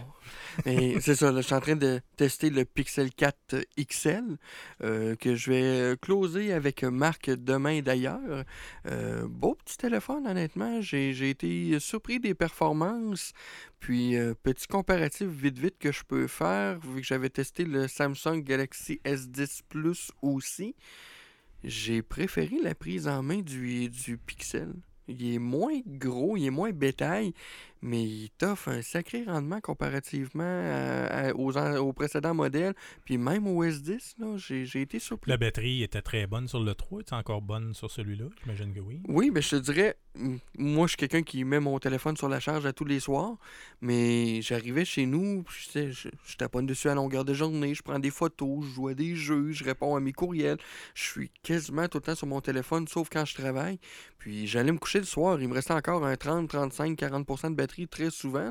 Mais 0.64 0.98
c'est 1.00 1.14
ça, 1.14 1.30
là, 1.30 1.42
je 1.42 1.46
suis 1.46 1.54
en 1.54 1.60
train 1.60 1.76
de 1.76 2.00
tester 2.16 2.48
le 2.48 2.64
Pixel 2.64 3.12
4 3.12 3.56
XL 3.78 4.38
euh, 4.82 5.16
que 5.16 5.34
je 5.36 5.50
vais 5.50 5.62
euh, 5.62 5.96
closer 5.96 6.54
avec 6.54 6.82
Marc 6.82 7.28
demain 7.28 7.82
d'ailleurs. 7.82 8.44
Euh, 8.86 9.26
beau 9.28 9.54
petit 9.54 9.76
téléphone, 9.76 10.26
honnêtement. 10.26 10.80
J'ai 10.80 11.28
été 11.28 11.78
surpris 11.78 12.20
des 12.20 12.32
performances. 12.34 13.32
Puis, 13.80 14.16
euh, 14.16 14.32
petit 14.42 14.66
comparatif 14.66 15.28
vite 15.28 15.58
vite 15.58 15.76
que 15.78 15.92
je 15.92 16.04
peux 16.04 16.26
faire, 16.26 16.78
vu 16.80 17.02
que 17.02 17.06
j'avais 17.06 17.28
testé 17.30 17.64
le 17.66 17.86
Samsung 17.86 18.42
Galaxy 18.42 18.98
S10 19.04 19.60
Plus 19.68 20.10
aussi. 20.22 20.74
J'ai 21.64 22.00
préféré 22.00 22.56
la 22.62 22.74
prise 22.74 23.06
en 23.08 23.22
main 23.22 23.40
du, 23.42 23.90
du 23.90 24.16
Pixel. 24.16 24.72
Il 25.10 25.34
est 25.34 25.38
moins 25.38 25.80
gros, 25.86 26.36
il 26.36 26.46
est 26.46 26.50
moins 26.50 26.70
bétail, 26.70 27.32
mais 27.82 28.02
il 28.02 28.30
t'offre 28.36 28.68
un 28.68 28.82
sacré 28.82 29.24
rendement 29.24 29.60
comparativement 29.60 30.42
à- 30.44 31.28
à- 31.28 31.32
aux, 31.32 31.92
précédents 31.92 32.34
modèles. 32.34 32.74
Puis 33.04 33.18
même 33.18 33.46
au 33.46 33.64
S10, 33.64 34.14
là, 34.18 34.36
j'ai 34.36 34.66
j'ai 34.66 34.82
été 34.82 34.98
surpris. 34.98 35.30
La 35.30 35.36
batterie 35.36 35.82
était 35.82 36.02
très 36.02 36.26
bonne 36.26 36.48
sur 36.48 36.60
le 36.60 36.74
3. 36.74 37.00
Es 37.00 37.12
encore 37.12 37.42
bonne 37.42 37.74
sur 37.74 37.90
celui-là? 37.90 38.26
J'imagine 38.42 38.72
que 38.74 38.80
oui. 38.80 39.00
Oui, 39.08 39.30
mais 39.32 39.42
je 39.42 39.50
te 39.50 39.56
dirais, 39.56 39.96
moi, 40.58 40.86
je 40.86 40.90
suis 40.90 40.96
quelqu'un 40.96 41.22
qui 41.22 41.44
met 41.44 41.60
mon 41.60 41.78
téléphone 41.78 42.16
sur 42.16 42.28
la 42.28 42.40
charge 42.40 42.66
à 42.66 42.72
tous 42.72 42.84
les 42.84 43.00
soirs, 43.00 43.36
mais 43.80 44.42
j'arrivais 44.42 44.84
chez 44.84 45.06
nous, 45.06 45.42
puis 45.42 45.68
je, 45.74 45.90
je, 45.90 46.08
je 46.24 46.36
taponne 46.36 46.66
dessus 46.66 46.88
à 46.88 46.94
longueur 46.94 47.24
de 47.24 47.32
journée, 47.32 47.74
je 47.74 47.82
prends 47.82 47.98
des 47.98 48.10
photos, 48.10 48.64
je 48.64 48.70
joue 48.74 48.88
à 48.88 48.94
des 48.94 49.14
jeux, 49.14 49.52
je 49.52 49.64
réponds 49.64 49.94
à 49.96 50.00
mes 50.00 50.12
courriels. 50.12 50.58
Je 50.94 51.02
suis 51.04 51.30
quasiment 51.42 51.88
tout 51.88 51.98
le 51.98 52.02
temps 52.02 52.14
sur 52.14 52.26
mon 52.26 52.40
téléphone, 52.40 52.86
sauf 52.88 53.08
quand 53.10 53.24
je 53.24 53.34
travaille. 53.34 53.78
Puis 54.18 54.46
j'allais 54.46 54.72
me 54.72 54.78
coucher 54.78 54.98
le 54.98 55.04
soir, 55.06 55.40
il 55.40 55.48
me 55.48 55.54
restait 55.54 55.72
encore 55.72 56.04
un 56.04 56.16
30, 56.16 56.48
35, 56.48 56.98
40% 56.98 57.50
de 57.50 57.54
batterie 57.54 57.69
très 57.86 58.10
souvent. 58.10 58.50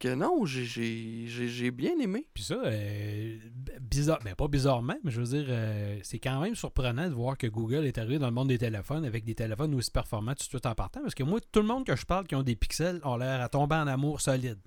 Que 0.00 0.14
non, 0.14 0.44
j'ai- 0.46 1.70
bien 1.70 1.98
aimé. 2.00 2.26
Puis 2.34 2.44
ça, 2.44 2.60
euh, 2.64 3.36
bizarre, 3.80 4.18
ben 4.24 4.34
pas 4.34 4.48
bizarrement, 4.48 4.96
mais 5.04 5.10
je 5.10 5.20
veux 5.20 5.26
dire, 5.38 5.46
euh, 5.48 5.98
c'est 6.02 6.18
quand 6.18 6.40
même 6.40 6.54
surprenant 6.54 7.08
de 7.08 7.14
voir 7.14 7.36
que 7.36 7.46
Google 7.46 7.84
est 7.86 7.98
arrivé 7.98 8.18
dans 8.18 8.26
le 8.26 8.32
monde 8.32 8.48
des 8.48 8.58
téléphones 8.58 9.04
avec 9.04 9.24
des 9.24 9.34
téléphones 9.34 9.74
aussi 9.74 9.90
performants 9.90 10.32
tout 10.34 10.44
de 10.44 10.48
suite 10.48 10.66
en 10.66 10.74
partant. 10.74 11.00
Parce 11.02 11.14
que 11.14 11.22
moi, 11.24 11.40
tout 11.52 11.60
le 11.60 11.66
monde 11.66 11.84
que 11.84 11.96
je 11.96 12.04
parle 12.06 12.26
qui 12.26 12.34
ont 12.34 12.42
des 12.42 12.56
pixels 12.56 13.00
ont 13.04 13.16
l'air 13.16 13.40
à 13.40 13.48
tomber 13.48 13.76
en 13.76 13.86
amour 13.86 14.20
solide. 14.20 14.58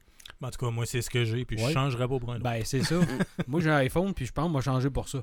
En 0.41 0.49
tout 0.51 0.65
cas, 0.65 0.71
moi, 0.71 0.85
c'est 0.85 1.01
ce 1.01 1.09
que 1.09 1.25
j'ai, 1.25 1.43
puis 1.43 1.57
je 1.57 1.65
Ouais. 1.65 1.73
changerais 1.73 2.07
pas 2.07 2.17
pour 2.17 2.31
un 2.31 2.35
autre. 2.35 2.43
Ben, 2.43 2.61
c'est 2.63 2.81
ça. 2.83 2.95
moi, 3.47 3.59
j'ai 3.59 3.69
un 3.69 3.75
iPhone, 3.77 4.13
puis 4.13 4.25
je 4.25 4.31
pense 4.31 4.45
qu'on 4.47 4.53
va 4.53 4.61
changer 4.61 4.89
pour 4.89 5.09
ça. 5.09 5.21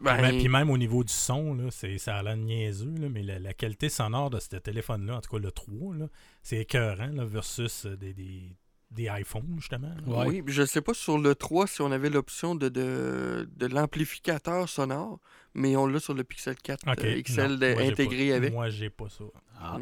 Ben, 0.00 0.14
Puis 0.14 0.22
même- 0.22 0.38
Puis 0.38 0.48
même 0.48 0.70
au 0.70 0.76
niveau 0.78 1.04
du 1.04 1.12
son, 1.12 1.54
là, 1.54 1.64
c'est, 1.70 1.96
ça 1.98 2.16
a 2.16 2.22
l'air 2.24 2.36
niaiseux, 2.36 2.92
là, 2.98 3.08
mais 3.08 3.22
la, 3.22 3.38
la 3.38 3.54
qualité 3.54 3.88
sonore 3.88 4.30
de 4.30 4.40
ce 4.40 4.56
téléphone-là, 4.56 5.16
en 5.18 5.20
tout 5.20 5.30
cas 5.30 5.38
le 5.40 5.52
3, 5.52 5.94
là, 5.94 6.06
c'est 6.42 6.56
écœurant 6.58 7.06
là, 7.12 7.24
versus 7.24 7.86
euh, 7.86 7.96
des, 7.96 8.12
des, 8.14 8.56
des 8.90 9.04
iPhones, 9.20 9.56
justement. 9.60 9.94
Ouais. 10.08 10.26
Oui, 10.26 10.42
puis 10.42 10.52
je 10.52 10.64
sais 10.64 10.80
pas 10.80 10.94
sur 10.94 11.18
le 11.18 11.36
3 11.36 11.68
si 11.68 11.80
on 11.82 11.92
avait 11.92 12.10
l'option 12.10 12.56
de, 12.56 12.68
de, 12.68 13.48
de 13.56 13.66
l'amplificateur 13.66 14.68
sonore, 14.68 15.20
mais 15.54 15.76
on 15.76 15.86
l'a 15.86 16.00
sur 16.00 16.14
le 16.14 16.24
Pixel 16.24 16.56
4 16.56 16.88
Ok, 16.90 17.04
euh, 17.04 17.22
XL 17.22 17.42
non, 17.60 17.74
moi, 17.74 17.82
intégré 17.82 18.30
pas- 18.30 18.36
avec. 18.36 18.52
Moi, 18.52 18.70
j'ai 18.70 18.90
pas 18.90 19.08
ça. 19.08 19.24
Ah. 19.60 19.78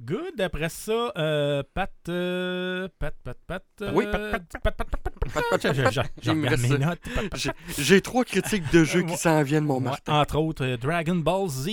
Good. 0.00 0.40
Après 0.40 0.68
ça, 0.68 1.12
euh, 1.18 1.62
Pat, 1.74 1.90
euh, 2.08 2.88
Pat, 2.98 3.14
Pat, 3.24 3.36
Pat. 3.46 3.64
euh, 3.82 3.90
Oui, 3.92 4.04
Pat, 4.10 4.30
Pat, 4.30 4.42
Pat, 4.62 4.62
Pat, 4.62 4.74
Pat, 4.90 4.90
Pat, 4.92 5.44
Pat, 5.50 5.60
Pat. 5.60 6.34
Mes 6.34 6.48
notes. 6.78 7.00
Pat, 7.14 7.28
Pat, 7.30 7.40
J'ai- 7.78 8.00
trois 8.00 8.24
critiques 8.24 8.70
de 8.72 8.84
jeux 8.84 9.02
qui 9.02 9.16
s'en 9.16 9.42
viennent, 9.42 9.64
mon 9.64 9.80
Martin. 9.80 10.20
entre 10.20 10.36
autres, 10.38 10.66
Dragon 10.76 11.16
Ball 11.16 11.48
Z, 11.48 11.68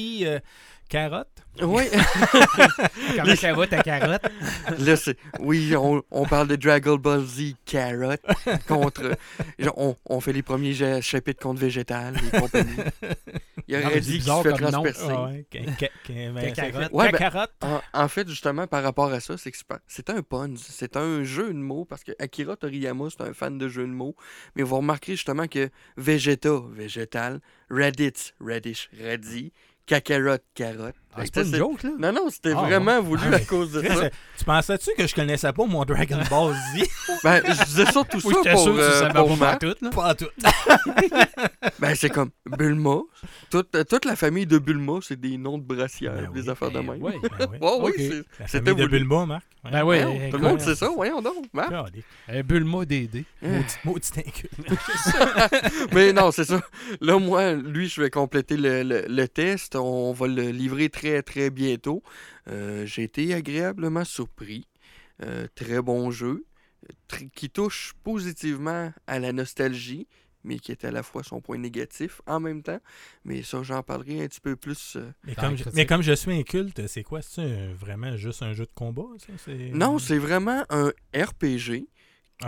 Carotte? 0.89 1.27
Oui, 1.61 1.83
Comment 3.15 3.36
ça 3.36 3.53
va 3.53 3.65
ta 3.67 3.81
carotte? 3.81 4.21
là, 4.79 4.95
c'est- 4.97 5.17
oui 5.39 5.73
on, 5.75 6.03
on 6.11 6.25
parle 6.25 6.47
de 6.49 6.55
Dragon 6.57 6.95
Ball 6.97 7.23
Z 7.25 7.53
Carrot 7.65 8.15
contre. 8.67 9.17
on, 9.77 9.95
on 10.05 10.19
fait 10.19 10.33
les 10.33 10.43
premiers 10.43 10.73
chapitres 11.01 11.41
contre 11.41 11.61
Végétal 11.61 12.15
et 12.17 12.39
compagnie. 12.39 12.75
Il 13.67 13.75
aurait 13.77 13.93
c'est 13.95 13.99
dit 14.01 14.19
qu'il 14.19 14.31
se 14.31 14.41
fait 14.43 14.51
transpercer. 14.53 15.07
Ah 15.09 15.23
ouais, 15.25 15.45
ca- 15.51 15.59
ca- 15.79 15.89
ca- 16.05 16.13
ben, 16.31 16.36
ça 16.49 16.51
Cacarotte. 16.51 16.89
fait- 16.89 16.93
Ouais, 16.95 17.05
ben- 17.11 17.17
Cacarotte. 17.17 17.51
En, 17.63 17.81
en 17.93 18.07
fait, 18.07 18.27
justement, 18.27 18.67
par 18.67 18.83
rapport 18.83 19.11
à 19.11 19.19
ça, 19.21 19.38
c'est 19.38 19.49
que 19.51 19.57
c'est 19.88 20.09
un 20.11 20.21
pun, 20.21 20.53
c'est 20.57 20.97
un 20.97 21.23
jeu 21.23 21.47
de 21.53 21.57
mots, 21.57 21.86
parce 21.86 22.03
que 22.03 22.11
Akira 22.19 22.57
Toriyama, 22.57 23.07
c'est 23.09 23.23
un 23.23 23.33
fan 23.33 23.57
de 23.57 23.67
jeux 23.67 23.88
de 23.88 23.91
mots. 23.93 24.15
Mais 24.55 24.61
vous 24.63 24.75
remarquerez 24.77 25.13
justement 25.13 25.47
que 25.47 25.69
Vegeta, 25.97 26.59
végétal, 26.73 27.39
Raditz, 27.71 28.33
radish, 28.39 28.89
radis, 29.03 29.51
Kakarot, 29.88 30.41
carotte. 30.55 31.05
Ah, 31.18 31.22
Fait 31.22 31.26
c'est 31.28 31.32
que 31.32 31.36
pas 31.39 31.45
une 31.45 31.51
c'est- 31.51 31.57
joke, 31.57 31.84
là? 31.84 31.89
Non, 31.97 32.11
non, 32.11 32.30
c'était 32.30 32.51
Ah, 32.57 32.61
vraiment 32.63 33.01
voulu 33.01 33.22
Ah, 33.32 33.36
à 33.36 33.39
cause 33.39 33.72
de 33.72 33.82
ça. 33.88 33.93
euh, 34.05 34.09
tu 34.38 34.43
pensais-tu 34.43 34.89
que 34.97 35.07
je 35.07 35.16
connaissais 35.16 35.53
pas 35.53 35.66
mon 35.66 35.86
Dragon 35.86 36.20
Ball 36.30 36.53
Z? 36.53 36.84
Ben, 37.24 37.41
je 37.47 37.63
disais 37.66 37.86
surtout 37.91 38.20
Oui, 38.24 38.36
ça 38.43 38.51
pour, 38.51 38.61
sûr 38.63 38.76
euh, 38.78 39.09
pour 39.13 39.30
pas 39.30 39.36
Marc. 39.36 39.59
tout, 39.61 39.76
là. 39.82 39.89
pas 39.91 40.13
tout. 40.16 40.28
Ben, 41.80 41.95
c'est 41.95 42.09
comme 42.09 42.30
Bulma. 42.45 42.99
Toute, 43.49 43.76
toute 43.89 44.05
la 44.05 44.16
famille 44.16 44.45
de 44.45 44.57
Bulma, 44.57 44.99
c'est 45.01 45.20
des 45.20 45.38
noms 45.38 45.57
de 45.57 45.63
brassières, 45.63 46.13
Ben 46.13 46.32
des 46.34 46.41
oui, 46.43 46.49
affaires 46.49 46.70
de 46.72 46.80
Ben 46.80 46.91
même. 46.93 47.01
ouais. 47.03 47.13
Ben 47.39 47.47
oui. 47.51 47.57
Ouais, 47.61 47.93
oui, 47.97 48.24
C'était 48.47 48.74
de. 48.74 48.86
Bulma, 48.86 49.26
Marc. 49.26 49.43
Ben 49.72 49.84
oui, 49.84 49.97
tout 50.30 50.38
le 50.38 50.43
monde 50.43 50.59
sait 50.61 50.76
ça, 50.76 50.89
voyons 50.93 51.22
donc. 51.22 51.45
Marc. 51.53 51.72
Euh, 52.30 52.43
Bulma 52.43 52.86
DD. 52.86 53.26
Maudit, 53.41 53.66
maudit 53.84 54.09
inculte. 54.18 54.51
Mais 55.93 56.13
non, 56.13 56.32
c'est 56.32 56.43
ça. 56.45 56.61
Là, 57.01 57.18
moi, 57.20 57.53
lui, 57.53 57.88
je 57.88 58.01
vais 58.01 58.09
compléter 58.09 58.57
le, 58.57 58.84
le- 58.84 59.05
le 59.07 59.28
test. 59.28 59.76
On 59.76 60.13
va 60.13 60.28
le 60.28 60.49
livrer 60.51 60.89
très, 60.89 61.05
très 61.24 61.49
bientôt. 61.49 62.03
Euh, 62.47 62.86
J'ai 62.86 63.03
été 63.03 63.34
agréablement 63.34 64.03
surpris. 64.06 64.68
Euh, 65.24 65.47
très 65.56 65.82
bon 65.82 66.12
jeu. 66.12 66.45
Tr- 67.10 67.30
qui 67.32 67.49
touche 67.49 67.93
positivement 68.03 68.93
à 69.08 69.18
la 69.20 69.32
nostalgie, 69.34 70.08
mais 70.43 70.60
qui 70.60 70.72
est 70.72 70.86
à 70.86 70.91
la 70.91 71.01
fois 71.01 71.24
son 71.24 71.41
point 71.41 71.58
négatif 71.58 72.22
en 72.28 72.39
même 72.39 72.62
temps. 72.62 72.80
Mais 73.24 73.41
ça, 73.41 73.64
j'en 73.64 73.82
parlerai 73.82 74.24
un 74.24 74.28
petit 74.28 74.39
peu 74.41 74.56
plus. 74.56 74.95
euh. 74.95 75.10
Mais 75.24 75.34
comme, 75.34 75.58
je, 75.58 75.64
mais 75.74 75.86
comme 75.88 76.03
je 76.03 76.12
suis 76.14 76.32
inculte, 76.34 76.86
c'est 76.88 77.01
quoi? 77.01 77.22
C'est 77.24 77.68
vraiment 77.74 78.16
juste 78.18 78.43
un 78.43 78.53
jeu 78.53 78.66
de 78.66 78.72
combat? 78.76 79.08
Ça? 79.18 79.51
Non, 79.74 79.97
c'est 79.97 80.20
vraiment 80.20 80.64
un 80.70 80.91
RPG. 81.16 81.88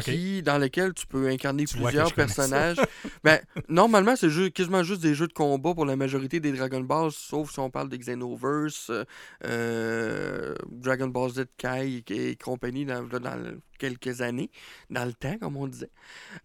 Qui, 0.02 0.42
dans 0.44 0.58
lequel 0.58 0.94
tu 0.94 1.08
peux 1.08 1.28
incarner 1.30 1.64
Tu 1.66 1.78
plusieurs 1.78 2.08
personnages. 2.14 2.78
ben, 3.24 3.40
normalement, 3.70 4.16
c'est 4.18 4.30
ju- 4.30 4.52
quasiment 4.52 4.84
juste 4.84 5.02
des 5.02 5.16
jeux 5.16 5.28
de 5.28 5.34
combat 5.34 5.74
pour 5.74 5.86
la 5.86 5.96
majorité 5.96 6.40
des 6.42 6.52
Dragon 6.52 6.82
Balls, 6.82 7.12
sauf 7.12 7.52
si 7.52 7.60
on 7.60 7.70
parle 7.70 7.88
des 7.90 7.98
Xenoverse, 7.98 8.92
euh, 9.46 10.56
Dragon 10.70 11.08
Ball 11.08 11.30
Z 11.32 11.46
Kai 11.58 12.04
et 12.10 12.36
compagnie 12.36 12.86
dans, 12.86 13.04
dans 13.04 13.36
le- 13.36 13.60
quelques 13.78 14.22
années, 14.22 14.50
dans 14.90 15.06
le 15.06 15.14
temps, 15.14 15.38
comme 15.38 15.58
on 15.58 15.68
disait. 15.68 15.92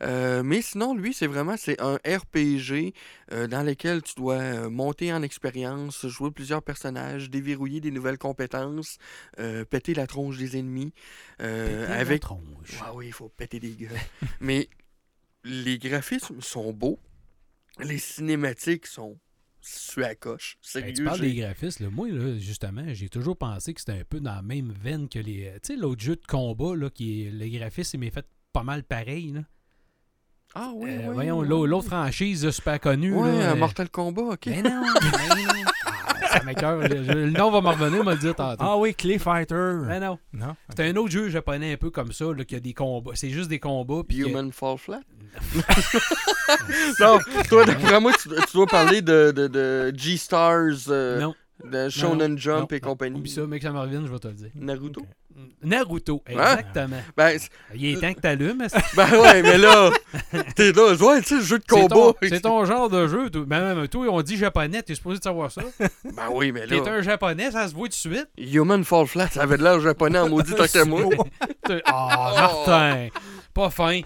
Euh, 0.02 0.42
mais 0.42 0.62
sinon, 0.62 0.94
lui, 0.94 1.14
c'est 1.14 1.26
vraiment 1.26 1.56
c'est 1.56 1.80
un 1.80 1.96
RPG 1.96 2.94
euh, 3.32 3.46
dans 3.46 3.62
lequel 3.62 4.02
tu 4.02 4.14
dois 4.14 4.34
euh, 4.34 4.70
monter 4.70 5.12
en 5.12 5.22
expérience, 5.22 6.06
jouer 6.06 6.30
plusieurs 6.30 6.62
personnages, 6.62 7.30
déverrouiller 7.30 7.80
des 7.80 7.90
nouvelles 7.90 8.18
compétences, 8.18 8.98
euh, 9.38 9.64
péter 9.64 9.94
la 9.94 10.06
tronche 10.06 10.36
des 10.38 10.56
ennemis, 10.58 10.92
la 11.38 11.92
avec 11.94 12.22
tronche. 12.22 12.78
ah 12.82 12.94
oui, 12.94 13.06
il 13.06 13.12
faut 13.12 13.28
péter 13.28 13.60
des 13.60 13.70
gueules. 13.70 13.90
Mais 14.40 14.68
les 15.44 15.78
graphismes 15.78 16.40
sont 16.40 16.72
beaux. 16.72 16.98
Les 17.78 17.98
cinématiques 17.98 18.86
sont 18.86 19.18
su 19.62 20.02
à 20.04 20.14
coche. 20.14 20.58
Ben, 20.74 20.92
tu 20.92 21.04
parles 21.04 21.20
des 21.20 21.34
graphismes, 21.34 21.84
là. 21.84 21.90
moi, 21.90 22.08
là, 22.08 22.36
justement, 22.38 22.84
j'ai 22.92 23.08
toujours 23.08 23.36
pensé 23.36 23.72
que 23.72 23.80
c'était 23.80 24.00
un 24.00 24.04
peu 24.04 24.20
dans 24.20 24.34
la 24.34 24.42
même 24.42 24.72
veine 24.72 25.08
que 25.08 25.18
les. 25.18 25.46
euh, 25.46 25.58
Tu 25.62 25.74
sais, 25.74 25.76
l'autre 25.80 26.02
jeu 26.02 26.16
de 26.16 26.26
combat, 26.26 26.74
là, 26.76 26.90
qui 26.90 27.22
est. 27.26 27.30
Le 27.30 27.48
graphisme 27.48 28.02
est 28.02 28.10
fait 28.10 28.26
pas 28.52 28.62
mal 28.64 28.82
pareil, 28.82 29.32
là. 29.32 29.40
Ah 30.54 30.70
oui, 30.74 30.90
Euh, 30.90 30.98
oui, 31.08 31.14
voyons, 31.14 31.38
oui, 31.38 31.48
l'autre 31.48 31.84
oui. 31.84 31.88
franchise 31.88 32.50
super 32.50 32.78
connue. 32.78 33.14
Ouais, 33.14 33.38
là, 33.38 33.52
euh, 33.52 33.56
Mortal 33.56 33.88
Kombat, 33.88 34.22
ok. 34.34 34.46
Mais 34.46 34.62
non, 34.62 34.82
mais 35.00 35.44
non. 35.44 35.70
Ça 36.32 36.42
m'écoeure. 36.44 36.78
Le, 36.80 36.94
le 37.26 37.30
nom 37.30 37.50
va 37.50 37.60
me 37.60 37.68
revenir, 37.68 38.00
on 38.00 38.04
va 38.04 38.12
le 38.14 38.18
dire 38.18 38.34
tantôt. 38.34 38.62
Ah 38.64 38.76
oui, 38.76 38.94
Clay 38.94 39.18
Fighter. 39.18 39.74
Mais 39.86 40.00
non. 40.00 40.18
Non? 40.32 40.56
C'est 40.74 40.88
un 40.88 40.96
autre 40.96 41.10
jeu 41.10 41.28
japonais 41.28 41.72
un 41.72 41.76
peu 41.76 41.90
comme 41.90 42.12
ça, 42.12 42.24
là, 42.36 42.44
qui 42.44 42.56
a 42.56 42.60
des 42.60 42.72
combats. 42.74 43.12
C'est 43.14 43.30
juste 43.30 43.48
des 43.48 43.58
combats. 43.58 44.02
puis 44.06 44.18
que- 44.18 44.28
Human 44.28 44.50
Fall 44.52 44.78
Flat? 44.78 45.00
non, 47.00 47.18
toi, 47.48 47.64
d'après 47.64 48.00
moi, 48.00 48.12
tu, 48.20 48.28
tu 48.28 48.52
dois 48.54 48.66
parler 48.66 49.02
de, 49.02 49.32
de, 49.34 49.46
de 49.48 49.92
G-Stars, 49.96 50.88
euh, 50.88 51.20
Non. 51.20 51.34
De 51.64 51.88
Shonen 51.88 52.38
Jump 52.38 52.70
non, 52.70 52.76
et 52.76 52.80
compagnie. 52.80 53.18
Oublie 53.18 53.30
ça, 53.30 53.42
mec, 53.46 53.62
ça 53.62 53.70
me 53.70 53.78
revienne, 53.78 54.06
je 54.06 54.12
vais 54.12 54.18
te 54.18 54.28
le 54.28 54.34
dire. 54.34 54.50
Naruto? 54.54 55.02
Naruto, 55.62 56.22
Hein? 56.28 56.32
exactement. 56.32 57.00
Ben, 57.16 57.38
Il 57.74 57.86
est 57.86 58.00
temps 58.00 58.12
que 58.12 58.20
t'allumes. 58.20 58.64
c'est- 58.68 58.96
ben 58.96 59.10
ouais, 59.18 59.42
mais 59.42 59.56
là, 59.58 59.90
t'es 60.56 60.72
là, 60.72 60.92
ouais, 60.94 61.20
tu 61.22 61.28
sais, 61.28 61.34
le 61.36 61.40
jeu 61.42 61.58
de 61.58 61.64
combat. 61.64 62.12
c'est 62.22 62.40
ton 62.40 62.64
genre 62.64 62.90
de 62.90 63.06
jeu. 63.06 63.30
Ben, 63.30 63.74
même 63.74 63.88
toi, 63.88 64.06
on 64.10 64.20
dit 64.22 64.36
japonais, 64.36 64.82
t'es 64.82 64.94
supposé 64.94 65.18
de 65.18 65.24
savoir 65.24 65.50
ça. 65.50 65.62
Ben 66.04 66.28
oui, 66.32 66.52
mais 66.52 66.66
T'es 66.66 66.80
là, 66.80 66.92
un 66.92 67.02
japonais, 67.02 67.50
ça 67.50 67.66
se 67.68 67.74
voit 67.74 67.88
tout 67.88 68.08
de 68.08 68.14
suite. 68.14 68.28
Human 68.36 68.84
Fall 68.84 69.06
Flat, 69.06 69.28
ça 69.28 69.42
avait 69.42 69.56
de 69.56 69.62
l'air 69.62 69.80
japonais 69.80 70.18
en 70.18 70.28
maudit 70.28 70.54
tant 70.54 70.66
qu'à 70.66 70.84
moi. 70.84 71.04
T'es- 71.64 71.82
Ah, 71.86 72.32
Martin, 72.36 73.08
pas 73.54 73.70
fin. 73.70 74.00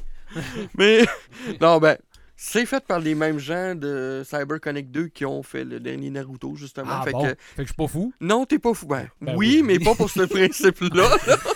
Mais 0.76 1.04
non, 1.60 1.78
ben, 1.78 1.96
C'est 2.38 2.66
fait 2.66 2.84
par 2.84 3.00
les 3.00 3.14
mêmes 3.14 3.38
gens 3.38 3.74
de 3.74 4.22
CyberConnect 4.28 4.90
2 4.90 5.08
qui 5.08 5.24
ont 5.24 5.42
fait 5.42 5.64
le 5.64 5.80
dernier 5.80 6.10
Naruto, 6.10 6.54
justement. 6.54 6.88
Ah 6.90 7.02
fait 7.02 7.12
bon, 7.12 7.22
que, 7.22 7.28
fait 7.28 7.34
que 7.56 7.62
je 7.62 7.66
suis 7.68 7.74
pas 7.74 7.88
fou? 7.88 8.12
non, 8.20 8.44
t'es 8.44 8.58
pas 8.58 8.74
fou. 8.74 8.86
Ben, 8.86 9.08
Ben 9.22 9.34
oui, 9.36 9.60
oui. 9.60 9.62
mais 9.62 9.78
pas 9.78 9.94
pour 9.94 10.10
ce 10.10 10.20
principe-là. 10.26 11.08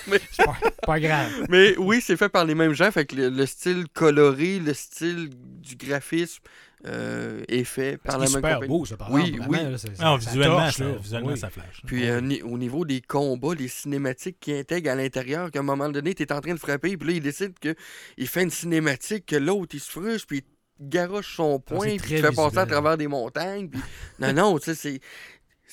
mais, 0.08 0.18
pas, 0.38 0.56
pas 0.86 0.98
grave. 1.00 1.30
mais 1.50 1.76
oui, 1.76 2.00
c'est 2.02 2.16
fait 2.16 2.30
par 2.30 2.44
les 2.46 2.54
mêmes 2.54 2.72
gens. 2.72 2.90
Fait 2.90 3.04
que 3.04 3.14
le, 3.14 3.28
le 3.28 3.44
style 3.46 3.84
coloré, 3.92 4.58
le 4.58 4.72
style 4.72 5.28
du 5.34 5.76
graphisme 5.76 6.42
euh, 6.86 7.42
est 7.48 7.64
fait 7.64 7.98
par 7.98 8.14
la 8.16 8.20
même 8.24 8.28
super 8.36 8.54
compagnie. 8.54 8.68
beau, 8.68 8.84
ça, 8.86 8.96
par 8.96 9.12
Oui, 9.12 9.28
exemple, 9.28 9.48
oui. 9.50 9.58
Non, 9.62 9.76
ça 9.76 10.16
visuellement, 10.16 10.56
torche, 10.60 10.76
ça, 10.76 10.84
là. 10.84 10.92
visuellement 11.02 11.28
Oui. 11.28 11.38
ça 11.38 11.50
flash. 11.50 11.82
Puis 11.84 12.08
euh, 12.08 12.22
ni- 12.22 12.40
au 12.42 12.56
niveau 12.56 12.86
des 12.86 13.02
combats, 13.02 13.54
les 13.54 13.68
cinématiques 13.68 14.38
qui 14.40 14.54
intègrent 14.54 14.92
à 14.92 14.94
l'intérieur, 14.94 15.50
qu'à 15.50 15.58
un 15.58 15.62
moment 15.62 15.90
donné, 15.90 16.14
tu 16.14 16.22
es 16.22 16.32
en 16.32 16.40
train 16.40 16.54
de 16.54 16.58
frapper, 16.58 16.96
puis 16.96 17.08
là, 17.08 17.14
il 17.16 17.20
décide 17.22 17.52
qu'il 17.58 18.26
fait 18.28 18.42
une 18.44 18.50
cinématique, 18.50 19.26
que 19.26 19.36
l'autre, 19.36 19.74
il 19.74 19.80
se 19.80 19.90
frustre, 19.90 20.26
puis 20.26 20.38
il 20.38 20.44
garoche 20.80 21.36
son 21.36 21.60
poing, 21.60 21.88
c'est 21.90 21.96
puis 21.96 22.20
te 22.20 22.26
fait 22.26 22.34
passer 22.34 22.58
à 22.58 22.66
travers 22.66 22.96
des 22.96 23.06
montagnes. 23.06 23.68
Puis... 23.68 23.80
non, 24.18 24.32
non, 24.32 24.58
tu 24.58 24.66
sais, 24.66 24.74
c'est... 24.74 25.00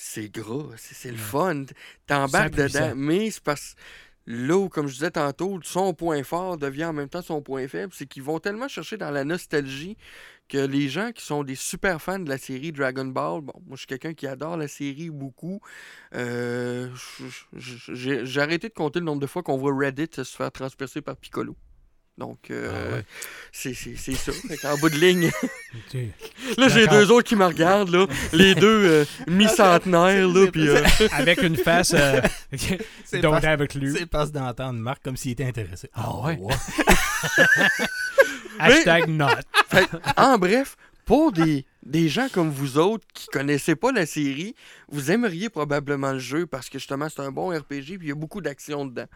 C'est 0.00 0.32
gras, 0.32 0.76
c'est 0.76 0.94
c'est 0.94 1.10
le 1.10 1.16
fun. 1.16 1.64
T'embarques 2.06 2.54
dedans, 2.54 2.92
mais 2.94 3.32
c'est 3.32 3.42
parce 3.42 3.74
là 4.28 4.56
où, 4.56 4.68
comme 4.68 4.86
je 4.86 4.92
disais 4.92 5.10
tantôt, 5.10 5.58
son 5.64 5.94
point 5.94 6.22
fort 6.22 6.58
devient 6.58 6.84
en 6.84 6.92
même 6.92 7.08
temps 7.08 7.22
son 7.22 7.42
point 7.42 7.66
faible, 7.66 7.92
c'est 7.96 8.06
qu'ils 8.06 8.22
vont 8.22 8.38
tellement 8.38 8.68
chercher 8.68 8.96
dans 8.96 9.10
la 9.10 9.24
nostalgie 9.24 9.96
que 10.48 10.58
les 10.58 10.88
gens 10.88 11.12
qui 11.12 11.24
sont 11.24 11.44
des 11.44 11.54
super 11.54 12.00
fans 12.00 12.18
de 12.18 12.28
la 12.28 12.38
série 12.38 12.70
Dragon 12.70 13.06
Ball, 13.06 13.40
bon, 13.40 13.52
moi 13.66 13.72
je 13.72 13.78
suis 13.78 13.86
quelqu'un 13.86 14.14
qui 14.14 14.26
adore 14.26 14.56
la 14.56 14.68
série 14.68 15.10
beaucoup. 15.10 15.60
Euh, 16.14 16.88
j'ai 17.56 18.40
arrêté 18.40 18.68
de 18.68 18.74
compter 18.74 18.98
le 19.00 19.06
nombre 19.06 19.20
de 19.20 19.26
fois 19.26 19.42
qu'on 19.42 19.56
voit 19.56 19.76
Reddit 19.76 20.08
se 20.12 20.24
faire 20.24 20.52
transpercer 20.52 21.00
par 21.00 21.16
Piccolo. 21.16 21.56
Donc, 22.18 22.50
euh, 22.50 22.72
Ah 22.90 22.94
ouais. 22.96 23.04
c'est 23.52 23.72
c'est- 23.74 23.94
c'est 23.96 24.14
ça. 24.14 24.32
Fait 24.32 24.66
en 24.66 24.76
bout 24.78 24.90
de 24.90 24.96
ligne, 24.96 25.30
là 26.58 26.68
j'ai 26.68 26.88
deux 26.88 27.12
autres 27.12 27.28
qui 27.28 27.36
me 27.36 27.44
regardent, 27.46 27.90
là, 27.90 28.06
les 28.32 28.56
deux 28.56 28.84
euh, 28.84 29.04
mi-centenaires, 29.28 30.26
là, 30.26 30.44
c'est- 30.46 30.50
puis... 30.50 30.68
euh, 30.68 30.82
Avec 31.12 31.40
une 31.42 31.56
face 31.56 31.92
euh, 31.94 32.20
C'est 33.04 33.20
don't 33.20 33.30
parce- 33.34 33.44
have 33.44 33.60
a 33.62 33.66
clue. 33.68 33.94
C'est 33.96 34.06
parce 34.06 34.32
d'entendre 34.32 34.80
Marc 34.80 35.00
comme 35.04 35.16
s'il 35.16 35.30
était 35.30 35.44
intéressé. 35.44 35.88
Ah 35.94 36.10
ouais? 36.24 36.38
Hashtag 38.58 39.08
not. 39.08 39.28
Fait, 39.70 39.86
en 40.16 40.38
bref, 40.38 40.76
pour 41.04 41.30
des, 41.32 41.64
des 41.88 42.08
gens 42.08 42.28
comme 42.32 42.50
vous 42.50 42.78
autres 42.78 43.06
qui 43.14 43.26
connaissaient 43.28 43.76
pas 43.76 43.90
la 43.92 44.06
série, 44.06 44.54
vous 44.88 45.10
aimeriez 45.10 45.48
probablement 45.48 46.12
le 46.12 46.18
jeu 46.18 46.46
parce 46.46 46.68
que 46.68 46.78
justement 46.78 47.08
c'est 47.08 47.22
un 47.22 47.32
bon 47.32 47.48
RPG 47.48 47.98
puis 47.98 48.02
il 48.02 48.08
y 48.08 48.12
a 48.12 48.14
beaucoup 48.14 48.40
d'action 48.40 48.86
dedans. 48.86 49.06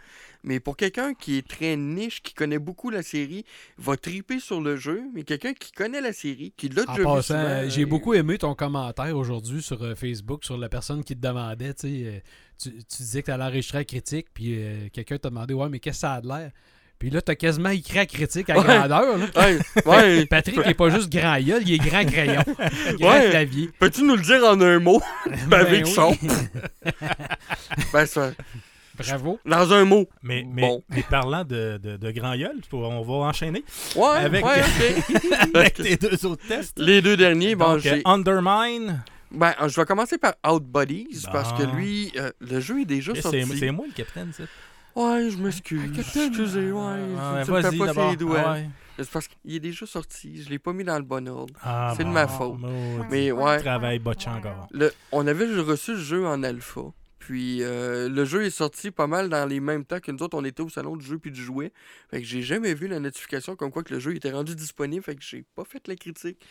Mais 0.43 0.59
pour 0.59 0.77
quelqu'un 0.77 1.15
qui 1.15 1.39
est 1.39 1.47
très 1.47 1.77
niche, 1.77 2.23
qui 2.23 2.35
connaît 2.35 2.59
beaucoup 2.59 2.91
la 2.91 3.03
série, 3.03 3.45
va 3.79 3.97
triper 3.97 4.41
sur 4.41 4.61
le 4.61 4.77
jeu, 4.77 5.03
mais 5.15 5.23
quelqu'un 5.23 5.53
qui 5.53 5.71
connaît 5.71 6.01
la 6.01 6.13
série, 6.13 6.53
qui 6.57 6.69
l'a 6.69 6.83
déjà 6.83 6.95
vu 6.95 7.05
passant, 7.05 7.23
souvent, 7.23 7.39
euh, 7.39 7.69
j'ai 7.69 7.83
euh, 7.83 7.87
beaucoup 7.87 8.15
aimé 8.15 8.39
ton 8.39 8.55
commentaire 8.55 9.17
aujourd'hui 9.17 9.63
sur 9.63 9.83
euh, 9.83 9.95
Facebook 9.95 10.45
sur 10.45 10.57
la 10.57 10.69
personne 10.69 11.05
qui 11.05 11.15
te 11.15 11.21
demandait, 11.21 11.75
tu 11.75 11.89
sais, 11.89 12.23
tu, 12.63 12.71
tu 12.71 13.03
disais 13.03 13.23
que 13.23 13.27
tu 13.27 13.33
allais 13.33 13.45
enregistrer 13.45 13.79
la 13.79 13.85
critique, 13.85 14.29
puis 14.33 14.55
euh, 14.57 14.89
quelqu'un 14.93 15.19
t'a 15.19 15.31
demandé, 15.31 15.55
ouais, 15.55 15.69
mais 15.69 15.81
qu'est-ce 15.81 15.99
que 15.99 16.01
ça 16.01 16.15
a 16.15 16.21
de 16.21 16.29
l'air? 16.29 16.53
Puis 17.03 17.11
là, 17.11 17.21
t'as 17.21 17.35
quasiment 17.35 17.71
écrit 17.71 17.97
la 17.97 18.07
critique 18.07 18.49
à 18.49 18.57
Ouais. 18.59 18.63
grandeur. 18.65 19.19
là. 19.19 19.27
Ouais, 19.37 19.59
ouais. 19.87 20.27
Patrick 20.31 20.65
n'est 20.65 20.73
pas 20.73 20.89
juste 20.89 21.11
grand 21.11 21.37
gueule, 21.41 21.63
il 21.67 21.75
est 21.75 21.79
grand 21.79 22.05
crayon. 22.05 22.45
grand 23.01 23.11
Ouais. 23.19 23.31
clavier. 23.31 23.71
Peux-tu 23.81 24.05
nous 24.05 24.15
le 24.15 24.23
dire 24.23 24.45
en 24.45 24.61
un 24.61 24.79
mot? 24.79 25.03
Ben 25.49 25.59
avec 25.63 25.85
oui. 25.87 25.91
son. 25.91 26.17
Ben, 27.93 28.07
ça, 28.07 28.31
Bravo. 28.97 29.41
dans 29.45 29.73
un 29.73 29.85
mot. 29.85 30.09
Mais, 30.23 30.47
mais, 30.49 30.63
Bon. 30.63 30.85
mais 30.91 31.03
parlant 31.03 31.43
de, 31.43 31.81
de, 31.83 31.97
de 31.97 32.11
grand 32.13 32.37
gueule, 32.37 32.61
on 32.73 33.03
va 33.03 33.13
enchaîner 33.27 33.65
Ouais, 33.97 34.07
Avec- 34.19 34.45
ouais, 34.45 34.61
ok. 34.61 35.55
avec 35.57 35.79
les 35.79 35.97
deux 35.97 36.25
autres 36.25 36.47
tests. 36.47 36.79
Les 36.79 37.03
deux 37.03 37.17
derniers, 37.17 37.57
bon, 37.57 37.73
Donc, 37.73 37.81
j'ai... 37.81 38.03
Undermine, 38.05 39.03
Ben, 39.33 39.55
je 39.67 39.75
vais 39.81 39.87
commencer 39.87 40.19
par 40.19 40.35
Out 40.49 40.63
Buddies 40.63 41.25
parce 41.33 41.53
que 41.61 41.65
lui, 41.75 42.13
euh, 42.17 42.31
le 42.41 42.61
jeu 42.61 42.83
est 42.83 42.85
déjà 42.85 43.13
sorti. 43.21 43.45
c'est 43.59 43.73
moi 43.73 43.87
le 43.89 43.93
capitaine, 43.93 44.31
ça. 44.37 44.45
Ouais, 44.95 45.31
je 45.31 45.37
m'excuse. 45.39 45.91
Ah. 45.97 46.01
Excusez, 46.01 46.73
ouais. 46.73 46.83
Ah, 47.19 47.43
tu 47.45 47.51
me 47.51 47.57
fais 47.57 47.63
vas-y 47.63 47.79
pas 47.79 47.87
d'abord. 47.87 48.11
ses 48.11 48.17
doigts. 48.17 48.43
Ah 48.45 48.53
ouais. 48.53 48.69
C'est 48.99 49.11
parce 49.11 49.27
qu'il 49.27 49.55
est 49.55 49.61
déjà 49.61 49.87
sorti. 49.87 50.43
Je 50.43 50.51
l'ai 50.51 50.59
pas 50.59 50.73
mis 50.75 50.85
dans 50.85 50.97
le 50.99 51.03
bon 51.05 51.27
ordre. 51.29 51.55
Ah, 51.63 51.95
C'est 51.97 52.05
de 52.05 52.11
ma 52.11 52.29
faute. 52.29 52.59
maudit. 52.59 53.07
Mais 53.11 53.33
ouais, 53.33 53.59
Travail 53.61 54.01
encore. 54.07 54.69
le- 54.71 54.93
on 55.13 55.27
avait 55.27 55.47
reçu 55.61 55.93
le 55.93 55.99
jeu 55.99 56.27
en 56.27 56.43
alpha. 56.43 56.83
Puis 57.19 57.63
euh, 57.63 58.09
le 58.09 58.25
jeu 58.25 58.45
est 58.45 58.51
sorti 58.51 58.91
pas 58.91 59.07
mal 59.07 59.29
dans 59.29 59.47
les 59.49 59.61
mêmes 59.61 59.85
temps 59.85 60.01
que 60.01 60.11
nous 60.11 60.23
autres, 60.23 60.37
on 60.37 60.45
était 60.45 60.61
au 60.61 60.69
salon 60.69 60.97
du 60.97 61.07
jeu 61.07 61.19
puis 61.19 61.31
du 61.31 61.41
jouet. 61.43 61.73
Fait 62.11 62.19
que 62.21 62.27
j'ai 62.27 62.43
jamais 62.43 62.75
vu 62.75 62.89
la 62.89 62.99
notification 62.99 63.55
comme 63.57 63.71
quoi 63.71 63.83
que 63.85 63.95
le 63.95 64.01
jeu 64.01 64.15
était 64.15 64.33
rendu 64.33 64.55
disponible. 64.57 65.03
Fait 65.05 65.15
que 65.15 65.23
j'ai 65.23 65.45
pas 65.55 65.65
fait 65.65 65.87
la 65.89 65.95
critique. 65.97 66.45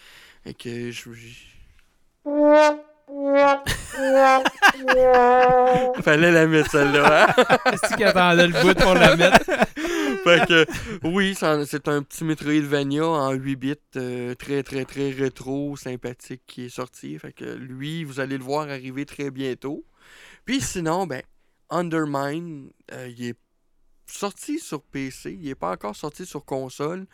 Fait 0.46 0.54
que 0.54 0.90
je. 0.92 1.10
Fallait 6.02 6.32
la 6.32 6.48
mettre 6.48 6.72
celle-là. 6.72 7.28
hein? 7.28 7.44
Est-ce 7.74 7.96
qu'il 7.96 8.06
attendait 8.06 8.48
le 8.48 8.62
bout 8.62 8.74
pour 8.80 8.94
la 8.94 9.16
mettre? 9.16 9.44
fait 10.24 10.48
que 10.48 10.66
oui, 11.04 11.36
c'est 11.36 11.88
un 11.88 12.04
petit 12.04 12.24
Metroidvania 12.24 13.06
en 13.06 13.32
8 13.32 13.56
bits 13.56 13.76
euh, 13.98 14.34
très 14.36 14.64
très 14.64 14.86
très 14.86 15.10
rétro, 15.12 15.76
sympathique 15.76 16.44
qui 16.48 16.66
est 16.66 16.70
sorti. 16.70 17.20
Fait 17.20 17.34
que 17.34 17.46
lui, 17.46 18.04
vous 18.04 18.20
allez 18.20 18.38
le 18.38 18.44
voir 18.44 18.70
arriver 18.70 19.06
très 19.06 19.30
bientôt. 19.30 19.84
Puis 20.46 20.62
sinon, 20.62 21.06
ben 21.06 21.22
Undermine, 21.70 22.70
euh, 22.94 23.10
il 23.10 23.28
est 23.28 23.38
sorti 24.06 24.60
sur 24.60 24.82
PC, 24.82 25.38
il 25.40 25.50
est 25.50 25.56
pas 25.56 25.72
encore 25.72 25.96
sorti 25.96 26.26
sur 26.26 26.46
console. 26.46 27.06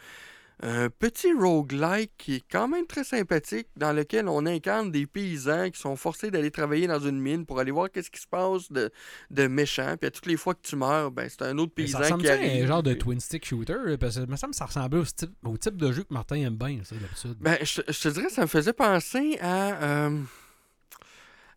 Un 0.64 0.90
petit 0.90 1.32
roguelike 1.34 2.12
qui 2.18 2.36
est 2.36 2.44
quand 2.52 2.68
même 2.68 2.88
très 2.88 3.04
sympathique, 3.04 3.68
dans 3.76 3.94
lequel 3.94 4.28
on 4.28 4.46
incarne 4.46 4.92
des 4.92 5.06
paysans 5.06 5.70
qui 5.70 5.80
sont 5.80 5.96
forcés 5.96 6.32
d'aller 6.32 6.50
travailler 6.50 6.88
dans 6.88 7.00
une 7.00 7.20
mine 7.20 7.46
pour 7.46 7.60
aller 7.60 7.70
voir 7.72 7.92
qu'est-ce 7.92 8.10
qui 8.10 8.20
se 8.20 8.28
passe 8.28 8.72
de, 8.72 8.90
de 9.30 9.48
méchant. 9.48 9.96
Puis 10.00 10.08
à 10.08 10.12
toutes 10.12 10.26
les 10.26 10.38
fois 10.38 10.56
que 10.56 10.62
tu 10.64 10.76
meurs, 10.76 11.12
ben 11.12 11.30
c'est 11.30 11.44
un 11.44 11.58
autre 11.60 11.74
ça 11.74 11.76
paysan 11.76 12.00
ressemble 12.00 12.24
qui 12.24 12.30
à 12.30 12.34
arrive. 12.34 12.64
un 12.64 12.68
genre 12.68 12.84
de 12.84 12.94
twin 12.96 13.20
stick 13.20 13.46
shooter? 13.46 13.98
Parce 14.00 14.16
que 14.16 14.26
me 14.26 14.36
semble 14.36 14.52
que 14.52 14.58
ça 14.58 14.66
ressemblait 14.66 15.00
au 15.00 15.06
type, 15.06 15.32
au 15.44 15.58
type 15.58 15.78
de 15.78 15.92
jeu 15.92 16.04
que 16.04 16.14
Martin 16.14 16.38
aime 16.38 16.58
bien, 16.58 16.80
ça, 16.84 16.96
d'habitude. 16.96 17.38
Ben, 17.40 17.58
je, 17.62 17.82
je 17.88 18.02
te 18.02 18.08
dirais, 18.10 18.30
ça 18.30 18.42
me 18.42 18.48
faisait 18.48 18.74
penser 18.74 19.38
à. 19.42 19.84
euh, 19.84 20.22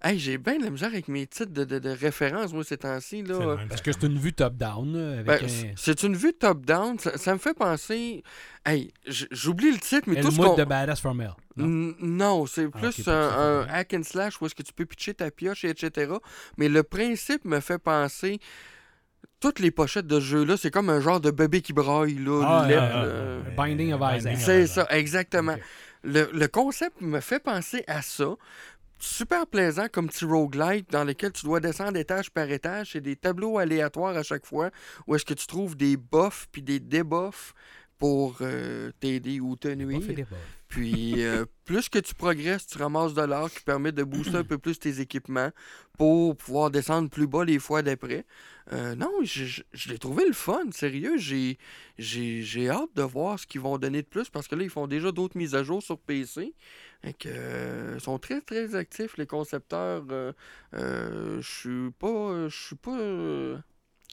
Hey, 0.03 0.19
j'ai 0.19 0.39
bien 0.39 0.59
de 0.59 0.65
la 0.65 0.71
misère 0.71 0.89
avec 0.89 1.09
mes 1.09 1.27
titres 1.27 1.53
de, 1.53 1.65
de, 1.65 1.79
de 1.79 1.91
référence, 1.91 2.53
moi, 2.55 2.65
ces 2.65 2.79
temps-ci. 2.79 3.23
Là. 3.23 3.59
Parce 3.69 3.83
que 3.83 3.93
c'est 3.93 4.05
une 4.07 4.19
vue 4.19 4.33
top-down, 4.33 4.93
là, 4.97 5.13
avec 5.21 5.27
Ben, 5.27 5.45
un... 5.45 5.73
c'est 5.77 6.03
une 6.05 6.17
vue 6.17 6.33
top-down. 6.33 6.99
Ça, 6.99 7.19
ça 7.19 7.35
me 7.35 7.39
fait 7.39 7.53
penser. 7.53 8.23
Hey, 8.65 8.93
j'oublie 9.07 9.71
le 9.73 9.79
titre, 9.79 10.05
mais 10.07 10.17
Et 10.17 10.21
tout 10.21 10.29
le 10.29 10.33
ce 10.33 10.39
mode 10.39 10.49
qu'on. 10.51 10.57
de 10.57 10.65
Badass 10.65 11.01
from 11.01 11.21
Hell. 11.21 11.35
non? 11.57 12.47
C'est 12.47 12.69
Ah, 12.73 12.79
plus 12.79 13.09
un, 13.09 13.67
hack 13.69 13.93
and 13.93 14.03
slash 14.05 14.41
où 14.41 14.47
est-ce 14.47 14.55
que 14.55 14.63
tu 14.63 14.73
peux 14.73 14.87
pitcher 14.87 15.13
ta 15.13 15.31
pioche, 15.31 15.65
et 15.65 15.69
etc. 15.69 16.13
Mais 16.57 16.69
le 16.71 16.83
principe 16.83 17.45
me 17.45 17.61
fait 17.61 17.79
penser. 17.79 18.41
Toutes 19.39 19.59
les 19.59 19.71
pochettes 19.71 20.07
de 20.07 20.21
ce 20.21 20.25
jeu-là, 20.25 20.57
c'est 20.59 20.71
comme 20.71 20.91
un 20.91 21.01
genre 21.01 21.21
de 21.21 21.31
bébé 21.31 21.63
qui 21.63 21.73
braille, 21.73 22.15
là. 22.19 22.43
Ah, 22.45 22.69
ah, 22.71 23.05
ah. 23.05 23.51
Binding 23.57 23.93
of 23.95 24.01
Isaac. 24.17 24.37
C'est 24.39 24.67
ça, 24.67 24.87
exactement. 24.91 25.57
Le, 26.03 26.29
le 26.33 26.49
concept 26.49 27.01
me 27.03 27.21
fait 27.21 27.41
penser 27.43 27.85
à 27.87 28.01
ça. 28.03 28.35
Super 29.03 29.47
plaisant 29.47 29.87
comme 29.91 30.11
petit 30.11 30.27
roguelite 30.27 30.91
dans 30.91 31.05
lequel 31.05 31.33
tu 31.33 31.47
dois 31.47 31.59
descendre 31.59 31.97
étage 31.97 32.31
par 32.31 32.51
étage. 32.51 32.91
C'est 32.93 33.01
des 33.01 33.17
tableaux 33.17 33.57
aléatoires 33.57 34.15
à 34.15 34.23
chaque 34.23 34.45
fois 34.45 34.71
où 35.07 35.15
est-ce 35.15 35.25
que 35.25 35.33
tu 35.33 35.47
trouves 35.47 35.75
des 35.75 35.97
buffs 35.97 36.49
puis 36.53 36.61
des 36.61 36.81
debuffs 36.81 37.55
pour 38.01 38.39
euh, 38.41 38.91
t'aider 38.99 39.41
ou 39.41 39.57
te 39.57 39.69
nuire. 39.69 40.01
Puis 40.69 41.23
euh, 41.23 41.45
plus 41.67 41.91
que 41.91 41.99
tu 41.99 42.15
progresses, 42.15 42.67
tu 42.67 42.79
ramasses 42.79 43.13
de 43.13 43.21
l'or 43.21 43.51
qui 43.51 43.61
permet 43.61 43.93
de 43.93 44.03
booster 44.03 44.39
un 44.39 44.45
peu 44.45 44.57
plus 44.57 44.79
tes 44.79 45.01
équipements 45.01 45.51
pour 45.99 46.35
pouvoir 46.35 46.71
descendre 46.71 47.11
plus 47.11 47.27
bas 47.27 47.45
les 47.45 47.59
fois 47.59 47.83
d'après. 47.83 48.25
Euh, 48.73 48.95
non, 48.95 49.11
je, 49.23 49.63
l'ai 49.91 49.99
trouvé 49.99 50.25
le 50.27 50.33
fun, 50.33 50.63
sérieux. 50.71 51.19
J'ai, 51.19 51.59
hâte 52.71 52.95
de 52.95 53.03
voir 53.03 53.39
ce 53.39 53.47
qu'ils 53.47 53.61
vont 53.61 53.77
donner 53.77 54.01
de 54.01 54.07
plus 54.07 54.31
parce 54.31 54.49
que 54.49 54.55
là, 54.55 54.63
ils 54.63 54.71
font 54.71 54.87
déjà 54.87 55.13
d'autres 55.13 55.37
mises 55.37 55.55
à 55.55 55.63
jour 55.63 55.83
sur 55.83 55.99
PC. 55.99 56.55
Euh, 57.27 57.95
ils 57.97 58.01
sont 58.01 58.19
très 58.19 58.41
très 58.41 58.75
actifs, 58.77 59.19
les 59.19 59.27
concepteurs. 59.27 60.05
Je 60.73 61.41
suis 61.43 61.91
pas. 61.99 62.49
Je 62.49 62.57
suis 62.57 62.77
pas. 62.77 63.63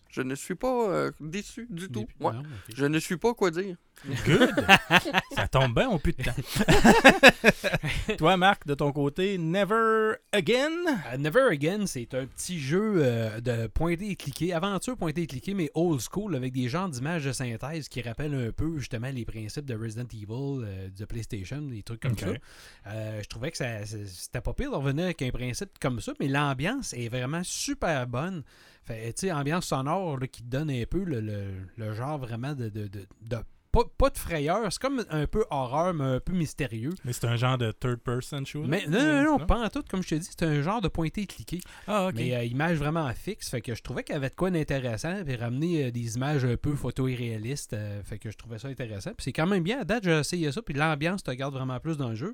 Je 0.10 0.22
ne 0.22 0.36
suis 0.36 0.56
pas 0.56 0.90
euh, 0.90 1.12
déçu 1.20 1.68
du 1.70 1.90
tout. 1.90 2.08
Ouais. 2.20 2.34
non. 2.34 2.44
Je 2.76 2.86
ne 2.86 3.00
suis 3.00 3.18
pas 3.18 3.34
quoi 3.34 3.52
dire. 3.52 3.76
Good. 4.26 4.54
ça 5.32 5.48
tombe 5.48 5.74
bien, 5.74 5.90
on 5.90 5.98
plus 5.98 6.14
de 6.14 6.24
temps. 6.24 6.32
Toi, 8.18 8.38
Marc, 8.38 8.68
de 8.68 8.76
ton 8.76 8.92
côté, 8.92 9.38
Never 9.38 10.14
Again? 10.32 10.70
Euh, 11.12 11.18
Never 11.18 11.48
Again, 11.52 11.88
c'est 11.88 12.14
un 12.14 12.26
petit 12.28 12.60
jeu 12.60 12.98
euh, 12.98 13.42
de 13.42 13.68
pointer 13.68 14.12
et 14.12 14.16
cliquer, 14.16 14.54
aventure 14.54 14.96
pointer 14.98 15.24
et 15.24 15.28
cliquer, 15.28 15.54
mais 15.56 15.72
old 15.74 16.00
school, 16.00 16.36
avec 16.36 16.54
des 16.54 16.70
genres 16.70 16.90
d'images 16.90 17.26
de 17.26 17.32
synthèse 17.32 17.90
qui 17.90 18.02
rappellent 18.02 18.36
un 18.36 18.52
peu 18.52 18.78
justement 18.78 19.10
les 19.10 19.26
principes 19.26 19.66
de 19.66 19.76
Resident 19.76 20.08
Evil, 20.14 20.64
euh, 20.64 20.90
de 20.90 21.06
PlayStation, 21.06 21.62
des 21.62 21.82
trucs 21.82 22.02
comme 22.02 22.18
ça. 22.18 22.28
Euh, 22.88 23.22
je 23.22 23.28
trouvais 23.28 23.52
que 23.52 23.58
c'était 23.58 24.42
pas 24.42 24.54
pire 24.54 24.72
de 24.72 24.76
revenir 24.76 25.06
avec 25.06 25.22
un 25.24 25.32
principe 25.32 25.80
comme 25.80 26.00
ça, 26.02 26.14
mais 26.20 26.28
l'ambiance 26.28 26.94
est 26.94 27.10
vraiment 27.10 27.44
super 27.44 28.06
bonne. 28.06 28.44
Fait, 28.88 29.12
tu 29.14 29.28
sais, 29.28 29.32
ambiance 29.34 29.66
sonore 29.66 30.18
qui 30.32 30.42
te 30.44 30.48
donne 30.48 30.72
un 30.72 30.84
peu 30.90 31.04
le, 31.04 31.20
le- 31.20 31.94
genre 31.94 32.18
vraiment 32.18 32.54
de, 32.54 32.70
de 32.70 33.38
pas, 33.72 33.82
pas 33.98 34.10
de 34.10 34.18
frayeur. 34.18 34.62
C'est 34.72 34.82
comme 34.82 35.04
un 35.10 35.26
peu 35.28 35.46
horreur, 35.50 35.94
mais 35.94 36.04
un 36.04 36.20
peu 36.20 36.34
mystérieux. 36.34 36.92
Mais 37.06 37.14
c'est 37.14 37.26
un 37.26 37.36
genre 37.36 37.58
de 37.58 37.72
third-person 37.72 38.46
shooter? 38.46 38.68
Mais 38.68 38.86
non, 38.88 39.00
non, 39.02 39.24
non, 39.40 39.46
pas 39.46 39.60
en 39.60 39.70
tout. 39.70 39.84
Comme 39.90 40.02
je 40.04 40.10
te 40.10 40.16
dis, 40.16 40.28
c'est 40.30 40.46
un 40.46 40.62
genre 40.62 40.82
de 40.82 40.88
pointé 40.88 41.22
et 41.22 41.26
cliqué. 41.28 41.60
Ah, 41.88 42.08
ok. 42.08 42.14
Mais 42.16 42.36
euh, 42.36 42.44
image 42.44 42.78
vraiment 42.78 43.10
fixe. 43.14 43.50
Fait 43.50 43.62
que 43.62 43.76
je 43.76 43.82
trouvais 43.82 44.04
qu'il 44.04 44.14
y 44.14 44.18
avait 44.18 44.30
de 44.30 44.36
quoi 44.36 44.50
d'intéressant. 44.52 45.24
Puis 45.26 45.36
ramener 45.36 45.86
euh, 45.86 45.92
des 45.92 46.16
images 46.16 46.46
un 46.46 46.56
peu 46.58 46.76
photo-irréalistes. 46.76 47.74
euh, 47.74 48.02
fait 48.04 48.18
que 48.20 48.32
je 48.32 48.38
trouvais 48.38 48.60
ça 48.60 48.68
intéressant. 48.68 49.12
Puis 49.12 49.26
c'est 49.26 49.34
quand 49.34 49.48
même 49.48 49.64
bien. 49.64 49.80
À 49.82 49.84
date, 49.84 50.04
j'ai 50.04 50.18
essayé 50.20 50.52
ça. 50.52 50.62
Puis 50.62 50.74
l'ambiance 50.74 51.24
te 51.24 51.32
garde 51.32 51.54
vraiment 51.54 51.80
plus 51.80 51.98
dans 51.98 52.10
le 52.10 52.16
jeu. 52.16 52.34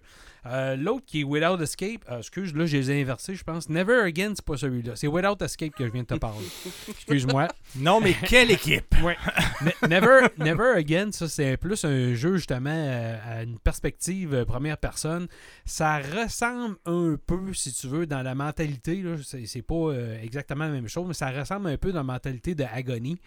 L'autre 0.77 1.05
qui 1.05 1.21
est 1.21 1.23
Without 1.23 1.61
Escape. 1.61 2.03
excuse, 2.17 2.53
là, 2.53 2.65
je 2.65 2.77
les 2.77 2.91
ai 2.91 3.01
inversés, 3.01 3.35
je 3.35 3.43
pense. 3.43 3.69
Never 3.69 4.01
Again, 4.01 4.33
c'est 4.35 4.43
pas 4.45 4.57
celui-là. 4.57 4.95
C'est 4.95 5.07
Without 5.07 5.41
Escape 5.43 5.73
que 5.73 5.85
je 5.87 5.91
viens 5.91 6.01
de 6.03 6.07
te 6.07 6.15
parler. 6.15 6.45
Excuse-moi. 6.89 7.47
Non, 7.77 8.01
mais 8.01 8.13
quelle 8.13 8.51
équipe! 8.51 8.93
Ouais. 9.03 9.17
Ne- 9.61 9.87
Never, 9.87 10.27
Never 10.37 10.73
Again, 10.75 11.11
ça 11.11 11.27
c'est 11.33 11.57
plus 11.57 11.83
un 11.85 12.13
jeu 12.13 12.37
justement 12.37 12.69
euh, 12.69 13.17
à 13.25 13.43
une 13.43 13.59
perspective 13.59 14.33
euh, 14.33 14.45
première 14.45 14.77
personne. 14.77 15.27
Ça 15.65 15.99
ressemble 15.99 16.77
un 16.85 17.17
peu, 17.25 17.53
si 17.53 17.73
tu 17.73 17.87
veux, 17.87 18.05
dans 18.05 18.21
la 18.21 18.35
mentalité. 18.35 19.03
C'est 19.23 19.61
pas 19.61 19.75
euh, 19.75 20.21
exactement 20.21 20.65
la 20.65 20.71
même 20.71 20.87
chose, 20.87 21.07
mais 21.07 21.13
ça 21.13 21.31
ressemble 21.31 21.69
un 21.69 21.77
peu 21.77 21.91
dans 21.91 21.99
la 21.99 22.03
mentalité 22.03 22.55
de 22.55 22.63
Agony, 22.63 23.19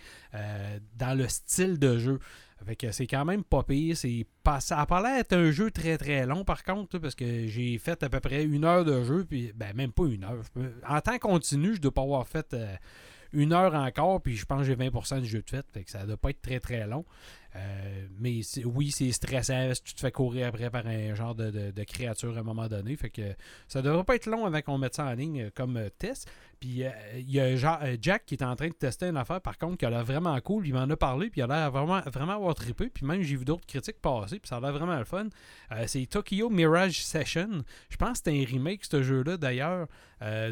dans 0.96 1.16
le 1.16 1.28
style 1.28 1.78
de 1.78 1.98
jeu. 1.98 2.18
Fait 2.64 2.90
c'est 2.90 3.06
quand 3.06 3.24
même 3.24 3.44
pas 3.44 3.62
pire. 3.62 3.96
Ça 3.96 4.80
a 4.80 4.86
pas 4.86 5.02
l'air 5.02 5.18
d'être 5.18 5.34
un 5.34 5.50
jeu 5.50 5.70
très 5.70 5.98
très 5.98 6.24
long 6.26 6.44
par 6.44 6.64
contre, 6.64 6.98
parce 6.98 7.14
que 7.14 7.46
j'ai 7.46 7.76
fait 7.78 8.02
à 8.02 8.08
peu 8.08 8.20
près 8.20 8.44
une 8.44 8.64
heure 8.64 8.84
de 8.84 9.02
jeu, 9.04 9.24
puis 9.28 9.52
ben 9.54 9.74
même 9.74 9.92
pas 9.92 10.04
une 10.04 10.24
heure. 10.24 10.42
En 10.88 11.00
temps 11.00 11.18
continu, 11.18 11.74
je 11.74 11.80
dois 11.80 11.92
pas 11.92 12.02
avoir 12.02 12.26
fait 12.26 12.54
une 13.32 13.52
heure 13.52 13.74
encore, 13.74 14.22
puis 14.22 14.36
je 14.36 14.46
pense 14.46 14.60
que 14.60 14.64
j'ai 14.64 14.76
20% 14.76 15.20
du 15.20 15.26
jeu 15.26 15.42
de 15.42 15.50
fait, 15.50 15.66
fait 15.70 15.84
que 15.84 15.90
ça 15.90 16.06
doit 16.06 16.16
pas 16.16 16.30
être 16.30 16.40
très 16.40 16.60
très 16.60 16.86
long. 16.86 17.04
Euh, 17.56 18.06
mais 18.18 18.40
oui, 18.64 18.90
c'est 18.90 19.10
stressant 19.12 19.72
si 19.74 19.82
tu 19.82 19.94
te 19.94 20.00
fais 20.00 20.12
courir 20.12 20.48
après 20.48 20.68
par 20.70 20.86
un 20.86 21.14
genre 21.14 21.34
de, 21.34 21.50
de- 21.50 21.70
de 21.70 21.84
créature 21.84 22.36
à 22.36 22.40
un 22.40 22.42
moment 22.42 22.68
donné. 22.68 22.94
Fait 22.96 23.08
que 23.10 23.22
ça 23.66 23.80
devrait 23.82 24.04
pas 24.04 24.14
être 24.16 24.26
long 24.26 24.44
avant 24.44 24.60
qu'on 24.60 24.76
mette 24.78 24.94
ça 24.94 25.06
en 25.06 25.12
ligne 25.14 25.50
comme 25.54 25.76
euh, 25.76 25.88
test. 25.98 26.28
Puis 26.60 26.84
euh, 26.84 26.90
il 27.18 27.30
y 27.30 27.40
a 27.40 27.54
Ja- 27.56 27.80
Jack 28.00 28.24
qui 28.26 28.34
est 28.34 28.42
en 28.42 28.56
train 28.56 28.68
de 28.68 28.72
tester 28.74 29.06
une 29.06 29.16
affaire, 29.16 29.40
par 29.40 29.56
contre, 29.58 29.76
qui 29.78 29.84
a 29.86 29.90
l'air 29.90 30.04
vraiment 30.04 30.38
cool. 30.40 30.66
Il 30.66 30.74
m'en 30.74 30.88
a 30.88 30.96
parlé, 30.96 31.30
puis 31.30 31.40
il 31.40 31.44
a 31.44 31.46
l'air 31.46 31.70
vraiment, 31.70 32.00
vraiment 32.12 32.32
avoir 32.32 32.54
trippé. 32.54 32.88
Puis 32.88 33.04
même, 33.06 33.22
j'ai 33.22 33.36
vu 33.36 33.44
d'autres 33.44 33.66
critiques 33.66 34.00
passer, 34.02 34.38
puis 34.38 34.48
ça 34.48 34.56
a 34.56 34.60
l'air 34.60 34.72
vraiment 34.72 34.98
le 34.98 35.04
fun. 35.04 35.26
Euh, 35.72 35.84
c'est 35.86 36.04
Tokyo 36.06 36.50
Mirage 36.50 37.02
Session. 37.02 37.62
Je 37.88 37.96
pense 37.96 38.20
que 38.20 38.30
c'est 38.30 38.42
un 38.42 38.44
remake, 38.44 38.84
ce 38.84 39.02
jeu-là, 39.02 39.36
d'ailleurs, 39.36 39.86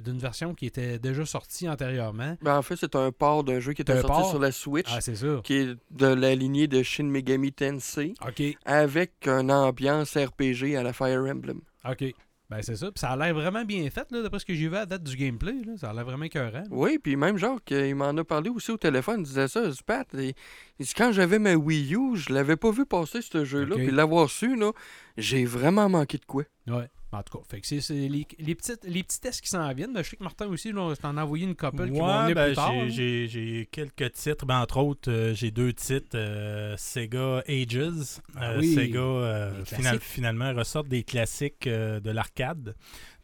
d'une 0.04 0.18
version 0.18 0.54
qui 0.54 0.66
était 0.66 0.98
déjà 0.98 1.24
sortie 1.24 1.66
antérieurement. 1.68 2.36
Ben, 2.42 2.58
en 2.58 2.62
fait, 2.62 2.76
c'est 2.76 2.94
un 2.96 3.10
port 3.10 3.44
d'un 3.44 3.60
jeu 3.60 3.72
qui 3.72 3.80
était 3.80 3.98
sorti 4.02 4.06
port? 4.20 4.28
sur 4.30 4.38
la 4.38 4.52
Switch, 4.52 4.86
Ah, 4.90 5.00
c'est 5.00 5.14
qui 5.42 5.54
est 5.54 5.74
de 5.90 6.06
la 6.06 6.34
lignée 6.34 6.66
de 6.66 6.82
Shin 6.94 7.04
Megami 7.04 7.52
Tensei, 7.52 8.14
OK. 8.26 8.42
avec 8.64 9.12
une 9.26 9.50
ambiance 9.50 10.16
RPG 10.16 10.76
à 10.76 10.82
la 10.84 10.92
Fire 10.92 11.22
Emblem. 11.24 11.60
OK. 11.88 12.04
Ben, 12.50 12.60
c'est 12.62 12.76
ça. 12.76 12.86
Puis 12.92 13.00
ça 13.00 13.08
a 13.10 13.16
l'air 13.16 13.34
vraiment 13.34 13.64
bien 13.64 13.88
fait, 13.90 14.06
là, 14.12 14.22
d'après 14.22 14.38
ce 14.38 14.44
que 14.44 14.54
j'ai 14.54 14.68
vu 14.68 14.76
à 14.76 14.80
la 14.80 14.86
date 14.86 15.02
du 15.02 15.16
gameplay. 15.16 15.54
Là. 15.66 15.72
Ça 15.78 15.90
a 15.90 15.94
l'air 15.94 16.04
vraiment 16.04 16.24
écœurant. 16.24 16.62
Oui, 16.70 16.98
puis 17.02 17.16
même 17.16 17.36
Jacques, 17.38 17.72
euh, 17.72 17.88
il 17.88 17.94
m'en 17.96 18.10
a 18.16 18.22
parlé 18.22 18.50
aussi 18.50 18.70
au 18.70 18.76
téléphone, 18.76 19.20
il 19.20 19.24
disait 19.24 19.48
ça, 19.48 19.62
Pat, 19.86 20.06
il- 20.12 20.34
il 20.78 20.86
dit, 20.86 20.92
quand 20.94 21.10
j'avais 21.10 21.38
ma 21.38 21.54
Wii 21.54 21.94
U, 21.96 22.16
je 22.16 22.32
l'avais 22.32 22.56
pas 22.56 22.70
vu 22.70 22.84
passer 22.86 23.22
ce 23.22 23.44
jeu-là, 23.44 23.74
Ok. 23.74 23.82
puis 23.82 23.90
l'avoir 23.90 24.28
su, 24.30 24.54
là, 24.56 24.72
j'ai 25.16 25.44
vraiment 25.46 25.88
manqué 25.88 26.18
de 26.18 26.24
quoi. 26.26 26.44
Ouais. 26.68 26.88
En 27.14 27.22
tout 27.22 27.38
cas, 27.38 27.44
fait 27.48 27.60
que 27.60 27.66
c'est, 27.80 27.94
les, 27.94 28.26
les, 28.38 28.54
petites, 28.54 28.84
les 28.84 29.02
petits 29.02 29.20
tests 29.20 29.40
qui 29.40 29.48
s'en 29.48 29.72
viennent. 29.72 29.92
Ben, 29.92 30.02
je 30.02 30.10
sais 30.10 30.16
que 30.16 30.22
Martin 30.24 30.46
aussi, 30.48 30.72
là, 30.72 30.94
t'en 31.00 31.16
a 31.16 31.22
envoyé 31.24 31.44
une 31.46 31.54
couple 31.54 31.84
qui 31.90 31.98
vont 31.98 32.22
venir 32.22 32.34
ben, 32.34 32.46
plus 32.46 32.54
tard. 32.54 32.88
j'ai- 32.88 33.68
quelques 33.70 34.12
titres. 34.12 34.46
Ben, 34.46 34.60
entre 34.60 34.78
autres, 34.78 35.10
euh, 35.10 35.34
j'ai 35.34 35.50
deux 35.50 35.72
titres. 35.72 36.16
euh, 36.16 36.76
Sega 36.76 37.42
Ages. 37.48 38.20
Ah 38.36 38.50
Euh, 38.52 38.58
oui, 38.60 38.74
Sega, 38.74 39.52
final- 39.64 40.00
finalement, 40.00 40.52
ressortent 40.54 40.88
des 40.88 41.04
classiques 41.04 41.68
de 41.68 42.10
l'arcade, 42.10 42.74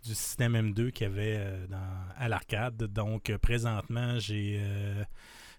du 0.04 0.14
système 0.14 0.54
M2 0.54 0.90
qu'il 0.92 1.06
y 1.08 1.10
avait 1.10 1.38
dans, 1.68 1.78
à 2.16 2.28
l'arcade. 2.28 2.76
Donc, 2.84 3.30
présentement, 3.42 4.18
j'ai... 4.18 4.60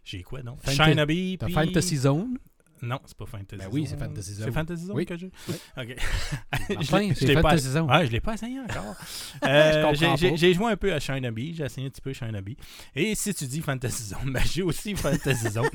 j'ai 0.04 0.24
quoi, 0.24 0.42
non? 0.42 0.56
Fanta- 0.64 0.86
Shinobi, 0.90 1.38
T'as 1.40 1.46
puis- 1.46 1.54
Fantasy 1.54 1.98
Zone. 1.98 2.38
Non, 2.84 3.00
c'est 3.06 3.16
pas 3.16 3.26
Fantasy 3.28 3.58
Ben 3.64 3.70
oui, 3.72 3.86
c'est 3.88 3.98
Fantasy 3.98 4.34
Zone. 4.34 4.46
C'est 4.46 4.52
Fantasy 4.52 4.86
Zone 4.86 4.96
Oui. 4.96 5.06
que 5.06 5.16
j'ai? 5.16 5.32
Oui. 5.48 5.56
OK. 5.78 5.96
Martin, 6.70 7.14
Je 7.20 7.26
l'ai- 7.28 7.36
je 7.36 7.40
pas- 7.40 7.58
Zone. 7.58 7.90
Ouais, 7.92 8.06
je 8.08 8.12
l'ai 8.12 8.20
pas 8.20 8.34
essayé 8.34 8.60
encore. 8.60 8.96
Euh, 9.44 9.94
j'ai- 10.36 10.54
joué 10.54 10.72
un 10.72 10.78
peu 10.78 10.92
à 10.94 11.00
Shinobi, 11.00 11.54
j'ai 11.56 11.64
essayé 11.66 11.88
un 11.88 11.90
petit 11.90 12.02
peu 12.02 12.14
Shinobi. 12.14 12.58
Et 12.96 13.14
si 13.16 13.34
tu 13.34 13.46
dis 13.46 13.62
Fantasy 13.62 14.04
Zone, 14.04 14.32
ben 14.34 14.42
j'ai 14.46 14.62
aussi 14.64 14.96
Fantasy 14.96 15.50
Zone. 15.52 15.70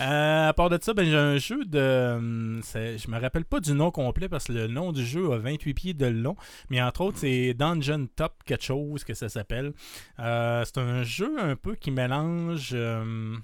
Euh, 0.00 0.48
à 0.48 0.52
part 0.52 0.68
de 0.70 0.78
ça, 0.80 0.92
ben 0.94 1.04
j'ai 1.04 1.16
un 1.16 1.36
jeu 1.38 1.64
de. 1.64 2.14
hum, 2.16 2.60
Je 2.74 3.10
me 3.10 3.18
rappelle 3.20 3.44
pas 3.44 3.60
du 3.60 3.72
nom 3.72 3.90
complet 3.90 4.28
parce 4.28 4.44
que 4.44 4.52
le 4.52 4.66
nom 4.66 4.92
du 4.92 5.04
jeu 5.04 5.32
a 5.32 5.38
28 5.38 5.74
pieds 5.74 5.94
de 5.94 6.06
long. 6.06 6.36
Mais 6.70 6.80
entre 6.82 7.00
autres, 7.02 7.18
c'est 7.18 7.54
Dungeon 7.54 8.06
Top 8.16 8.42
quelque 8.44 8.64
chose 8.64 9.04
que 9.04 9.14
ça 9.14 9.28
s'appelle. 9.28 9.72
Euh, 10.18 10.62
c'est 10.64 10.78
un 10.78 11.02
jeu 11.04 11.38
un 11.40 11.56
peu 11.56 11.74
qui 11.74 11.90
mélange. 11.90 12.72
hum, 12.74 13.40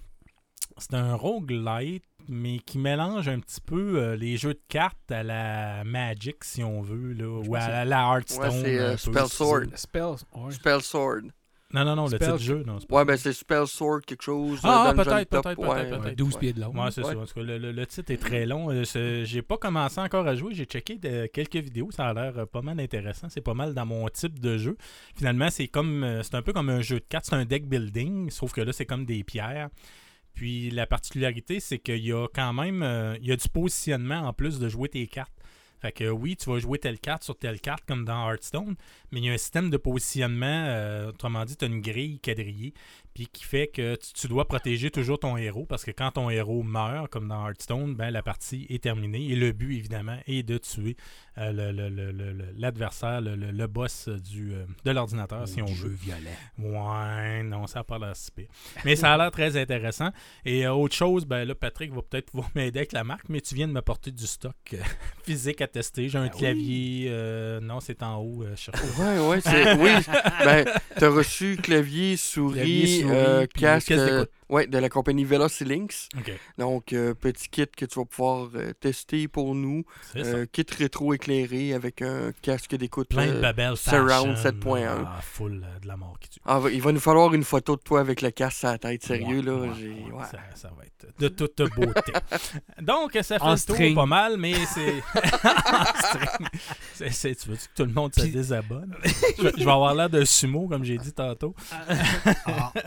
c'est 0.78 0.92
un 0.94 1.14
roguelite, 1.14 2.04
mais 2.28 2.58
qui 2.58 2.78
mélange 2.78 3.28
un 3.28 3.40
petit 3.40 3.60
peu 3.60 3.98
euh, 3.98 4.16
les 4.16 4.36
jeux 4.36 4.54
de 4.54 4.60
cartes 4.68 5.10
à 5.10 5.22
la 5.22 5.84
Magic, 5.84 6.44
si 6.44 6.62
on 6.62 6.80
veut, 6.82 7.12
là, 7.12 7.28
ou 7.28 7.54
à 7.54 7.84
la 7.84 8.00
Hearthstone. 8.02 8.44
Ouais, 8.44 8.60
c'est, 8.62 8.78
euh, 8.78 8.96
Spell 8.96 9.26
Sword. 9.28 9.62
Ouais. 10.34 10.52
Spell 10.52 10.82
Sword. 10.82 11.22
Non, 11.74 11.84
non, 11.84 11.96
non, 11.96 12.04
le 12.04 12.10
Spell- 12.10 12.20
titre 12.20 12.36
du 12.38 12.44
jeu. 12.44 12.62
Non, 12.64 12.74
Ouais, 12.76 12.80
ça. 13.00 13.04
ben 13.04 13.16
c'est 13.16 13.32
Spell 13.32 13.66
Sword 13.66 14.02
quelque 14.06 14.22
chose. 14.22 14.60
Ah, 14.62 14.92
Dungeon 14.94 15.02
peut-être, 15.10 15.28
peut-être, 15.28 15.58
ouais, 15.58 15.66
peut-être, 15.66 15.92
Ouais, 15.96 15.98
peut-être. 16.04 16.16
12 16.16 16.36
pieds 16.38 16.52
de 16.52 16.60
long. 16.60 16.68
Ouais, 16.72 16.90
c'est 16.92 17.02
Ouais. 17.04 17.12
ça. 17.12 17.18
En 17.18 17.26
tout 17.26 17.34
cas, 17.34 17.42
le, 17.42 17.58
le- 17.58 17.72
le 17.72 17.86
titre 17.86 18.12
est 18.12 18.16
très 18.18 18.46
long. 18.46 18.70
Euh, 18.70 19.24
J'ai 19.24 19.42
pas 19.42 19.56
commencé 19.58 20.00
encore 20.00 20.28
à 20.28 20.36
jouer. 20.36 20.54
J'ai 20.54 20.64
checké 20.64 20.96
de- 20.96 21.26
quelques 21.26 21.56
vidéos. 21.56 21.90
Ça 21.90 22.06
a 22.06 22.14
l'air 22.14 22.46
pas 22.46 22.62
mal 22.62 22.78
intéressant. 22.78 23.28
C'est 23.28 23.40
pas 23.40 23.52
mal 23.54 23.74
dans 23.74 23.84
mon 23.84 24.08
type 24.08 24.38
de 24.38 24.56
jeu. 24.58 24.76
Finalement, 25.16 25.50
c'est 25.50 25.66
comme 25.66 26.20
c'est 26.22 26.36
un 26.36 26.42
peu 26.42 26.52
comme 26.52 26.68
un 26.70 26.82
jeu 26.82 27.00
de 27.00 27.04
cartes. 27.08 27.26
C'est 27.28 27.34
un 27.34 27.44
deck 27.44 27.66
building, 27.68 28.30
sauf 28.30 28.52
que 28.52 28.60
là, 28.60 28.72
c'est 28.72 28.86
comme 28.86 29.04
des 29.04 29.24
pierres. 29.24 29.68
Puis 30.36 30.70
la 30.70 30.86
particularité, 30.86 31.60
c'est 31.60 31.78
qu'il 31.78 32.04
y 32.04 32.12
a 32.12 32.28
quand 32.28 32.52
même 32.52 32.82
euh, 32.82 33.16
il 33.20 33.26
y 33.26 33.32
a 33.32 33.36
du 33.36 33.48
positionnement 33.48 34.20
en 34.20 34.34
plus 34.34 34.58
de 34.60 34.68
jouer 34.68 34.90
tes 34.90 35.06
cartes. 35.06 35.32
Fait 35.80 35.92
que 35.92 36.10
oui, 36.10 36.36
tu 36.36 36.50
vas 36.50 36.58
jouer 36.58 36.78
telle 36.78 36.98
carte 36.98 37.24
sur 37.24 37.36
telle 37.38 37.58
carte 37.58 37.84
comme 37.86 38.04
dans 38.04 38.30
Hearthstone, 38.30 38.76
mais 39.10 39.20
il 39.20 39.24
y 39.24 39.30
a 39.30 39.32
un 39.32 39.38
système 39.38 39.70
de 39.70 39.78
positionnement, 39.78 40.46
euh, 40.46 41.08
autrement 41.08 41.44
dit, 41.44 41.56
tu 41.56 41.64
as 41.64 41.68
une 41.68 41.80
grille 41.80 42.18
quadrillée, 42.20 42.74
puis 43.16 43.28
qui 43.32 43.44
fait 43.44 43.66
que 43.68 43.94
tu, 43.94 44.12
tu 44.12 44.28
dois 44.28 44.46
protéger 44.46 44.90
toujours 44.90 45.18
ton 45.18 45.38
héros, 45.38 45.64
parce 45.64 45.86
que 45.86 45.90
quand 45.90 46.10
ton 46.10 46.28
héros 46.28 46.62
meurt, 46.62 47.08
comme 47.10 47.28
dans 47.28 47.46
Hearthstone, 47.48 47.94
ben, 47.94 48.10
la 48.10 48.22
partie 48.22 48.66
est 48.68 48.82
terminée, 48.82 49.24
et 49.30 49.36
le 49.36 49.52
but, 49.52 49.74
évidemment, 49.74 50.18
est 50.26 50.42
de 50.42 50.58
tuer 50.58 50.98
euh, 51.38 51.50
le- 51.50 51.72
le- 51.72 51.88
le- 51.88 52.12
le- 52.12 52.32
le- 52.34 52.52
l'adversaire, 52.58 53.22
le, 53.22 53.34
le- 53.36 53.52
le 53.52 53.66
boss 53.66 54.10
du, 54.10 54.52
euh, 54.52 54.66
de 54.84 54.90
l'ordinateur, 54.90 55.48
si 55.48 55.62
on 55.62 55.66
jeu 55.66 55.88
veut. 55.88 55.94
violent. 55.94 56.20
Ouais, 56.58 57.42
non, 57.42 57.66
ça 57.66 57.80
n'a 57.80 57.84
pas 57.84 57.98
l'air 57.98 58.14
si 58.16 58.30
pire. 58.30 58.48
Mais 58.84 58.96
ça 58.96 59.14
a 59.14 59.16
l'air 59.16 59.30
très 59.30 59.56
intéressant. 59.56 60.10
Et 60.44 60.66
euh, 60.66 60.72
autre 60.74 60.94
chose, 60.94 61.24
ben 61.24 61.44
là, 61.46 61.54
Patrick 61.54 61.92
va 61.92 62.02
peut-être 62.02 62.30
pouvoir 62.30 62.50
m'aider 62.54 62.80
avec 62.80 62.92
la 62.92 63.02
marque, 63.04 63.28
mais 63.30 63.40
tu 63.40 63.54
viens 63.54 63.68
de 63.68 63.72
me 63.72 63.82
porter 63.82 64.10
du 64.10 64.26
stock 64.26 64.54
physique 65.24 65.60
à 65.62 65.66
tester. 65.66 66.08
J'ai 66.10 66.18
un 66.18 66.26
Ben 66.26 66.30
oui? 66.34 66.38
clavier. 66.38 67.58
non, 67.62 67.80
c'est 67.80 68.02
en 68.02 68.16
haut. 68.16 68.44
je 68.50 68.54
cherche. 68.56 68.80
Ouais, 68.98 69.18
ouais. 69.18 69.76
Oui, 69.78 69.90
ben, 70.44 70.66
t'as 70.96 71.08
reçu 71.10 71.56
clavier, 71.56 72.16
souris, 72.16 72.54
Clavier, 72.54 73.00
souris, 73.02 73.05
euh, 73.10 73.46
puis 73.52 73.62
casque. 73.62 73.92
Euh, 73.92 74.24
ouais, 74.48 74.66
de 74.66 74.78
la 74.78 74.88
compagnie 74.88 75.24
Velocilinks. 75.24 76.08
OK. 76.18 76.32
Donc, 76.58 76.92
euh, 76.92 77.14
petit 77.14 77.48
kit 77.48 77.66
que 77.66 77.84
tu 77.84 77.98
vas 77.98 78.04
pouvoir 78.04 78.48
euh, 78.54 78.72
tester 78.80 79.28
pour 79.28 79.54
nous. 79.54 79.84
Euh, 80.16 80.46
kit 80.50 80.66
rétro 80.78 81.14
éclairé 81.14 81.72
avec 81.74 82.02
un 82.02 82.32
casque 82.42 82.74
d'écoute. 82.76 83.08
Plein 83.08 83.26
de 83.26 83.32
euh, 83.32 83.40
babelles 83.40 83.76
Surround 83.76 84.36
fashion, 84.36 84.50
7.1. 84.60 84.86
Ah, 85.06 85.20
full 85.22 85.66
de 85.82 85.88
la 85.88 85.96
mort 85.96 86.16
qui 86.20 86.28
tue. 86.30 86.40
ah, 86.46 86.60
il 86.72 86.80
va 86.82 86.92
nous 86.92 87.00
falloir 87.00 87.32
une 87.34 87.44
photo 87.44 87.76
de 87.76 87.80
toi 87.82 88.00
avec 88.00 88.22
le 88.22 88.30
casque 88.30 88.64
à 88.64 88.72
la 88.72 88.78
tête. 88.78 89.04
Sérieux, 89.04 89.38
Ouais, 89.38 89.42
là. 89.42 89.52
ouais, 89.54 89.68
j'ai- 89.78 89.88
ouais, 89.90 90.12
ouais. 90.12 90.24
Ça, 90.30 90.38
ça 90.54 90.70
va 90.76 90.84
être 90.84 91.06
de 91.18 91.28
toute 91.28 91.62
beauté. 91.74 92.12
Donc, 92.80 93.12
ça 93.14 93.22
fait 93.22 93.40
En 93.42 93.52
le 93.52 93.58
tour 93.58 93.74
string. 93.76 93.94
pas 93.94 94.06
mal, 94.06 94.36
mais 94.38 94.54
c'est. 94.66 95.02
Tu 96.98 97.48
veux 97.50 97.56
que 97.56 97.60
tout 97.74 97.84
le 97.84 97.92
monde 97.92 98.14
se 98.14 98.20
Puis- 98.22 98.30
désabonne? 98.30 98.94
je, 99.38 99.42
vais- 99.42 99.52
je 99.56 99.64
vais 99.64 99.70
avoir 99.70 99.94
l'air 99.94 100.10
de 100.10 100.24
sumo, 100.24 100.68
comme 100.68 100.84
j'ai 100.84 100.98
dit 100.98 101.12
tantôt. 101.12 101.54
Ah. 102.46 102.72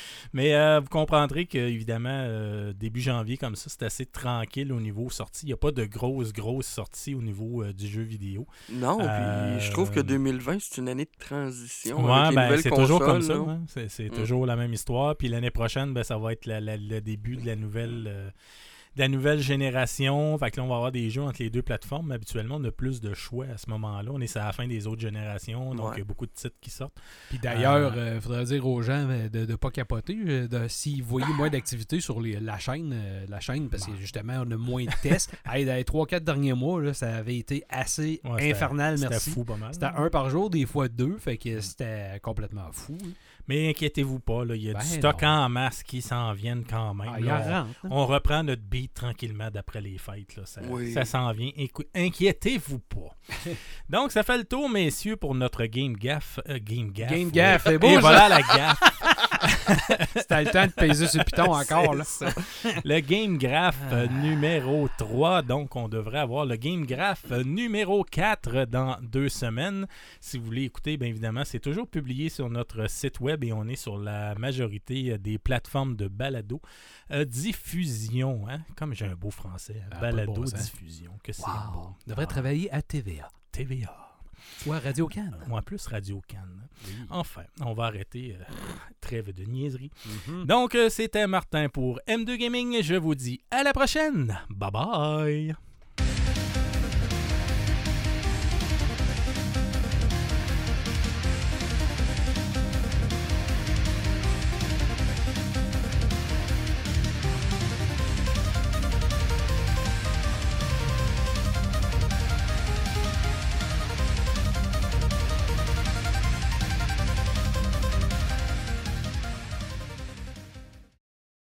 Mais 0.32 0.54
euh, 0.54 0.80
vous 0.80 0.88
comprendrez 0.88 1.46
que, 1.46 1.58
évidemment, 1.58 2.08
euh, 2.12 2.72
début 2.72 3.00
janvier, 3.00 3.36
comme 3.36 3.56
ça, 3.56 3.68
c'est 3.70 3.82
assez 3.84 4.06
tranquille 4.06 4.72
au 4.72 4.80
niveau 4.80 5.10
sortie. 5.10 5.46
Il 5.46 5.48
n'y 5.48 5.52
a 5.52 5.56
pas 5.56 5.70
de 5.72 5.84
grosses, 5.84 6.32
grosses 6.32 6.66
sorties 6.66 7.14
au 7.14 7.22
niveau 7.22 7.62
euh, 7.62 7.72
du 7.72 7.86
jeu 7.86 8.02
vidéo. 8.02 8.46
Non, 8.70 8.98
puis 8.98 9.60
je 9.66 9.70
trouve 9.70 9.90
que 9.90 10.00
2020, 10.00 10.58
c'est 10.60 10.80
une 10.80 10.88
année 10.88 11.04
de 11.04 11.24
transition. 11.24 11.96
Ouais, 12.04 12.34
ben, 12.34 12.56
c'est 12.60 12.70
toujours 12.70 13.00
comme 13.00 13.22
ça. 13.22 13.34
hein. 13.34 13.60
C'est 13.66 13.88
c'est 13.90 14.06
Mm. 14.10 14.14
toujours 14.14 14.46
la 14.46 14.56
même 14.56 14.72
histoire. 14.72 15.16
Puis 15.16 15.28
l'année 15.28 15.50
prochaine, 15.50 15.92
ben, 15.94 16.02
ça 16.04 16.18
va 16.18 16.32
être 16.32 16.46
la- 16.46 16.60
la- 16.60 16.76
le 16.76 17.00
début 17.00 17.36
de 17.36 17.46
la 17.46 17.56
nouvelle. 17.56 18.32
Euh, 18.92 18.96
de 18.96 19.00
la 19.00 19.08
nouvelle 19.08 19.40
génération. 19.40 20.36
Fait 20.38 20.50
que 20.50 20.58
là, 20.58 20.64
on 20.64 20.68
va 20.68 20.76
avoir 20.76 20.92
des 20.92 21.10
jeux 21.10 21.22
entre 21.22 21.42
les 21.42 21.50
deux 21.50 21.62
plateformes. 21.62 22.12
Habituellement, 22.12 22.56
on 22.58 22.64
a 22.64 22.70
plus 22.70 23.00
de 23.00 23.14
choix 23.14 23.46
à 23.46 23.56
ce 23.58 23.68
moment-là. 23.70 24.10
On 24.12 24.20
est 24.20 24.36
à 24.36 24.44
la 24.46 24.52
fin 24.52 24.66
des 24.66 24.86
autres 24.86 25.00
générations, 25.00 25.74
donc 25.74 25.86
Ouais. 25.90 25.96
il 25.96 25.98
y 25.98 26.02
a 26.02 26.04
beaucoup 26.04 26.26
de 26.26 26.32
titres 26.32 26.56
qui 26.60 26.70
sortent. 26.70 26.96
Puis 27.28 27.38
d'ailleurs, 27.38 27.92
Euh, 27.96 28.12
il 28.16 28.20
faudrait 28.20 28.44
dire 28.44 28.66
aux 28.66 28.82
gens 28.82 29.06
euh, 29.08 29.28
de 29.28 29.46
ne 29.46 29.56
pas 29.56 29.70
capoter. 29.70 30.16
euh, 30.26 30.68
S'ils 30.68 31.02
voyaient 31.02 31.26
moins 31.36 31.50
d'activité 31.50 32.00
sur 32.00 32.20
les- 32.20 32.40
la 32.40 32.58
chaîne, 32.58 32.92
euh, 32.94 33.24
la 33.28 33.40
chaîne, 33.40 33.68
parce 33.68 33.86
que 33.86 33.94
justement, 33.96 34.42
on 34.46 34.50
a 34.50 34.56
moins 34.56 34.84
de 34.84 34.90
tests. 35.02 35.32
Hey, 35.46 35.64
dans 35.64 35.74
les 35.74 35.84
3-4 35.84 36.24
derniers 36.24 36.54
mois, 36.54 36.80
là, 36.80 36.94
ça 36.94 37.14
avait 37.16 37.36
été 37.36 37.64
assez 37.68 38.20
Ouais, 38.24 38.30
c'était- 38.38 38.52
infernal, 38.52 38.98
C'était 38.98 39.10
merci. 39.10 39.30
fou 39.30 39.44
pas 39.44 39.56
mal. 39.56 39.74
C'était 39.74 39.86
un 39.86 40.08
par 40.10 40.30
jour, 40.30 40.50
des 40.50 40.66
fois 40.66 40.88
deux, 40.88 41.16
fait 41.18 41.36
que 41.36 41.60
c'était 41.60 42.18
complètement 42.22 42.70
fou. 42.72 42.96
hein. 43.02 43.08
Mais 43.48 43.70
inquiétez-vous 43.70 44.20
pas, 44.20 44.44
là, 44.44 44.54
il 44.54 44.62
y 44.64 44.70
a 44.70 44.74
Ben 44.74 44.80
du 44.80 44.86
stock 44.86 45.22
non. 45.22 45.28
en 45.28 45.48
masse 45.48 45.82
qui 45.82 46.00
s'en 46.02 46.32
viennent 46.32 46.64
quand 46.68 46.94
même. 46.94 47.10
Ah, 47.14 47.20
là. 47.20 47.58
hein. 47.60 47.66
on, 47.84 47.98
on 48.02 48.06
reprend 48.06 48.42
notre 48.44 48.62
beat 48.62 48.94
tranquillement 48.94 49.50
d'après 49.50 49.80
les 49.80 49.98
fêtes. 49.98 50.36
Là. 50.36 50.42
Ça, 50.46 50.60
Oui. 50.68 50.92
ça 50.92 51.04
s'en 51.04 51.32
vient. 51.32 51.50
Inquiétez-vous 51.94 52.78
pas. 52.80 53.16
Donc, 53.88 54.12
ça 54.12 54.22
fait 54.22 54.38
le 54.38 54.44
tour, 54.44 54.68
messieurs, 54.68 55.16
pour 55.16 55.34
notre 55.34 55.64
Game 55.66 55.94
Gaff. 55.94 56.38
euh, 56.48 56.58
game 56.62 56.90
Gaff. 56.92 57.10
Game 57.10 57.26
oui. 57.26 57.32
Gaff, 57.32 57.62
c'est 57.64 57.74
Et 57.74 57.78
beau, 57.78 57.98
voilà 58.00 58.28
la 58.28 58.42
gaffe. 58.42 58.80
C'était 60.16 60.44
le 60.44 60.50
temps 60.50 60.66
de 60.66 60.72
peser 60.72 61.06
sur 61.08 61.24
piton 61.24 61.52
encore. 61.54 61.94
Là. 61.94 62.04
C'est 62.04 62.30
ça. 62.30 62.34
Le 62.84 63.00
Game 63.00 63.38
Graph 63.38 63.76
Ah. 63.90 63.94
euh, 63.94 64.06
numéro 64.08 64.88
3. 64.98 65.42
Donc, 65.42 65.76
on 65.76 65.88
devrait 65.88 66.18
avoir 66.20 66.44
le 66.46 66.56
Game 66.56 66.84
Graph 66.86 67.24
euh, 67.30 67.42
numéro 67.44 68.04
4 68.04 68.64
dans 68.66 68.96
deux 69.02 69.28
semaines. 69.28 69.86
Si 70.20 70.38
vous 70.38 70.44
voulez 70.44 70.64
écouter, 70.64 70.96
bien 70.96 71.08
évidemment, 71.08 71.42
c'est 71.44 71.58
toujours 71.60 71.86
publié 71.88 72.28
sur 72.28 72.48
notre 72.50 72.88
site 72.88 73.20
web 73.20 73.44
et 73.44 73.52
on 73.52 73.66
est 73.68 73.76
sur 73.76 73.98
la 73.98 74.34
majorité 74.36 75.12
euh, 75.12 75.18
des 75.18 75.38
plateformes 75.38 75.96
de 75.96 76.08
balado 76.08 76.60
euh, 77.10 77.24
diffusion. 77.24 78.44
Hein? 78.48 78.60
Comme 78.76 78.94
j'ai 78.94 79.06
un 79.06 79.14
beau 79.14 79.30
français. 79.30 79.82
Ah, 79.90 79.94
pas 79.96 80.00
balado 80.12 80.32
bon 80.32 80.46
sens. 80.46 80.70
diffusion. 80.72 81.12
Que 81.22 81.32
c'est 81.32 81.42
Wow. 81.42 81.72
beau. 81.72 81.88
On 82.06 82.10
devrait 82.10 82.24
Ah, 82.28 82.32
travailler 82.32 82.72
à 82.72 82.82
TVA. 82.82 83.28
TVA. 83.50 84.01
Ou 84.66 84.72
à 84.72 84.78
Radio 84.78 85.08
Cannes. 85.08 85.36
Moi, 85.48 85.60
plus 85.62 85.86
Radio 85.86 86.20
Cannes. 86.28 86.68
Enfin, 87.10 87.42
on 87.60 87.72
va 87.74 87.84
arrêter. 87.86 88.36
euh, 88.38 88.44
trêve 89.00 89.32
de 89.32 89.44
niaiserie. 89.44 89.90
Mhm. 90.28 90.44
Donc, 90.46 90.74
euh, 90.74 90.88
c'était 90.88 91.26
Martin 91.26 91.68
pour 91.68 92.00
M2 92.06 92.36
Gaming. 92.36 92.82
Je 92.82 92.94
vous 92.94 93.14
dis 93.14 93.40
à 93.50 93.62
la 93.64 93.72
prochaine. 93.72 94.38
Bye 94.50 94.70
bye. 94.70 95.54